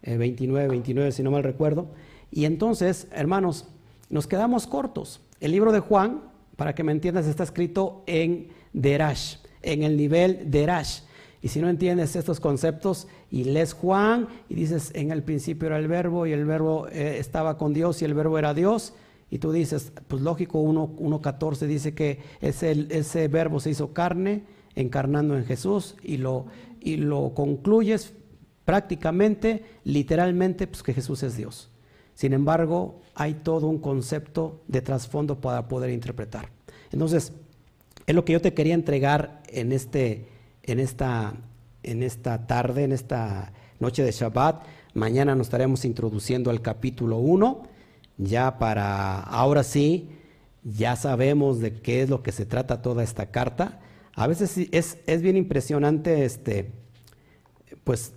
29, 0.02 0.66
eh, 0.66 0.68
29, 0.68 1.12
si 1.12 1.22
no 1.22 1.30
mal 1.30 1.42
recuerdo. 1.42 1.88
Y 2.30 2.44
entonces, 2.44 3.08
hermanos, 3.10 3.68
nos 4.10 4.26
quedamos 4.26 4.66
cortos. 4.66 5.22
El 5.40 5.52
libro 5.52 5.72
de 5.72 5.80
Juan, 5.80 6.20
para 6.56 6.74
que 6.74 6.84
me 6.84 6.92
entiendas, 6.92 7.26
está 7.26 7.42
escrito 7.42 8.02
en 8.06 8.48
Derash, 8.74 9.36
en 9.62 9.82
el 9.82 9.96
nivel 9.96 10.50
Derash. 10.50 11.00
Y 11.40 11.48
si 11.48 11.60
no 11.60 11.68
entiendes 11.68 12.16
estos 12.16 12.38
conceptos 12.38 13.08
y 13.30 13.44
lees 13.44 13.72
Juan 13.72 14.28
y 14.48 14.54
dices, 14.54 14.90
en 14.94 15.10
el 15.10 15.22
principio 15.22 15.68
era 15.68 15.78
el 15.78 15.88
verbo 15.88 16.26
y 16.26 16.32
el 16.32 16.44
verbo 16.44 16.88
eh, 16.88 17.16
estaba 17.18 17.56
con 17.56 17.72
Dios 17.72 18.02
y 18.02 18.04
el 18.04 18.14
verbo 18.14 18.38
era 18.38 18.52
Dios, 18.52 18.94
y 19.30 19.38
tú 19.38 19.52
dices, 19.52 19.92
pues 20.08 20.22
lógico, 20.22 20.62
1.14 20.62 21.66
dice 21.66 21.94
que 21.94 22.20
ese, 22.40 22.86
ese 22.90 23.28
verbo 23.28 23.60
se 23.60 23.70
hizo 23.70 23.92
carne, 23.92 24.44
encarnando 24.74 25.36
en 25.36 25.44
Jesús, 25.44 25.96
y 26.02 26.18
lo, 26.18 26.46
y 26.80 26.96
lo 26.96 27.34
concluyes 27.34 28.14
prácticamente, 28.64 29.64
literalmente, 29.84 30.66
pues 30.66 30.82
que 30.82 30.94
Jesús 30.94 31.22
es 31.22 31.36
Dios. 31.36 31.70
Sin 32.14 32.32
embargo, 32.32 33.00
hay 33.14 33.34
todo 33.34 33.66
un 33.66 33.78
concepto 33.78 34.62
de 34.68 34.80
trasfondo 34.80 35.40
para 35.40 35.68
poder 35.68 35.90
interpretar. 35.90 36.50
Entonces, 36.90 37.32
es 38.06 38.14
lo 38.14 38.24
que 38.24 38.32
yo 38.32 38.40
te 38.40 38.54
quería 38.54 38.74
entregar 38.74 39.42
en 39.48 39.72
este 39.72 40.36
en 40.66 40.80
esta, 40.80 41.34
en 41.82 42.02
esta 42.02 42.46
tarde, 42.46 42.84
en 42.84 42.92
esta 42.92 43.52
noche 43.78 44.02
de 44.02 44.10
Shabbat. 44.10 44.66
Mañana 44.94 45.34
nos 45.34 45.46
estaremos 45.46 45.84
introduciendo 45.84 46.50
al 46.50 46.60
capítulo 46.60 47.18
1, 47.18 47.62
ya 48.18 48.58
para, 48.58 49.20
ahora 49.20 49.62
sí, 49.62 50.10
ya 50.64 50.96
sabemos 50.96 51.60
de 51.60 51.74
qué 51.74 52.02
es 52.02 52.10
lo 52.10 52.22
que 52.22 52.32
se 52.32 52.46
trata 52.46 52.82
toda 52.82 53.02
esta 53.02 53.30
carta. 53.30 53.80
A 54.14 54.26
veces 54.26 54.56
es, 54.72 54.98
es 55.06 55.22
bien 55.22 55.36
impresionante, 55.36 56.24
este, 56.24 56.72
pues 57.84 58.12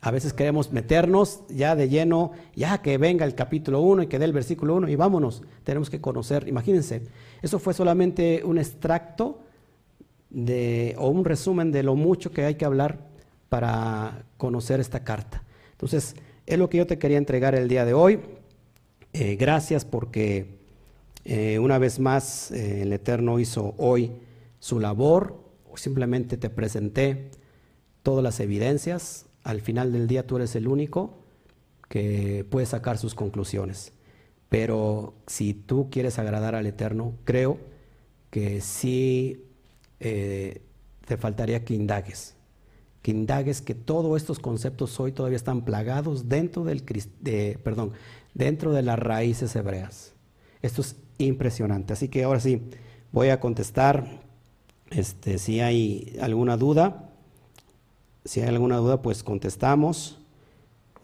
a 0.00 0.10
veces 0.10 0.32
queremos 0.32 0.72
meternos 0.72 1.42
ya 1.48 1.74
de 1.74 1.88
lleno, 1.88 2.32
ya 2.54 2.78
que 2.78 2.98
venga 2.98 3.24
el 3.24 3.34
capítulo 3.34 3.80
1 3.80 4.04
y 4.04 4.06
que 4.06 4.18
dé 4.18 4.24
el 4.24 4.32
versículo 4.32 4.76
1 4.76 4.88
y 4.88 4.96
vámonos. 4.96 5.42
Tenemos 5.64 5.90
que 5.90 6.00
conocer, 6.00 6.46
imagínense, 6.48 7.02
eso 7.42 7.58
fue 7.58 7.74
solamente 7.74 8.42
un 8.44 8.58
extracto 8.58 9.40
de, 10.30 10.94
o 10.98 11.08
un 11.08 11.24
resumen 11.24 11.72
de 11.72 11.82
lo 11.82 11.96
mucho 11.96 12.30
que 12.30 12.44
hay 12.44 12.54
que 12.54 12.64
hablar 12.64 12.98
para 13.48 14.24
conocer 14.36 14.78
esta 14.78 15.02
carta. 15.02 15.42
Entonces, 15.72 16.14
es 16.46 16.58
lo 16.58 16.68
que 16.68 16.78
yo 16.78 16.86
te 16.86 16.98
quería 16.98 17.18
entregar 17.18 17.54
el 17.54 17.68
día 17.68 17.84
de 17.84 17.94
hoy. 17.94 18.20
Eh, 19.12 19.36
gracias 19.36 19.84
porque 19.84 20.58
eh, 21.24 21.58
una 21.58 21.78
vez 21.78 21.98
más 21.98 22.50
eh, 22.50 22.82
el 22.82 22.92
Eterno 22.92 23.38
hizo 23.38 23.74
hoy 23.78 24.12
su 24.60 24.80
labor, 24.80 25.42
simplemente 25.74 26.36
te 26.36 26.50
presenté 26.50 27.30
todas 28.02 28.22
las 28.22 28.40
evidencias. 28.40 29.26
Al 29.44 29.60
final 29.60 29.92
del 29.92 30.08
día 30.08 30.26
tú 30.26 30.36
eres 30.36 30.56
el 30.56 30.68
único 30.68 31.18
que 31.88 32.44
puede 32.50 32.66
sacar 32.66 32.98
sus 32.98 33.14
conclusiones. 33.14 33.92
Pero 34.48 35.14
si 35.26 35.54
tú 35.54 35.88
quieres 35.90 36.18
agradar 36.18 36.54
al 36.54 36.66
Eterno, 36.66 37.14
creo 37.24 37.58
que 38.30 38.60
sí 38.60 39.44
te 39.98 41.16
faltaría 41.18 41.64
que 41.64 41.74
indagues. 41.74 42.37
Que 43.08 43.12
indagues 43.12 43.62
que 43.62 43.74
todos 43.74 44.20
estos 44.20 44.38
conceptos 44.38 45.00
hoy 45.00 45.12
todavía 45.12 45.36
están 45.36 45.62
plagados 45.62 46.28
dentro, 46.28 46.64
del, 46.64 46.84
de, 47.22 47.58
perdón, 47.64 47.92
dentro 48.34 48.74
de 48.74 48.82
las 48.82 48.98
raíces 48.98 49.56
hebreas. 49.56 50.12
Esto 50.60 50.82
es 50.82 50.96
impresionante. 51.16 51.94
Así 51.94 52.08
que 52.08 52.24
ahora 52.24 52.38
sí, 52.38 52.60
voy 53.10 53.30
a 53.30 53.40
contestar 53.40 54.20
este, 54.90 55.38
si 55.38 55.60
hay 55.60 56.18
alguna 56.20 56.58
duda. 56.58 57.08
Si 58.26 58.42
hay 58.42 58.48
alguna 58.48 58.76
duda, 58.76 59.00
pues 59.00 59.22
contestamos. 59.22 60.18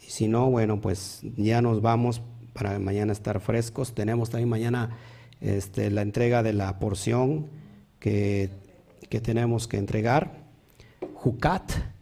Y 0.07 0.11
si 0.11 0.29
no, 0.29 0.51
bueno, 0.51 0.83
pues 0.83 1.23
ya 1.39 1.63
nos 1.63 1.81
vamos 1.81 2.21
para 2.53 2.79
mañana 2.81 3.15
estar 3.15 3.41
frescos. 3.41 3.95
Tenemos 3.95 4.29
también 4.29 4.51
mañana 4.51 4.99
este, 5.41 5.91
la 5.91 6.03
entrega 6.03 6.43
de 6.43 6.53
la 6.53 6.79
porción 6.79 7.47
que, 7.99 8.51
que 9.09 9.23
tenemos 9.23 9.67
que 9.67 9.79
entregar. 9.79 10.45
Jucat, 11.15 11.94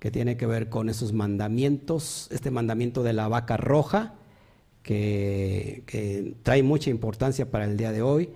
que 0.00 0.10
tiene 0.10 0.38
que 0.38 0.46
ver 0.46 0.70
con 0.70 0.88
esos 0.88 1.12
mandamientos, 1.12 2.26
este 2.32 2.50
mandamiento 2.50 3.02
de 3.02 3.12
la 3.12 3.28
vaca 3.28 3.58
roja, 3.58 4.14
que, 4.82 6.34
trae 6.42 6.62
mucha 6.62 6.88
importancia 6.88 7.50
para 7.50 7.66
el 7.66 7.76
día 7.76 7.92
de 7.92 8.00
hoy. 8.00 8.30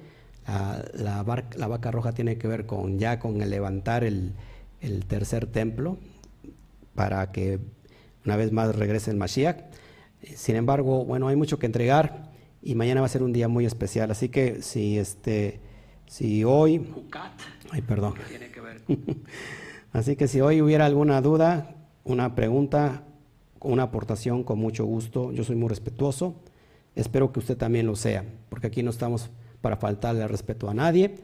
La, 0.92 1.22
vaca 1.22 1.90
roja 1.90 2.12
tiene 2.12 2.36
que 2.36 2.46
ver 2.46 2.66
con 2.66 2.98
ya 2.98 3.18
con 3.18 3.40
el 3.40 3.48
levantar 3.48 4.04
el, 4.04 4.34
tercer 5.08 5.46
templo 5.46 5.96
para 6.94 7.32
que 7.32 7.58
una 8.26 8.36
vez 8.36 8.52
más 8.52 8.76
regrese 8.76 9.10
el 9.10 9.16
Mashiach. 9.16 9.56
Sin 10.36 10.56
embargo, 10.56 11.06
bueno, 11.06 11.28
hay 11.28 11.36
mucho 11.36 11.58
que 11.58 11.64
entregar 11.64 12.30
y 12.62 12.74
mañana 12.74 13.00
va 13.00 13.06
a 13.06 13.10
ser 13.10 13.22
un 13.22 13.32
día 13.32 13.48
muy 13.48 13.64
especial. 13.64 14.10
Así 14.10 14.28
que 14.28 14.60
si 14.60 14.98
este, 14.98 15.60
si 16.06 16.44
hoy, 16.44 16.86
ay, 17.70 17.80
perdón. 17.80 18.14
Así 19.94 20.16
que 20.16 20.26
si 20.26 20.40
hoy 20.40 20.60
hubiera 20.60 20.86
alguna 20.86 21.20
duda, 21.20 21.76
una 22.02 22.34
pregunta, 22.34 23.04
una 23.60 23.84
aportación 23.84 24.42
con 24.42 24.58
mucho 24.58 24.84
gusto. 24.84 25.30
Yo 25.30 25.44
soy 25.44 25.54
muy 25.54 25.68
respetuoso. 25.68 26.34
Espero 26.96 27.32
que 27.32 27.38
usted 27.38 27.56
también 27.56 27.86
lo 27.86 27.94
sea, 27.94 28.24
porque 28.48 28.66
aquí 28.66 28.82
no 28.82 28.90
estamos 28.90 29.30
para 29.60 29.76
faltarle 29.76 30.26
respeto 30.26 30.68
a 30.68 30.74
nadie. 30.74 31.14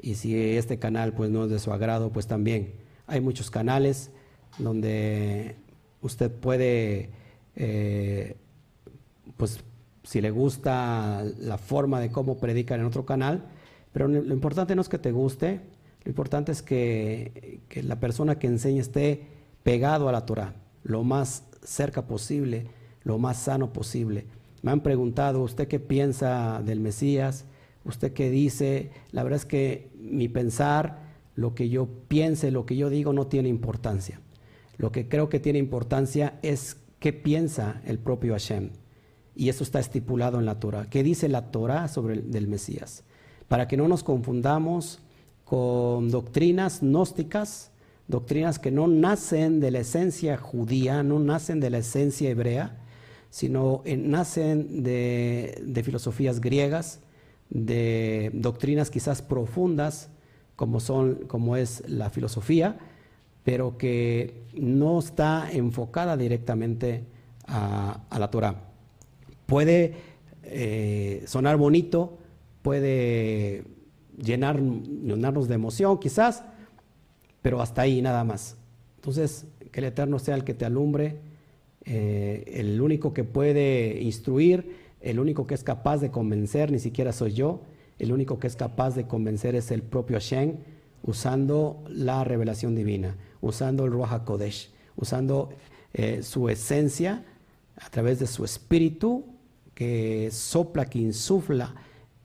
Y 0.00 0.16
si 0.16 0.36
este 0.36 0.76
canal 0.80 1.12
pues 1.12 1.30
no 1.30 1.44
es 1.44 1.50
de 1.50 1.60
su 1.60 1.72
agrado, 1.72 2.10
pues 2.10 2.26
también 2.26 2.74
hay 3.06 3.20
muchos 3.20 3.48
canales 3.48 4.10
donde 4.58 5.54
usted 6.02 6.28
puede, 6.28 7.10
eh, 7.54 8.34
pues 9.36 9.60
si 10.02 10.20
le 10.20 10.32
gusta 10.32 11.24
la 11.38 11.58
forma 11.58 12.00
de 12.00 12.10
cómo 12.10 12.38
predican 12.38 12.80
en 12.80 12.86
otro 12.86 13.06
canal, 13.06 13.44
pero 13.92 14.08
lo 14.08 14.34
importante 14.34 14.74
no 14.74 14.82
es 14.82 14.88
que 14.88 14.98
te 14.98 15.12
guste, 15.12 15.60
lo 16.06 16.10
importante 16.10 16.52
es 16.52 16.62
que, 16.62 17.60
la 17.82 17.98
persona 17.98 18.38
que 18.38 18.46
enseñe 18.46 18.78
esté 18.78 19.26
pegado 19.64 20.08
a 20.08 20.12
la 20.12 20.24
Torah, 20.24 20.54
lo 20.84 21.02
más 21.02 21.42
cerca 21.64 22.06
posible, 22.06 22.68
lo 23.02 23.18
más 23.18 23.38
sano 23.38 23.72
posible. 23.72 24.24
Me 24.62 24.70
han 24.70 24.82
preguntado, 24.82 25.42
¿usted 25.42 25.66
qué 25.66 25.80
piensa 25.80 26.62
del 26.64 26.78
Mesías? 26.78 27.46
¿Usted 27.84 28.12
qué 28.12 28.30
dice? 28.30 28.92
La 29.10 29.24
verdad 29.24 29.38
es 29.38 29.46
que 29.46 29.90
mi 29.98 30.28
pensar, 30.28 31.00
lo 31.34 31.56
que 31.56 31.70
yo 31.70 31.88
piense, 32.06 32.52
lo 32.52 32.66
que 32.66 32.76
yo 32.76 32.88
digo 32.88 33.12
no 33.12 33.26
tiene 33.26 33.48
importancia. 33.48 34.20
Lo 34.76 34.92
que 34.92 35.08
creo 35.08 35.28
que 35.28 35.40
tiene 35.40 35.58
importancia 35.58 36.38
es 36.42 36.76
qué 37.00 37.12
piensa 37.12 37.82
el 37.84 37.98
propio 37.98 38.34
Hashem. 38.34 38.70
Y 39.34 39.48
eso 39.48 39.64
está 39.64 39.80
estipulado 39.80 40.38
en 40.38 40.46
la 40.46 40.60
Torah. 40.60 40.88
¿Qué 40.88 41.02
dice 41.02 41.28
la 41.28 41.50
Torah 41.50 41.88
sobre 41.88 42.14
el 42.14 42.46
Mesías? 42.46 43.02
Para 43.48 43.66
que 43.66 43.76
no 43.76 43.88
nos 43.88 44.04
confundamos 44.04 45.00
con 45.46 46.10
doctrinas 46.10 46.80
gnósticas, 46.80 47.70
doctrinas 48.08 48.58
que 48.58 48.72
no 48.72 48.88
nacen 48.88 49.60
de 49.60 49.70
la 49.70 49.78
esencia 49.78 50.36
judía, 50.36 51.04
no 51.04 51.20
nacen 51.20 51.60
de 51.60 51.70
la 51.70 51.78
esencia 51.78 52.28
hebrea, 52.28 52.78
sino 53.30 53.82
nacen 53.86 54.82
de, 54.82 55.82
filosofías 55.84 56.40
griegas, 56.40 56.98
de 57.48 58.32
doctrinas 58.34 58.90
quizás 58.90 59.22
profundas, 59.22 60.10
como, 60.56 60.80
son, 60.80 61.26
como 61.28 61.56
es 61.56 61.88
la 61.88 62.10
filosofía, 62.10 62.78
pero 63.44 63.78
que 63.78 64.42
no 64.54 64.98
está 64.98 65.48
enfocada 65.52 66.16
directamente 66.16 67.04
a, 67.46 68.00
la 68.18 68.30
Torah. 68.32 68.64
Puede 69.46 69.94
eh, 70.42 71.22
sonar 71.28 71.56
bonito, 71.56 72.18
puede 72.62 73.75
llenar, 74.16 74.60
llenarnos 74.60 75.48
de 75.48 75.54
emoción 75.54 75.98
quizás, 75.98 76.44
pero 77.42 77.60
hasta 77.60 77.82
ahí 77.82 78.02
nada 78.02 78.24
más. 78.24 78.56
Entonces, 78.96 79.46
que 79.70 79.80
el 79.80 79.86
Eterno 79.86 80.18
sea 80.18 80.34
el 80.34 80.44
que 80.44 80.54
te 80.54 80.64
alumbre, 80.64 81.18
eh, 81.84 82.44
el 82.54 82.80
único 82.80 83.12
que 83.14 83.24
puede 83.24 84.00
instruir, 84.00 84.76
el 85.00 85.20
único 85.20 85.46
que 85.46 85.54
es 85.54 85.62
capaz 85.62 85.98
de 85.98 86.10
convencer, 86.10 86.72
ni 86.72 86.78
siquiera 86.78 87.12
soy 87.12 87.32
yo, 87.32 87.62
el 87.98 88.12
único 88.12 88.38
que 88.38 88.46
es 88.46 88.56
capaz 88.56 88.94
de 88.94 89.06
convencer 89.06 89.54
es 89.54 89.70
el 89.70 89.82
propio 89.82 90.16
Hashem, 90.16 90.56
usando 91.02 91.84
la 91.88 92.24
revelación 92.24 92.74
divina, 92.74 93.16
usando 93.40 93.84
el 93.84 93.92
Ruach 93.92 94.12
HaKodesh, 94.12 94.70
usando 94.96 95.50
eh, 95.94 96.22
su 96.22 96.48
esencia 96.48 97.24
a 97.76 97.90
través 97.90 98.18
de 98.18 98.26
su 98.26 98.44
espíritu 98.44 99.24
que 99.74 100.30
sopla, 100.32 100.86
que 100.86 100.98
insufla 100.98 101.74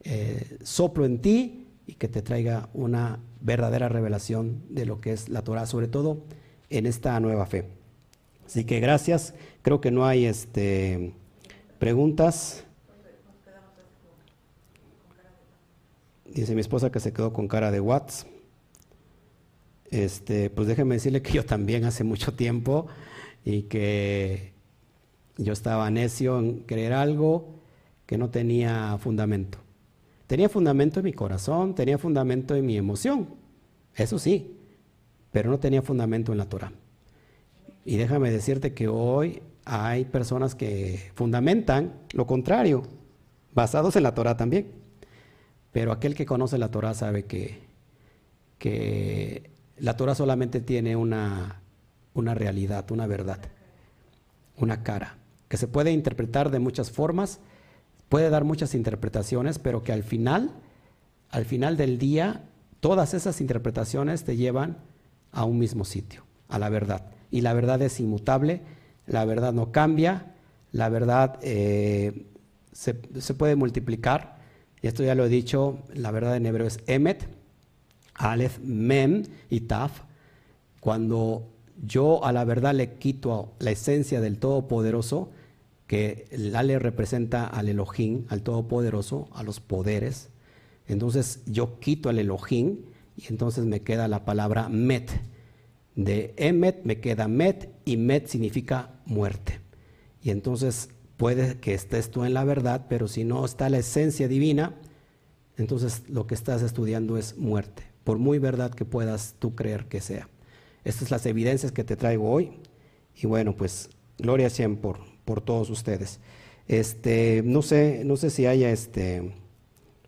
eh, 0.00 0.58
soplo 0.62 1.04
en 1.04 1.20
ti 1.20 1.61
y 1.86 1.94
que 1.94 2.08
te 2.08 2.22
traiga 2.22 2.68
una 2.74 3.18
verdadera 3.40 3.88
revelación 3.88 4.62
de 4.68 4.86
lo 4.86 5.00
que 5.00 5.12
es 5.12 5.28
la 5.28 5.42
Torah, 5.42 5.66
sobre 5.66 5.88
todo 5.88 6.22
en 6.70 6.86
esta 6.86 7.18
nueva 7.20 7.46
fe. 7.46 7.66
Así 8.46 8.64
que 8.64 8.80
gracias. 8.80 9.34
Creo 9.62 9.80
que 9.80 9.90
no 9.90 10.06
hay 10.06 10.26
este, 10.26 11.14
preguntas. 11.78 12.64
Dice 16.26 16.54
mi 16.54 16.60
esposa 16.60 16.90
que 16.90 17.00
se 17.00 17.12
quedó 17.12 17.32
con 17.32 17.48
cara 17.48 17.70
de 17.70 17.80
Watts. 17.80 18.26
Este, 19.90 20.48
pues 20.48 20.66
déjeme 20.68 20.94
decirle 20.94 21.20
que 21.20 21.32
yo 21.32 21.44
también 21.44 21.84
hace 21.84 22.04
mucho 22.04 22.32
tiempo 22.34 22.86
y 23.44 23.64
que 23.64 24.52
yo 25.36 25.52
estaba 25.52 25.90
necio 25.90 26.38
en 26.38 26.60
creer 26.60 26.94
algo 26.94 27.54
que 28.06 28.16
no 28.16 28.30
tenía 28.30 28.96
fundamento. 28.98 29.58
Tenía 30.32 30.48
fundamento 30.48 31.00
en 31.00 31.04
mi 31.04 31.12
corazón, 31.12 31.74
tenía 31.74 31.98
fundamento 31.98 32.56
en 32.56 32.64
mi 32.64 32.78
emoción, 32.78 33.28
eso 33.94 34.18
sí, 34.18 34.56
pero 35.30 35.50
no 35.50 35.58
tenía 35.58 35.82
fundamento 35.82 36.32
en 36.32 36.38
la 36.38 36.48
Torah. 36.48 36.72
Y 37.84 37.98
déjame 37.98 38.30
decirte 38.30 38.72
que 38.72 38.88
hoy 38.88 39.42
hay 39.66 40.06
personas 40.06 40.54
que 40.54 41.10
fundamentan 41.16 41.92
lo 42.14 42.26
contrario, 42.26 42.82
basados 43.52 43.94
en 43.96 44.04
la 44.04 44.14
Torah 44.14 44.38
también. 44.38 44.72
Pero 45.70 45.92
aquel 45.92 46.14
que 46.14 46.24
conoce 46.24 46.56
la 46.56 46.70
Torah 46.70 46.94
sabe 46.94 47.26
que, 47.26 47.58
que 48.56 49.50
la 49.76 49.98
Torah 49.98 50.14
solamente 50.14 50.62
tiene 50.62 50.96
una, 50.96 51.60
una 52.14 52.34
realidad, 52.34 52.90
una 52.90 53.06
verdad, 53.06 53.40
una 54.56 54.82
cara, 54.82 55.18
que 55.48 55.58
se 55.58 55.68
puede 55.68 55.92
interpretar 55.92 56.50
de 56.50 56.58
muchas 56.58 56.90
formas, 56.90 57.38
puede 58.12 58.28
dar 58.28 58.44
muchas 58.44 58.74
interpretaciones, 58.74 59.58
pero 59.58 59.82
que 59.82 59.90
al 59.90 60.02
final, 60.02 60.50
al 61.30 61.46
final 61.46 61.78
del 61.78 61.96
día, 61.96 62.42
todas 62.80 63.14
esas 63.14 63.40
interpretaciones 63.40 64.24
te 64.24 64.36
llevan 64.36 64.76
a 65.30 65.46
un 65.46 65.58
mismo 65.58 65.86
sitio, 65.86 66.22
a 66.50 66.58
la 66.58 66.68
verdad. 66.68 67.06
Y 67.30 67.40
la 67.40 67.54
verdad 67.54 67.80
es 67.80 68.00
inmutable, 68.00 68.60
la 69.06 69.24
verdad 69.24 69.54
no 69.54 69.72
cambia, 69.72 70.34
la 70.72 70.90
verdad 70.90 71.38
eh, 71.40 72.26
se, 72.72 72.92
puede 72.92 73.56
multiplicar. 73.56 74.36
Y 74.82 74.88
esto 74.88 75.02
ya 75.02 75.14
lo 75.14 75.24
he 75.24 75.30
dicho, 75.30 75.78
la 75.94 76.10
verdad 76.10 76.36
en 76.36 76.44
hebreo 76.44 76.66
es 76.66 76.80
emet, 76.88 77.26
aleph, 78.12 78.58
mem 78.58 79.22
y 79.48 79.60
taf. 79.60 80.02
Cuando 80.80 81.48
yo 81.82 82.22
a 82.26 82.32
la 82.32 82.44
verdad 82.44 82.74
le 82.74 82.92
quito 82.92 83.54
la 83.58 83.70
esencia 83.70 84.20
del 84.20 84.36
Todopoderoso, 84.36 85.30
que 85.86 86.26
el 86.30 86.54
Ale 86.56 86.78
representa 86.78 87.46
al 87.46 87.68
Elohim, 87.68 88.24
al 88.28 88.42
Todopoderoso, 88.42 89.28
a 89.32 89.42
los 89.42 89.60
poderes. 89.60 90.30
Entonces 90.86 91.42
yo 91.46 91.78
quito 91.80 92.08
al 92.08 92.18
Elohim 92.18 92.78
y 93.16 93.26
entonces 93.28 93.64
me 93.64 93.80
queda 93.80 94.08
la 94.08 94.24
palabra 94.24 94.68
Met. 94.68 95.10
De 95.94 96.34
Emet 96.36 96.84
me 96.84 97.00
queda 97.00 97.28
Met 97.28 97.68
y 97.84 97.96
Met 97.96 98.26
significa 98.26 98.90
muerte. 99.04 99.60
Y 100.22 100.30
entonces 100.30 100.88
puede 101.16 101.58
que 101.60 101.74
estés 101.74 102.10
tú 102.10 102.24
en 102.24 102.34
la 102.34 102.44
verdad, 102.44 102.86
pero 102.88 103.08
si 103.08 103.24
no 103.24 103.44
está 103.44 103.68
la 103.68 103.78
esencia 103.78 104.28
divina, 104.28 104.74
entonces 105.56 106.08
lo 106.08 106.26
que 106.26 106.34
estás 106.34 106.62
estudiando 106.62 107.16
es 107.18 107.36
muerte. 107.36 107.84
por 108.04 108.18
muy 108.18 108.40
verdad 108.40 108.74
que 108.74 108.84
puedas 108.84 109.36
tú 109.38 109.54
creer 109.54 109.86
que 109.86 110.00
sea. 110.00 110.28
Estas 110.82 111.08
son 111.08 111.16
las 111.16 111.26
evidencias 111.26 111.70
que 111.70 111.84
te 111.84 111.94
traigo 111.94 112.28
hoy. 112.28 112.50
Y 113.14 113.28
bueno, 113.28 113.54
pues 113.54 113.88
gloria 114.18 114.48
a 114.48 114.68
por, 114.80 114.98
por 115.24 115.40
todos 115.40 115.70
ustedes. 115.70 116.20
Este, 116.68 117.42
no 117.44 117.62
sé, 117.62 118.02
no 118.04 118.16
sé 118.16 118.30
si 118.30 118.46
haya 118.46 118.70
este, 118.70 119.32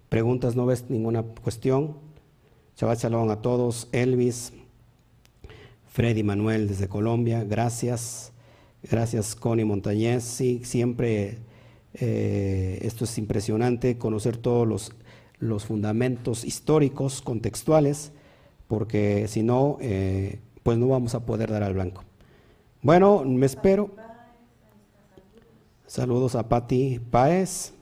preguntas, 0.09 0.57
no 0.57 0.67
ves 0.67 0.85
ninguna 0.89 1.23
cuestión. 1.23 1.97
Shabbat 2.77 3.01
Shalom 3.01 3.31
a 3.31 3.43
todos. 3.43 3.89
Elvis, 3.93 4.53
Freddy 5.87 6.23
Manuel 6.23 6.69
desde 6.69 6.89
Colombia, 6.89 7.45
gracias. 7.45 8.33
Gracias, 8.83 9.35
Connie 9.35 9.65
Montañez. 9.65 10.25
Sí, 10.25 10.61
siempre 10.65 11.39
eh, 11.95 12.81
esto 12.83 13.05
es 13.05 13.17
impresionante, 13.19 13.97
conocer 13.97 14.37
todos 14.37 14.67
los, 14.67 14.93
los 15.39 15.65
fundamentos 15.65 16.45
históricos, 16.45 17.23
contextuales, 17.23 18.13
porque 18.67 19.27
si 19.29 19.43
no, 19.43 19.79
eh, 19.81 20.41
pues 20.63 20.77
no 20.79 20.89
vamos 20.89 21.15
a 21.15 21.25
poder 21.25 21.51
dar 21.51 21.63
al 21.63 21.75
blanco. 21.75 22.03
Bueno, 22.83 23.23
me 23.25 23.47
espero. 23.47 23.95
Saludos 25.95 26.35
a 26.35 26.49
Patti 26.49 26.99
Páez. 26.99 27.73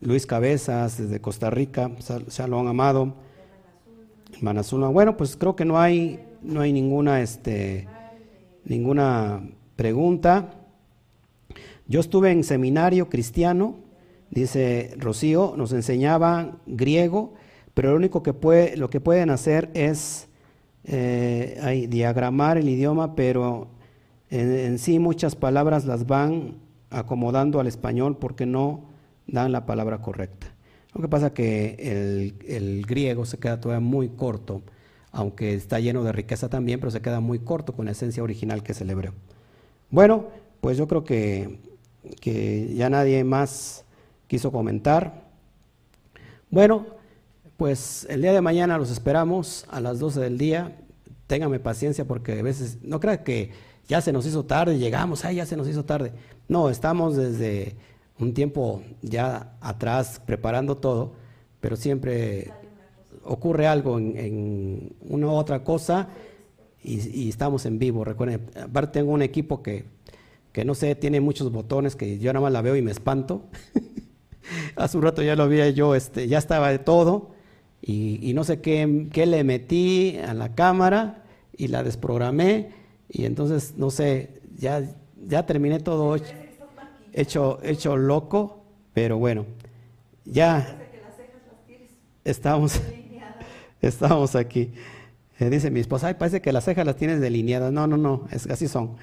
Luis 0.00 0.26
Cabezas 0.26 0.98
desde 0.98 1.20
Costa 1.20 1.48
Rica, 1.48 1.92
Shalom 2.28 2.66
Amado, 2.66 3.14
Manazula. 4.40 4.88
Bueno, 4.88 5.16
pues 5.16 5.36
creo 5.36 5.54
que 5.54 5.64
no 5.64 5.78
hay, 5.78 6.18
no 6.42 6.60
hay 6.60 6.72
ninguna, 6.72 7.20
este, 7.22 7.86
ninguna 8.64 9.48
pregunta. 9.76 10.54
Yo 11.86 12.00
estuve 12.00 12.32
en 12.32 12.42
seminario 12.42 13.08
cristiano, 13.08 13.76
dice 14.28 14.92
Rocío, 14.98 15.54
nos 15.56 15.70
enseñaban 15.70 16.58
griego, 16.66 17.34
pero 17.74 17.90
lo 17.90 17.96
único 17.96 18.24
que 18.24 18.32
puede, 18.32 18.76
lo 18.76 18.90
que 18.90 18.98
pueden 18.98 19.30
hacer 19.30 19.70
es 19.72 20.26
eh, 20.82 21.86
diagramar 21.88 22.58
el 22.58 22.68
idioma, 22.68 23.14
pero 23.14 23.75
en, 24.30 24.78
sí 24.78 24.98
muchas 24.98 25.36
palabras 25.36 25.84
las 25.84 26.06
van 26.06 26.56
acomodando 26.90 27.60
al 27.60 27.66
español 27.66 28.16
porque 28.18 28.46
no 28.46 28.84
dan 29.26 29.52
la 29.52 29.66
palabra 29.66 30.02
correcta. 30.02 30.48
Lo 30.94 31.02
que 31.02 31.08
pasa 31.08 31.34
que 31.34 32.32
el, 32.46 32.86
griego 32.86 33.26
se 33.26 33.38
queda 33.38 33.60
todavía 33.60 33.86
muy 33.86 34.08
corto, 34.08 34.62
aunque 35.12 35.54
está 35.54 35.78
lleno 35.78 36.04
de 36.04 36.12
riqueza 36.12 36.48
también, 36.48 36.80
pero 36.80 36.90
se 36.90 37.02
queda 37.02 37.20
muy 37.20 37.38
corto 37.40 37.74
con 37.74 37.86
la 37.86 37.92
esencia 37.92 38.22
original 38.22 38.62
que 38.62 38.72
es 38.72 38.80
el 38.80 38.90
hebreo. 38.90 39.12
Bueno, 39.90 40.26
pues 40.60 40.78
yo 40.78 40.88
creo 40.88 41.04
que, 41.04 41.60
que 42.20 42.74
ya 42.74 42.88
nadie 42.88 43.22
más 43.24 43.84
quiso 44.26 44.50
comentar. 44.50 45.26
Bueno, 46.50 46.86
pues 47.56 48.06
el 48.10 48.22
día 48.22 48.32
de 48.32 48.40
mañana 48.40 48.78
los 48.78 48.90
esperamos 48.90 49.66
a 49.70 49.80
las 49.80 49.98
12 49.98 50.20
del 50.20 50.38
día. 50.38 50.76
Téngame 51.26 51.58
paciencia 51.58 52.04
porque 52.04 52.38
a 52.38 52.42
veces, 52.42 52.78
no 52.82 53.00
crea 53.00 53.24
que 53.24 53.50
ya 53.88 54.00
se 54.00 54.12
nos 54.12 54.26
hizo 54.26 54.44
tarde, 54.44 54.78
llegamos, 54.78 55.24
ay, 55.24 55.36
ya 55.36 55.46
se 55.46 55.56
nos 55.56 55.68
hizo 55.68 55.84
tarde. 55.84 56.12
No, 56.48 56.70
estamos 56.70 57.16
desde 57.16 57.76
un 58.18 58.34
tiempo 58.34 58.82
ya 59.02 59.56
atrás 59.60 60.20
preparando 60.24 60.76
todo, 60.76 61.12
pero 61.60 61.76
siempre 61.76 62.52
ocurre 63.24 63.66
algo 63.66 63.98
en, 63.98 64.94
una 65.00 65.26
u 65.26 65.30
otra 65.30 65.62
cosa 65.64 66.08
y, 66.82 67.28
estamos 67.28 67.66
en 67.66 67.78
vivo. 67.78 68.04
Recuerden, 68.04 68.48
aparte 68.62 69.00
tengo 69.00 69.12
un 69.12 69.22
equipo 69.22 69.62
que, 69.62 69.84
que 70.52 70.64
no 70.64 70.74
sé, 70.74 70.94
tiene 70.94 71.20
muchos 71.20 71.50
botones 71.52 71.96
que 71.96 72.18
yo 72.18 72.32
nada 72.32 72.44
más 72.44 72.52
la 72.52 72.62
veo 72.62 72.76
y 72.76 72.82
me 72.82 72.90
espanto. 72.90 73.42
Hace 74.76 74.96
un 74.96 75.02
rato 75.02 75.22
ya 75.22 75.34
lo 75.36 75.48
vi 75.48 75.72
yo, 75.74 75.94
este, 75.94 76.28
ya 76.28 76.38
estaba 76.38 76.70
de 76.70 76.78
todo 76.78 77.30
y, 77.82 78.32
no 78.34 78.44
sé 78.44 78.60
qué, 78.60 79.08
qué, 79.12 79.26
le 79.26 79.44
metí 79.44 80.18
a 80.18 80.34
la 80.34 80.54
cámara 80.54 81.24
y 81.56 81.68
la 81.68 81.82
desprogramé 81.82 82.70
y 83.08 83.24
entonces, 83.24 83.74
no 83.76 83.90
sé, 83.90 84.40
ya, 84.58 84.82
ya 85.26 85.46
terminé 85.46 85.80
todo 85.80 86.16
hecho, 87.12 87.58
hecho 87.62 87.96
loco, 87.96 88.64
pero 88.92 89.18
bueno, 89.18 89.46
ya 90.24 90.78
estamos, 92.24 92.80
estamos 93.80 94.34
aquí. 94.34 94.72
Eh, 95.38 95.50
dice 95.50 95.70
mi 95.70 95.80
esposa, 95.80 96.08
ay, 96.08 96.14
parece 96.14 96.40
que 96.40 96.52
las 96.52 96.64
cejas 96.64 96.86
las 96.86 96.96
tienes 96.96 97.20
delineadas. 97.20 97.72
No, 97.72 97.86
no, 97.86 97.96
no, 97.96 98.26
es, 98.30 98.46
así 98.48 98.68
son. 98.68 98.96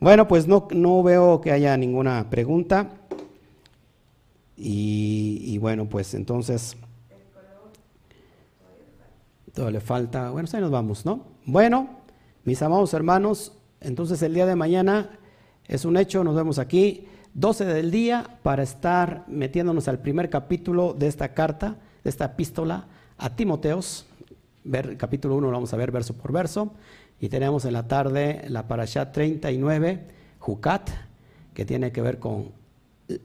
Bueno, 0.00 0.26
pues 0.28 0.46
no, 0.46 0.68
no 0.72 1.02
veo 1.02 1.40
que 1.40 1.52
haya 1.52 1.76
ninguna 1.76 2.28
pregunta. 2.30 2.90
Y, 4.58 5.58
bueno, 5.58 5.86
pues 5.86 6.14
entonces, 6.14 6.76
todo 9.52 9.70
le 9.70 9.80
falta. 9.80 10.30
Bueno, 10.30 10.46
pues 10.46 10.54
ahí 10.54 10.60
nos 10.62 10.70
vamos, 10.70 11.04
¿no? 11.04 11.26
Bueno, 11.44 11.95
mis 12.46 12.62
amados 12.62 12.94
hermanos, 12.94 13.52
entonces 13.80 14.22
el 14.22 14.32
día 14.32 14.46
de 14.46 14.54
mañana 14.54 15.18
es 15.66 15.84
un 15.84 15.96
hecho, 15.96 16.22
nos 16.22 16.36
vemos 16.36 16.60
aquí, 16.60 17.08
12 17.34 17.64
del 17.64 17.90
día, 17.90 18.38
para 18.44 18.62
estar 18.62 19.24
metiéndonos 19.26 19.88
al 19.88 19.98
primer 19.98 20.30
capítulo 20.30 20.94
de 20.94 21.08
esta 21.08 21.34
carta, 21.34 21.76
de 22.04 22.10
esta 22.10 22.26
epístola 22.26 22.86
a 23.18 23.34
Timoteos. 23.34 24.06
Ver, 24.62 24.96
capítulo 24.96 25.34
1 25.34 25.48
lo 25.48 25.52
vamos 25.52 25.74
a 25.74 25.76
ver 25.76 25.90
verso 25.90 26.14
por 26.14 26.30
verso. 26.30 26.72
Y 27.20 27.30
tenemos 27.30 27.64
en 27.64 27.72
la 27.72 27.88
tarde 27.88 28.44
la 28.48 28.68
parasha 28.68 29.10
39, 29.10 30.06
Jucat, 30.38 30.88
que 31.52 31.64
tiene 31.64 31.90
que 31.90 32.00
ver 32.00 32.20
con 32.20 32.52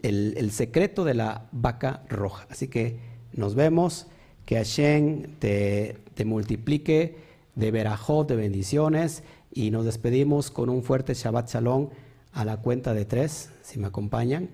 el, 0.01 0.51
secreto 0.51 1.03
de 1.03 1.13
la 1.13 1.45
vaca 1.51 2.01
roja. 2.09 2.47
Así 2.49 2.69
que 2.69 2.97
nos 3.33 3.53
vemos, 3.53 4.07
que 4.47 4.55
Hashem 4.55 5.35
te, 5.37 5.97
te 6.15 6.25
multiplique 6.25 7.29
de 7.55 7.71
verajot, 7.71 8.27
de 8.27 8.35
bendiciones, 8.35 9.23
y 9.51 9.71
nos 9.71 9.85
despedimos 9.85 10.51
con 10.51 10.69
un 10.69 10.83
fuerte 10.83 11.13
Shabbat 11.13 11.49
Shalom 11.49 11.89
a 12.33 12.45
la 12.45 12.57
cuenta 12.57 12.93
de 12.93 13.05
tres, 13.05 13.51
si 13.61 13.79
me 13.79 13.87
acompañan. 13.87 14.49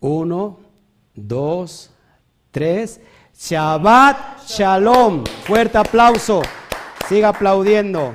Uno, 0.00 0.58
dos, 1.14 1.90
tres. 2.50 3.00
Shabbat 3.36 4.46
Shalom. 4.46 5.24
Fuerte 5.44 5.78
aplauso. 5.78 6.42
Siga 7.08 7.30
aplaudiendo. 7.30 8.14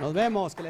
Nos 0.00 0.12
vemos. 0.12 0.54
Que 0.54 0.62